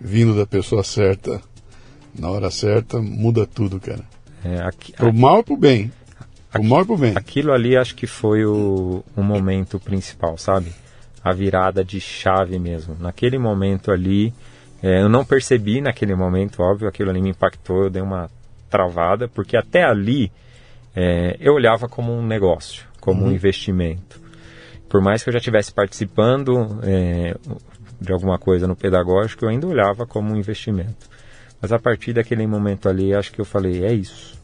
vindo 0.00 0.36
da 0.36 0.44
pessoa 0.44 0.82
certa, 0.82 1.40
na 2.18 2.28
hora 2.28 2.50
certa, 2.50 3.00
muda 3.00 3.46
tudo, 3.46 3.78
cara. 3.80 4.04
É, 4.44 4.60
aqui, 4.60 4.92
pro 4.92 5.08
aqui, 5.08 5.18
mal 5.18 5.40
e 5.40 5.44
pro 5.44 5.56
bem. 5.56 5.92
Pro 6.50 6.64
mal 6.64 6.82
e 6.82 6.84
pro 6.84 6.98
bem. 6.98 7.12
Aquilo 7.14 7.52
ali 7.52 7.76
acho 7.76 7.94
que 7.94 8.08
foi 8.08 8.44
o, 8.44 9.04
o 9.16 9.22
momento 9.22 9.78
principal, 9.78 10.36
sabe? 10.36 10.72
A 11.22 11.32
virada 11.32 11.84
de 11.84 12.00
chave 12.00 12.58
mesmo. 12.58 12.96
Naquele 12.98 13.38
momento 13.38 13.90
ali, 13.92 14.32
é, 14.82 15.02
eu 15.02 15.08
não 15.08 15.24
percebi 15.24 15.80
naquele 15.80 16.14
momento, 16.14 16.62
óbvio, 16.62 16.88
aquilo 16.88 17.10
ali 17.10 17.22
me 17.22 17.30
impactou, 17.30 17.84
eu 17.84 17.90
dei 17.90 18.02
uma 18.02 18.28
travada, 18.68 19.28
porque 19.28 19.56
até 19.56 19.84
ali 19.84 20.32
é, 20.96 21.36
eu 21.40 21.54
olhava 21.54 21.88
como 21.88 22.12
um 22.12 22.26
negócio, 22.26 22.84
como 23.00 23.22
uhum. 23.22 23.28
um 23.28 23.32
investimento. 23.32 24.20
Por 24.88 25.00
mais 25.00 25.22
que 25.22 25.28
eu 25.28 25.32
já 25.32 25.38
estivesse 25.38 25.72
participando 25.72 26.80
é, 26.82 27.36
de 28.00 28.12
alguma 28.12 28.38
coisa 28.38 28.66
no 28.66 28.76
pedagógico, 28.76 29.44
eu 29.44 29.48
ainda 29.48 29.66
olhava 29.66 30.06
como 30.06 30.32
um 30.32 30.36
investimento. 30.36 31.08
Mas 31.60 31.72
a 31.72 31.78
partir 31.78 32.12
daquele 32.12 32.46
momento 32.46 32.88
ali, 32.88 33.14
acho 33.14 33.32
que 33.32 33.40
eu 33.40 33.44
falei: 33.44 33.84
é 33.84 33.92
isso. 33.92 34.36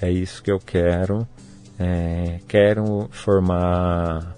É 0.00 0.10
isso 0.10 0.42
que 0.42 0.50
eu 0.50 0.58
quero. 0.58 1.28
É, 1.78 2.40
quero 2.48 3.08
formar 3.12 4.34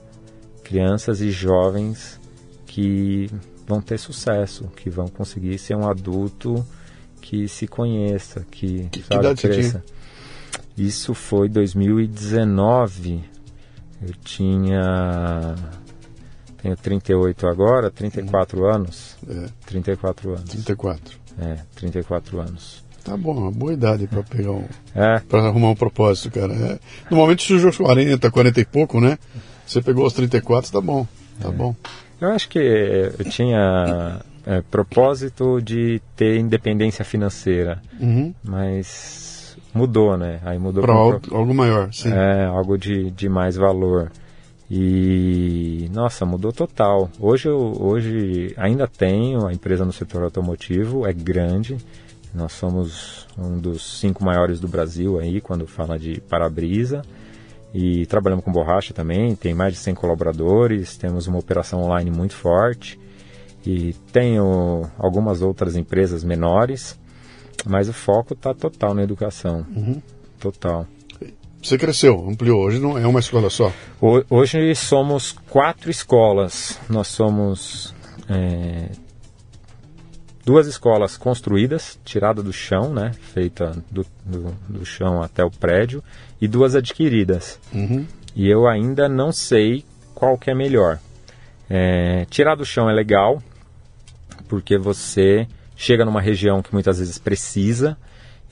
crianças 0.66 1.20
e 1.20 1.30
jovens 1.30 2.20
que 2.66 3.30
vão 3.64 3.80
ter 3.80 3.98
sucesso, 3.98 4.64
que 4.76 4.90
vão 4.90 5.06
conseguir 5.06 5.56
ser 5.58 5.76
um 5.76 5.88
adulto 5.88 6.66
que 7.20 7.46
se 7.46 7.68
conheça, 7.68 8.44
que, 8.50 8.88
que 8.90 9.02
sabe, 9.02 9.34
que 9.36 9.48
cresça. 9.48 9.84
Isso 10.76 11.14
foi 11.14 11.48
2019. 11.48 13.22
Eu 14.02 14.12
tinha 14.24 15.54
tenho 16.60 16.76
38 16.76 17.46
agora, 17.46 17.88
34 17.88 18.60
uhum. 18.60 18.74
anos. 18.74 19.16
É. 19.28 19.48
34 19.66 20.30
anos. 20.30 20.50
34. 20.50 21.18
É, 21.38 21.58
34 21.76 22.40
anos. 22.40 22.84
Tá 23.04 23.16
bom, 23.16 23.34
uma 23.34 23.52
boa 23.52 23.72
idade 23.72 24.08
para 24.08 24.24
pegar 24.24 24.50
um. 24.50 24.64
É. 24.94 25.20
Para 25.20 25.46
arrumar 25.46 25.70
um 25.70 25.76
propósito, 25.76 26.28
cara. 26.32 26.52
É. 26.52 26.78
Normalmente 27.08 27.46
surgiu 27.46 27.68
aos 27.68 27.76
40, 27.76 28.30
40 28.30 28.60
e 28.60 28.64
pouco, 28.64 29.00
né? 29.00 29.16
Você 29.66 29.82
pegou 29.82 30.06
os 30.06 30.12
34, 30.12 30.72
tá 30.72 30.80
bom. 30.80 31.06
Tá 31.40 31.48
é. 31.48 31.52
bom. 31.52 31.74
Eu 32.20 32.30
acho 32.30 32.48
que 32.48 32.58
eu 32.58 33.24
tinha 33.24 34.20
é, 34.46 34.62
propósito 34.62 35.60
de 35.60 36.00
ter 36.14 36.38
independência 36.38 37.04
financeira, 37.04 37.82
uhum. 38.00 38.32
mas 38.42 39.56
mudou, 39.74 40.16
né? 40.16 40.40
Aí 40.44 40.58
mudou 40.58 40.82
para 40.82 40.94
algo, 40.94 41.20
algo, 41.30 41.54
maior, 41.54 41.92
sim. 41.92 42.10
É, 42.12 42.46
algo 42.46 42.78
de, 42.78 43.10
de 43.10 43.28
mais 43.28 43.56
valor. 43.56 44.10
E 44.70 45.88
nossa, 45.92 46.24
mudou 46.24 46.52
total. 46.52 47.10
Hoje 47.20 47.48
eu 47.48 47.76
hoje 47.78 48.54
ainda 48.56 48.88
tenho 48.88 49.46
a 49.46 49.52
empresa 49.52 49.84
no 49.84 49.92
setor 49.92 50.22
automotivo, 50.22 51.06
é 51.06 51.12
grande. 51.12 51.76
Nós 52.34 52.52
somos 52.52 53.26
um 53.38 53.58
dos 53.58 54.00
cinco 54.00 54.24
maiores 54.24 54.58
do 54.58 54.68
Brasil 54.68 55.18
aí 55.18 55.40
quando 55.40 55.66
fala 55.66 55.98
de 55.98 56.20
para-brisa. 56.20 57.02
E 57.78 58.06
trabalhamos 58.06 58.42
com 58.42 58.50
borracha 58.50 58.94
também, 58.94 59.36
tem 59.36 59.52
mais 59.52 59.74
de 59.74 59.80
100 59.80 59.96
colaboradores, 59.96 60.96
temos 60.96 61.26
uma 61.26 61.38
operação 61.38 61.82
online 61.82 62.10
muito 62.10 62.32
forte. 62.32 62.98
E 63.66 63.92
tenho 64.10 64.88
algumas 64.96 65.42
outras 65.42 65.76
empresas 65.76 66.24
menores, 66.24 66.98
mas 67.66 67.86
o 67.86 67.92
foco 67.92 68.32
está 68.32 68.54
total 68.54 68.94
na 68.94 69.02
educação. 69.02 69.66
Uhum. 69.76 70.00
Total. 70.40 70.86
Você 71.62 71.76
cresceu, 71.76 72.26
ampliou. 72.26 72.64
Hoje 72.64 72.78
não 72.78 72.96
é 72.96 73.06
uma 73.06 73.20
escola 73.20 73.50
só? 73.50 73.70
Hoje 74.30 74.74
somos 74.74 75.32
quatro 75.50 75.90
escolas. 75.90 76.80
Nós 76.88 77.08
somos 77.08 77.94
é, 78.26 78.88
duas 80.46 80.68
escolas 80.68 81.16
construídas, 81.16 81.98
tirada 82.04 82.40
do 82.40 82.52
chão, 82.52 82.94
né, 82.94 83.10
feita 83.34 83.72
do, 83.90 84.06
do, 84.24 84.54
do 84.68 84.86
chão 84.86 85.20
até 85.20 85.44
o 85.44 85.50
prédio, 85.50 86.02
e 86.40 86.48
duas 86.48 86.74
adquiridas. 86.74 87.58
Uhum. 87.72 88.06
E 88.34 88.48
eu 88.48 88.68
ainda 88.68 89.08
não 89.08 89.32
sei 89.32 89.84
qual 90.14 90.36
que 90.36 90.50
é 90.50 90.54
melhor. 90.54 90.98
É, 91.68 92.26
tirar 92.30 92.54
do 92.54 92.64
chão 92.64 92.88
é 92.88 92.92
legal, 92.92 93.42
porque 94.48 94.78
você 94.78 95.46
chega 95.76 96.04
numa 96.04 96.20
região 96.20 96.62
que 96.62 96.72
muitas 96.72 96.98
vezes 96.98 97.18
precisa 97.18 97.96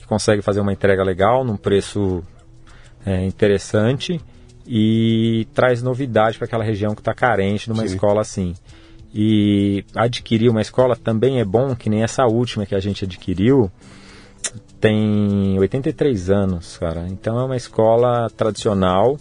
e 0.01 0.05
consegue 0.05 0.41
fazer 0.41 0.59
uma 0.59 0.73
entrega 0.73 1.03
legal 1.03 1.43
num 1.43 1.57
preço 1.57 2.23
é, 3.05 3.25
interessante 3.25 4.19
e 4.67 5.47
traz 5.53 5.81
novidade 5.81 6.37
para 6.37 6.45
aquela 6.45 6.63
região 6.63 6.95
que 6.95 7.01
está 7.01 7.13
carente 7.13 7.65
de 7.65 7.71
uma 7.71 7.87
Sim. 7.87 7.93
escola 7.93 8.21
assim. 8.21 8.55
E 9.13 9.85
adquirir 9.95 10.49
uma 10.49 10.61
escola 10.61 10.95
também 10.95 11.39
é 11.39 11.45
bom, 11.45 11.75
que 11.75 11.89
nem 11.89 12.03
essa 12.03 12.25
última 12.25 12.65
que 12.65 12.75
a 12.75 12.79
gente 12.79 13.05
adquiriu, 13.05 13.71
tem 14.79 15.57
83 15.59 16.29
anos, 16.29 16.77
cara. 16.77 17.07
Então 17.07 17.39
é 17.39 17.43
uma 17.43 17.57
escola 17.57 18.29
tradicional, 18.29 19.17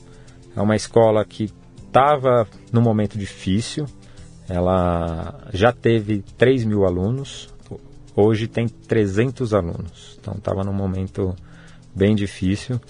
é 0.57 0.61
uma 0.61 0.77
escola 0.77 1.25
que 1.25 1.51
estava 1.87 2.47
num 2.73 2.83
momento 2.83 3.19
difícil. 3.19 3.87
Ela 4.49 5.49
já 5.53 5.73
teve 5.73 6.23
3 6.37 6.65
mil 6.65 6.85
alunos, 6.85 7.49
hoje 8.15 8.47
tem 8.47 8.69
300 8.69 9.55
alunos. 9.55 10.19
Então 10.21 10.35
estava 10.35 10.63
num 10.63 10.73
momento 10.73 11.35
bem 11.95 12.15
difícil. 12.15 12.81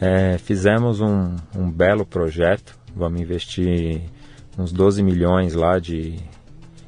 É, 0.00 0.38
fizemos 0.38 1.00
um, 1.00 1.36
um 1.54 1.70
belo 1.70 2.04
projeto, 2.04 2.76
vamos 2.94 3.20
investir 3.20 4.02
uns 4.58 4.72
12 4.72 5.02
milhões 5.02 5.54
lá 5.54 5.78
de 5.78 6.18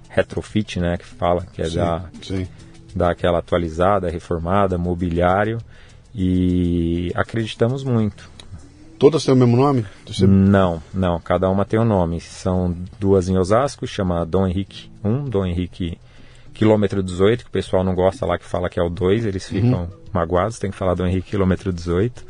retrofit, 0.09 0.81
né, 0.81 0.97
que 0.97 1.05
fala, 1.05 1.47
que 1.53 1.61
é 1.61 1.67
sim, 1.67 1.77
dar, 1.77 2.11
sim. 2.23 2.49
Dar 2.97 3.11
aquela 3.11 3.39
atualizada, 3.39 4.11
reformada, 4.11 4.79
mobiliário, 4.79 5.59
e 6.15 7.13
acreditamos 7.15 7.85
muito. 7.85 8.31
Todas 8.99 9.25
têm 9.25 9.35
o 9.35 9.37
mesmo 9.37 9.57
nome? 9.57 9.85
Você... 10.07 10.27
Não, 10.27 10.83
não, 10.95 11.21
cada 11.21 11.51
uma 11.51 11.67
tem 11.67 11.79
um 11.79 11.85
nome. 11.85 12.19
São 12.21 12.75
duas 12.99 13.29
em 13.29 13.37
Osasco, 13.37 13.87
chama 13.87 14.25
Dom 14.25 14.47
Henrique 14.47 14.91
1, 15.05 15.25
Dom 15.25 15.45
Henrique 15.45 15.99
quilômetro 16.55 17.03
18, 17.03 17.45
que 17.45 17.51
o 17.51 17.53
pessoal 17.53 17.85
não 17.85 17.95
gosta 17.95 18.25
lá 18.25 18.39
que 18.39 18.47
fala 18.47 18.71
que 18.71 18.81
é 18.81 18.83
o 18.83 18.89
2, 18.89 19.27
eles 19.27 19.51
uhum. 19.51 19.61
ficam 19.61 19.81
uhum. 19.83 19.89
magoados, 20.11 20.59
tem 20.59 20.71
que 20.71 20.77
falar 20.77 20.95
Dom 20.95 21.07
Henrique 21.07 21.31
quilômetro 21.31 21.71
18. 21.71 22.25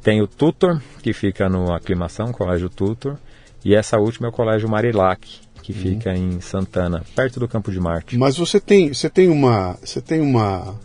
Tem 0.00 0.22
o 0.22 0.28
Tutor, 0.28 0.80
que 1.02 1.12
fica 1.12 1.48
no 1.48 1.72
Aclimação, 1.72 2.30
Colégio 2.30 2.70
Tutor. 2.70 3.18
E 3.64 3.74
essa 3.74 3.98
última 3.98 4.28
é 4.28 4.30
o 4.30 4.32
Colégio 4.32 4.68
Marilac, 4.68 5.40
que 5.66 5.72
uhum. 5.72 5.78
fica 5.78 6.16
em 6.16 6.40
Santana, 6.40 7.04
perto 7.16 7.40
do 7.40 7.48
Campo 7.48 7.72
de 7.72 7.80
Marte. 7.80 8.16
Mas 8.16 8.36
você 8.36 8.60
tem, 8.60 8.94
você 8.94 9.10
tem 9.10 9.28
uma. 9.28 9.76
Você 9.82 10.00
tem 10.00 10.20
uma. 10.20 10.76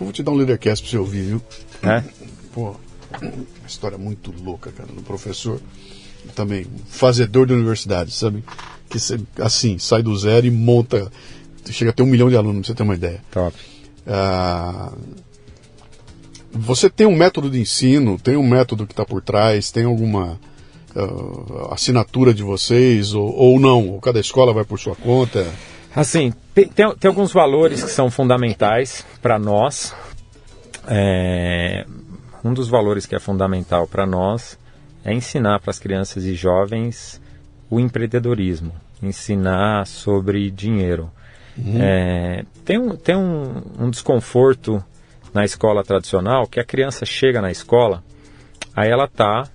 Eu 0.00 0.06
vou 0.06 0.12
te 0.12 0.22
dar 0.22 0.30
um 0.30 0.36
leadercast 0.36 0.84
pra 0.84 0.90
você 0.92 0.98
ouvir, 0.98 1.22
viu? 1.22 1.42
É? 1.82 2.04
Pô, 2.52 2.76
uma 3.20 3.66
história 3.66 3.98
muito 3.98 4.32
louca, 4.40 4.70
cara, 4.70 4.88
do 4.92 5.02
professor. 5.02 5.60
Também, 6.32 6.64
fazedor 6.86 7.44
de 7.44 7.54
universidade, 7.54 8.12
sabe? 8.12 8.44
Que 8.88 8.98
assim, 9.42 9.78
sai 9.80 10.00
do 10.00 10.16
zero 10.16 10.46
e 10.46 10.50
monta. 10.50 11.10
Chega 11.68 11.90
a 11.90 11.92
ter 11.92 12.04
um 12.04 12.06
milhão 12.06 12.30
de 12.30 12.36
alunos, 12.36 12.60
pra 12.60 12.68
você 12.68 12.74
ter 12.76 12.82
uma 12.84 12.94
ideia. 12.94 13.20
Top. 13.32 13.56
Ah, 14.06 14.92
você 16.52 16.88
tem 16.88 17.04
um 17.04 17.16
método 17.16 17.50
de 17.50 17.60
ensino, 17.60 18.16
tem 18.16 18.36
um 18.36 18.46
método 18.46 18.86
que 18.86 18.92
está 18.92 19.04
por 19.04 19.20
trás, 19.20 19.72
tem 19.72 19.84
alguma 19.84 20.38
uh, 20.94 21.72
assinatura 21.72 22.32
de 22.32 22.42
vocês 22.42 23.14
ou, 23.14 23.34
ou 23.34 23.60
não? 23.60 23.88
Ou 23.88 24.00
cada 24.00 24.20
escola 24.20 24.52
vai 24.52 24.64
por 24.64 24.78
sua 24.78 24.94
conta? 24.96 25.46
Assim, 25.94 26.32
tem, 26.54 26.68
tem, 26.68 26.94
tem, 26.94 27.08
alguns 27.08 27.32
valores 27.32 27.82
que 27.82 27.90
são 27.90 28.10
fundamentais 28.10 29.04
para 29.20 29.38
nós. 29.38 29.94
É, 30.86 31.84
um 32.44 32.54
dos 32.54 32.68
valores 32.68 33.06
que 33.06 33.14
é 33.14 33.18
fundamental 33.18 33.86
para 33.86 34.06
nós 34.06 34.58
é 35.04 35.12
ensinar 35.12 35.60
para 35.60 35.70
as 35.70 35.78
crianças 35.78 36.24
e 36.24 36.34
jovens 36.34 37.20
o 37.70 37.78
empreendedorismo, 37.78 38.72
ensinar 39.02 39.86
sobre 39.86 40.50
dinheiro. 40.50 41.10
Uhum. 41.56 41.82
É, 41.82 42.44
tem 42.64 42.78
um, 42.78 42.96
tem 42.96 43.16
um, 43.16 43.62
um 43.78 43.90
desconforto 43.90 44.82
na 45.34 45.44
escola 45.44 45.82
tradicional 45.82 46.46
que 46.46 46.60
a 46.60 46.64
criança 46.64 47.04
chega 47.04 47.42
na 47.42 47.50
escola, 47.50 48.02
aí 48.74 48.88
ela 48.88 49.06
tá 49.06 49.48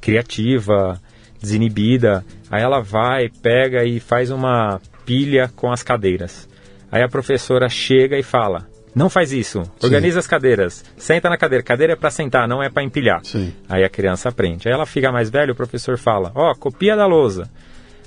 criativa, 0.00 1.00
desinibida, 1.40 2.24
aí 2.50 2.62
ela 2.62 2.80
vai, 2.80 3.28
pega 3.28 3.84
e 3.84 4.00
faz 4.00 4.30
uma 4.30 4.80
pilha 5.04 5.50
com 5.54 5.70
as 5.70 5.82
cadeiras. 5.82 6.48
Aí 6.90 7.02
a 7.02 7.08
professora 7.08 7.68
chega 7.68 8.18
e 8.18 8.22
fala: 8.22 8.66
não 8.94 9.08
faz 9.08 9.32
isso. 9.32 9.62
Organiza 9.82 10.14
Sim. 10.14 10.18
as 10.18 10.26
cadeiras. 10.26 10.84
Senta 10.96 11.28
na 11.28 11.36
cadeira. 11.36 11.62
Cadeira 11.62 11.92
é 11.92 11.96
para 11.96 12.10
sentar, 12.10 12.48
não 12.48 12.62
é 12.62 12.68
para 12.68 12.82
empilhar. 12.82 13.20
Sim. 13.24 13.52
Aí 13.68 13.84
a 13.84 13.88
criança 13.88 14.28
aprende. 14.28 14.68
Aí 14.68 14.74
ela 14.74 14.86
fica 14.86 15.12
mais 15.12 15.30
velha, 15.30 15.52
o 15.52 15.56
professor 15.56 15.96
fala: 15.98 16.32
"Ó, 16.34 16.50
oh, 16.50 16.54
copia 16.56 16.96
da 16.96 17.06
lousa". 17.06 17.48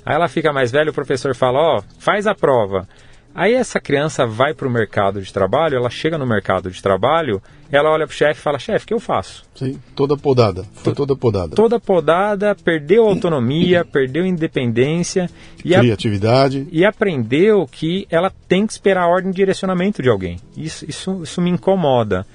Aí 0.04 0.14
ela 0.14 0.28
fica 0.28 0.52
mais 0.52 0.70
velha, 0.70 0.90
o 0.90 0.94
professor 0.94 1.34
fala: 1.34 1.58
"Ó, 1.58 1.78
oh, 1.78 1.82
faz 1.98 2.26
a 2.26 2.34
prova". 2.34 2.86
Aí 3.34 3.54
essa 3.54 3.80
criança 3.80 4.26
vai 4.26 4.52
para 4.52 4.68
o 4.68 4.70
mercado 4.70 5.22
de 5.22 5.32
trabalho, 5.32 5.76
ela 5.76 5.88
chega 5.88 6.18
no 6.18 6.26
mercado 6.26 6.70
de 6.70 6.82
trabalho, 6.82 7.42
ela 7.70 7.90
olha 7.90 8.06
para 8.06 8.12
o 8.12 8.16
chefe 8.16 8.38
e 8.38 8.42
fala, 8.42 8.58
chefe, 8.58 8.84
o 8.84 8.88
que 8.88 8.94
eu 8.94 9.00
faço? 9.00 9.44
Sim, 9.54 9.80
toda 9.96 10.16
podada, 10.16 10.64
foi 10.74 10.94
toda 10.94 11.16
podada. 11.16 11.56
Toda 11.56 11.80
podada, 11.80 12.54
perdeu 12.54 13.04
autonomia, 13.04 13.84
perdeu 13.90 14.26
independência. 14.26 15.30
E 15.64 15.74
Criatividade. 15.74 16.68
A, 16.70 16.76
e 16.76 16.84
aprendeu 16.84 17.66
que 17.66 18.06
ela 18.10 18.30
tem 18.46 18.66
que 18.66 18.74
esperar 18.74 19.04
a 19.04 19.08
ordem 19.08 19.30
de 19.30 19.36
direcionamento 19.36 20.02
de 20.02 20.10
alguém. 20.10 20.38
Isso, 20.54 20.84
isso, 20.86 21.22
isso 21.22 21.40
me 21.40 21.50
incomoda. 21.50 22.26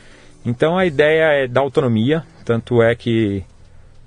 Então 0.44 0.78
a 0.78 0.86
ideia 0.86 1.44
é 1.44 1.48
da 1.48 1.62
autonomia, 1.62 2.24
tanto 2.44 2.82
é 2.82 2.96
que 2.96 3.44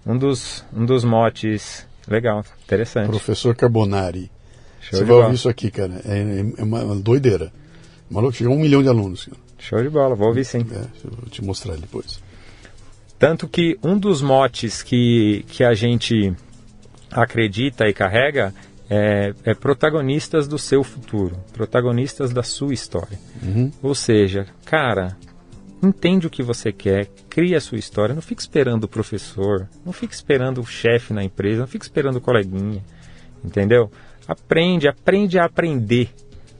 um 0.05 0.19
dos, 0.19 0.65
um 0.75 0.85
dos 0.85 1.05
motes... 1.05 1.89
Legal, 2.09 2.45
interessante. 2.65 3.11
Professor 3.11 3.55
Carbonari 3.55 4.29
Show 4.81 4.99
Você 4.99 5.05
vai 5.05 5.07
bola. 5.07 5.25
ouvir 5.25 5.35
isso 5.37 5.49
aqui, 5.49 5.71
cara. 5.71 6.01
É, 6.05 6.45
é, 6.59 6.63
uma 6.63 6.97
doideira. 6.97 7.53
Maluco, 8.11 8.33
chegou 8.33 8.55
a 8.55 8.57
um 8.57 8.61
milhão 8.61 8.83
de 8.83 8.89
alunos. 8.89 9.27
Cara. 9.27 9.37
Show 9.59 9.83
de 9.83 9.91
bola, 9.91 10.15
vou 10.15 10.29
ouvir 10.29 10.45
sim. 10.45 10.61
É, 10.73 10.87
vou 11.05 11.29
te 11.31 11.45
mostrar 11.45 11.77
depois. 11.77 12.21
Tanto 13.19 13.47
que 13.47 13.79
um 13.85 13.99
dos 13.99 14.23
motes 14.23 14.83
que, 14.83 15.45
que 15.49 15.63
a 15.63 15.75
gente 15.75 16.35
acredita 17.11 17.87
e 17.87 17.93
carrega 17.93 18.55
é, 18.89 19.35
é, 19.45 19.55
protagonistas 19.55 20.49
do 20.49 20.59
seu 20.59 20.83
futuro, 20.83 21.37
protagonistas 21.53 22.33
da 22.33 22.43
sua 22.43 22.73
história. 22.73 23.19
Uhum. 23.43 23.71
Ou 23.83 23.95
seja, 23.95 24.47
cara, 24.65 25.17
entende 25.83 26.27
o 26.27 26.31
que 26.31 26.43
você 26.43 26.73
quer, 26.73 27.09
cria 27.29 27.59
a 27.59 27.61
sua 27.61 27.79
história, 27.79 28.15
não 28.15 28.23
fique 28.23 28.41
esperando 28.41 28.85
o 28.85 28.89
professor, 28.89 29.69
não 29.85 29.93
fique 29.93 30.15
esperando 30.15 30.61
o 30.61 30.67
chefe 30.67 31.13
na 31.13 31.23
empresa, 31.23 31.61
não 31.61 31.69
fique 31.69 31.85
esperando 31.85 32.17
o 32.17 32.21
coleguinha, 32.21 32.83
entendeu? 33.45 33.91
Aprende, 34.27 34.89
aprende 34.89 35.39
a 35.39 35.45
aprender. 35.45 36.11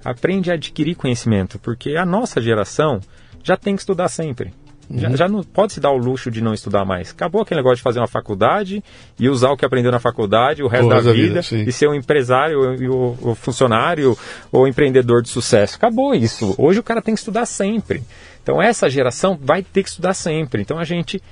Aprende 0.05 0.51
a 0.51 0.55
adquirir 0.55 0.95
conhecimento, 0.95 1.59
porque 1.59 1.97
a 1.97 2.07
nossa 2.07 2.41
geração 2.41 3.01
já 3.43 3.57
tem 3.57 3.75
que 3.75 3.83
estudar 3.83 4.09
sempre. 4.09 4.53
Uhum. 4.91 4.99
Já, 4.99 5.17
já, 5.17 5.29
não 5.29 5.45
pode 5.45 5.73
se 5.73 5.81
dar 5.81 5.93
o 5.93 5.97
luxo 5.97 6.31
de 6.31 6.41
não 6.41 6.53
estudar 6.53 6.85
mais. 6.85 7.13
Acabou 7.13 7.43
aquele 7.43 7.61
negócio 7.61 7.77
de 7.77 7.83
fazer 7.83 8.01
uma 8.01 8.09
faculdade 8.09 8.83
e 9.19 9.29
usar 9.29 9.51
o 9.51 9.57
que 9.57 9.65
aprendeu 9.65 9.93
na 9.93 10.01
faculdade 10.01 10.65
o 10.65 10.67
resto 10.67 10.89
da 10.89 11.01
vida, 11.01 11.41
vida 11.43 11.69
e 11.69 11.71
ser 11.71 11.89
um 11.89 11.95
empresário, 11.95 12.59
o, 12.93 13.31
o 13.31 13.35
funcionário 13.37 14.19
ou 14.51 14.67
empreendedor 14.67 15.23
de 15.23 15.29
sucesso. 15.29 15.77
Acabou 15.77 16.13
isso. 16.13 16.57
Hoje 16.59 16.81
o 16.81 16.83
cara 16.83 17.01
tem 17.01 17.15
que 17.15 17.21
estudar 17.21 17.47
sempre. 17.47 18.03
Então 18.43 18.61
essa 18.61 18.91
geração 18.91 19.39
vai 19.41 19.63
ter 19.63 19.85
que 19.85 19.91
estudar 19.91 20.15
sempre. 20.15 20.61
Então 20.61 20.77
a 20.77 20.85
gente 20.85 21.23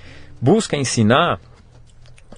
busca 0.41 0.77
ensinar 0.77 1.41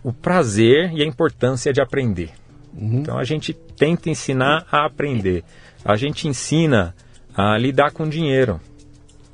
o 0.02 0.14
prazer 0.14 0.90
e 0.94 1.02
a 1.02 1.06
importância 1.06 1.70
de 1.70 1.82
aprender. 1.82 2.30
Uhum. 2.74 3.00
Então 3.00 3.18
a 3.18 3.24
gente 3.24 3.52
tenta 3.52 4.10
ensinar 4.10 4.66
a 4.70 4.86
aprender. 4.86 5.44
A 5.84 5.96
gente 5.96 6.28
ensina 6.28 6.94
a 7.34 7.56
lidar 7.56 7.90
com 7.90 8.08
dinheiro. 8.08 8.60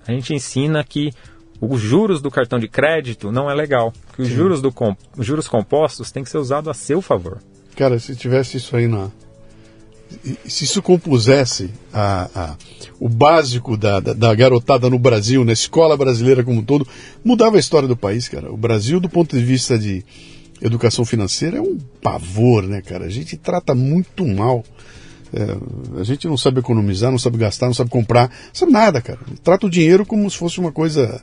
A 0.07 0.12
gente 0.12 0.32
ensina 0.32 0.84
que 0.84 1.12
os 1.61 1.80
juros 1.80 2.20
do 2.20 2.30
cartão 2.30 2.59
de 2.59 2.68
crédito 2.68 3.32
não 3.32 3.51
é 3.51 3.55
legal. 3.55 3.93
Que 4.14 4.22
os 4.22 4.28
juros, 4.28 4.61
do 4.61 4.70
comp 4.70 4.99
os 5.16 5.26
juros 5.26 5.49
compostos 5.49 6.11
têm 6.11 6.22
que 6.22 6.30
ser 6.30 6.39
usados 6.39 6.68
a 6.68 6.74
seu 6.74 7.01
favor. 7.01 7.39
Cara, 7.76 7.99
se 7.99 8.14
tivesse 8.14 8.57
isso 8.57 8.76
aí 8.76 8.87
na. 8.87 9.11
Se 10.47 10.64
isso 10.64 10.80
compusesse 10.80 11.70
a, 11.93 12.30
a, 12.32 12.57
o 13.01 13.09
básico 13.09 13.76
da, 13.76 13.99
da, 13.99 14.12
da, 14.12 14.34
garotada 14.34 14.89
no 14.89 15.01
Brasil, 15.01 15.45
na 15.45 15.53
escola 15.53 15.97
brasileira 15.97 16.45
como 16.45 16.61
um 16.61 16.64
todo, 16.64 16.87
mudava 17.24 17.57
a 17.57 17.59
história 17.59 17.89
do 17.89 17.97
país, 17.97 18.28
cara. 18.28 18.51
O 18.53 18.57
Brasil, 18.57 19.01
do 19.01 19.09
ponto 19.09 19.37
de 19.37 19.45
vista 19.45 19.76
de, 19.76 20.05
educação 20.61 21.05
financeira 21.05 21.59
é 21.59 21.61
um 21.61 21.79
pavor, 22.03 22.63
né, 22.63 22.81
cara? 22.81 23.05
A 23.05 23.11
gente 23.11 23.37
trata 23.37 23.75
muito 23.75 24.27
mal. 24.27 24.65
É, 25.33 26.01
a 26.01 26.05
gente 26.05 26.27
não 26.27 26.37
sabe 26.37 26.61
economizar, 26.61 27.11
não 27.11 27.19
sabe 27.19 27.37
gastar, 27.37 27.67
não 27.67 27.75
sabe 27.75 27.91
comprar, 27.91 28.29
não 28.29 28.55
sabe 28.55 28.73
nada, 28.73 29.01
cara. 29.01 29.19
Trata 29.43 29.67
o 29.67 29.71
dinheiro 29.71 30.07
como 30.07 30.31
se 30.31 30.39
fosse 30.39 30.59
uma 30.59 30.73
coisa. 30.73 31.21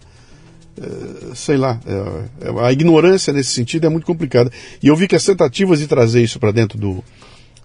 É, 0.75 1.35
sei 1.35 1.55
lá, 1.55 1.79
é, 1.85 2.47
é 2.47 2.65
a 2.65 2.71
ignorância 2.71 3.31
nesse 3.31 3.51
sentido 3.51 3.85
é 3.85 3.89
muito 3.89 4.05
complicada. 4.05 4.51
E 4.81 4.87
eu 4.87 4.95
vi 4.95 5.07
que 5.07 5.15
as 5.15 5.23
tentativas 5.23 5.79
de 5.79 5.87
trazer 5.87 6.21
isso 6.21 6.39
para 6.39 6.51
dentro 6.51 6.77
do, 6.77 7.03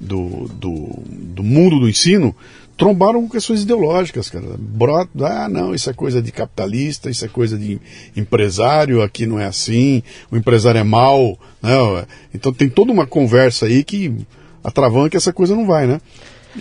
do, 0.01 0.49
do, 0.49 1.03
do, 1.09 1.43
mundo 1.43 1.81
do 1.81 1.89
ensino 1.89 2.35
trombaram 2.79 3.20
com 3.22 3.29
questões 3.29 3.62
ideológicas, 3.64 4.31
cara. 4.31 4.47
Brota, 4.57 5.26
ah, 5.26 5.49
não, 5.49 5.74
isso 5.74 5.91
é 5.91 5.93
coisa 5.93 6.22
de 6.22 6.31
capitalista, 6.31 7.11
isso 7.11 7.24
é 7.24 7.29
coisa 7.29 7.59
de 7.59 7.81
empresário, 8.16 9.03
aqui 9.03 9.26
não 9.26 9.39
é 9.39 9.47
assim, 9.47 10.01
o 10.31 10.37
empresário 10.37 10.79
é 10.79 10.85
mau, 10.85 11.37
né? 11.61 12.07
Então 12.33 12.53
tem 12.53 12.68
toda 12.68 12.93
uma 12.93 13.05
conversa 13.05 13.66
aí 13.66 13.83
que 13.83 14.14
atravanca 14.62 15.16
essa 15.16 15.33
coisa 15.33 15.57
não 15.57 15.66
vai, 15.66 15.89
né? 15.89 16.01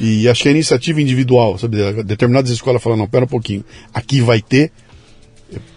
E 0.02 0.28
acho 0.28 0.42
que 0.42 0.50
a 0.50 0.52
iniciativa 0.52 1.00
individual, 1.00 1.58
sabe, 1.58 2.04
determinadas 2.04 2.50
escolas 2.50 2.82
falam, 2.82 2.98
não, 2.98 3.08
pera 3.08 3.26
um 3.26 3.30
pouquinho, 3.30 3.64
aqui 3.94 4.20
vai 4.20 4.42
ter, 4.42 4.72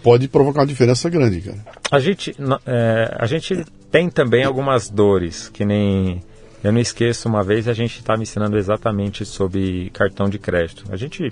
pode 0.01 0.27
provocar 0.27 0.61
uma 0.61 0.67
diferença 0.67 1.07
grande, 1.07 1.41
cara. 1.41 1.63
A 1.91 1.99
gente, 1.99 2.35
é, 2.65 3.15
a 3.17 3.27
gente 3.27 3.63
tem 3.91 4.09
também 4.09 4.43
algumas 4.43 4.89
dores, 4.89 5.49
que 5.49 5.63
nem 5.63 6.21
eu 6.63 6.71
não 6.71 6.79
esqueço, 6.79 7.27
uma 7.27 7.43
vez 7.43 7.67
a 7.67 7.73
gente 7.73 7.97
estava 7.97 8.21
ensinando 8.21 8.57
exatamente 8.57 9.25
sobre 9.25 9.89
cartão 9.91 10.29
de 10.29 10.37
crédito. 10.37 10.85
A 10.91 10.95
gente 10.95 11.31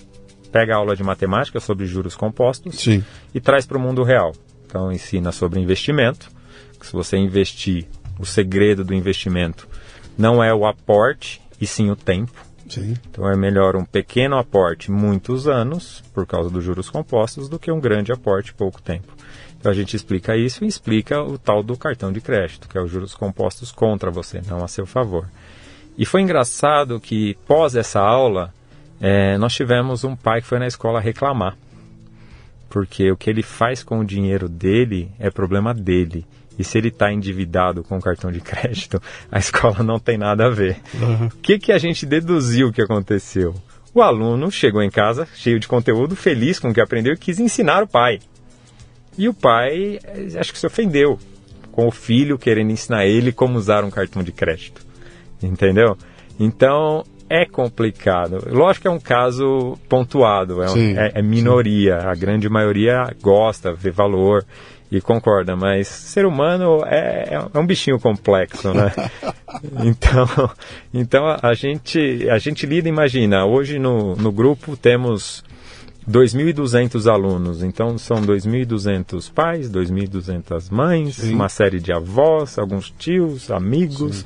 pega 0.51 0.73
a 0.73 0.77
aula 0.77 0.95
de 0.95 1.03
matemática 1.03 1.59
sobre 1.59 1.85
juros 1.85 2.15
compostos 2.15 2.79
Sim. 2.79 3.03
e 3.33 3.39
traz 3.39 3.65
para 3.65 3.77
o 3.77 3.81
mundo 3.81 4.03
real. 4.03 4.33
Então 4.65 4.91
ensina 4.91 5.31
sobre 5.31 5.59
investimento, 5.59 6.29
que 6.79 6.85
se 6.85 6.93
você 6.93 7.17
investir, 7.17 7.85
o 8.19 8.25
segredo 8.25 8.83
do 8.83 8.93
investimento 8.93 9.67
não 10.17 10.43
é 10.43 10.53
o 10.53 10.65
aporte 10.65 11.41
e 11.61 11.67
sim 11.67 11.89
o 11.89 11.95
tempo. 11.95 12.45
Sim. 12.67 12.95
Então 13.09 13.27
é 13.27 13.35
melhor 13.35 13.75
um 13.75 13.83
pequeno 13.83 14.37
aporte 14.37 14.91
muitos 14.91 15.47
anos, 15.47 16.03
por 16.13 16.25
causa 16.25 16.49
dos 16.49 16.63
juros 16.63 16.89
compostos, 16.89 17.49
do 17.49 17.57
que 17.57 17.71
um 17.71 17.79
grande 17.79 18.11
aporte 18.11 18.53
pouco 18.53 18.81
tempo. 18.81 19.18
Então 19.59 19.71
a 19.71 19.75
gente 19.75 19.95
explica 19.95 20.37
isso 20.37 20.63
e 20.63 20.67
explica 20.67 21.21
o 21.21 21.37
tal 21.37 21.61
do 21.61 21.77
cartão 21.77 22.11
de 22.13 22.21
crédito, 22.21 22.67
que 22.69 22.77
é 22.77 22.81
os 22.81 22.89
juros 22.89 23.13
compostos 23.13 23.71
contra 23.71 24.09
você, 24.09 24.41
não 24.47 24.63
a 24.63 24.67
seu 24.67 24.85
favor. 24.85 25.27
E 25.97 26.05
foi 26.05 26.21
engraçado 26.21 26.99
que, 26.99 27.37
pós 27.45 27.75
essa 27.75 27.99
aula, 27.99 28.53
é, 29.01 29.37
nós 29.37 29.53
tivemos 29.53 30.05
um 30.05 30.15
pai 30.15 30.41
que 30.41 30.47
foi 30.47 30.57
na 30.57 30.67
escola 30.67 31.01
reclamar. 31.01 31.57
Porque 32.69 33.11
o 33.11 33.17
que 33.17 33.29
ele 33.29 33.43
faz 33.43 33.83
com 33.83 33.99
o 33.99 34.05
dinheiro 34.05 34.47
dele 34.47 35.11
é 35.19 35.29
problema 35.29 35.73
dele. 35.73 36.25
E 36.57 36.63
se 36.63 36.77
ele 36.77 36.87
está 36.87 37.11
endividado 37.11 37.83
com 37.83 37.97
o 37.97 38.01
cartão 38.01 38.31
de 38.31 38.39
crédito, 38.39 39.01
a 39.29 39.39
escola 39.39 39.83
não 39.83 39.99
tem 39.99 40.17
nada 40.17 40.45
a 40.45 40.49
ver. 40.49 40.77
Uhum. 40.93 41.27
O 41.27 41.29
que, 41.41 41.59
que 41.59 41.71
a 41.73 41.77
gente 41.77 42.05
deduziu 42.05 42.71
que 42.71 42.81
aconteceu? 42.81 43.53
O 43.93 44.01
aluno 44.01 44.51
chegou 44.51 44.81
em 44.81 44.89
casa 44.89 45.27
cheio 45.35 45.59
de 45.59 45.67
conteúdo, 45.67 46.15
feliz 46.15 46.59
com 46.59 46.69
o 46.69 46.73
que 46.73 46.79
aprendeu 46.79 47.13
e 47.13 47.17
quis 47.17 47.39
ensinar 47.39 47.83
o 47.83 47.87
pai. 47.87 48.19
E 49.19 49.27
o 49.27 49.33
pai, 49.33 49.99
acho 50.39 50.53
que 50.53 50.57
se 50.57 50.65
ofendeu 50.65 51.19
com 51.73 51.85
o 51.85 51.91
filho 51.91 52.37
querendo 52.37 52.71
ensinar 52.71 53.05
ele 53.05 53.33
como 53.33 53.57
usar 53.57 53.83
um 53.83 53.89
cartão 53.89 54.23
de 54.23 54.31
crédito. 54.31 54.81
Entendeu? 55.43 55.97
Então, 56.39 57.03
é 57.29 57.45
complicado. 57.45 58.47
Lógico 58.49 58.83
que 58.83 58.87
é 58.87 58.91
um 58.91 58.99
caso 58.99 59.77
pontuado, 59.89 60.63
é, 60.63 60.67
sim, 60.69 60.97
é, 60.97 61.11
é 61.15 61.21
minoria. 61.21 61.99
Sim. 61.99 62.07
A 62.07 62.15
grande 62.15 62.47
maioria 62.47 63.13
gosta, 63.21 63.73
vê 63.73 63.91
valor 63.91 64.45
e 64.89 65.01
concorda, 65.01 65.53
mas 65.53 65.89
ser 65.89 66.25
humano 66.25 66.81
é, 66.85 67.37
é 67.53 67.59
um 67.59 67.65
bichinho 67.65 67.99
complexo, 67.99 68.73
né? 68.73 68.89
então, 69.83 70.49
então 70.93 71.25
a 71.43 71.53
gente, 71.53 72.25
a 72.29 72.37
gente 72.37 72.65
lida, 72.65 72.87
imagina, 72.87 73.45
hoje 73.45 73.79
no, 73.79 74.15
no 74.15 74.31
grupo 74.31 74.77
temos 74.77 75.43
2.200 76.07 77.11
alunos, 77.11 77.63
então 77.63 77.97
são 77.97 78.21
2.200 78.21 79.31
pais, 79.31 79.69
2.200 79.69 80.71
mães, 80.71 81.15
Sim. 81.15 81.35
uma 81.35 81.49
série 81.49 81.79
de 81.79 81.91
avós, 81.91 82.57
alguns 82.57 82.89
tios, 82.91 83.51
amigos. 83.51 84.17
Sim. 84.17 84.25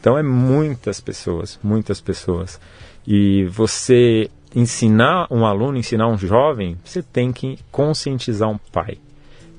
Então 0.00 0.18
é 0.18 0.22
muitas 0.22 1.00
pessoas, 1.00 1.58
muitas 1.62 2.00
pessoas. 2.00 2.60
E 3.06 3.44
você 3.46 4.28
ensinar 4.54 5.26
um 5.30 5.46
aluno, 5.46 5.78
ensinar 5.78 6.08
um 6.08 6.18
jovem, 6.18 6.76
você 6.84 7.02
tem 7.02 7.32
que 7.32 7.58
conscientizar 7.70 8.50
um 8.50 8.58
pai. 8.58 8.98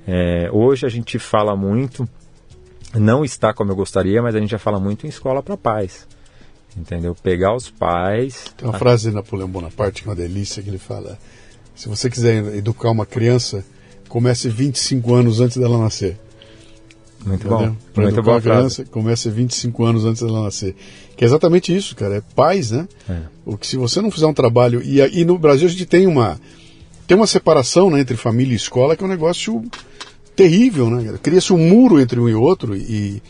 É, 0.05 0.49
hoje 0.51 0.85
a 0.85 0.89
gente 0.89 1.17
fala 1.17 1.55
muito, 1.55 2.07
não 2.93 3.23
está 3.23 3.53
como 3.53 3.71
eu 3.71 3.75
gostaria, 3.75 4.21
mas 4.21 4.35
a 4.35 4.39
gente 4.39 4.51
já 4.51 4.59
fala 4.59 4.79
muito 4.79 5.05
em 5.05 5.09
escola 5.09 5.41
para 5.41 5.57
pais. 5.57 6.07
Entendeu? 6.75 7.15
Pegar 7.15 7.55
os 7.55 7.69
pais. 7.69 8.53
Tem 8.57 8.67
uma 8.67 8.75
a... 8.75 8.79
frase 8.79 9.09
de 9.09 9.15
Napoleão 9.15 9.47
Bonaparte 9.47 10.01
que 10.01 10.09
é 10.09 10.11
uma 10.11 10.15
delícia 10.15 10.61
que 10.61 10.69
ele 10.69 10.79
fala: 10.79 11.17
se 11.75 11.87
você 11.89 12.09
quiser 12.09 12.55
educar 12.55 12.91
uma 12.91 13.05
criança, 13.05 13.63
comece 14.07 14.49
25 14.49 15.13
anos 15.13 15.39
antes 15.39 15.57
dela 15.57 15.77
nascer. 15.77 16.17
Muito 17.25 17.47
Entendeu? 17.47 17.69
bom. 17.69 17.75
Pra 17.93 18.03
Muito 18.03 18.21
bom. 18.21 18.41
criança, 18.41 18.85
comece 18.85 19.29
25 19.29 19.85
anos 19.85 20.05
antes 20.05 20.21
dela 20.21 20.43
nascer. 20.43 20.75
Que 21.15 21.23
é 21.23 21.27
exatamente 21.27 21.75
isso, 21.75 21.95
cara. 21.95 22.17
É 22.17 22.21
pais, 22.35 22.71
né? 22.71 22.87
É. 23.09 23.21
O 23.45 23.57
que 23.57 23.65
se 23.65 23.77
você 23.77 24.01
não 24.01 24.11
fizer 24.11 24.27
um 24.27 24.33
trabalho. 24.33 24.81
E, 24.83 24.99
e 24.99 25.23
no 25.23 25.37
Brasil 25.37 25.67
a 25.67 25.71
gente 25.71 25.85
tem 25.85 26.05
uma. 26.05 26.39
Tem 27.07 27.15
uma 27.17 27.27
separação 27.27 27.89
né, 27.89 27.99
entre 27.99 28.15
família 28.15 28.53
e 28.53 28.55
escola 28.55 28.95
que 28.95 29.03
é 29.03 29.05
um 29.05 29.09
negócio 29.09 29.61
terrível, 30.35 30.89
né? 30.89 31.17
Cria-se 31.21 31.51
um 31.53 31.57
muro 31.57 31.99
entre 31.99 32.19
um 32.19 32.29
e 32.29 32.33
outro 32.33 32.75
e, 32.75 33.21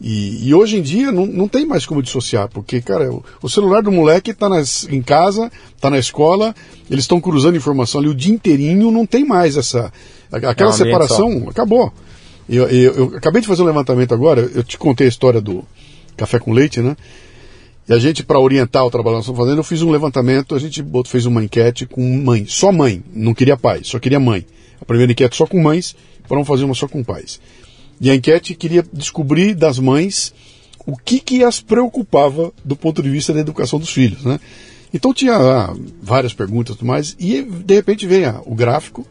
e, 0.00 0.48
e, 0.48 0.54
hoje 0.54 0.76
em 0.76 0.82
dia 0.82 1.12
não, 1.12 1.24
não 1.24 1.48
tem 1.48 1.64
mais 1.64 1.86
como 1.86 2.02
dissociar, 2.02 2.48
porque, 2.48 2.80
cara, 2.80 3.12
o, 3.12 3.24
o 3.40 3.48
celular 3.48 3.82
do 3.82 3.92
moleque 3.92 4.32
está 4.32 4.48
em 4.90 5.00
casa, 5.00 5.50
está 5.74 5.88
na 5.88 5.98
escola, 5.98 6.54
eles 6.90 7.04
estão 7.04 7.20
cruzando 7.20 7.56
informação 7.56 8.00
ali 8.00 8.08
o 8.08 8.14
dia 8.14 8.34
inteirinho, 8.34 8.90
não 8.90 9.06
tem 9.06 9.24
mais 9.24 9.56
essa. 9.56 9.92
Aquela 10.32 10.70
é 10.70 10.72
separação 10.72 11.46
acabou. 11.48 11.92
Eu, 12.48 12.68
eu, 12.68 12.92
eu, 12.94 13.16
acabei 13.16 13.40
de 13.40 13.46
fazer 13.46 13.62
um 13.62 13.66
levantamento 13.66 14.12
agora, 14.12 14.50
eu 14.54 14.62
te 14.62 14.76
contei 14.76 15.06
a 15.06 15.08
história 15.08 15.40
do 15.40 15.64
café 16.16 16.38
com 16.38 16.52
leite, 16.52 16.80
né? 16.80 16.96
E 17.88 17.92
a 17.92 17.98
gente, 17.98 18.22
para 18.22 18.40
orientar 18.40 18.84
o 18.84 18.90
trabalho 18.90 19.14
que 19.14 19.18
nós 19.18 19.24
estamos 19.24 19.40
fazendo, 19.40 19.58
eu 19.58 19.64
fiz 19.64 19.82
um 19.82 19.90
levantamento, 19.90 20.54
a 20.54 20.58
gente 20.58 20.84
fez 21.06 21.26
uma 21.26 21.44
enquete 21.44 21.86
com 21.86 22.02
mãe, 22.18 22.46
só 22.46 22.72
mãe, 22.72 23.02
não 23.12 23.34
queria 23.34 23.56
pai, 23.56 23.80
só 23.84 23.98
queria 23.98 24.18
mãe. 24.18 24.44
A 24.80 24.84
primeira 24.84 25.12
enquete 25.12 25.36
só 25.36 25.46
com 25.46 25.62
mães, 25.62 25.94
para 26.26 26.42
fazer 26.44 26.64
uma 26.64 26.74
só 26.74 26.88
com 26.88 27.04
pais. 27.04 27.40
E 28.00 28.10
a 28.10 28.14
enquete 28.14 28.54
queria 28.54 28.84
descobrir 28.92 29.54
das 29.54 29.78
mães 29.78 30.34
o 30.86 30.96
que, 30.96 31.20
que 31.20 31.42
as 31.42 31.60
preocupava 31.60 32.52
do 32.64 32.76
ponto 32.76 33.02
de 33.02 33.08
vista 33.08 33.32
da 33.32 33.40
educação 33.40 33.78
dos 33.78 33.90
filhos, 33.90 34.22
né? 34.24 34.38
Então 34.92 35.12
tinha 35.12 35.34
ah, 35.34 35.74
várias 36.00 36.32
perguntas 36.32 36.76
e 36.80 36.84
mais, 36.84 37.16
e 37.18 37.42
de 37.42 37.74
repente 37.74 38.06
vem 38.06 38.26
ah, 38.26 38.40
o 38.44 38.54
gráfico, 38.54 39.04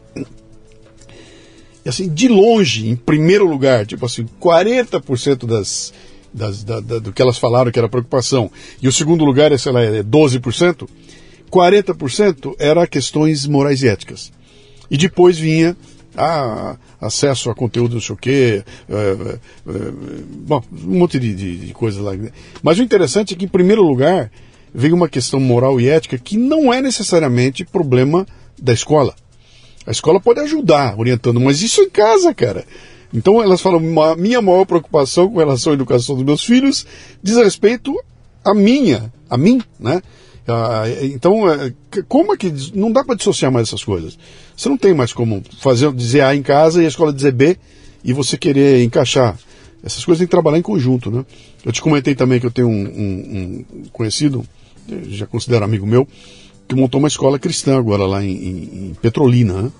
e 1.84 1.88
assim, 1.88 2.08
de 2.08 2.28
longe, 2.28 2.88
em 2.88 2.96
primeiro 2.96 3.46
lugar, 3.46 3.84
tipo 3.84 4.06
assim, 4.06 4.26
40% 4.40 5.44
das, 5.44 5.92
das, 6.32 6.64
da, 6.64 6.80
da, 6.80 6.98
do 6.98 7.12
que 7.12 7.20
elas 7.20 7.36
falaram 7.36 7.70
que 7.70 7.78
era 7.78 7.88
preocupação, 7.88 8.50
e 8.80 8.88
o 8.88 8.92
segundo 8.92 9.24
lugar 9.24 9.52
é, 9.52 9.58
sei 9.58 9.72
lá, 9.72 9.82
é 9.82 10.02
12%, 10.02 10.88
40% 11.50 12.54
era 12.58 12.86
questões 12.86 13.46
morais 13.46 13.82
e 13.82 13.88
éticas. 13.88 14.32
E 14.90 14.96
depois 14.96 15.38
vinha 15.38 15.76
ah, 16.16 16.76
acesso 17.00 17.50
a 17.50 17.54
conteúdo 17.54 17.94
não 17.94 18.00
sei 18.00 18.14
o 18.14 18.18
quê, 18.18 18.64
é, 18.88 18.94
é, 18.94 19.06
é, 19.08 19.92
bom, 20.46 20.62
um 20.72 20.98
monte 20.98 21.18
de, 21.18 21.34
de, 21.34 21.66
de 21.66 21.74
coisas 21.74 22.00
lá. 22.00 22.12
Mas 22.62 22.78
o 22.78 22.82
interessante 22.82 23.34
é 23.34 23.36
que, 23.36 23.44
em 23.44 23.48
primeiro 23.48 23.82
lugar, 23.82 24.30
veio 24.74 24.94
uma 24.94 25.08
questão 25.08 25.38
moral 25.38 25.80
e 25.80 25.88
ética 25.88 26.18
que 26.18 26.36
não 26.36 26.72
é 26.72 26.80
necessariamente 26.80 27.64
problema 27.64 28.26
da 28.60 28.72
escola. 28.72 29.14
A 29.86 29.90
escola 29.90 30.20
pode 30.20 30.40
ajudar 30.40 30.98
orientando, 30.98 31.40
mas 31.40 31.62
isso 31.62 31.82
em 31.82 31.90
casa, 31.90 32.34
cara. 32.34 32.64
Então 33.12 33.40
elas 33.40 33.60
falam, 33.60 33.80
minha 34.16 34.42
maior 34.42 34.64
preocupação 34.64 35.30
com 35.30 35.38
relação 35.38 35.72
à 35.72 35.74
educação 35.74 36.16
dos 36.16 36.24
meus 36.24 36.44
filhos 36.44 36.84
diz 37.22 37.36
respeito 37.36 37.94
à 38.44 38.52
minha, 38.52 39.12
a 39.30 39.38
mim, 39.38 39.62
né? 39.78 40.02
Ah, 40.46 40.84
então, 41.02 41.50
é, 41.50 41.72
como 42.06 42.34
é 42.34 42.36
que 42.36 42.52
não 42.74 42.92
dá 42.92 43.02
para 43.02 43.14
dissociar 43.14 43.50
mais 43.50 43.68
essas 43.68 43.82
coisas? 43.82 44.18
Você 44.54 44.68
não 44.68 44.76
tem 44.76 44.92
mais 44.92 45.12
como 45.12 45.42
fazer 45.58 45.90
dizer 45.92 46.20
A 46.20 46.34
em 46.34 46.42
casa 46.42 46.82
e 46.82 46.84
a 46.84 46.88
escola 46.88 47.12
dizer 47.12 47.32
B 47.32 47.56
e 48.04 48.12
você 48.12 48.36
querer 48.36 48.84
encaixar. 48.84 49.38
Essas 49.82 50.04
coisas 50.04 50.18
têm 50.18 50.26
que 50.26 50.30
trabalhar 50.30 50.58
em 50.58 50.62
conjunto, 50.62 51.10
né? 51.10 51.24
Eu 51.64 51.72
te 51.72 51.80
comentei 51.80 52.14
também 52.14 52.40
que 52.40 52.46
eu 52.46 52.50
tenho 52.50 52.68
um, 52.68 52.84
um, 52.84 53.64
um 53.72 53.82
conhecido, 53.92 54.44
já 55.08 55.26
considero 55.26 55.64
amigo 55.64 55.86
meu, 55.86 56.06
que 56.68 56.74
montou 56.74 56.98
uma 56.98 57.08
escola 57.08 57.38
cristã 57.38 57.78
agora 57.78 58.06
lá 58.06 58.22
em, 58.22 58.30
em, 58.30 58.88
em 58.88 58.96
Petrolina, 59.00 59.62
né? 59.62 59.72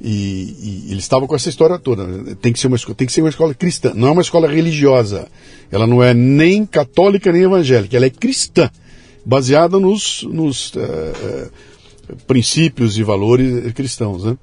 E, 0.00 0.84
e, 0.86 0.90
ele 0.90 0.98
estava 0.98 1.26
com 1.26 1.34
essa 1.34 1.48
história 1.48 1.78
toda. 1.78 2.04
Né? 2.04 2.36
Tem 2.40 2.52
que, 2.52 2.58
ser 2.58 2.66
uma, 2.66 2.76
tem 2.76 3.06
que 3.06 3.12
ser 3.12 3.22
uma 3.22 3.30
escola 3.30 3.54
cristã. 3.54 3.92
Não 3.94 4.08
é 4.08 4.10
uma 4.10 4.22
escola 4.22 4.48
religiosa. 4.48 5.28
Ela 5.70 5.86
não 5.86 6.02
é 6.02 6.12
nem 6.12 6.66
católica 6.66 7.32
nem 7.32 7.42
evangélica. 7.42 7.96
Ela 7.96 8.06
é 8.06 8.10
cristã 8.10 8.70
baseada 9.24 9.78
nos, 9.78 10.22
nos 10.24 10.72
é, 10.76 10.80
é, 10.80 11.48
princípios 12.26 12.98
e 12.98 13.02
valores 13.02 13.72
cristãos. 13.72 14.24
Né? 14.24 14.36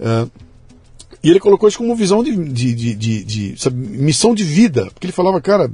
É, 0.00 0.26
e 1.22 1.30
ele 1.30 1.40
colocou 1.40 1.68
isso 1.68 1.78
como 1.78 1.94
visão 1.94 2.22
de, 2.22 2.34
de, 2.34 2.74
de, 2.74 2.94
de, 2.94 3.24
de 3.24 3.60
sabe, 3.60 3.76
missão 3.76 4.34
de 4.34 4.42
vida, 4.42 4.86
porque 4.86 5.06
ele 5.06 5.12
falava, 5.12 5.38
cara, 5.40 5.70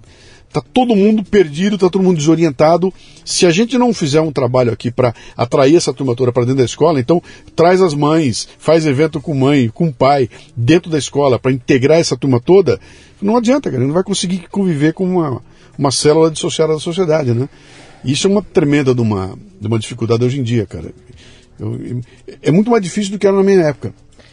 tá 0.53 0.61
todo 0.73 0.97
mundo 0.97 1.23
perdido, 1.23 1.78
tá 1.78 1.89
todo 1.89 2.03
mundo 2.03 2.16
desorientado. 2.16 2.93
Se 3.24 3.47
a 3.47 3.51
gente 3.51 3.78
não 3.78 3.94
fizer 3.94 4.20
um 4.20 4.32
trabalho 4.32 4.73
aqui 4.73 4.90
para 4.90 5.15
atrair 5.36 5.77
essa 5.77 5.93
turma 5.93 6.16
toda 6.16 6.32
para 6.32 6.44
dentro 6.44 6.59
da 6.59 6.65
escola, 6.65 6.98
então 6.98 7.23
traz 7.55 7.81
as 7.81 7.94
mães, 7.94 8.48
faz 8.59 8.86
evento 8.86 9.20
com 9.20 9.35
mãe, 9.35 9.69
com 9.69 9.93
pai, 9.93 10.28
dentro 10.57 10.90
da 10.90 10.98
escola, 10.98 11.39
para 11.39 11.53
integrar 11.53 11.98
essa 11.98 12.16
turma 12.16 12.40
toda, 12.40 12.81
não 13.20 13.36
adianta, 13.36 13.70
cara, 13.70 13.85
não 13.85 13.94
vai 13.94 14.03
conseguir 14.03 14.48
conviver 14.51 14.94
com 14.94 15.05
uma, 15.05 15.43
uma 15.78 15.90
célula 15.90 16.31
dissociada 16.31 16.73
da 16.73 16.81
sociedade, 16.81 17.32
né? 17.32 17.48
Isso 18.07 18.28
é 18.28 18.31
uma 18.31 18.43
tremenda 18.43 18.95
de 18.95 19.01
uma, 19.01 19.37
de 19.61 19.66
uma 19.66 19.78
dificuldade 19.78 20.24
hoje 20.24 20.39
em 20.39 20.43
dia, 20.43 20.65
cara. 20.65 20.95
Eu, 21.59 22.01
é 22.41 22.53
muito 22.53 22.70
mais 22.70 22.83
difícil 22.83 23.12
do 23.12 23.19
que 23.19 23.27
era 23.27 23.37
na 23.37 23.43
minha 23.43 23.61
época. 23.62 23.93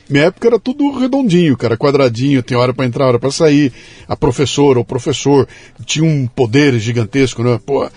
Minha 0.10 0.26
época 0.26 0.48
era 0.48 0.60
tudo 0.60 0.92
redondinho, 1.00 1.58
cara, 1.58 1.78
quadradinho, 1.78 2.44
tem 2.44 2.56
hora 2.56 2.74
para 2.74 2.86
entrar, 2.86 3.08
hora 3.08 3.20
para 3.20 3.32
sair. 3.32 3.74
A 4.08 4.16
professora 4.16 4.78
ou 4.78 4.86
professor 4.86 5.48
tinha 5.86 6.06
um 6.06 6.28
poder 6.28 6.78
gigantesco, 6.78 7.42
né? 7.42 7.60
Pô, 7.66 7.90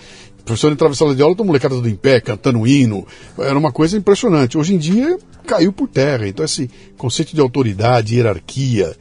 professor 0.47 0.71
entrava 0.71 0.93
em 0.93 0.97
sala 0.97 1.13
de 1.13 1.21
aula, 1.21 1.35
todo 1.35 1.45
molecada 1.45 1.75
tudo 1.75 1.89
em 1.89 1.95
pé, 1.95 2.21
cantando 2.21 2.65
hino. 2.65 3.05
Era 3.37 3.57
uma 3.57 3.71
coisa 3.71 3.97
impressionante. 3.97 4.57
Hoje 4.57 4.73
em 4.73 4.77
dia 4.77 5.17
caiu 5.45 5.73
por 5.73 5.87
terra. 5.87 6.27
Então 6.27 6.43
esse 6.43 6.71
conceito 6.97 7.35
de 7.35 7.41
autoridade, 7.41 8.15
hierarquia, 8.15 8.95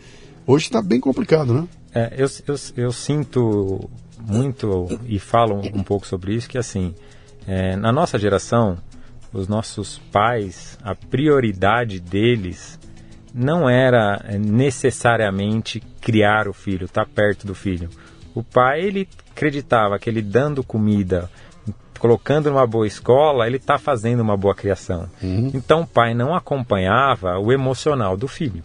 hoje 0.47 0.67
está 0.67 0.83
bem 0.83 1.01
complicado, 1.01 1.55
né? 1.55 1.65
É, 1.95 2.15
eu, 2.19 2.29
eu, 2.47 2.57
eu 2.77 2.93
sinto 2.93 3.89
muito 4.27 5.01
e 5.07 5.19
falam 5.19 5.61
um 5.73 5.83
pouco 5.83 6.07
sobre 6.07 6.35
isso, 6.35 6.49
que 6.49 6.59
assim, 6.59 6.95
é, 7.47 7.77
na 7.77 7.93
nossa 7.93 8.19
geração, 8.19 8.77
os 9.33 9.47
nossos 9.47 9.99
pais, 10.11 10.79
a 10.83 10.95
prioridade 10.95 12.01
deles 12.01 12.79
não 13.33 13.69
era 13.69 14.25
necessariamente 14.39 15.81
criar 16.01 16.49
o 16.49 16.53
filho, 16.53 16.87
estar 16.87 17.05
tá 17.05 17.11
perto 17.13 17.47
do 17.47 17.55
filho. 17.55 17.89
O 18.35 18.43
pai, 18.43 18.83
ele 18.83 19.09
acreditava 19.31 19.99
que 19.99 20.09
ele 20.09 20.23
dando 20.23 20.65
comida, 20.65 21.31
colocando 21.99 22.51
numa 22.51 22.67
boa 22.67 22.87
escola, 22.87 23.47
ele 23.47 23.57
está 23.57 23.79
fazendo 23.79 24.21
uma 24.21 24.37
boa 24.37 24.55
criação. 24.55 25.09
Uhum. 25.23 25.51
Então 25.55 25.83
o 25.83 25.87
pai 25.87 26.15
não 26.15 26.35
acompanhava 26.35 27.39
o 27.39 27.53
emocional 27.53 28.17
do 28.17 28.27
filho. 28.27 28.63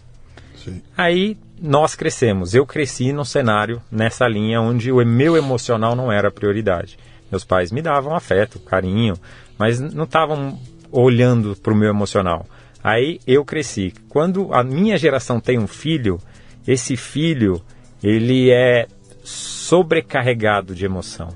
Sim. 0.56 0.80
Aí 0.96 1.36
nós 1.62 1.94
crescemos. 1.94 2.54
Eu 2.54 2.66
cresci 2.66 3.12
num 3.12 3.24
cenário 3.24 3.80
nessa 3.90 4.26
linha 4.26 4.60
onde 4.60 4.90
o 4.90 5.04
meu 5.06 5.36
emocional 5.36 5.94
não 5.94 6.10
era 6.10 6.28
a 6.28 6.32
prioridade. 6.32 6.98
Meus 7.30 7.44
pais 7.44 7.70
me 7.70 7.80
davam 7.80 8.16
afeto, 8.16 8.58
carinho, 8.58 9.14
mas 9.56 9.78
não 9.78 10.04
estavam 10.04 10.58
olhando 10.90 11.54
para 11.56 11.72
o 11.72 11.76
meu 11.76 11.88
emocional. 11.88 12.44
Aí 12.82 13.20
eu 13.26 13.44
cresci. 13.44 13.94
Quando 14.08 14.52
a 14.52 14.64
minha 14.64 14.98
geração 14.98 15.40
tem 15.40 15.58
um 15.58 15.68
filho, 15.68 16.18
esse 16.66 16.96
filho 16.96 17.62
ele 18.02 18.50
é 18.50 18.88
sobrecarregado 19.22 20.74
de 20.74 20.84
emoção. 20.84 21.28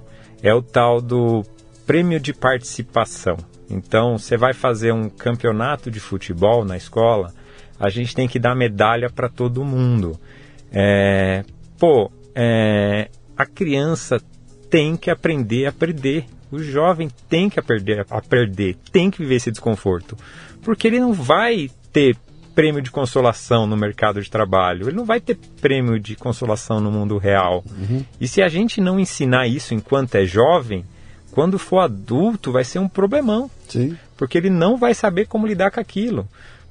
É 0.43 0.53
o 0.53 0.61
tal 0.61 1.01
do 1.01 1.45
prêmio 1.87 2.19
de 2.19 2.35
participação. 2.35 3.37
Então, 3.71 4.19
você 4.19 4.37
vai 4.37 4.53
fazer 4.53 4.93
um 4.93 5.09
campeonato 5.09 5.91
de 5.91 6.01
futebol 6.01 6.65
na 6.65 6.77
escola, 6.77 7.33
a 7.79 7.89
gente 7.89 8.15
tem 8.15 8.27
que 8.29 8.39
dar 8.39 8.55
medalha 8.55 9.11
para 9.11 9.29
todo 9.29 9.65
mundo. 9.65 10.19
É, 10.73 11.45
pô, 11.79 12.11
é, 12.35 13.09
a 13.37 13.47
criança 13.47 14.21
tem 14.71 14.97
que 14.97 15.11
aprender 15.11 15.67
a 15.67 15.73
perder. 15.73 16.25
O 16.51 16.59
jovem 16.59 17.09
tem 17.29 17.51
que 17.51 17.59
aprender 17.59 18.07
a 18.09 18.21
perder, 18.21 18.77
tem 18.93 19.11
que 19.11 19.19
viver 19.19 19.37
esse 19.37 19.51
desconforto. 19.51 20.17
Porque 20.63 20.87
ele 20.87 21.01
não 21.01 21.13
vai 21.13 21.69
ter 21.93 22.17
prêmio 22.55 22.81
de 22.81 22.91
consolação 22.91 23.67
no 23.67 23.77
mercado 23.77 24.23
de 24.23 24.31
trabalho, 24.31 24.89
ele 24.89 24.97
não 24.97 25.05
vai 25.05 25.21
ter 25.21 25.37
prêmio 25.61 26.01
de 26.01 26.17
consolação 26.17 26.81
no 26.81 26.91
mundo 26.91 27.19
real. 27.19 27.63
Uhum. 27.79 28.05
E 28.19 28.27
se 28.27 28.41
a 28.41 28.49
gente 28.49 28.81
não 28.81 28.99
ensinar 28.99 29.47
isso 29.47 29.75
enquanto 29.75 30.15
é 30.15 30.25
jovem, 30.25 30.85
quando 31.33 31.59
for 31.59 31.81
adulto 31.81 32.51
vai 32.51 32.65
ser 32.65 32.79
um 32.79 32.89
problemão. 32.89 33.51
Sim. 33.69 33.95
Porque 34.17 34.39
ele 34.39 34.49
não 34.49 34.79
vai 34.79 34.95
saber 34.95 35.27
como 35.27 35.47
lidar 35.47 35.71
com 35.71 35.79
aquilo. 35.79 36.27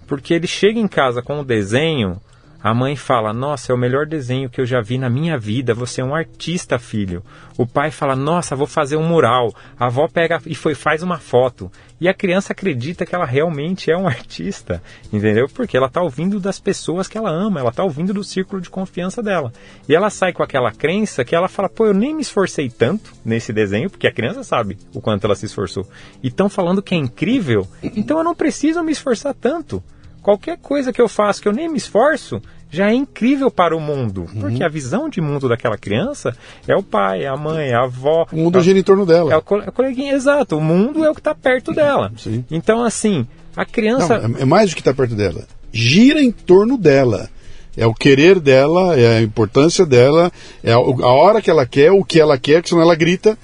Porque 0.08 0.34
ele 0.34 0.48
chega 0.48 0.80
em 0.80 0.88
casa 0.88 1.22
com 1.22 1.40
o 1.40 1.46
desenho, 1.46 2.20
A 2.66 2.74
mãe 2.74 2.96
fala: 2.96 3.32
Nossa, 3.32 3.72
é 3.72 3.76
o 3.76 3.78
melhor 3.78 4.08
desenho 4.08 4.50
que 4.50 4.60
eu 4.60 4.66
já 4.66 4.82
vi 4.82 4.98
na 4.98 5.08
minha 5.08 5.38
vida. 5.38 5.76
Você 5.76 6.02
é 6.02 6.04
um 6.04 6.16
artista, 6.16 6.80
filho. 6.80 7.22
O 7.60 7.68
pai 7.68 7.92
fala: 7.92 8.16
Nossa, 8.16 8.56
vou 8.56 8.66
fazer 8.66 8.96
um 8.96 9.08
mural. 9.08 9.54
A 9.80 9.86
avó 9.86 10.08
pega 10.08 10.42
e 10.48 10.56
foi 10.56 10.74
faz 10.74 11.04
uma 11.04 11.20
foto. 11.20 11.72
E 12.02 12.10
a 12.10 12.14
criança 12.14 12.54
acredita 12.54 13.06
que 13.06 13.14
ela 13.14 13.24
realmente 13.24 13.92
é 13.92 13.96
um 13.96 14.08
artista, 14.10 14.82
entendeu? 15.14 15.48
Porque 15.48 15.78
ela 15.78 15.86
está 15.86 16.02
ouvindo 16.02 16.40
das 16.40 16.60
pessoas 16.60 17.08
que 17.08 17.20
ela 17.20 17.30
ama, 17.30 17.60
ela 17.60 17.70
está 17.70 17.84
ouvindo 17.84 18.16
do 18.16 18.24
círculo 18.24 18.60
de 18.60 18.72
confiança 18.72 19.22
dela. 19.22 19.54
E 19.88 19.94
ela 19.94 20.10
sai 20.10 20.34
com 20.34 20.42
aquela 20.42 20.72
crença 20.72 21.24
que 21.24 21.36
ela 21.36 21.48
fala: 21.48 21.70
Pô, 21.70 21.86
eu 21.86 21.94
nem 21.94 22.16
me 22.16 22.24
esforcei 22.24 22.68
tanto 22.68 23.14
nesse 23.24 23.54
desenho, 23.54 23.92
porque 23.92 24.08
a 24.08 24.12
criança 24.12 24.44
sabe 24.44 24.76
o 24.92 25.00
quanto 25.00 25.26
ela 25.26 25.36
se 25.36 25.46
esforçou. 25.46 25.88
E 26.24 26.30
estão 26.30 26.50
falando 26.50 26.82
que 26.82 26.96
é 26.96 26.98
incrível, 26.98 27.68
então 27.84 28.18
eu 28.18 28.24
não 28.24 28.34
preciso 28.34 28.84
me 28.84 28.92
esforçar 28.92 29.36
tanto. 29.36 29.84
Qualquer 30.26 30.58
coisa 30.58 30.92
que 30.92 31.00
eu 31.00 31.08
faço 31.08 31.40
que 31.40 31.48
eu 31.48 31.54
nem 31.54 31.70
me 31.70 31.78
esforço, 31.78 32.42
já 32.72 32.90
é 32.90 32.96
incrível 32.96 33.52
para 33.52 33.78
o 33.78 33.80
mundo. 33.80 34.22
Uhum. 34.22 34.42
Porque 34.42 34.64
a 34.64 34.68
visão 34.68 35.08
de 35.08 35.22
mundo 35.22 35.48
daquela 35.48 35.78
criança 35.78 36.36
é 36.68 36.76
o 36.76 36.82
pai, 36.82 37.26
é 37.26 37.28
a 37.28 37.38
mãe, 37.38 37.68
é 37.68 37.76
a 37.76 37.84
avó. 37.84 38.26
O 38.32 38.36
mundo 38.36 38.60
gira 38.60 38.80
em 38.80 38.82
torno 38.82 39.06
dela. 39.06 39.32
É 39.32 39.38
o, 39.38 39.62
é 39.62 39.70
coleguinha, 39.70 40.14
exato. 40.14 40.58
O 40.58 40.62
mundo 40.62 41.06
é 41.06 41.10
o 41.12 41.14
que 41.14 41.20
está 41.20 41.36
perto 41.36 41.72
dela. 41.72 42.12
Sim. 42.18 42.44
Então, 42.50 42.84
assim, 42.84 43.28
a 43.56 43.64
criança. 43.66 44.28
Não, 44.28 44.40
é, 44.40 44.42
é 44.42 44.46
mais 44.46 44.72
do 44.72 44.76
que 44.76 44.82
está 44.82 44.96
perto 44.96 45.14
dela. 45.14 45.44
Gira 45.72 46.20
em 46.20 46.32
torno 46.32 46.76
dela. 46.76 47.30
É 47.78 47.86
o 47.86 47.94
querer 47.94 48.40
dela, 48.40 48.98
é 49.00 49.20
a 49.20 49.22
importância 49.22 49.86
dela, 49.86 50.32
é 50.64 50.72
a, 50.72 50.78
a 50.78 51.14
hora 51.14 51.40
que 51.40 51.52
ela 51.52 51.68
quer, 51.68 51.92
o 51.92 52.04
que 52.04 52.20
ela 52.20 52.36
quer, 52.36 52.64
que 52.64 52.70
senão 52.70 52.82
ela 52.82 52.96
grita 52.96 53.38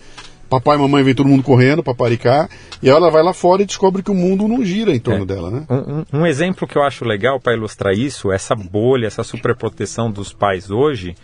papai 0.52 0.76
e 0.76 0.82
mamãe 0.82 1.02
vem 1.02 1.16
todo 1.16 1.30
mundo 1.30 1.44
correndo 1.44 1.82
para 1.82 1.96
paricar, 1.96 2.50
e 2.84 2.90
ela 2.90 3.10
vai 3.10 3.24
lá 3.24 3.32
fora 3.32 3.62
e 3.62 3.66
descobre 3.66 4.04
que 4.04 4.12
o 4.12 4.14
mundo 4.14 4.50
não 4.50 4.62
gira 4.66 4.94
em 4.94 5.00
torno 5.00 5.24
é. 5.24 5.26
dela, 5.26 5.50
né? 5.50 5.66
Um, 5.70 6.20
um, 6.20 6.26
exemplo 6.26 6.68
que 6.68 6.78
eu 6.78 6.84
acho 6.84 7.06
legal 7.06 7.40
para 7.40 7.54
ilustrar 7.54 7.94
isso, 7.94 8.34
essa 8.34 8.54
bolha, 8.54 9.08
essa 9.08 9.24
superproteção 9.24 10.12
dos 10.12 10.34
pais 10.34 10.70
hoje, 10.70 11.16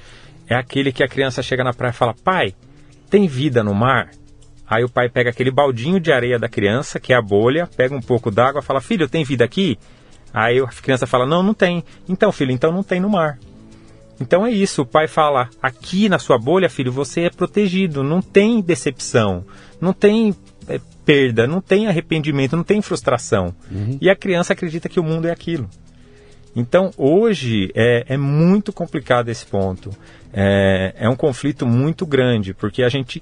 é 0.47 0.55
aquele 0.55 0.93
que 0.93 1.03
a 1.03 1.09
criança 1.09 1.43
chega 1.43 1.61
na 1.61 1.73
praia 1.73 1.91
e 1.91 1.95
fala, 1.95 2.15
pai, 2.23 2.55
tem 3.09 3.27
vida 3.27 3.61
no 3.61 3.75
mar? 3.75 4.11
Aí 4.65 4.85
o 4.85 4.89
pai 4.89 5.09
pega 5.09 5.29
aquele 5.29 5.51
baldinho 5.51 5.99
de 5.99 6.09
areia 6.09 6.39
da 6.39 6.47
criança, 6.47 6.97
que 6.97 7.11
é 7.11 7.15
a 7.17 7.21
bolha, 7.21 7.67
pega 7.67 7.93
um 7.93 8.01
pouco 8.01 8.31
d'água, 8.31 8.61
fala, 8.61 8.79
filho, 8.79 9.09
tem 9.09 9.25
vida 9.25 9.43
aqui? 9.43 9.77
Aí 10.33 10.59
a 10.59 10.67
criança 10.67 11.05
fala, 11.05 11.25
não, 11.25 11.43
não 11.43 11.53
tem. 11.53 11.83
Então, 12.07 12.31
filho, 12.31 12.51
então 12.51 12.71
não 12.71 12.83
tem 12.83 13.01
no 13.01 13.09
mar. 13.09 13.37
Então 14.19 14.45
é 14.45 14.51
isso, 14.51 14.81
o 14.81 14.85
pai 14.85 15.07
fala: 15.07 15.49
aqui 15.61 16.09
na 16.09 16.19
sua 16.19 16.37
bolha, 16.37 16.69
filho, 16.69 16.91
você 16.91 17.21
é 17.21 17.29
protegido, 17.29 18.03
não 18.03 18.21
tem 18.21 18.61
decepção, 18.61 19.45
não 19.79 19.93
tem 19.93 20.35
é, 20.67 20.79
perda, 21.05 21.47
não 21.47 21.61
tem 21.61 21.87
arrependimento, 21.87 22.55
não 22.55 22.63
tem 22.63 22.81
frustração. 22.81 23.53
Uhum. 23.71 23.97
E 24.01 24.09
a 24.09 24.15
criança 24.15 24.53
acredita 24.53 24.89
que 24.89 24.99
o 24.99 25.03
mundo 25.03 25.27
é 25.27 25.31
aquilo. 25.31 25.69
Então 26.55 26.91
hoje 26.97 27.71
é, 27.75 28.05
é 28.07 28.17
muito 28.17 28.73
complicado 28.73 29.29
esse 29.29 29.45
ponto. 29.45 29.91
É, 30.33 30.93
é 30.97 31.09
um 31.09 31.15
conflito 31.15 31.65
muito 31.65 32.05
grande, 32.05 32.53
porque 32.53 32.83
a 32.83 32.89
gente 32.89 33.21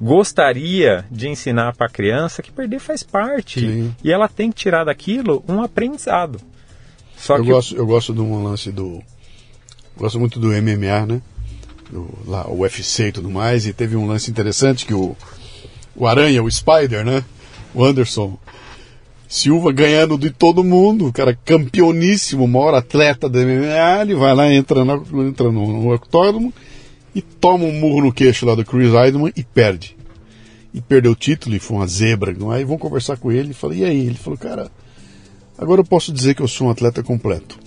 gostaria 0.00 1.04
de 1.10 1.28
ensinar 1.28 1.74
para 1.74 1.86
a 1.86 1.90
criança 1.90 2.42
que 2.42 2.52
perder 2.52 2.80
faz 2.80 3.02
parte 3.02 3.60
Sim. 3.60 3.94
e 4.02 4.12
ela 4.12 4.28
tem 4.28 4.50
que 4.50 4.58
tirar 4.58 4.84
daquilo 4.84 5.42
um 5.48 5.62
aprendizado. 5.62 6.40
Só 7.16 7.36
eu, 7.36 7.44
que 7.44 7.50
gosto, 7.50 7.76
eu 7.76 7.86
gosto 7.86 8.12
de 8.12 8.20
um 8.20 8.42
lance 8.42 8.70
do 8.70 9.02
gosto 9.96 10.18
muito 10.18 10.38
do 10.38 10.48
MMA, 10.48 11.06
né? 11.06 11.22
Do, 11.90 12.08
lá, 12.26 12.46
o 12.48 12.60
UFC 12.60 13.08
e 13.08 13.12
tudo 13.12 13.30
mais. 13.30 13.66
E 13.66 13.72
teve 13.72 13.96
um 13.96 14.06
lance 14.06 14.30
interessante 14.30 14.86
que 14.86 14.94
o, 14.94 15.16
o 15.94 16.06
Aranha, 16.06 16.42
o 16.42 16.50
Spider, 16.50 17.04
né? 17.04 17.24
O 17.74 17.84
Anderson 17.84 18.38
Silva 19.28 19.72
ganhando 19.72 20.16
de 20.16 20.30
todo 20.30 20.62
mundo, 20.62 21.12
cara 21.12 21.36
campeoníssimo, 21.44 22.46
maior 22.46 22.74
atleta 22.74 23.28
do 23.28 23.38
MMA, 23.38 24.02
ele 24.02 24.14
vai 24.14 24.32
lá, 24.32 24.52
entra, 24.52 24.84
na, 24.84 24.94
entra 24.94 25.50
no, 25.50 25.82
no 25.82 26.52
e 27.14 27.22
toma 27.22 27.64
um 27.64 27.72
murro 27.72 28.02
no 28.02 28.12
queixo 28.12 28.44
lá 28.44 28.54
do 28.54 28.64
Chris 28.64 28.92
Weidman 28.92 29.32
e 29.36 29.42
perde. 29.42 29.96
E 30.72 30.80
perdeu 30.80 31.12
o 31.12 31.16
título 31.16 31.54
e 31.54 31.60
foi 31.60 31.76
uma 31.76 31.86
zebra. 31.86 32.34
Aí 32.52 32.64
vão 32.64 32.76
conversar 32.76 33.16
com 33.16 33.30
ele 33.30 33.50
e 33.50 33.54
falei, 33.54 33.80
e 33.80 33.84
aí? 33.84 34.06
Ele 34.06 34.14
falou, 34.14 34.38
cara, 34.38 34.70
agora 35.56 35.80
eu 35.80 35.84
posso 35.84 36.12
dizer 36.12 36.34
que 36.34 36.42
eu 36.42 36.48
sou 36.48 36.66
um 36.66 36.70
atleta 36.70 37.02
completo. 37.02 37.58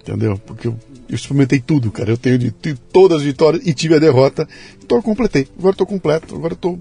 Entendeu? 0.00 0.38
Porque 0.38 0.70
eu 1.08 1.14
experimentei 1.14 1.60
tudo, 1.60 1.90
cara. 1.90 2.10
Eu 2.10 2.16
tenho 2.16 2.38
de, 2.38 2.54
de 2.62 2.74
todas 2.74 3.18
as 3.18 3.22
vitórias 3.22 3.66
e 3.66 3.72
tive 3.72 3.94
a 3.94 3.98
derrota. 3.98 4.48
Então 4.82 4.98
eu 4.98 5.02
completei. 5.02 5.46
Agora 5.58 5.74
estou 5.74 5.86
completo. 5.86 6.34
Agora 6.34 6.54
estou. 6.54 6.78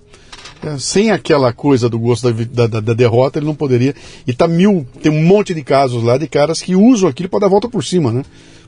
É, 0.62 0.78
sem 0.78 1.12
aquela 1.12 1.52
coisa 1.52 1.90
do 1.90 2.00
gosto 2.00 2.32
da, 2.32 2.68
da, 2.68 2.80
da, 2.80 2.94
derrota, 2.94 3.40
ele 3.40 3.46
não 3.46 3.56
poderia. 3.56 3.94
E 4.26 4.34
tá 4.34 4.48
mil. 4.48 4.88
Tem 5.02 5.12
um 5.12 5.24
monte 5.24 5.54
de 5.54 5.64
casos 5.64 6.04
lá 6.04 6.18
de 6.18 6.28
caras 6.28 6.62
que 6.62 6.76
usam 6.76 7.10
aquilo 7.10 7.30
para 7.30 7.40
dar 7.40 7.48
volta 7.50 7.68
por 7.68 7.84
cima, 7.84 8.12
né? 8.12 8.24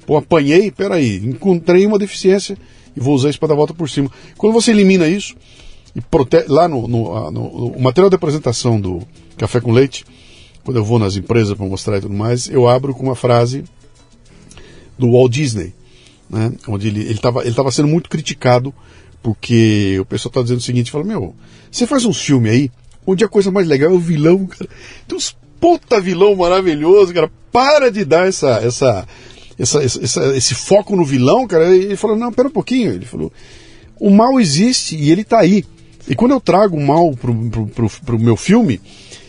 Pô, 0.06 0.18
apanhei, 0.18 0.72
peraí, 0.72 1.18
encontrei 1.18 1.86
uma 1.86 1.98
deficiência 1.98 2.58
e 2.96 3.00
vou 3.00 3.16
usar 3.16 3.30
isso 3.30 3.40
para 3.40 3.50
dar 3.50 3.56
volta 3.56 3.74
por 3.74 3.90
cima. 3.90 4.12
Quando 4.38 4.54
você 4.54 4.72
elimina 4.72 5.08
isso, 5.08 5.36
e 5.96 6.02
protege, 6.02 6.46
lá 6.50 6.68
no, 6.68 6.88
no, 6.88 7.32
no, 7.32 7.70
no 7.72 7.80
material 7.80 8.10
de 8.10 8.16
apresentação 8.16 8.80
do 8.80 9.02
Café 9.38 9.60
com 9.60 9.72
Leite, 9.72 10.06
quando 10.64 10.78
eu 10.78 10.84
vou 10.84 11.00
nas 11.00 11.16
empresas 11.16 11.56
para 11.56 11.66
mostrar 11.66 11.98
e 11.98 12.02
tudo 12.02 12.14
mais, 12.14 12.50
eu 12.50 12.68
abro 12.68 12.94
com 12.94 13.04
uma 13.04 13.16
frase 13.16 13.64
do 14.98 15.12
Walt 15.12 15.32
Disney, 15.32 15.74
né? 16.30 16.52
onde 16.68 16.88
ele 16.88 17.12
estava 17.12 17.42
ele 17.46 17.56
ele 17.58 17.72
sendo 17.72 17.88
muito 17.88 18.10
criticado 18.10 18.74
porque 19.22 19.98
o 20.00 20.06
pessoal 20.06 20.30
está 20.30 20.42
dizendo 20.44 20.60
o 20.60 20.62
seguinte, 20.62 20.92
fala, 20.92 21.04
meu, 21.04 21.36
você 21.72 21.88
faz 21.88 22.06
um 22.06 22.14
filme 22.14 22.48
aí 22.48 22.72
onde 23.08 23.24
a 23.24 23.28
coisa 23.28 23.52
mais 23.52 23.68
legal 23.68 23.90
é 23.90 23.94
o 23.94 24.00
vilão, 24.00 24.46
cara. 24.46 24.70
Tem 25.08 25.18
uns 25.18 25.36
puta 25.60 26.00
vilão 26.00 26.36
maravilhoso, 26.36 27.12
cara. 27.12 27.32
Para 27.52 27.90
de 27.92 28.06
dar 28.06 28.28
essa, 28.28 28.60
essa, 28.64 29.08
essa, 29.58 29.84
essa, 29.84 30.38
esse 30.38 30.54
foco 30.54 30.96
no 30.96 31.04
vilão, 31.04 31.48
cara. 31.48 31.76
Ele 31.76 31.96
falou, 31.96 32.16
não, 32.16 32.32
pera 32.32 32.50
um 32.50 32.52
pouquinho. 32.52 32.92
Ele 32.92 33.06
falou, 33.06 33.32
o 34.00 34.12
mal 34.12 34.40
existe 34.40 34.96
e 34.96 35.12
ele 35.12 35.22
está 35.22 35.40
aí. 35.40 35.66
E 36.08 36.16
quando 36.16 36.32
eu 36.32 36.40
trago 36.40 36.78
o 36.78 36.86
mal 36.86 37.12
pro, 37.14 37.34
pro, 37.50 37.68
pro, 37.68 37.90
pro 37.90 38.20
meu 38.20 38.38
filme, 38.38 38.80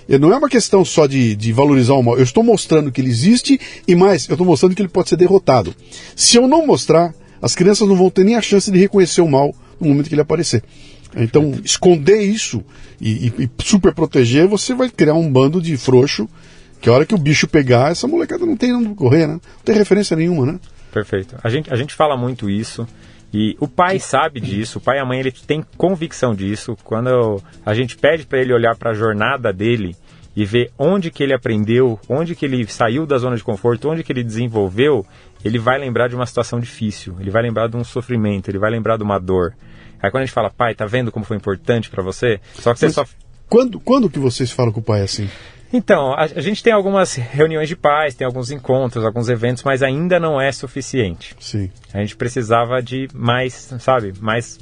não 0.09 0.33
é 0.33 0.37
uma 0.37 0.49
questão 0.49 0.85
só 0.85 1.07
de, 1.07 1.35
de 1.35 1.53
valorizar 1.53 1.95
o 1.95 2.03
mal. 2.03 2.17
Eu 2.17 2.23
estou 2.23 2.43
mostrando 2.45 2.93
que 2.93 3.01
ele 3.01 3.11
existe 3.11 3.59
e 3.87 3.95
mais, 3.95 4.29
eu 4.29 4.35
estou 4.35 4.47
mostrando 4.47 4.75
que 4.75 4.83
ele 4.83 4.89
pode 4.89 5.09
ser 5.09 5.17
derrotado. 5.17 5.75
Se 6.15 6.37
eu 6.37 6.47
não 6.47 6.67
mostrar, 6.67 7.15
as 7.43 7.55
crianças 7.55 7.89
não 7.89 7.97
vão 7.97 8.11
ter 8.11 8.25
nem 8.25 8.37
a 8.37 8.43
chance 8.43 8.71
de 8.71 8.79
reconhecer 8.79 9.21
o 9.21 9.29
mal 9.29 9.55
no 9.81 9.89
momento 9.89 10.09
que 10.09 10.15
ele 10.15 10.23
aparecer. 10.23 10.63
Então, 11.17 11.55
esconder 11.65 12.21
isso 12.21 12.63
e, 13.01 13.29
e, 13.29 13.45
e 13.45 13.51
super 13.63 13.95
proteger, 13.95 14.47
você 14.47 14.75
vai 14.75 14.89
criar 14.91 15.15
um 15.15 15.31
bando 15.31 15.61
de 15.61 15.77
frouxo 15.77 16.29
que 16.81 16.89
a 16.89 16.93
hora 16.93 17.07
que 17.07 17.15
o 17.15 17.19
bicho 17.19 17.49
pegar, 17.49 17.91
essa 17.91 18.07
molecada 18.07 18.45
não 18.45 18.57
tem 18.57 18.75
onde 18.75 18.95
correr, 18.95 19.27
né? 19.27 19.35
Não 19.35 19.65
tem 19.65 19.75
referência 19.75 20.17
nenhuma, 20.17 20.45
né? 20.45 20.61
Perfeito. 20.93 21.37
A 21.43 21.49
gente, 21.49 21.73
a 21.73 21.77
gente 21.77 21.95
fala 21.95 22.17
muito 22.17 22.49
isso. 22.49 22.87
E 23.33 23.57
o 23.61 23.69
pai 23.69 23.99
sabe 23.99 24.41
disso, 24.41 24.79
o 24.79 24.81
pai 24.81 24.99
e 24.99 25.01
a 25.01 25.05
mãe 25.05 25.21
ele 25.21 25.33
tem 25.33 25.65
convicção 25.77 26.35
disso. 26.35 26.77
Quando 26.85 27.43
a 27.65 27.75
gente 27.75 27.97
pede 27.97 28.27
para 28.27 28.41
ele 28.41 28.53
olhar 28.53 28.77
para 28.77 28.91
a 28.91 28.95
jornada 28.95 29.53
dele 29.53 29.97
e 30.35 30.45
ver 30.45 30.71
onde 30.79 31.11
que 31.11 31.23
ele 31.23 31.35
aprendeu, 31.35 31.99
onde 32.09 32.35
que 32.35 32.45
ele 32.45 32.67
saiu 32.67 33.07
da 33.07 33.19
zona 33.19 33.37
de 33.37 33.45
conforto, 33.45 33.89
onde 33.89 34.03
que 34.05 34.13
ele 34.13 34.23
desenvolveu, 34.23 35.05
ele 35.45 35.59
vai 35.59 35.79
lembrar 35.79 36.09
de 36.09 36.15
uma 36.15 36.27
situação 36.27 36.61
difícil, 36.61 37.17
ele 37.21 37.31
vai 37.31 37.43
lembrar 37.43 37.69
de 37.69 37.77
um 37.77 37.85
sofrimento, 37.85 38.51
ele 38.51 38.59
vai 38.59 38.71
lembrar 38.71 38.97
de 38.97 39.03
uma 39.03 39.19
dor. 39.19 39.55
Aí 40.01 40.11
quando 40.11 40.23
a 40.23 40.27
gente 40.27 40.35
fala, 40.35 40.51
pai, 40.51 40.75
tá 40.75 40.87
vendo 40.87 41.11
como 41.11 41.25
foi 41.25 41.37
importante 41.37 41.91
para 41.91 42.03
você? 42.03 42.41
Só 42.55 42.73
que 42.73 42.79
você 42.79 42.87
Mas 42.87 42.95
só 42.95 43.05
quando, 43.49 43.79
quando 43.79 44.11
que 44.11 44.19
vocês 44.19 44.51
falam 44.51 44.73
com 44.73 44.81
o 44.81 44.83
pai 44.83 45.03
assim? 45.03 45.29
Então, 45.77 46.15
a, 46.15 46.23
a, 46.23 46.41
gente 46.41 46.63
tem 46.63 46.73
algumas 46.73 47.17
reuniões 47.17 47.69
de 47.69 47.77
pais, 47.77 48.15
tem 48.15 48.27
alguns 48.27 48.51
encontros, 48.51 49.05
alguns 49.05 49.29
eventos, 49.29 49.63
mas 49.63 49.83
ainda 49.83 50.19
não 50.19 50.41
é 50.41 50.51
suficiente. 50.51 51.37
Sim. 51.39 51.71
A 51.93 51.99
gente 51.99 52.17
precisava 52.17 52.81
de 52.81 53.07
mais, 53.13 53.75
sabe, 53.79 54.15
mais 54.19 54.59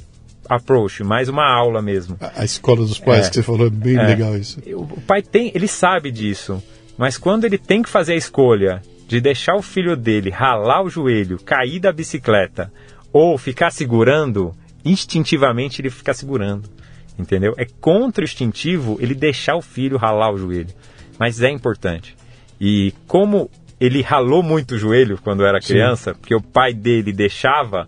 approach, 0.49 1.05
mais 1.05 1.29
uma 1.29 1.49
aula 1.49 1.81
mesmo. 1.81 2.17
A, 2.19 2.41
a 2.41 2.43
escola 2.43 2.85
dos 2.85 2.99
pais 2.99 3.27
é, 3.27 3.29
que 3.29 3.35
você 3.35 3.43
falou 3.43 3.67
é 3.67 3.69
bem 3.69 3.95
é, 3.95 4.07
legal 4.07 4.37
isso. 4.37 4.59
O 4.75 4.99
pai 5.07 5.21
tem, 5.21 5.53
ele 5.55 5.69
sabe 5.69 6.11
disso, 6.11 6.61
mas 6.97 7.17
quando 7.17 7.45
ele 7.45 7.57
tem 7.57 7.81
que 7.81 7.89
fazer 7.89 8.11
a 8.11 8.17
escolha 8.17 8.81
de 9.07 9.21
deixar 9.21 9.55
o 9.55 9.61
filho 9.61 9.95
dele 9.95 10.29
ralar 10.29 10.83
o 10.83 10.89
joelho, 10.89 11.39
cair 11.39 11.79
da 11.79 11.93
bicicleta 11.93 12.69
ou 13.13 13.37
ficar 13.37 13.71
segurando, 13.71 14.53
instintivamente 14.83 15.81
ele 15.81 15.89
fica 15.89 16.13
segurando. 16.13 16.69
Entendeu? 17.17 17.53
É 17.57 17.65
contra 17.79 18.21
o 18.21 18.25
instintivo 18.25 18.97
ele 18.99 19.15
deixar 19.15 19.55
o 19.55 19.61
filho 19.61 19.95
ralar 19.95 20.33
o 20.33 20.37
joelho 20.37 20.75
mas 21.19 21.41
é 21.41 21.49
importante. 21.49 22.15
E 22.59 22.93
como 23.07 23.49
ele 23.79 24.01
ralou 24.01 24.41
muito 24.41 24.75
o 24.75 24.77
joelho 24.77 25.19
quando 25.21 25.45
era 25.45 25.59
criança, 25.59 26.13
Sim. 26.13 26.19
porque 26.19 26.35
o 26.35 26.41
pai 26.41 26.73
dele 26.73 27.11
deixava, 27.11 27.85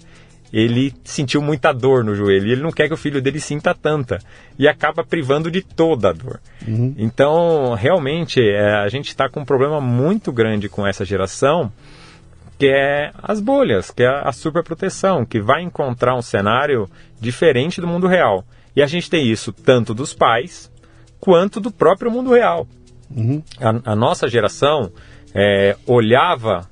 ele 0.51 0.93
sentiu 1.03 1.41
muita 1.41 1.73
dor 1.73 2.03
no 2.03 2.15
joelho. 2.15 2.47
E 2.47 2.51
ele 2.51 2.61
não 2.61 2.71
quer 2.71 2.87
que 2.87 2.93
o 2.93 2.97
filho 2.97 3.21
dele 3.21 3.39
sinta 3.39 3.73
tanta. 3.73 4.19
E 4.57 4.67
acaba 4.67 5.03
privando 5.03 5.49
de 5.49 5.61
toda 5.61 6.09
a 6.09 6.13
dor. 6.13 6.39
Uhum. 6.67 6.93
Então, 6.97 7.73
realmente, 7.73 8.41
é, 8.41 8.75
a 8.75 8.87
gente 8.89 9.07
está 9.07 9.29
com 9.29 9.41
um 9.41 9.45
problema 9.45 9.79
muito 9.79 10.31
grande 10.31 10.67
com 10.67 10.85
essa 10.85 11.05
geração, 11.05 11.71
que 12.57 12.67
é 12.67 13.11
as 13.21 13.39
bolhas, 13.39 13.91
que 13.91 14.03
é 14.03 14.07
a 14.07 14.31
superproteção, 14.31 15.25
que 15.25 15.39
vai 15.39 15.61
encontrar 15.61 16.15
um 16.15 16.21
cenário 16.21 16.89
diferente 17.19 17.79
do 17.79 17.87
mundo 17.87 18.07
real. 18.07 18.43
E 18.75 18.81
a 18.81 18.87
gente 18.87 19.09
tem 19.09 19.29
isso 19.29 19.51
tanto 19.51 19.93
dos 19.93 20.13
pais 20.13 20.71
quanto 21.19 21.59
do 21.59 21.71
próprio 21.71 22.11
mundo 22.11 22.31
real. 22.31 22.67
Uhum. 23.15 23.41
A, 23.59 23.91
a, 23.91 23.95
nossa 23.95 24.27
geração 24.27 24.91
é, 25.33 25.75
olhava 25.85 26.69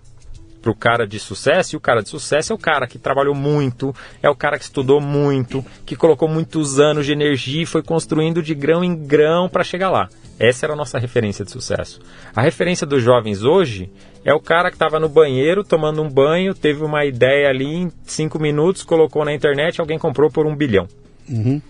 para 0.62 0.72
o 0.72 0.76
cara 0.76 1.06
de 1.06 1.20
sucesso, 1.20 1.76
e 1.76 1.78
o 1.78 1.80
cara 1.80 2.02
de 2.02 2.10
sucesso 2.10 2.52
é 2.52 2.56
o 2.56 2.58
cara 2.58 2.88
que 2.88 2.98
trabalhou 2.98 3.36
muito, 3.36 3.94
é 4.24 4.28
o 4.28 4.36
cara 4.36 4.58
que 4.58 4.64
estudou 4.64 5.00
muito, 5.00 5.64
que 5.86 5.96
colocou 5.96 6.28
muitos 6.28 6.80
anos 6.80 7.06
de 7.06 7.12
energia 7.12 7.62
e 7.62 7.68
foi 7.68 7.84
construindo 7.84 8.42
de 8.42 8.56
grão 8.56 8.84
em 8.84 8.96
grão 8.96 9.48
para 9.48 9.64
chegar 9.64 9.92
lá. 9.92 10.10
Essa 10.40 10.66
era 10.66 10.74
a 10.74 10.76
nossa 10.76 10.98
referência 10.98 11.46
de 11.46 11.52
sucesso. 11.52 12.02
A 12.36 12.42
referência 12.42 12.86
dos 12.86 13.04
jovens 13.04 13.44
hoje 13.44 13.92
é 14.24 14.34
o 14.34 14.40
cara 14.40 14.70
que 14.72 14.76
estava 14.76 15.00
no 15.00 15.08
banheiro 15.08 15.64
tomando 15.64 16.02
um 16.02 16.10
banho, 16.10 16.56
teve 16.56 16.84
uma 16.84 17.06
ideia 17.06 17.48
ali 17.48 17.72
em 17.76 17.92
cinco 18.04 18.40
minutos, 18.40 18.84
colocou 18.84 19.24
na 19.24 19.34
internet, 19.34 19.80
alguém 19.80 20.00
comprou 20.00 20.32
por 20.32 20.48
um 20.48 20.56
bilhão. 20.56 20.88
Uhum. 21.30 21.62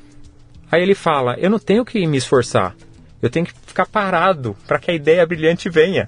Aí 0.71 0.81
ele 0.81 0.95
fala: 0.95 1.35
Eu 1.37 1.49
não 1.49 1.59
tenho 1.59 1.83
que 1.83 2.07
me 2.07 2.17
esforçar, 2.17 2.75
eu 3.26 3.30
tenho 3.31 3.45
que 3.45 3.53
ficar 3.65 3.85
parado 3.85 4.56
para 4.68 4.80
que 4.80 4.91
a 4.91 4.93
ideia 4.93 5.26
brilhante 5.26 5.69
venha. 5.69 6.07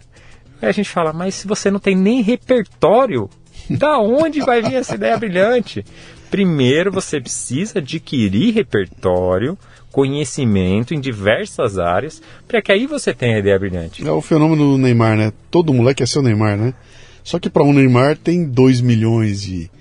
Aí 0.62 0.70
a 0.70 0.72
gente 0.72 0.90
fala: 0.90 1.14
Mas 1.14 1.36
se 1.36 1.48
você 1.48 1.70
não 1.72 1.80
tem 1.80 1.96
nem 1.96 2.22
repertório, 2.22 3.30
da 3.70 4.00
onde 4.00 4.40
vai 4.42 4.62
vir 4.62 4.76
essa 4.76 4.96
ideia 4.96 5.18
brilhante? 5.18 5.84
Primeiro 6.30 6.92
você 6.92 7.20
precisa 7.20 7.80
adquirir 7.80 8.54
repertório 8.54 9.58
conhecimento 9.92 10.94
em 10.94 11.00
diversas 11.00 11.80
áreas, 11.80 12.22
para 12.48 12.62
que 12.62 12.72
aí 12.72 12.86
você 12.86 13.16
tenha 13.16 13.38
a 13.38 13.40
ideia 13.40 13.58
brilhante. 13.58 14.08
É 14.08 14.12
o 14.12 14.22
fenômeno 14.22 14.74
do 14.74 14.78
Neymar, 14.78 15.18
né? 15.18 15.34
Todo 15.50 15.74
moleque 15.74 16.04
é 16.04 16.06
seu 16.06 16.22
Neymar, 16.22 16.56
né? 16.56 16.76
Só 17.24 17.40
que 17.40 17.50
para 17.50 17.64
um 17.64 17.74
Neymar 17.74 18.16
tem 18.16 18.46
2 18.46 18.80
milhões 18.82 19.42
de 19.42 19.72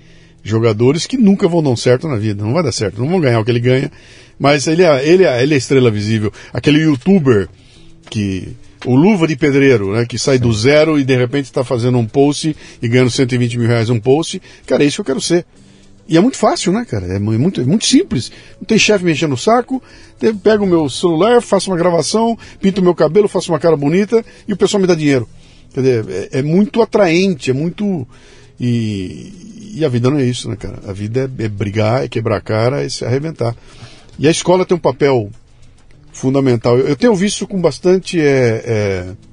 jogadores 0.49 1.05
que 1.05 1.17
nunca 1.17 1.47
vão 1.47 1.63
dar 1.63 1.75
certo 1.75 2.07
na 2.07 2.15
vida, 2.15 2.43
não 2.43 2.53
vai 2.53 2.63
dar 2.63 2.71
certo, 2.71 2.99
não 2.99 3.09
vão 3.09 3.19
ganhar 3.19 3.39
o 3.39 3.45
que 3.45 3.51
ele 3.51 3.59
ganha, 3.59 3.91
mas 4.39 4.67
ele 4.67 4.83
é, 4.83 5.07
ele 5.07 5.23
é, 5.23 5.41
ele 5.41 5.53
é 5.53 5.57
estrela 5.57 5.91
visível. 5.91 6.31
Aquele 6.53 6.79
youtuber 6.79 7.47
que 8.09 8.55
o 8.85 8.95
Luva 8.95 9.27
de 9.27 9.35
Pedreiro, 9.35 9.93
né, 9.93 10.05
que 10.05 10.17
sai 10.17 10.37
do 10.37 10.53
zero 10.53 10.99
e 10.99 11.03
de 11.03 11.15
repente 11.15 11.45
está 11.45 11.63
fazendo 11.63 11.97
um 11.97 12.05
post 12.05 12.55
e 12.81 12.87
ganhando 12.87 13.09
120 13.09 13.57
mil 13.57 13.67
reais 13.67 13.89
um 13.89 13.99
post, 13.99 14.41
cara, 14.65 14.83
é 14.83 14.87
isso 14.87 14.97
que 14.97 15.01
eu 15.01 15.15
quero 15.15 15.21
ser. 15.21 15.45
E 16.09 16.15
é 16.15 16.21
muito 16.21 16.37
fácil, 16.37 16.71
né, 16.71 16.85
cara? 16.89 17.05
É 17.05 17.19
muito, 17.19 17.59
é 17.59 17.65
muito 17.65 17.85
simples. 17.85 18.31
Não 18.59 18.65
tem 18.65 18.79
chefe 18.79 19.03
mexendo 19.03 19.31
no 19.31 19.37
saco. 19.37 19.83
Pego 20.41 20.63
o 20.63 20.67
meu 20.67 20.89
celular, 20.89 21.41
faço 21.41 21.69
uma 21.69 21.75
gravação, 21.75 22.37
pinto 22.61 22.79
o 22.79 22.83
meu 22.83 22.95
cabelo, 22.95 23.27
faço 23.27 23.51
uma 23.51 23.59
cara 23.59 23.75
bonita 23.75 24.25
e 24.47 24.53
o 24.53 24.57
pessoal 24.57 24.79
me 24.79 24.87
dá 24.87 24.95
dinheiro. 24.95 25.27
Quer 25.73 25.81
dizer, 25.81 26.29
é, 26.31 26.39
é 26.39 26.41
muito 26.41 26.81
atraente, 26.81 27.51
é 27.51 27.53
muito. 27.53 28.07
E, 28.57 29.33
e, 29.75 29.85
a 29.85 29.89
vida 29.89 30.09
não 30.09 30.17
é 30.17 30.23
isso, 30.23 30.49
né, 30.49 30.55
cara? 30.55 30.79
A 30.87 30.93
vida 30.93 31.29
é, 31.39 31.45
é 31.45 31.47
brigar, 31.49 32.03
é 32.03 32.07
quebrar 32.07 32.37
a 32.37 32.41
cara, 32.41 32.83
é 32.83 32.89
se 32.89 33.05
arrebentar. 33.05 33.55
E 34.19 34.27
a 34.27 34.31
escola 34.31 34.65
tem 34.65 34.75
um 34.75 34.79
papel 34.79 35.29
fundamental. 36.11 36.77
Eu, 36.77 36.87
eu 36.87 36.95
tenho 36.95 37.15
visto 37.15 37.47
com 37.47 37.59
bastante. 37.59 38.19
É, 38.19 38.63
é, 38.65 39.27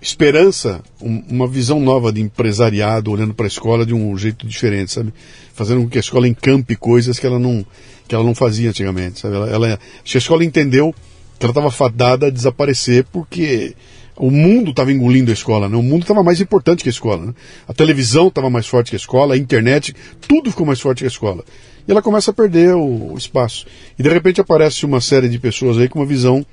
esperança, 0.00 0.80
um, 1.02 1.22
uma 1.28 1.48
visão 1.48 1.80
nova 1.80 2.12
de 2.12 2.20
empresariado 2.20 3.10
olhando 3.10 3.34
para 3.34 3.46
a 3.46 3.48
escola 3.48 3.84
de 3.84 3.92
um 3.92 4.16
jeito 4.16 4.46
diferente, 4.46 4.92
sabe? 4.92 5.12
Fazendo 5.52 5.82
com 5.82 5.88
que 5.88 5.98
a 5.98 6.00
escola 6.00 6.28
encampe 6.28 6.76
coisas 6.76 7.18
que 7.18 7.26
ela 7.26 7.38
não, 7.38 7.66
que 8.06 8.14
ela 8.14 8.24
não 8.24 8.34
fazia 8.34 8.70
antigamente, 8.70 9.20
sabe? 9.20 9.34
Ela, 9.34 9.50
ela, 9.50 9.74
a 9.74 10.18
escola 10.18 10.44
entendeu 10.44 10.94
que 11.38 11.44
ela 11.44 11.50
estava 11.50 11.70
fadada 11.70 12.26
a 12.28 12.30
desaparecer 12.30 13.04
porque 13.12 13.74
o 14.16 14.30
mundo 14.30 14.70
estava 14.70 14.92
engolindo 14.92 15.30
a 15.30 15.34
escola, 15.34 15.68
né? 15.68 15.76
o 15.76 15.82
mundo 15.82 16.02
estava 16.02 16.22
mais 16.22 16.40
importante 16.40 16.82
que 16.82 16.88
a 16.88 16.92
escola. 16.92 17.26
Né? 17.26 17.34
A 17.66 17.72
televisão 17.72 18.28
estava 18.28 18.48
mais 18.48 18.66
forte 18.66 18.90
que 18.90 18.96
a 18.96 18.98
escola, 18.98 19.34
a 19.34 19.38
internet, 19.38 19.94
tudo 20.26 20.50
ficou 20.50 20.66
mais 20.66 20.80
forte 20.80 20.98
que 20.98 21.04
a 21.04 21.08
escola. 21.08 21.44
E 21.86 21.90
ela 21.90 22.00
começa 22.00 22.30
a 22.30 22.34
perder 22.34 22.74
o, 22.74 23.12
o 23.12 23.18
espaço. 23.18 23.66
E 23.98 24.02
de 24.02 24.08
repente 24.08 24.40
aparece 24.40 24.86
uma 24.86 25.00
série 25.00 25.28
de 25.28 25.38
pessoas 25.38 25.78
aí 25.78 25.88
com 25.88 25.98
uma 25.98 26.06
visão 26.06 26.44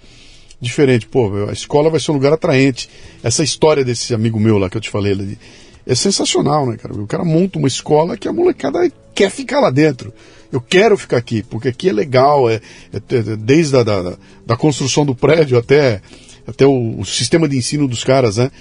diferente. 0.60 1.08
Pô, 1.08 1.48
a 1.50 1.54
escola 1.54 1.90
vai 1.90 2.00
ser 2.00 2.12
um 2.12 2.16
lugar 2.16 2.34
atraente. 2.34 2.90
Essa 3.24 3.44
história 3.44 3.84
desse 3.84 4.14
amigo 4.14 4.40
meu 4.40 4.58
lá 4.58 4.70
que 4.70 4.78
eu 4.78 4.82
te 4.82 4.90
falei, 4.90 5.38
é 5.86 5.96
sensacional, 5.96 6.66
né, 6.68 6.78
cara? 6.78 6.94
O 6.94 7.08
cara 7.08 7.24
monta 7.24 7.58
uma 7.58 7.68
escola 7.68 8.18
que 8.18 8.28
a 8.28 8.34
molecada 8.34 8.92
quer 9.14 9.30
ficar 9.30 9.60
lá 9.60 9.70
dentro. 9.70 10.14
Eu 10.52 10.60
quero 10.60 10.98
ficar 10.98 11.18
aqui, 11.18 11.44
porque 11.44 11.70
aqui 11.70 11.90
é 11.90 11.94
legal, 11.94 12.50
é, 12.50 12.56
é, 12.94 12.98
é 13.16 13.36
desde 13.38 13.78
a 13.78 13.84
da, 13.84 14.18
da 14.46 14.58
construção 14.58 15.06
do 15.06 15.16
prédio 15.16 15.58
até, 15.58 16.02
até 16.48 16.66
o, 16.66 17.00
o, 17.00 17.06
sistema 17.06 17.48
de 17.48 17.58
ensino 17.58 17.88
dos 17.88 18.04
caras, 18.04 18.38
né? 18.38 18.52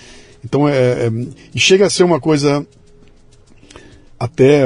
Então 0.44 0.68
é, 0.68 1.06
é, 1.06 1.10
E 1.54 1.60
chega 1.60 1.86
a 1.86 1.90
ser 1.90 2.04
uma 2.04 2.20
coisa 2.20 2.66
até 4.18 4.64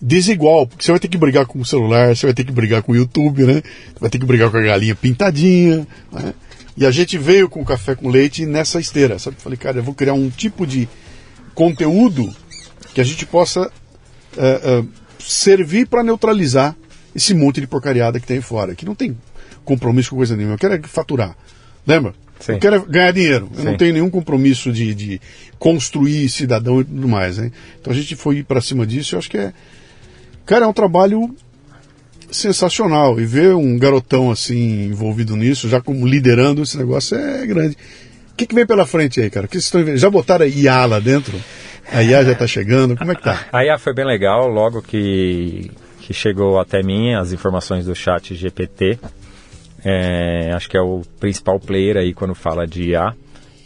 desigual, 0.00 0.66
porque 0.66 0.84
você 0.84 0.90
vai 0.90 1.00
ter 1.00 1.08
que 1.08 1.18
brigar 1.18 1.46
com 1.46 1.60
o 1.60 1.64
celular, 1.64 2.16
você 2.16 2.26
vai 2.26 2.34
ter 2.34 2.44
que 2.44 2.52
brigar 2.52 2.82
com 2.82 2.92
o 2.92 2.96
YouTube, 2.96 3.44
né? 3.44 3.62
Vai 4.00 4.08
ter 4.08 4.18
que 4.18 4.26
brigar 4.26 4.50
com 4.50 4.56
a 4.56 4.62
galinha 4.62 4.94
pintadinha, 4.94 5.86
né? 6.10 6.34
E 6.76 6.84
a 6.84 6.90
gente 6.90 7.16
veio 7.16 7.48
com 7.48 7.60
o 7.60 7.64
café 7.64 7.94
com 7.94 8.08
leite 8.08 8.44
nessa 8.44 8.80
esteira, 8.80 9.18
sabe? 9.18 9.36
Falei, 9.38 9.56
cara, 9.56 9.78
eu 9.78 9.82
vou 9.82 9.94
criar 9.94 10.14
um 10.14 10.28
tipo 10.28 10.66
de 10.66 10.88
conteúdo 11.54 12.34
que 12.92 13.00
a 13.00 13.04
gente 13.04 13.24
possa 13.26 13.70
é, 14.36 14.46
é, 14.46 14.84
servir 15.20 15.86
para 15.86 16.02
neutralizar 16.02 16.76
esse 17.14 17.32
monte 17.32 17.60
de 17.60 17.66
porcariada 17.66 18.18
que 18.18 18.26
tem 18.26 18.40
fora, 18.40 18.74
que 18.74 18.84
não 18.84 18.94
tem 18.94 19.16
compromisso 19.64 20.10
com 20.10 20.16
coisa 20.16 20.36
nenhuma. 20.36 20.54
Eu 20.54 20.58
quero 20.58 20.74
é 20.74 20.82
faturar. 20.82 21.36
Lembra? 21.86 22.14
Sim. 22.44 22.52
Eu 22.52 22.58
quero 22.58 22.82
ganhar 22.84 23.10
dinheiro. 23.10 23.48
Eu 23.52 23.60
Sim. 23.60 23.64
não 23.64 23.76
tenho 23.76 23.94
nenhum 23.94 24.10
compromisso 24.10 24.70
de, 24.70 24.94
de, 24.94 25.20
construir 25.58 26.28
cidadão 26.28 26.82
e 26.82 26.84
tudo 26.84 27.08
mais. 27.08 27.38
Né? 27.38 27.50
Então 27.80 27.90
a 27.90 27.96
gente 27.96 28.14
foi 28.14 28.42
para 28.42 28.60
cima 28.60 28.86
disso. 28.86 29.14
Eu 29.14 29.18
acho 29.18 29.30
que 29.30 29.38
é. 29.38 29.52
Cara, 30.44 30.66
é 30.66 30.68
um 30.68 30.72
trabalho 30.74 31.34
sensacional. 32.30 33.18
E 33.18 33.24
ver 33.24 33.54
um 33.54 33.78
garotão 33.78 34.30
assim 34.30 34.84
envolvido 34.84 35.34
nisso, 35.36 35.70
já 35.70 35.80
como 35.80 36.06
liderando 36.06 36.62
esse 36.62 36.76
negócio, 36.76 37.16
é 37.16 37.46
grande. 37.46 37.78
O 38.32 38.36
que, 38.36 38.46
que 38.46 38.54
vem 38.54 38.66
pela 38.66 38.84
frente 38.84 39.22
aí, 39.22 39.30
cara? 39.30 39.48
que 39.48 39.58
vocês 39.58 39.74
estão 39.74 39.96
Já 39.96 40.10
botaram 40.10 40.44
a 40.44 40.48
IA 40.48 40.84
lá 40.84 41.00
dentro? 41.00 41.40
A 41.90 42.02
IA 42.02 42.24
já 42.24 42.32
está 42.32 42.46
chegando? 42.46 42.94
Como 42.94 43.12
é 43.12 43.14
que 43.14 43.22
tá? 43.22 43.46
A 43.50 43.64
IA 43.64 43.78
foi 43.78 43.94
bem 43.94 44.04
legal, 44.04 44.48
logo 44.48 44.82
que, 44.82 45.70
que 46.00 46.12
chegou 46.12 46.60
até 46.60 46.82
mim 46.82 47.14
as 47.14 47.32
informações 47.32 47.86
do 47.86 47.94
chat 47.94 48.34
GPT. 48.34 48.98
É, 49.84 50.50
acho 50.54 50.68
que 50.68 50.76
é 50.76 50.80
o 50.80 51.02
principal 51.20 51.60
player 51.60 51.96
aí 51.96 52.14
quando 52.14 52.34
fala 52.34 52.66
de 52.66 52.90
IA. 52.90 53.14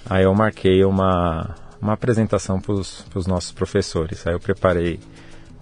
Aí 0.08 0.24
eu 0.24 0.34
marquei 0.34 0.84
uma, 0.84 1.54
uma 1.80 1.92
apresentação 1.92 2.60
para 2.60 2.72
os 2.72 3.26
nossos 3.26 3.52
professores. 3.52 4.26
Aí 4.26 4.34
eu 4.34 4.40
preparei 4.40 4.98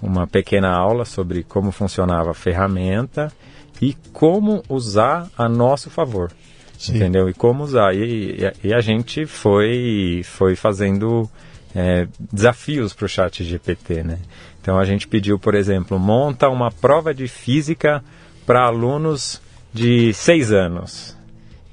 uma 0.01 0.27
pequena 0.27 0.71
aula 0.71 1.05
sobre 1.05 1.43
como 1.43 1.71
funcionava 1.71 2.31
a 2.31 2.35
ferramenta 2.35 3.33
e 3.81 3.95
como 4.13 4.63
usar 4.69 5.29
a 5.37 5.49
nosso 5.49 5.91
favor. 5.91 6.33
Sim. 6.79 6.97
Entendeu? 6.97 7.29
E 7.29 7.35
como 7.35 7.65
usar. 7.65 7.95
E, 7.95 8.39
e, 8.63 8.75
a 8.75 8.81
gente 8.81 9.27
foi, 9.27 10.23
foi 10.25 10.55
fazendo 10.55 11.29
é, 11.75 12.07
desafios 12.33 12.93
para 12.93 13.07
o 13.07 13.09
chat 13.09 13.43
GPT, 13.43 14.03
né? 14.03 14.19
Então 14.61 14.79
a 14.79 14.85
gente 14.85 15.09
pediu, 15.09 15.39
por 15.39 15.55
exemplo, 15.55 15.99
monta 15.99 16.49
uma 16.49 16.71
prova 16.71 17.15
de 17.15 17.29
física 17.29 18.03
para 18.45 18.67
alunos 18.67 19.41
de 19.77 20.15
seis 20.15 20.51
anos. 20.53 21.15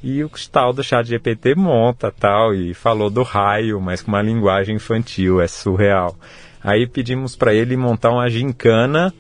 E 0.04 0.22
o 0.22 0.30
tal 0.52 0.74
do 0.74 0.84
chat 0.84 1.08
GPT 1.08 1.56
monta 1.56 2.12
tal 2.12 2.54
e 2.54 2.74
falou 2.74 3.10
do 3.10 3.24
raio, 3.24 3.80
mas 3.80 4.02
com 4.02 4.12
uma 4.12 4.22
linguagem 4.22 4.76
infantil, 4.76 5.40
é 5.40 5.48
surreal. 5.48 6.14
Aí 6.62 6.86
pedimos 6.86 7.38
para 7.38 7.54
ele 7.54 7.78
montar 7.78 8.12
uma 8.12 8.30
gincana 8.30 9.14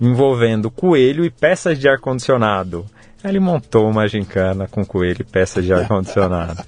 envolvendo 0.00 0.70
coelho 0.70 1.24
e 1.24 1.30
peças 1.30 1.76
de 1.76 1.88
ar-condicionado. 1.88 2.86
Ele 3.24 3.40
montou 3.40 3.90
uma 3.90 4.06
gincana 4.06 4.68
com 4.68 4.84
coelho 4.84 5.22
e 5.22 5.24
peças 5.24 5.64
de 5.64 5.72
ar-condicionado. 5.72 6.62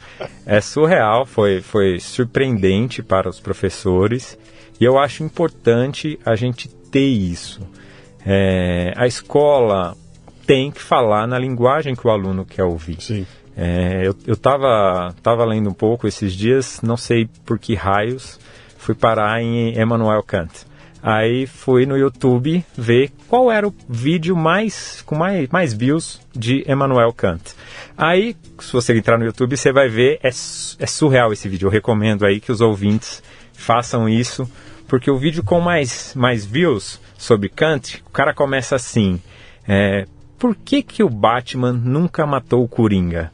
É 0.44 0.60
surreal, 0.60 1.24
foi, 1.24 1.60
foi 1.60 2.00
surpreendente 2.00 3.04
para 3.04 3.28
os 3.28 3.38
professores 3.38 4.36
e 4.80 4.84
eu 4.84 4.98
acho 4.98 5.22
importante 5.22 6.18
a 6.26 6.34
gente 6.34 6.68
ter 6.68 7.06
isso. 7.06 7.60
É, 8.26 8.92
a 8.96 9.06
escola 9.06 9.96
tem 10.50 10.68
que 10.72 10.82
falar 10.82 11.28
na 11.28 11.38
linguagem 11.38 11.94
que 11.94 12.04
o 12.04 12.10
aluno 12.10 12.44
quer 12.44 12.64
ouvir. 12.64 13.00
Sim. 13.00 13.24
É, 13.56 14.02
eu 14.26 14.34
estava 14.34 15.14
tava 15.22 15.44
lendo 15.44 15.70
um 15.70 15.72
pouco 15.72 16.08
esses 16.08 16.32
dias, 16.32 16.80
não 16.82 16.96
sei 16.96 17.28
por 17.46 17.56
que 17.56 17.76
raios, 17.76 18.36
fui 18.76 18.96
parar 18.96 19.40
em 19.40 19.80
Emmanuel 19.80 20.24
Kant. 20.24 20.50
Aí 21.00 21.46
fui 21.46 21.86
no 21.86 21.96
YouTube 21.96 22.64
ver 22.76 23.12
qual 23.28 23.48
era 23.48 23.66
o 23.66 23.72
vídeo 23.88 24.34
mais 24.34 25.02
com 25.02 25.14
mais, 25.14 25.48
mais 25.50 25.72
views 25.72 26.20
de 26.36 26.64
Emmanuel 26.68 27.12
Kant. 27.12 27.54
Aí, 27.96 28.34
se 28.58 28.72
você 28.72 28.92
entrar 28.98 29.18
no 29.18 29.24
YouTube, 29.24 29.56
você 29.56 29.72
vai 29.72 29.88
ver, 29.88 30.18
é, 30.20 30.30
é 30.30 30.86
surreal 30.86 31.32
esse 31.32 31.48
vídeo. 31.48 31.66
Eu 31.66 31.70
recomendo 31.70 32.26
aí 32.26 32.40
que 32.40 32.50
os 32.50 32.60
ouvintes 32.60 33.22
façam 33.52 34.08
isso, 34.08 34.50
porque 34.88 35.12
o 35.12 35.16
vídeo 35.16 35.44
com 35.44 35.60
mais, 35.60 36.12
mais 36.16 36.44
views 36.44 37.00
sobre 37.16 37.48
Kant, 37.48 38.02
o 38.04 38.10
cara 38.10 38.34
começa 38.34 38.74
assim: 38.74 39.22
é, 39.68 40.06
Por 40.40 40.56
que, 40.56 40.82
que 40.82 41.02
o 41.02 41.10
Batman 41.10 41.70
nunca 41.70 42.24
matou 42.24 42.64
o 42.64 42.68
Coringa? 42.68 43.30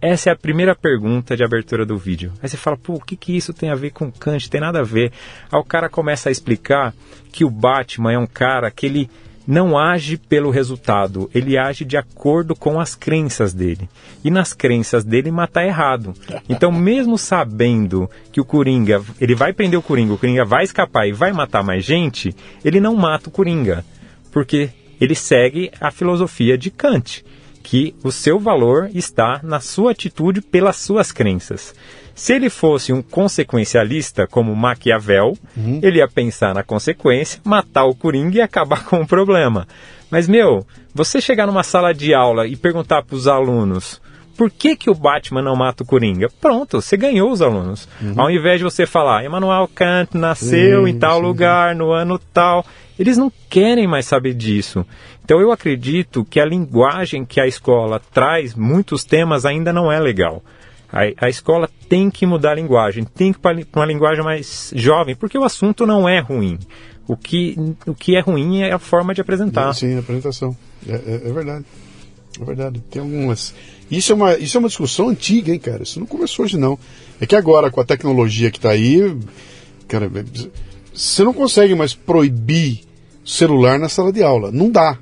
Essa 0.00 0.30
é 0.30 0.32
a 0.32 0.36
primeira 0.36 0.72
pergunta 0.72 1.36
de 1.36 1.42
abertura 1.42 1.84
do 1.84 1.98
vídeo. 1.98 2.32
Aí 2.40 2.48
você 2.48 2.56
fala, 2.56 2.76
pô, 2.76 2.94
o 2.94 3.00
que, 3.00 3.16
que 3.16 3.36
isso 3.36 3.52
tem 3.52 3.70
a 3.70 3.74
ver 3.74 3.90
com 3.90 4.12
Kant? 4.12 4.48
Tem 4.48 4.60
nada 4.60 4.78
a 4.78 4.84
ver. 4.84 5.10
Aí 5.50 5.58
o 5.58 5.64
cara 5.64 5.88
começa 5.88 6.28
a 6.28 6.32
explicar 6.32 6.94
que 7.32 7.44
o 7.44 7.50
Batman 7.50 8.12
é 8.12 8.18
um 8.18 8.26
cara 8.26 8.70
que 8.70 8.86
ele 8.86 9.10
não 9.44 9.76
age 9.76 10.16
pelo 10.16 10.48
resultado, 10.48 11.28
ele 11.34 11.58
age 11.58 11.84
de 11.84 11.96
acordo 11.96 12.54
com 12.54 12.78
as 12.78 12.94
crenças 12.94 13.52
dele. 13.52 13.88
E 14.22 14.30
nas 14.30 14.52
crenças 14.52 15.02
dele 15.02 15.32
matar 15.32 15.66
errado. 15.66 16.14
Então, 16.48 16.70
mesmo 16.70 17.18
sabendo 17.18 18.08
que 18.30 18.40
o 18.40 18.44
Coringa, 18.44 19.02
ele 19.20 19.34
vai 19.34 19.52
prender 19.52 19.76
o 19.76 19.82
Coringa, 19.82 20.12
o 20.12 20.18
Coringa 20.18 20.44
vai 20.44 20.62
escapar 20.62 21.08
e 21.08 21.12
vai 21.12 21.32
matar 21.32 21.64
mais 21.64 21.84
gente, 21.84 22.32
ele 22.64 22.78
não 22.78 22.94
mata 22.94 23.28
o 23.28 23.32
Coringa, 23.32 23.84
porque 24.30 24.70
ele 25.00 25.14
segue 25.14 25.70
a 25.80 25.90
filosofia 25.90 26.56
de 26.56 26.70
Kant, 26.70 27.24
que 27.62 27.94
o 28.04 28.12
seu 28.12 28.38
valor 28.38 28.90
está 28.94 29.40
na 29.42 29.60
sua 29.60 29.92
atitude 29.92 30.40
pelas 30.40 30.76
suas 30.76 31.10
crenças. 31.10 31.74
Se 32.14 32.32
ele 32.32 32.48
fosse 32.48 32.92
um 32.92 33.02
consequencialista, 33.02 34.26
como 34.26 34.54
Maquiavel, 34.54 35.36
uhum. 35.56 35.80
ele 35.82 35.98
ia 35.98 36.06
pensar 36.06 36.54
na 36.54 36.62
consequência, 36.62 37.40
matar 37.44 37.86
o 37.86 37.94
Coringa 37.94 38.38
e 38.38 38.40
acabar 38.40 38.84
com 38.84 39.00
o 39.00 39.06
problema. 39.06 39.66
Mas, 40.10 40.28
meu, 40.28 40.64
você 40.94 41.20
chegar 41.20 41.46
numa 41.46 41.64
sala 41.64 41.92
de 41.92 42.14
aula 42.14 42.46
e 42.46 42.54
perguntar 42.54 43.02
para 43.02 43.16
os 43.16 43.26
alunos 43.26 44.00
por 44.36 44.50
que, 44.50 44.76
que 44.76 44.90
o 44.90 44.94
Batman 44.94 45.42
não 45.42 45.56
mata 45.56 45.82
o 45.82 45.86
Coringa? 45.86 46.28
Pronto, 46.40 46.80
você 46.80 46.96
ganhou 46.96 47.30
os 47.30 47.40
alunos. 47.40 47.88
Uhum. 48.00 48.14
Ao 48.16 48.30
invés 48.30 48.58
de 48.58 48.64
você 48.64 48.86
falar, 48.86 49.24
Emmanuel 49.24 49.68
Kant 49.74 50.16
nasceu 50.16 50.84
sim, 50.84 50.90
em 50.90 50.98
tal 50.98 51.18
sim. 51.18 51.26
lugar, 51.26 51.74
no 51.74 51.92
ano 51.92 52.18
tal, 52.32 52.64
eles 52.98 53.16
não 53.16 53.32
querem 53.48 53.86
mais 53.86 54.06
saber 54.06 54.34
disso. 54.34 54.84
Então 55.24 55.40
eu 55.40 55.50
acredito 55.50 56.24
que 56.24 56.38
a 56.38 56.44
linguagem 56.44 57.24
que 57.24 57.40
a 57.40 57.46
escola 57.46 58.00
traz, 58.12 58.54
muitos 58.54 59.04
temas 59.04 59.46
ainda 59.46 59.72
não 59.72 59.90
é 59.90 59.98
legal. 59.98 60.42
A, 60.92 61.26
a 61.26 61.28
escola 61.28 61.68
tem 61.88 62.08
que 62.10 62.24
mudar 62.24 62.52
a 62.52 62.54
linguagem, 62.54 63.04
tem 63.04 63.32
que 63.32 63.38
ir 63.38 63.64
para 63.64 63.80
uma 63.80 63.86
linguagem 63.86 64.22
mais 64.22 64.72
jovem, 64.76 65.16
porque 65.16 65.36
o 65.36 65.42
assunto 65.42 65.86
não 65.86 66.08
é 66.08 66.20
ruim. 66.20 66.58
O 67.06 67.16
que, 67.16 67.56
o 67.86 67.94
que 67.94 68.16
é 68.16 68.20
ruim 68.20 68.62
é 68.62 68.72
a 68.72 68.78
forma 68.78 69.12
de 69.12 69.20
apresentar. 69.20 69.74
Sim, 69.74 69.96
a 69.96 69.98
apresentação. 69.98 70.56
É, 70.88 70.92
é, 70.92 71.28
é 71.28 71.32
verdade. 71.32 71.64
É 72.40 72.44
verdade. 72.44 72.80
Tem 72.90 73.02
algumas. 73.02 73.54
Isso 73.90 74.12
é, 74.12 74.14
uma, 74.14 74.34
isso 74.36 74.56
é 74.56 74.60
uma 74.60 74.68
discussão 74.68 75.08
antiga, 75.08 75.52
hein, 75.52 75.58
cara? 75.58 75.82
Isso 75.82 76.00
não 76.00 76.06
começou 76.06 76.44
hoje, 76.44 76.56
não. 76.56 76.78
É 77.20 77.26
que 77.26 77.36
agora, 77.36 77.70
com 77.70 77.80
a 77.80 77.84
tecnologia 77.84 78.50
que 78.50 78.58
está 78.58 78.70
aí, 78.70 79.16
cara, 79.86 80.10
você 80.92 81.22
não 81.22 81.32
consegue 81.32 81.74
mais 81.74 81.94
proibir 81.94 82.80
celular 83.24 83.78
na 83.78 83.88
sala 83.88 84.12
de 84.12 84.22
aula. 84.22 84.50
Não 84.50 84.70
dá. 84.70 84.98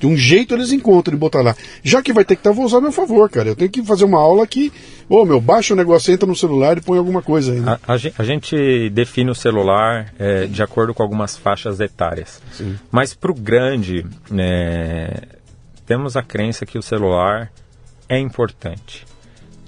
De 0.00 0.06
um 0.06 0.16
jeito 0.16 0.54
eles 0.54 0.72
encontram 0.72 1.14
de 1.14 1.20
botar 1.20 1.42
lá. 1.42 1.54
Já 1.82 2.02
que 2.02 2.12
vai 2.12 2.24
ter 2.24 2.34
que 2.34 2.40
estar, 2.40 2.52
vou 2.52 2.64
usar 2.64 2.78
a 2.78 2.80
meu 2.80 2.90
favor, 2.90 3.28
cara. 3.28 3.50
Eu 3.50 3.54
tenho 3.54 3.70
que 3.70 3.82
fazer 3.82 4.06
uma 4.06 4.18
aula 4.18 4.46
que, 4.46 4.72
ô 5.06 5.20
oh, 5.20 5.24
meu, 5.26 5.38
baixa 5.42 5.74
o 5.74 5.76
negócio, 5.76 6.12
entra 6.12 6.26
no 6.26 6.34
celular 6.34 6.78
e 6.78 6.80
põe 6.80 6.96
alguma 6.96 7.20
coisa 7.20 7.52
aí. 7.52 7.60
Né? 7.60 7.78
A, 7.86 7.92
a, 7.92 7.96
a, 8.18 8.24
gente 8.24 8.88
define 8.88 9.30
o 9.30 9.34
celular 9.34 10.14
é, 10.18 10.46
de 10.46 10.62
acordo 10.62 10.94
com 10.94 11.02
algumas 11.02 11.36
faixas 11.36 11.80
etárias. 11.80 12.40
Sim. 12.50 12.76
Mas 12.90 13.12
para 13.12 13.30
o 13.30 13.34
grande, 13.34 14.06
é, 14.38 15.22
temos 15.84 16.16
a 16.16 16.22
crença 16.22 16.64
que 16.64 16.78
o 16.78 16.82
celular 16.82 17.52
é 18.10 18.18
importante 18.18 19.06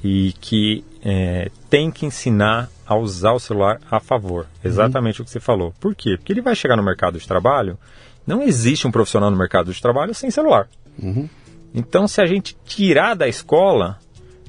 e 0.04 0.34
que 0.34 0.84
é, 1.02 1.50
tem 1.70 1.90
que 1.90 2.04
ensinar 2.04 2.68
a 2.84 2.94
usar 2.94 3.32
o 3.32 3.38
celular 3.38 3.80
a 3.90 4.00
favor. 4.00 4.46
Exatamente 4.62 5.20
uhum. 5.20 5.22
o 5.22 5.24
que 5.24 5.30
você 5.30 5.40
falou. 5.40 5.72
Por 5.80 5.94
quê? 5.94 6.16
Porque 6.18 6.32
ele 6.32 6.42
vai 6.42 6.54
chegar 6.54 6.76
no 6.76 6.82
mercado 6.82 7.18
de 7.18 7.26
trabalho 7.26 7.78
não 8.26 8.42
existe 8.42 8.86
um 8.86 8.90
profissional 8.90 9.30
no 9.30 9.36
mercado 9.36 9.72
de 9.72 9.80
trabalho 9.80 10.14
sem 10.14 10.30
celular. 10.30 10.68
Uhum. 11.00 11.28
Então, 11.74 12.06
se 12.06 12.20
a 12.20 12.26
gente 12.26 12.56
tirar 12.64 13.14
da 13.14 13.26
escola, 13.26 13.98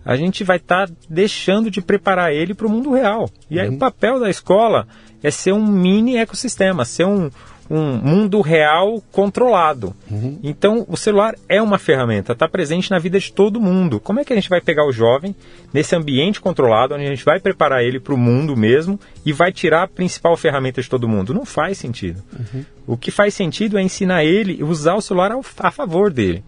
a 0.05 0.15
gente 0.15 0.43
vai 0.43 0.57
estar 0.57 0.87
tá 0.87 0.93
deixando 1.09 1.71
de 1.71 1.81
preparar 1.81 2.33
ele 2.33 2.53
para 2.53 2.67
o 2.67 2.69
mundo 2.69 2.93
real. 2.93 3.29
E 3.49 3.59
aí, 3.59 3.69
o 3.69 3.71
uhum. 3.71 3.77
papel 3.77 4.19
da 4.19 4.29
escola 4.29 4.87
é 5.21 5.31
ser 5.31 5.53
um 5.53 5.65
mini 5.65 6.17
ecossistema, 6.17 6.85
ser 6.85 7.05
um, 7.05 7.29
um 7.69 7.97
mundo 7.97 8.41
real 8.41 9.01
controlado. 9.11 9.95
Uhum. 10.09 10.39
Então, 10.43 10.85
o 10.87 10.97
celular 10.97 11.35
é 11.47 11.61
uma 11.61 11.77
ferramenta, 11.77 12.33
está 12.33 12.47
presente 12.47 12.91
na 12.91 12.99
vida 12.99 13.19
de 13.19 13.31
todo 13.31 13.59
mundo. 13.59 13.99
Como 13.99 14.19
é 14.19 14.25
que 14.25 14.33
a 14.33 14.35
gente 14.35 14.49
vai 14.49 14.61
pegar 14.61 14.85
o 14.85 14.91
jovem 14.91 15.35
nesse 15.73 15.95
ambiente 15.95 16.41
controlado, 16.41 16.93
onde 16.93 17.05
a 17.05 17.09
gente 17.09 17.25
vai 17.25 17.39
preparar 17.39 17.83
ele 17.83 17.99
para 17.99 18.13
o 18.13 18.17
mundo 18.17 18.55
mesmo 18.55 18.99
e 19.25 19.31
vai 19.31 19.51
tirar 19.51 19.83
a 19.83 19.87
principal 19.87 20.35
ferramenta 20.35 20.81
de 20.81 20.89
todo 20.89 21.07
mundo? 21.07 21.33
Não 21.33 21.45
faz 21.45 21.77
sentido. 21.77 22.21
Uhum. 22.33 22.65
O 22.85 22.97
que 22.97 23.11
faz 23.11 23.33
sentido 23.33 23.77
é 23.77 23.81
ensinar 23.81 24.23
ele 24.23 24.61
a 24.61 24.65
usar 24.65 24.95
o 24.95 25.01
celular 25.01 25.31
a 25.31 25.71
favor 25.71 26.11
dele 26.11 26.43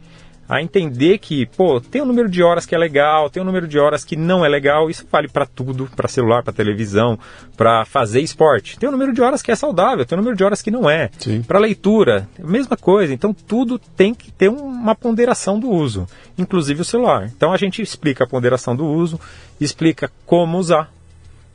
a 0.48 0.62
entender 0.62 1.18
que, 1.18 1.46
pô, 1.46 1.82
tem 1.82 2.02
um 2.02 2.06
número 2.06 2.30
de 2.30 2.44
horas 2.44 2.66
que 2.66 2.76
é 2.76 2.78
legal, 2.78 3.30
tem 3.30 3.42
um 3.42 3.46
número 3.46 3.68
de 3.68 3.80
horas 3.80 4.06
que 4.06 4.16
não 4.16 4.46
é 4.46 4.50
legal. 4.50 4.90
Isso 4.90 5.06
vale 5.12 5.28
para 5.28 5.46
tudo, 5.46 5.90
para 5.96 6.08
celular, 6.08 6.44
para 6.44 6.54
televisão, 6.54 7.18
para 7.58 7.84
fazer 7.84 8.22
esporte. 8.22 8.78
Tem 8.78 8.88
um 8.88 8.92
número 8.92 9.12
de 9.12 9.22
horas 9.22 9.42
que 9.42 9.52
é 9.52 9.56
saudável, 9.56 10.06
tem 10.06 10.16
um 10.16 10.22
número 10.22 10.38
de 10.38 10.44
horas 10.44 10.62
que 10.62 10.70
não 10.70 10.90
é. 10.90 11.10
Para 11.44 11.58
leitura, 11.58 12.30
mesma 12.38 12.78
coisa. 12.78 13.14
Então 13.14 13.34
tudo 13.34 13.80
tem 13.80 14.14
que 14.14 14.32
ter 14.32 14.50
uma 14.50 14.94
ponderação 14.94 15.60
do 15.60 15.70
uso, 15.70 16.08
inclusive 16.38 16.82
o 16.82 16.86
celular. 16.86 17.32
Então 17.36 17.52
a 17.52 17.58
gente 17.58 17.82
explica 17.82 18.24
a 18.24 18.28
ponderação 18.28 18.76
do 18.76 18.86
uso, 18.86 19.20
explica 19.60 20.12
como 20.26 20.60
usar, 20.60 20.92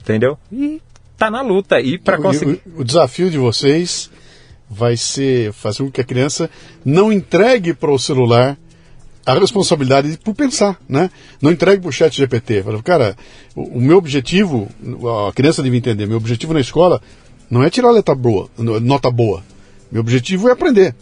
entendeu? 0.01 0.37
E 0.51 0.83
tá 1.17 1.31
na 1.31 1.43
luta 1.43 1.77
aí 1.77 1.97
para 1.97 2.19
conseguir. 2.19 2.61
O, 2.75 2.81
o 2.81 2.85
desafio 2.85 3.31
de 3.31 3.39
vocês 3.39 4.11
vai 4.69 4.97
ser 4.97 5.53
fazer 5.53 5.85
com 5.85 5.91
que 5.91 6.01
a 6.01 6.05
criança 6.05 6.51
não 6.85 7.13
entregue 7.13 7.73
para 7.73 7.91
o 7.91 7.99
celular 7.99 8.57
a 9.25 9.35
responsabilidade 9.35 10.19
por 10.23 10.35
pensar, 10.35 10.81
né? 10.89 11.11
Não 11.41 11.51
entregue 11.51 11.83
para 11.83 11.89
o 11.89 11.93
chat 11.93 12.17
GPT. 12.17 12.63
Fala, 12.63 12.83
cara, 12.83 13.17
o, 13.55 13.79
o, 13.79 13.81
meu 13.81 13.99
objetivo, 13.99 14.69
a 15.29 15.33
criança 15.33 15.63
deve 15.63 15.77
entender, 15.77 16.07
meu 16.07 16.17
objetivo 16.17 16.53
na 16.53 16.61
escola 16.61 17.01
não 17.51 17.63
é 17.63 17.71
tirar 17.71 17.91
letra 17.91 18.15
boa, 18.15 18.49
nota 18.59 19.11
boa. 19.11 19.43
Meu 19.91 20.01
objetivo 20.01 20.49
é 20.49 20.53
aprender. 20.53 20.95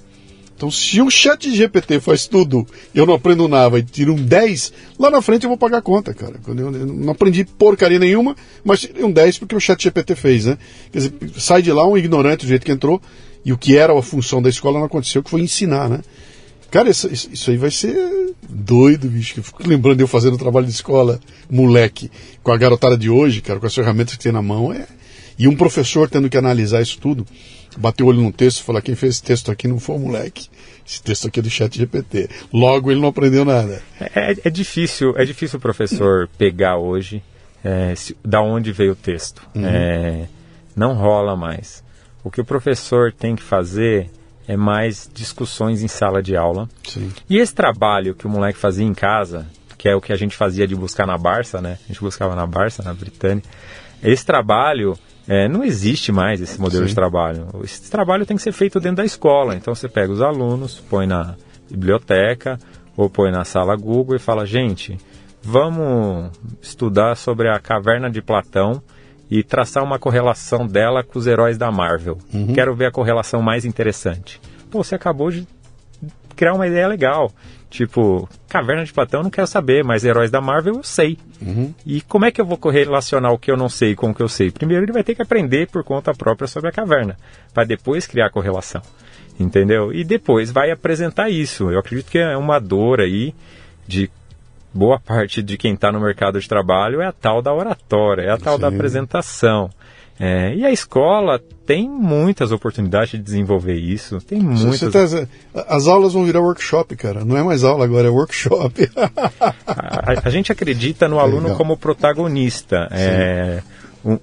Então, 0.59 0.73
se 0.73 1.01
o 1.01 1.09
chat 1.09 1.55
GPT 1.55 2.01
faz 2.01 2.27
tudo 2.27 2.67
eu 2.93 3.07
não 3.07 3.15
aprendo 3.15 3.47
nada 3.47 3.79
e 3.79 3.83
tiro 3.83 4.13
um 4.13 4.17
10, 4.17 4.73
lá 4.99 5.09
na 5.09 5.23
frente 5.23 5.45
eu 5.45 5.49
vou 5.49 5.57
pagar 5.57 5.79
a 5.79 5.83
conta, 5.83 6.13
cara. 6.13 6.35
Eu, 6.49 6.73
não 6.73 7.13
aprendi 7.13 7.45
porcaria 7.45 7.99
nenhuma, 7.99 8.35
mas 8.65 8.81
tirei 8.81 9.05
um 9.05 9.13
10 9.13 9.39
porque 9.39 9.55
o 9.55 9.61
chat 9.61 9.81
GPT 9.81 10.17
fez, 10.17 10.47
né? 10.47 10.59
Quer 10.91 10.99
dizer, 10.99 11.13
sai 11.37 11.63
de 11.63 11.71
lá 11.71 11.87
um 11.87 11.97
ignorante 11.97 12.45
do 12.45 12.49
jeito 12.49 12.67
que 12.67 12.73
entrou 12.73 13.01
e 13.45 13.53
o 13.53 13.57
que 13.57 13.77
era 13.77 13.97
a 13.97 14.03
função 14.03 14.43
da 14.43 14.49
escola 14.49 14.81
não 14.81 14.87
aconteceu, 14.87 15.23
que 15.23 15.31
foi 15.31 15.43
ensinar, 15.43 15.89
né? 15.89 16.01
Cara, 16.71 16.91
isso, 16.91 17.09
isso 17.13 17.51
aí 17.51 17.57
vai 17.57 17.71
ser 17.71 18.35
doido, 18.49 19.09
bicho. 19.09 19.41
Eu 19.41 19.45
fico 19.45 19.67
lembrando 19.67 19.97
de 19.97 20.03
eu 20.03 20.09
fazendo 20.09 20.37
trabalho 20.37 20.67
de 20.67 20.73
escola, 20.73 21.19
moleque, 21.51 22.11
com 22.43 22.53
a 22.53 22.59
garotada 22.59 22.97
de 22.97 23.09
hoje, 23.09 23.41
cara, 23.41 23.59
com 23.59 23.67
as 23.67 23.75
ferramentas 23.75 24.17
que 24.17 24.23
tem 24.23 24.33
na 24.33 24.43
mão. 24.43 24.73
É... 24.73 24.87
E 25.39 25.47
um 25.47 25.57
professor 25.57 26.11
tendo 26.11 26.29
que 26.29 26.37
analisar 26.37 26.83
isso 26.83 26.99
tudo, 26.99 27.25
bater 27.77 28.03
o 28.03 28.07
olho 28.07 28.21
num 28.21 28.33
texto 28.33 28.61
e 28.61 28.65
falar: 28.65 28.83
quem 28.83 28.95
fez 28.95 29.15
esse 29.15 29.23
texto 29.23 29.51
aqui 29.51 29.69
não 29.69 29.79
foi 29.79 29.97
o 29.97 30.01
moleque. 30.01 30.49
Esse 30.87 31.03
texto 31.03 31.29
aqui 31.29 31.41
é 31.41 31.43
do 31.43 31.51
chat 31.51 31.77
GPT. 31.77 32.29
Logo, 32.53 32.91
ele 32.91 33.01
não 33.01 33.09
aprendeu 33.09 33.45
nada. 33.45 33.83
É, 34.01 34.35
é 34.45 34.51
difícil, 34.51 35.15
é 35.17 35.25
difícil 35.25 35.59
o 35.59 35.63
professor 35.63 36.29
pegar 36.37 36.79
hoje 36.79 37.23
é, 37.63 37.95
se, 37.95 38.17
da 38.25 38.41
onde 38.41 38.73
veio 38.73 38.93
o 38.93 38.97
texto. 38.97 39.47
Uhum. 39.55 39.67
É, 39.67 40.29
não 40.75 40.95
rola 40.95 41.37
mais. 41.37 41.85
O 42.25 42.31
que 42.31 42.41
o 42.41 42.45
professor 42.45 43.13
tem 43.13 43.37
que 43.37 43.43
fazer 43.43 44.11
é 44.49 44.57
mais 44.57 45.09
discussões 45.13 45.83
em 45.83 45.89
sala 45.89 46.23
de 46.23 46.35
aula. 46.35 46.67
Sim. 46.83 47.13
E 47.29 47.37
esse 47.37 47.55
trabalho 47.55 48.15
que 48.15 48.27
o 48.27 48.31
moleque 48.31 48.59
fazia 48.59 48.87
em 48.87 48.95
casa, 48.95 49.47
que 49.77 49.87
é 49.87 49.95
o 49.95 50.01
que 50.01 50.11
a 50.11 50.17
gente 50.17 50.35
fazia 50.35 50.67
de 50.67 50.75
buscar 50.75 51.07
na 51.07 51.19
Barça, 51.19 51.61
né? 51.61 51.79
A 51.85 51.89
gente 51.89 52.01
buscava 52.01 52.35
na 52.35 52.47
Barça, 52.47 52.83
na 52.83 52.95
Britânia. 52.95 53.45
Esse 54.03 54.25
trabalho 54.25 54.99
é, 55.29 55.47
não 55.47 55.63
existe 55.63 56.11
mais 56.11 56.41
esse 56.41 56.59
modelo 56.59 56.85
Sim. 56.85 56.89
de 56.89 56.95
trabalho. 56.95 57.47
Esse 57.63 57.91
trabalho 57.91 58.25
tem 58.25 58.39
que 58.39 58.43
ser 58.43 58.53
feito 58.53 58.81
dentro 58.81 58.97
da 58.97 59.05
escola. 59.05 59.55
Então 59.55 59.75
você 59.75 59.87
pega 59.87 60.11
os 60.11 60.23
alunos, 60.23 60.81
põe 60.89 61.07
na 61.07 61.37
biblioteca 61.71 62.59
ou 62.97 63.11
põe 63.11 63.31
na 63.31 63.45
sala 63.45 63.77
Google 63.77 64.17
e 64.17 64.19
fala: 64.19 64.47
gente, 64.47 64.97
vamos 65.43 66.31
estudar 66.63 67.17
sobre 67.17 67.51
a 67.51 67.61
caverna 67.61 68.11
de 68.11 68.23
Platão 68.23 68.83
e 69.31 69.43
traçar 69.43 69.85
uma 69.85 69.99
correlação 69.99 70.67
dela 70.67 71.03
com 71.03 71.19
os 71.19 71.27
heróis 71.27 71.59
da 71.59 71.71
Marvel. 71.71 72.19
Uhum. 72.33 72.53
Quero 72.53 72.75
ver 72.75 72.87
a 72.87 72.91
correlação 72.91 73.43
mais 73.43 73.65
interessante. 73.65 74.41
Pô, 74.71 74.83
você 74.83 74.95
acabou 74.95 75.31
de 75.31 75.47
criar 76.35 76.55
uma 76.55 76.67
ideia 76.67 76.87
legal. 76.87 77.33
Tipo, 77.71 78.27
Caverna 78.49 78.85
de 78.85 78.93
Platão 78.93 79.21
eu 79.21 79.25
não 79.25 79.31
quero 79.31 79.47
saber, 79.47 79.85
mas 79.85 80.05
heróis 80.05 80.31
da 80.31 80.41
Marvel 80.41 80.77
eu 80.77 80.83
sei. 80.83 81.19
Uhum. 81.43 81.75
E 81.85 82.01
como 82.01 82.25
é 82.25 82.31
que 82.31 82.41
eu 82.41 82.47
vou 82.47 82.57
correlacionar 82.57 83.33
o 83.33 83.39
que 83.39 83.51
eu 83.51 83.57
não 83.57 83.69
sei 83.69 83.95
com 83.95 84.11
o 84.11 84.15
que 84.15 84.23
eu 84.23 84.29
sei? 84.29 84.51
Primeiro 84.51 84.85
ele 84.85 84.93
vai 84.93 85.05
ter 85.05 85.15
que 85.15 85.21
aprender 85.21 85.69
por 85.69 85.85
conta 85.85 86.15
própria 86.15 86.49
sobre 86.49 86.71
a 86.71 86.73
caverna, 86.73 87.19
para 87.53 87.65
depois 87.65 88.07
criar 88.07 88.27
a 88.27 88.31
correlação. 88.31 88.81
Entendeu? 89.39 89.93
E 89.93 90.03
depois 90.03 90.51
vai 90.51 90.71
apresentar 90.71 91.29
isso. 91.29 91.71
Eu 91.71 91.79
acredito 91.79 92.11
que 92.11 92.19
é 92.19 92.37
uma 92.37 92.59
dor 92.59 93.01
aí 93.01 93.35
de 93.87 94.11
boa 94.73 94.99
parte 94.99 95.43
de 95.43 95.57
quem 95.57 95.75
está 95.75 95.91
no 95.91 96.01
mercado 96.01 96.41
de 96.41 96.49
trabalho 96.49 97.01
é 97.01 97.07
a 97.07 97.13
tal 97.13 97.43
da 97.43 97.53
oratória, 97.53 98.23
é 98.23 98.31
a 98.31 98.39
tal 98.39 98.57
Sim. 98.57 98.61
da 98.61 98.69
apresentação. 98.69 99.71
É, 100.21 100.53
e 100.53 100.65
a 100.65 100.73
escola 100.73 101.41
tem 101.65 101.89
muitas 101.89 102.51
oportunidades 102.51 103.11
de 103.11 103.19
desenvolver 103.19 103.77
isso. 103.77 104.19
Tem 104.21 104.41
muitas. 104.41 105.13
Tá, 105.13 105.29
as 105.69 105.87
aulas 105.87 106.13
vão 106.13 106.25
virar 106.25 106.41
workshop, 106.41 106.97
cara. 106.97 107.25
Não 107.25 107.37
é 107.37 107.43
mais 107.43 107.63
aula 107.63 107.85
agora, 107.85 108.09
é 108.09 108.11
workshop. 108.11 108.91
a, 108.97 110.27
a, 110.27 110.31
gente 110.31 110.51
acredita 110.51 111.07
no 111.07 111.21
aluno 111.21 111.43
Legal. 111.43 111.57
como 111.57 111.77
protagonista. 111.77 112.89
É, 112.91 113.63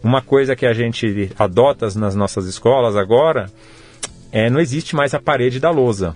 uma 0.04 0.22
coisa 0.22 0.54
que 0.54 0.66
a 0.66 0.74
gente 0.74 1.32
adota 1.40 1.88
nas 1.96 2.14
nossas 2.14 2.46
escolas 2.46 2.98
agora 2.98 3.50
é, 4.32 4.50
não 4.50 4.60
existe 4.60 4.96
mais 4.98 5.14
a 5.14 5.20
parede 5.20 5.62
da 5.62 5.70
lousa, 5.70 6.14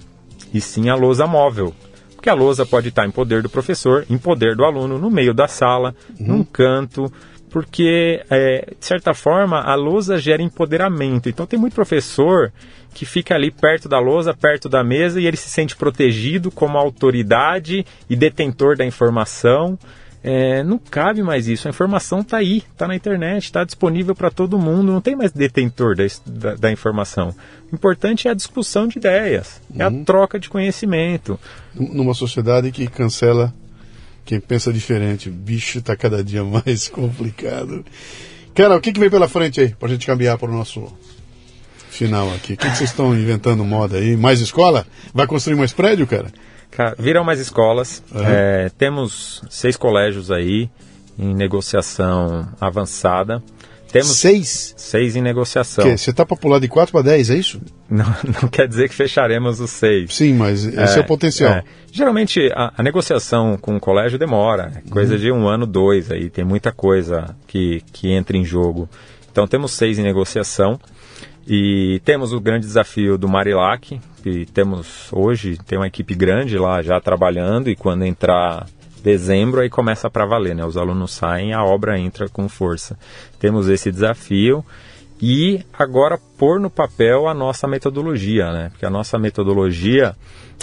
e 0.53 0.59
sim 0.59 0.89
a 0.89 0.95
lousa 0.95 1.25
móvel. 1.25 1.73
Porque 2.19 2.29
a 2.29 2.33
lousa 2.33 2.65
pode 2.65 2.89
estar 2.89 3.07
em 3.07 3.11
poder 3.11 3.41
do 3.41 3.49
professor, 3.49 4.05
em 4.09 4.17
poder 4.17 4.53
do 4.53 4.65
aluno, 4.65 4.99
no 4.99 5.09
meio 5.09 5.33
da 5.33 5.47
sala, 5.47 5.95
uhum. 6.19 6.27
num 6.27 6.43
canto, 6.43 7.09
porque, 7.49 8.21
é, 8.29 8.73
de 8.77 8.85
certa 8.85 9.13
forma, 9.13 9.61
a 9.61 9.73
lousa 9.73 10.17
gera 10.17 10.43
empoderamento. 10.43 11.29
Então, 11.29 11.45
tem 11.45 11.57
muito 11.57 11.75
professor 11.75 12.51
que 12.93 13.05
fica 13.05 13.35
ali 13.35 13.49
perto 13.49 13.87
da 13.87 13.99
lousa, 13.99 14.33
perto 14.33 14.67
da 14.67 14.83
mesa, 14.83 15.21
e 15.21 15.25
ele 15.25 15.37
se 15.37 15.47
sente 15.47 15.77
protegido 15.77 16.51
como 16.51 16.77
autoridade 16.77 17.85
e 18.09 18.17
detentor 18.17 18.75
da 18.75 18.83
informação. 18.83 19.79
É, 20.23 20.63
não 20.63 20.77
cabe 20.77 21.23
mais 21.23 21.47
isso. 21.47 21.67
A 21.67 21.71
informação 21.71 22.19
está 22.19 22.37
aí, 22.37 22.57
está 22.57 22.87
na 22.87 22.95
internet, 22.95 23.45
está 23.45 23.63
disponível 23.63 24.13
para 24.13 24.29
todo 24.29 24.59
mundo. 24.59 24.91
Não 24.91 25.01
tem 25.01 25.15
mais 25.15 25.31
detentor 25.31 25.95
da, 25.95 26.05
da, 26.25 26.55
da, 26.55 26.71
informação. 26.71 27.33
O 27.71 27.75
importante 27.75 28.27
é 28.27 28.31
a 28.31 28.33
discussão 28.33 28.87
de 28.87 28.97
ideias, 28.97 29.61
é 29.75 29.83
a 29.83 29.87
uhum. 29.87 30.03
troca 30.03 30.39
de 30.39 30.49
conhecimento. 30.49 31.39
Numa 31.73 32.13
sociedade 32.13 32.71
que 32.71 32.87
cancela 32.87 33.53
quem 34.25 34.39
pensa 34.39 34.71
diferente, 34.71 35.29
o 35.29 35.31
bicho 35.31 35.79
está 35.79 35.95
cada 35.95 36.23
dia 36.23 36.43
mais 36.43 36.87
complicado. 36.89 37.85
Cara, 38.53 38.75
o 38.75 38.81
que, 38.81 38.91
que 38.91 38.99
vem 38.99 39.09
pela 39.09 39.27
frente 39.27 39.61
aí, 39.61 39.69
para 39.69 39.87
a 39.87 39.91
gente 39.91 40.05
caminhar 40.05 40.37
para 40.37 40.49
o 40.49 40.53
nosso 40.53 40.91
final 41.89 42.31
aqui? 42.33 42.53
O 42.53 42.57
que, 42.57 42.69
que 42.69 42.77
vocês 42.77 42.89
estão 42.89 43.15
inventando 43.15 43.63
moda 43.63 43.97
aí? 43.97 44.17
Mais 44.17 44.41
escola? 44.41 44.85
Vai 45.13 45.25
construir 45.25 45.55
mais 45.55 45.71
prédio, 45.71 46.05
cara? 46.05 46.31
Cara, 46.71 46.95
viram 46.97 47.23
mais 47.23 47.39
escolas. 47.39 48.03
Uhum. 48.11 48.21
É, 48.23 48.69
temos 48.77 49.43
seis 49.49 49.75
colégios 49.75 50.31
aí 50.31 50.69
em 51.17 51.33
negociação 51.33 52.47
avançada. 52.59 53.43
Temos 53.91 54.17
seis? 54.17 54.73
Seis 54.77 55.15
em 55.15 55.21
negociação. 55.21 55.83
Que, 55.83 55.97
você 55.97 56.11
está 56.11 56.23
para 56.23 56.37
pular 56.37 56.59
de 56.59 56.67
quatro 56.67 56.91
para 56.91 57.01
dez, 57.01 57.29
é 57.29 57.35
isso? 57.35 57.59
Não, 57.89 58.05
não 58.41 58.47
quer 58.47 58.67
dizer 58.67 58.87
que 58.87 58.95
fecharemos 58.95 59.59
os 59.59 59.71
seis. 59.71 60.13
Sim, 60.13 60.33
mas 60.33 60.63
esse 60.63 60.95
é, 60.95 60.99
é 60.99 61.01
o 61.01 61.05
potencial. 61.05 61.53
É. 61.53 61.63
Geralmente 61.91 62.51
a, 62.53 62.71
a, 62.77 62.83
negociação 62.83 63.57
com 63.57 63.75
o 63.75 63.79
colégio 63.79 64.19
demora, 64.19 64.83
coisa 64.91 65.15
uhum. 65.15 65.19
de 65.19 65.31
um 65.31 65.47
ano, 65.47 65.65
dois, 65.65 66.11
aí 66.11 66.29
tem 66.29 66.45
muita 66.45 66.71
coisa 66.71 67.35
que, 67.47 67.81
que 67.91 68.11
entra 68.11 68.37
em 68.37 68.45
jogo. 68.45 68.87
Então 69.31 69.47
temos 69.47 69.71
seis 69.71 69.97
em 69.97 70.03
negociação. 70.03 70.79
E 71.51 71.99
temos 72.05 72.31
o 72.31 72.39
grande 72.39 72.67
desafio 72.67 73.17
do 73.17 73.27
Marilac, 73.27 73.99
que 74.21 74.45
temos 74.45 75.11
hoje, 75.11 75.57
tem 75.65 75.79
uma 75.79 75.87
equipe 75.87 76.13
grande 76.13 76.59
lá 76.59 76.79
já 76.83 77.01
trabalhando 77.01 77.71
e 77.71 77.75
quando 77.75 78.05
entrar 78.05 78.67
dezembro 79.01 79.61
aí 79.61 79.69
começa 79.69 80.11
para 80.11 80.27
valer, 80.27 80.53
né? 80.53 80.63
Os 80.63 80.77
alunos 80.77 81.11
saem, 81.11 81.51
a 81.51 81.63
obra 81.63 81.97
entra 81.97 82.29
com 82.29 82.47
força. 82.47 82.95
Temos 83.39 83.67
esse 83.67 83.91
desafio 83.91 84.63
e 85.19 85.65
agora 85.73 86.19
pôr 86.37 86.59
no 86.59 86.69
papel 86.69 87.27
a 87.27 87.33
nossa 87.33 87.67
metodologia, 87.67 88.51
né? 88.51 88.69
Porque 88.69 88.85
a 88.85 88.89
nossa 88.91 89.17
metodologia, 89.17 90.15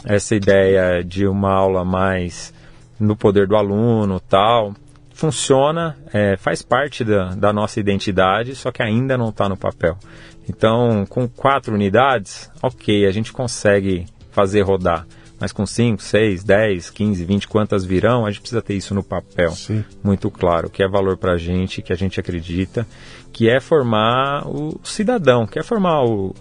essa 0.04 0.36
ideia 0.36 1.02
de 1.02 1.26
uma 1.26 1.50
aula 1.52 1.84
mais 1.84 2.54
no 3.00 3.16
poder 3.16 3.48
do 3.48 3.56
aluno, 3.56 4.20
tal, 4.20 4.72
funciona, 5.12 5.96
é, 6.12 6.36
faz 6.36 6.62
parte 6.62 7.02
da, 7.02 7.34
da 7.34 7.52
nossa 7.52 7.80
identidade, 7.80 8.54
só 8.54 8.70
que 8.70 8.82
ainda 8.82 9.18
não 9.18 9.30
está 9.30 9.48
no 9.48 9.56
papel. 9.56 9.98
Então, 10.48 11.04
com 11.08 11.28
quatro 11.28 11.74
unidades, 11.74 12.50
ok, 12.62 13.06
a 13.06 13.10
gente 13.10 13.32
consegue 13.32 14.06
fazer 14.30 14.62
rodar. 14.62 15.06
Mas 15.38 15.52
com 15.52 15.66
5, 15.66 16.02
6, 16.02 16.44
10, 16.44 16.90
15, 16.90 17.24
20, 17.24 17.48
quantas 17.48 17.84
virão, 17.84 18.24
a 18.24 18.30
gente 18.30 18.40
precisa 18.40 18.62
ter 18.62 18.74
isso 18.74 18.94
no 18.94 19.02
papel. 19.02 19.50
Sim. 19.50 19.84
Muito 20.02 20.30
claro, 20.30 20.70
que 20.70 20.82
é 20.82 20.88
valor 20.88 21.16
para 21.18 21.32
a 21.32 21.36
gente, 21.36 21.82
que 21.82 21.92
a 21.92 21.96
gente 21.96 22.18
acredita, 22.18 22.86
que 23.32 23.50
é 23.50 23.60
formar 23.60 24.46
o 24.48 24.80
cidadão, 24.82 25.46
que 25.46 25.58
é 25.58 25.62
formar 25.62 26.04
o, 26.04 26.34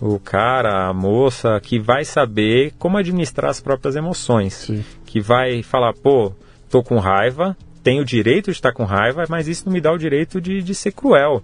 o 0.00 0.18
cara, 0.18 0.88
a 0.88 0.92
moça, 0.92 1.58
que 1.62 1.78
vai 1.78 2.04
saber 2.04 2.74
como 2.78 2.98
administrar 2.98 3.50
as 3.50 3.60
próprias 3.60 3.96
emoções. 3.96 4.52
Sim. 4.52 4.84
Que 5.06 5.18
vai 5.18 5.62
falar, 5.62 5.94
pô, 5.94 6.32
tô 6.68 6.82
com 6.82 6.98
raiva, 6.98 7.56
tenho 7.82 8.02
o 8.02 8.04
direito 8.06 8.46
de 8.46 8.56
estar 8.58 8.72
com 8.72 8.84
raiva, 8.84 9.24
mas 9.30 9.48
isso 9.48 9.64
não 9.64 9.72
me 9.72 9.80
dá 9.80 9.92
o 9.92 9.98
direito 9.98 10.42
de, 10.42 10.60
de 10.60 10.74
ser 10.74 10.92
cruel. 10.92 11.42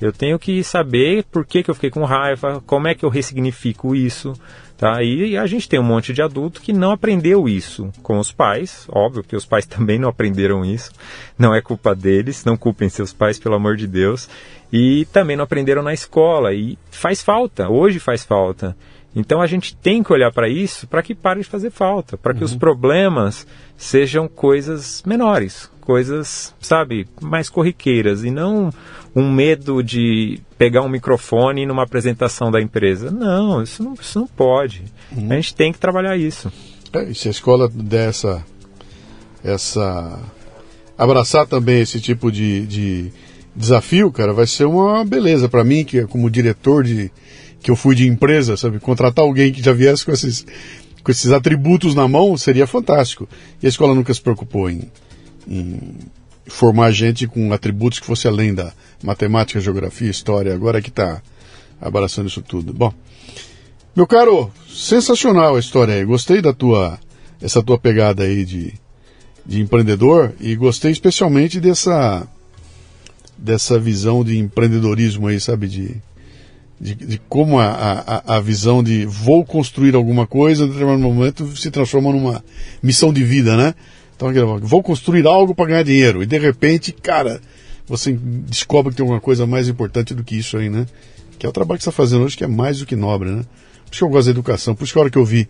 Eu 0.00 0.12
tenho 0.12 0.38
que 0.38 0.64
saber 0.64 1.24
por 1.24 1.44
que, 1.44 1.62
que 1.62 1.70
eu 1.70 1.74
fiquei 1.74 1.90
com 1.90 2.04
raiva, 2.04 2.62
como 2.66 2.88
é 2.88 2.94
que 2.94 3.04
eu 3.04 3.10
ressignifico 3.10 3.94
isso. 3.94 4.34
Tá? 4.80 5.02
E 5.02 5.36
a 5.36 5.46
gente 5.46 5.68
tem 5.68 5.78
um 5.78 5.82
monte 5.82 6.10
de 6.14 6.22
adulto 6.22 6.62
que 6.62 6.72
não 6.72 6.90
aprendeu 6.90 7.46
isso 7.46 7.92
com 8.02 8.18
os 8.18 8.32
pais, 8.32 8.86
óbvio 8.88 9.22
que 9.22 9.36
os 9.36 9.44
pais 9.44 9.66
também 9.68 9.98
não 9.98 10.08
aprenderam 10.08 10.64
isso, 10.64 10.90
não 11.38 11.54
é 11.54 11.60
culpa 11.60 11.94
deles, 11.94 12.46
não 12.46 12.56
culpem 12.56 12.88
seus 12.88 13.12
pais, 13.12 13.38
pelo 13.38 13.56
amor 13.56 13.76
de 13.76 13.86
Deus, 13.86 14.26
e 14.72 15.04
também 15.12 15.36
não 15.36 15.44
aprenderam 15.44 15.82
na 15.82 15.92
escola, 15.92 16.54
e 16.54 16.78
faz 16.90 17.20
falta, 17.20 17.68
hoje 17.68 17.98
faz 17.98 18.24
falta. 18.24 18.74
Então 19.14 19.42
a 19.42 19.46
gente 19.46 19.76
tem 19.76 20.02
que 20.02 20.14
olhar 20.14 20.32
para 20.32 20.48
isso 20.48 20.86
para 20.86 21.02
que 21.02 21.14
pare 21.14 21.40
de 21.40 21.46
fazer 21.46 21.70
falta, 21.70 22.16
para 22.16 22.32
que 22.32 22.40
uhum. 22.40 22.46
os 22.46 22.54
problemas 22.54 23.46
sejam 23.76 24.28
coisas 24.28 25.02
menores, 25.04 25.70
coisas, 25.80 26.54
sabe, 26.58 27.06
mais 27.20 27.50
corriqueiras 27.50 28.24
e 28.24 28.30
não 28.30 28.72
um 29.14 29.32
medo 29.32 29.82
de 29.82 30.40
pegar 30.56 30.82
um 30.82 30.88
microfone 30.88 31.66
numa 31.66 31.82
apresentação 31.82 32.50
da 32.50 32.60
empresa. 32.60 33.10
Não, 33.10 33.62
isso 33.62 33.82
não, 33.82 33.94
isso 33.94 34.18
não 34.18 34.26
pode. 34.26 34.84
Uhum. 35.12 35.30
A 35.30 35.34
gente 35.34 35.54
tem 35.54 35.72
que 35.72 35.78
trabalhar 35.78 36.16
isso. 36.16 36.52
É, 36.92 37.10
e 37.10 37.14
se 37.14 37.28
a 37.28 37.30
escola 37.30 37.68
der 37.68 38.08
essa, 38.08 38.44
essa 39.42 40.18
abraçar 40.96 41.46
também 41.46 41.80
esse 41.80 42.00
tipo 42.00 42.30
de, 42.30 42.66
de 42.66 43.12
desafio, 43.54 44.12
cara, 44.12 44.32
vai 44.32 44.46
ser 44.46 44.64
uma 44.64 45.04
beleza 45.04 45.48
para 45.48 45.64
mim 45.64 45.84
que 45.84 46.06
como 46.06 46.30
diretor 46.30 46.84
de 46.84 47.10
que 47.62 47.70
eu 47.70 47.76
fui 47.76 47.94
de 47.94 48.06
empresa, 48.06 48.56
sabe? 48.56 48.80
Contratar 48.80 49.24
alguém 49.24 49.52
que 49.52 49.62
já 49.62 49.72
viesse 49.72 50.04
com 50.04 50.12
esses, 50.12 50.46
com 51.02 51.10
esses 51.10 51.30
atributos 51.30 51.94
na 51.94 52.08
mão 52.08 52.36
seria 52.36 52.66
fantástico. 52.66 53.28
E 53.62 53.66
a 53.66 53.68
escola 53.68 53.94
nunca 53.94 54.14
se 54.14 54.20
preocupou 54.20 54.70
em, 54.70 54.90
em 55.46 55.78
formar 56.46 56.90
gente 56.90 57.26
com 57.26 57.52
atributos 57.52 57.98
que 57.98 58.06
fosse 58.06 58.26
além 58.26 58.54
da 58.54 58.72
matemática, 59.02 59.60
geografia, 59.60 60.10
história. 60.10 60.54
Agora 60.54 60.82
que 60.82 60.90
está 60.90 61.22
abraçando 61.80 62.28
isso 62.28 62.42
tudo. 62.42 62.72
Bom, 62.72 62.92
meu 63.96 64.06
caro, 64.06 64.50
sensacional 64.68 65.56
a 65.56 65.60
história 65.60 65.94
aí. 65.94 66.04
Gostei 66.04 66.40
da 66.40 66.52
tua, 66.52 66.98
essa 67.40 67.62
tua 67.62 67.78
pegada 67.78 68.22
aí 68.22 68.44
de, 68.44 68.74
de 69.44 69.60
empreendedor 69.60 70.32
e 70.40 70.54
gostei 70.54 70.92
especialmente 70.92 71.60
dessa, 71.60 72.26
dessa 73.36 73.78
visão 73.78 74.22
de 74.22 74.38
empreendedorismo 74.38 75.26
aí, 75.26 75.40
sabe? 75.40 75.66
De, 75.66 75.96
de, 76.80 76.94
de 76.94 77.20
como 77.28 77.58
a, 77.58 77.66
a, 77.66 78.36
a, 78.36 78.40
visão 78.40 78.82
de 78.82 79.04
vou 79.06 79.44
construir 79.44 79.94
alguma 79.94 80.26
coisa, 80.26 80.64
em 80.64 80.68
determinado 80.68 81.02
momento 81.02 81.56
se 81.56 81.70
transforma 81.70 82.12
numa 82.12 82.44
missão 82.82 83.12
de 83.12 83.24
vida, 83.24 83.56
né? 83.56 83.74
Então, 84.16 84.30
vou 84.60 84.82
construir 84.82 85.26
algo 85.26 85.54
para 85.54 85.66
ganhar 85.66 85.82
dinheiro. 85.82 86.22
E 86.22 86.26
de 86.26 86.38
repente, 86.38 86.92
cara, 86.92 87.40
você 87.90 88.12
descobre 88.12 88.92
que 88.92 88.98
tem 88.98 89.02
alguma 89.02 89.20
coisa 89.20 89.46
mais 89.46 89.68
importante 89.68 90.14
do 90.14 90.22
que 90.22 90.36
isso 90.36 90.56
aí, 90.56 90.70
né? 90.70 90.86
Que 91.38 91.44
é 91.44 91.48
o 91.48 91.52
trabalho 91.52 91.78
que 91.78 91.82
você 91.82 91.90
está 91.90 91.96
fazendo 91.96 92.24
hoje, 92.24 92.36
que 92.36 92.44
é 92.44 92.46
mais 92.46 92.78
do 92.78 92.86
que 92.86 92.94
nobre, 92.94 93.30
né? 93.30 93.42
Por 93.84 93.92
isso 93.92 93.98
que 93.98 94.04
eu 94.04 94.08
gosto 94.08 94.26
da 94.26 94.30
educação. 94.30 94.74
Por 94.76 94.84
isso 94.84 94.92
que 94.92 94.98
a 94.98 95.02
hora 95.02 95.10
que 95.10 95.18
eu 95.18 95.24
vi 95.24 95.48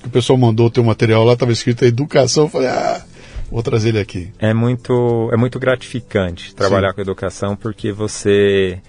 que 0.00 0.08
o 0.08 0.10
pessoal 0.10 0.38
mandou 0.38 0.66
o 0.66 0.70
teu 0.70 0.82
material 0.82 1.22
lá, 1.22 1.34
estava 1.34 1.52
escrito 1.52 1.84
educação, 1.84 2.44
eu 2.44 2.48
falei, 2.48 2.68
ah, 2.68 3.04
vou 3.50 3.62
trazer 3.62 3.90
ele 3.90 4.00
aqui. 4.00 4.32
É 4.38 4.54
muito, 4.54 5.30
é 5.32 5.36
muito 5.36 5.58
gratificante 5.58 6.54
trabalhar 6.54 6.88
Sim. 6.88 6.94
com 6.94 7.00
educação, 7.02 7.54
porque 7.54 7.92
você 7.92 8.80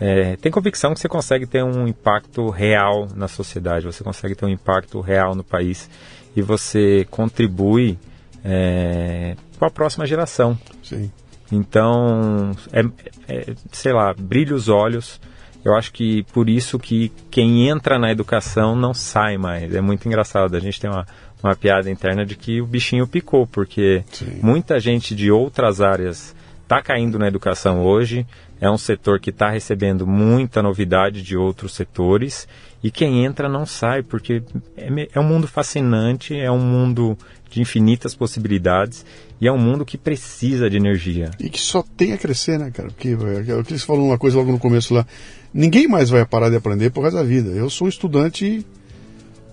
é, 0.00 0.36
tem 0.36 0.50
convicção 0.50 0.94
que 0.94 1.00
você 1.00 1.08
consegue 1.08 1.46
ter 1.46 1.62
um 1.62 1.86
impacto 1.86 2.48
real 2.48 3.06
na 3.14 3.28
sociedade, 3.28 3.84
você 3.84 4.02
consegue 4.02 4.34
ter 4.34 4.46
um 4.46 4.48
impacto 4.48 5.00
real 5.00 5.34
no 5.34 5.44
país 5.44 5.90
e 6.34 6.40
você 6.40 7.06
contribui 7.10 7.98
é, 8.42 9.36
para 9.58 9.68
a 9.68 9.70
próxima 9.70 10.06
geração. 10.06 10.58
Sim. 10.82 11.10
Então, 11.50 12.52
é, 12.72 12.82
é, 13.28 13.54
sei 13.72 13.92
lá, 13.92 14.12
brilha 14.12 14.54
os 14.54 14.68
olhos. 14.68 15.20
Eu 15.64 15.74
acho 15.74 15.92
que 15.92 16.22
por 16.32 16.48
isso 16.48 16.78
que 16.78 17.10
quem 17.30 17.68
entra 17.68 17.98
na 17.98 18.10
educação 18.10 18.76
não 18.76 18.94
sai 18.94 19.36
mais. 19.36 19.74
É 19.74 19.80
muito 19.80 20.06
engraçado. 20.06 20.56
A 20.56 20.60
gente 20.60 20.80
tem 20.80 20.88
uma, 20.88 21.06
uma 21.42 21.56
piada 21.56 21.90
interna 21.90 22.24
de 22.24 22.36
que 22.36 22.60
o 22.60 22.66
bichinho 22.66 23.06
picou, 23.06 23.46
porque 23.46 24.04
Sim. 24.12 24.38
muita 24.42 24.78
gente 24.78 25.14
de 25.14 25.30
outras 25.30 25.80
áreas 25.80 26.34
está 26.62 26.80
caindo 26.80 27.18
na 27.18 27.26
educação 27.26 27.84
hoje. 27.84 28.26
É 28.60 28.70
um 28.70 28.78
setor 28.78 29.20
que 29.20 29.30
está 29.30 29.50
recebendo 29.50 30.06
muita 30.06 30.62
novidade 30.62 31.20
de 31.22 31.36
outros 31.36 31.74
setores 31.74 32.48
e 32.82 32.90
quem 32.90 33.24
entra 33.24 33.48
não 33.48 33.66
sai, 33.66 34.02
porque 34.02 34.42
é, 34.76 35.08
é 35.12 35.20
um 35.20 35.24
mundo 35.24 35.46
fascinante, 35.46 36.38
é 36.38 36.50
um 36.50 36.60
mundo 36.60 37.18
de 37.50 37.60
infinitas 37.60 38.14
possibilidades 38.14 39.04
e 39.40 39.46
é 39.46 39.52
um 39.52 39.58
mundo 39.58 39.84
que 39.84 39.98
precisa 39.98 40.70
de 40.70 40.76
energia. 40.76 41.30
E 41.38 41.50
que 41.50 41.60
só 41.60 41.82
tem 41.96 42.12
a 42.12 42.18
crescer, 42.18 42.58
né, 42.58 42.70
cara? 42.70 42.88
Porque 42.88 43.08
é 43.48 43.54
o 43.54 43.64
que 43.64 43.78
você 43.78 43.84
falou 43.84 44.06
uma 44.06 44.18
coisa 44.18 44.36
logo 44.36 44.50
no 44.50 44.58
começo 44.58 44.94
lá. 44.94 45.06
Ninguém 45.52 45.86
mais 45.86 46.08
vai 46.10 46.24
parar 46.24 46.48
de 46.48 46.56
aprender 46.56 46.90
por 46.90 47.02
resto 47.02 47.16
da 47.16 47.22
vida. 47.22 47.50
Eu 47.50 47.68
sou 47.68 47.88
estudante 47.88 48.64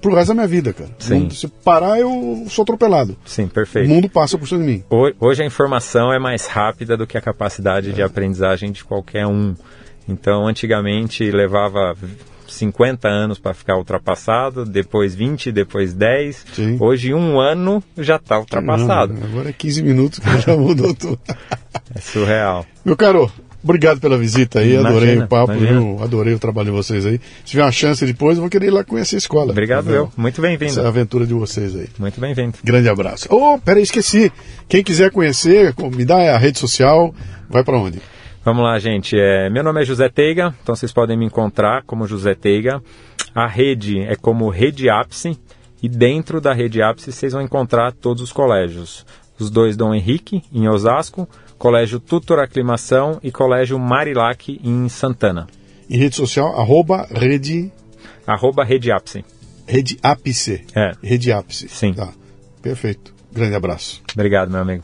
pro 0.01 0.15
resto 0.15 0.29
da 0.29 0.33
minha 0.35 0.47
vida, 0.47 0.73
cara. 0.73 0.89
Sim. 0.99 1.29
Se 1.29 1.47
parar, 1.47 1.99
eu 1.99 2.45
sou 2.49 2.63
atropelado. 2.63 3.17
Sim, 3.25 3.47
perfeito. 3.47 3.89
O 3.89 3.93
mundo 3.93 4.09
passa 4.09 4.37
por 4.37 4.47
cima 4.47 4.61
de 4.61 4.67
mim. 4.67 4.83
Hoje 5.19 5.43
a 5.43 5.45
informação 5.45 6.13
é 6.13 6.19
mais 6.19 6.45
rápida 6.45 6.95
do 6.95 7.07
que 7.07 7.17
a 7.17 7.21
capacidade 7.21 7.89
é. 7.89 7.93
de 7.93 8.01
aprendizagem 8.01 8.71
de 8.71 8.83
qualquer 8.83 9.27
um. 9.27 9.53
Então, 10.07 10.47
antigamente 10.47 11.29
levava 11.31 11.95
50 12.53 13.07
anos 13.07 13.39
para 13.39 13.53
ficar 13.53 13.77
ultrapassado, 13.77 14.65
depois 14.65 15.13
20, 15.15 15.51
depois 15.51 15.93
10. 15.93 16.45
Sim. 16.53 16.77
Hoje, 16.79 17.13
um 17.13 17.39
ano 17.39 17.83
já 17.97 18.15
está 18.17 18.39
ultrapassado. 18.39 19.13
Não, 19.13 19.23
agora 19.23 19.49
é 19.49 19.53
15 19.53 19.83
minutos 19.83 20.19
que 20.19 20.39
já 20.41 20.55
mudou 20.55 20.93
tudo. 20.95 21.19
É 21.93 21.99
surreal. 21.99 22.65
Meu 22.85 22.95
caro, 22.95 23.31
obrigado 23.63 23.99
pela 23.99 24.17
visita 24.17 24.59
aí, 24.59 24.73
Imagina, 24.73 24.89
adorei 24.89 25.17
o 25.17 25.27
papo, 25.27 26.03
adorei 26.03 26.33
o 26.33 26.39
trabalho 26.39 26.67
de 26.67 26.71
vocês 26.71 27.05
aí. 27.05 27.19
Se 27.43 27.51
tiver 27.51 27.63
uma 27.63 27.71
chance 27.71 28.05
depois, 28.05 28.37
eu 28.37 28.41
vou 28.41 28.49
querer 28.49 28.67
ir 28.67 28.71
lá 28.71 28.83
conhecer 28.83 29.15
a 29.15 29.19
escola. 29.19 29.51
Obrigado 29.51 29.89
eu. 29.89 30.11
Muito 30.15 30.41
bem-vindo. 30.41 30.71
Essa 30.71 30.81
é 30.81 30.85
a 30.85 30.89
aventura 30.89 31.25
de 31.25 31.33
vocês 31.33 31.75
aí. 31.75 31.87
Muito 31.97 32.19
bem-vindo. 32.19 32.53
Grande 32.63 32.89
abraço. 32.89 33.27
Oh, 33.29 33.57
peraí, 33.59 33.83
esqueci. 33.83 34.31
Quem 34.67 34.83
quiser 34.83 35.11
conhecer, 35.11 35.73
me 35.95 36.05
dá 36.05 36.35
a 36.35 36.37
rede 36.37 36.59
social, 36.59 37.13
vai 37.49 37.63
pra 37.63 37.77
onde? 37.77 37.99
Vamos 38.43 38.63
lá, 38.63 38.77
gente. 38.77 39.17
É, 39.17 39.49
meu 39.49 39.63
nome 39.63 39.81
é 39.81 39.85
José 39.85 40.09
Teiga, 40.09 40.53
então 40.61 40.75
vocês 40.75 40.91
podem 40.91 41.17
me 41.17 41.25
encontrar 41.25 41.83
como 41.83 42.05
José 42.07 42.35
Teiga. 42.35 42.81
A 43.33 43.47
rede 43.47 43.99
é 43.99 44.15
como 44.15 44.49
Rede 44.49 44.89
Ápice 44.89 45.39
e 45.81 45.87
dentro 45.87 46.41
da 46.41 46.53
Rede 46.53 46.81
Ápice 46.81 47.11
vocês 47.11 47.33
vão 47.33 47.41
encontrar 47.41 47.93
todos 47.93 48.21
os 48.21 48.31
colégios. 48.33 49.05
Os 49.39 49.49
dois 49.49 49.75
Dom 49.75 49.93
Henrique, 49.93 50.43
em 50.53 50.67
Osasco, 50.67 51.27
Colégio 51.57 51.99
Tutor 51.99 52.39
Aclimação 52.39 53.19
e 53.23 53.31
Colégio 53.31 53.79
Marilac, 53.79 54.59
em 54.63 54.87
Santana. 54.89 55.47
Em 55.89 55.97
rede 55.97 56.15
social, 56.15 56.59
arroba 56.59 57.07
rede, 57.09 57.71
Arroba 58.27 58.63
Rede 58.63 58.91
Ápice. 58.91 59.25
rede 59.67 59.97
ápice. 60.01 60.65
É. 60.75 60.91
Rede 61.01 61.31
ápice. 61.31 61.67
Sim. 61.67 61.93
Tá. 61.93 62.13
Perfeito. 62.61 63.13
Grande 63.33 63.55
abraço. 63.55 64.01
Obrigado, 64.13 64.51
meu 64.51 64.61
amigo. 64.61 64.83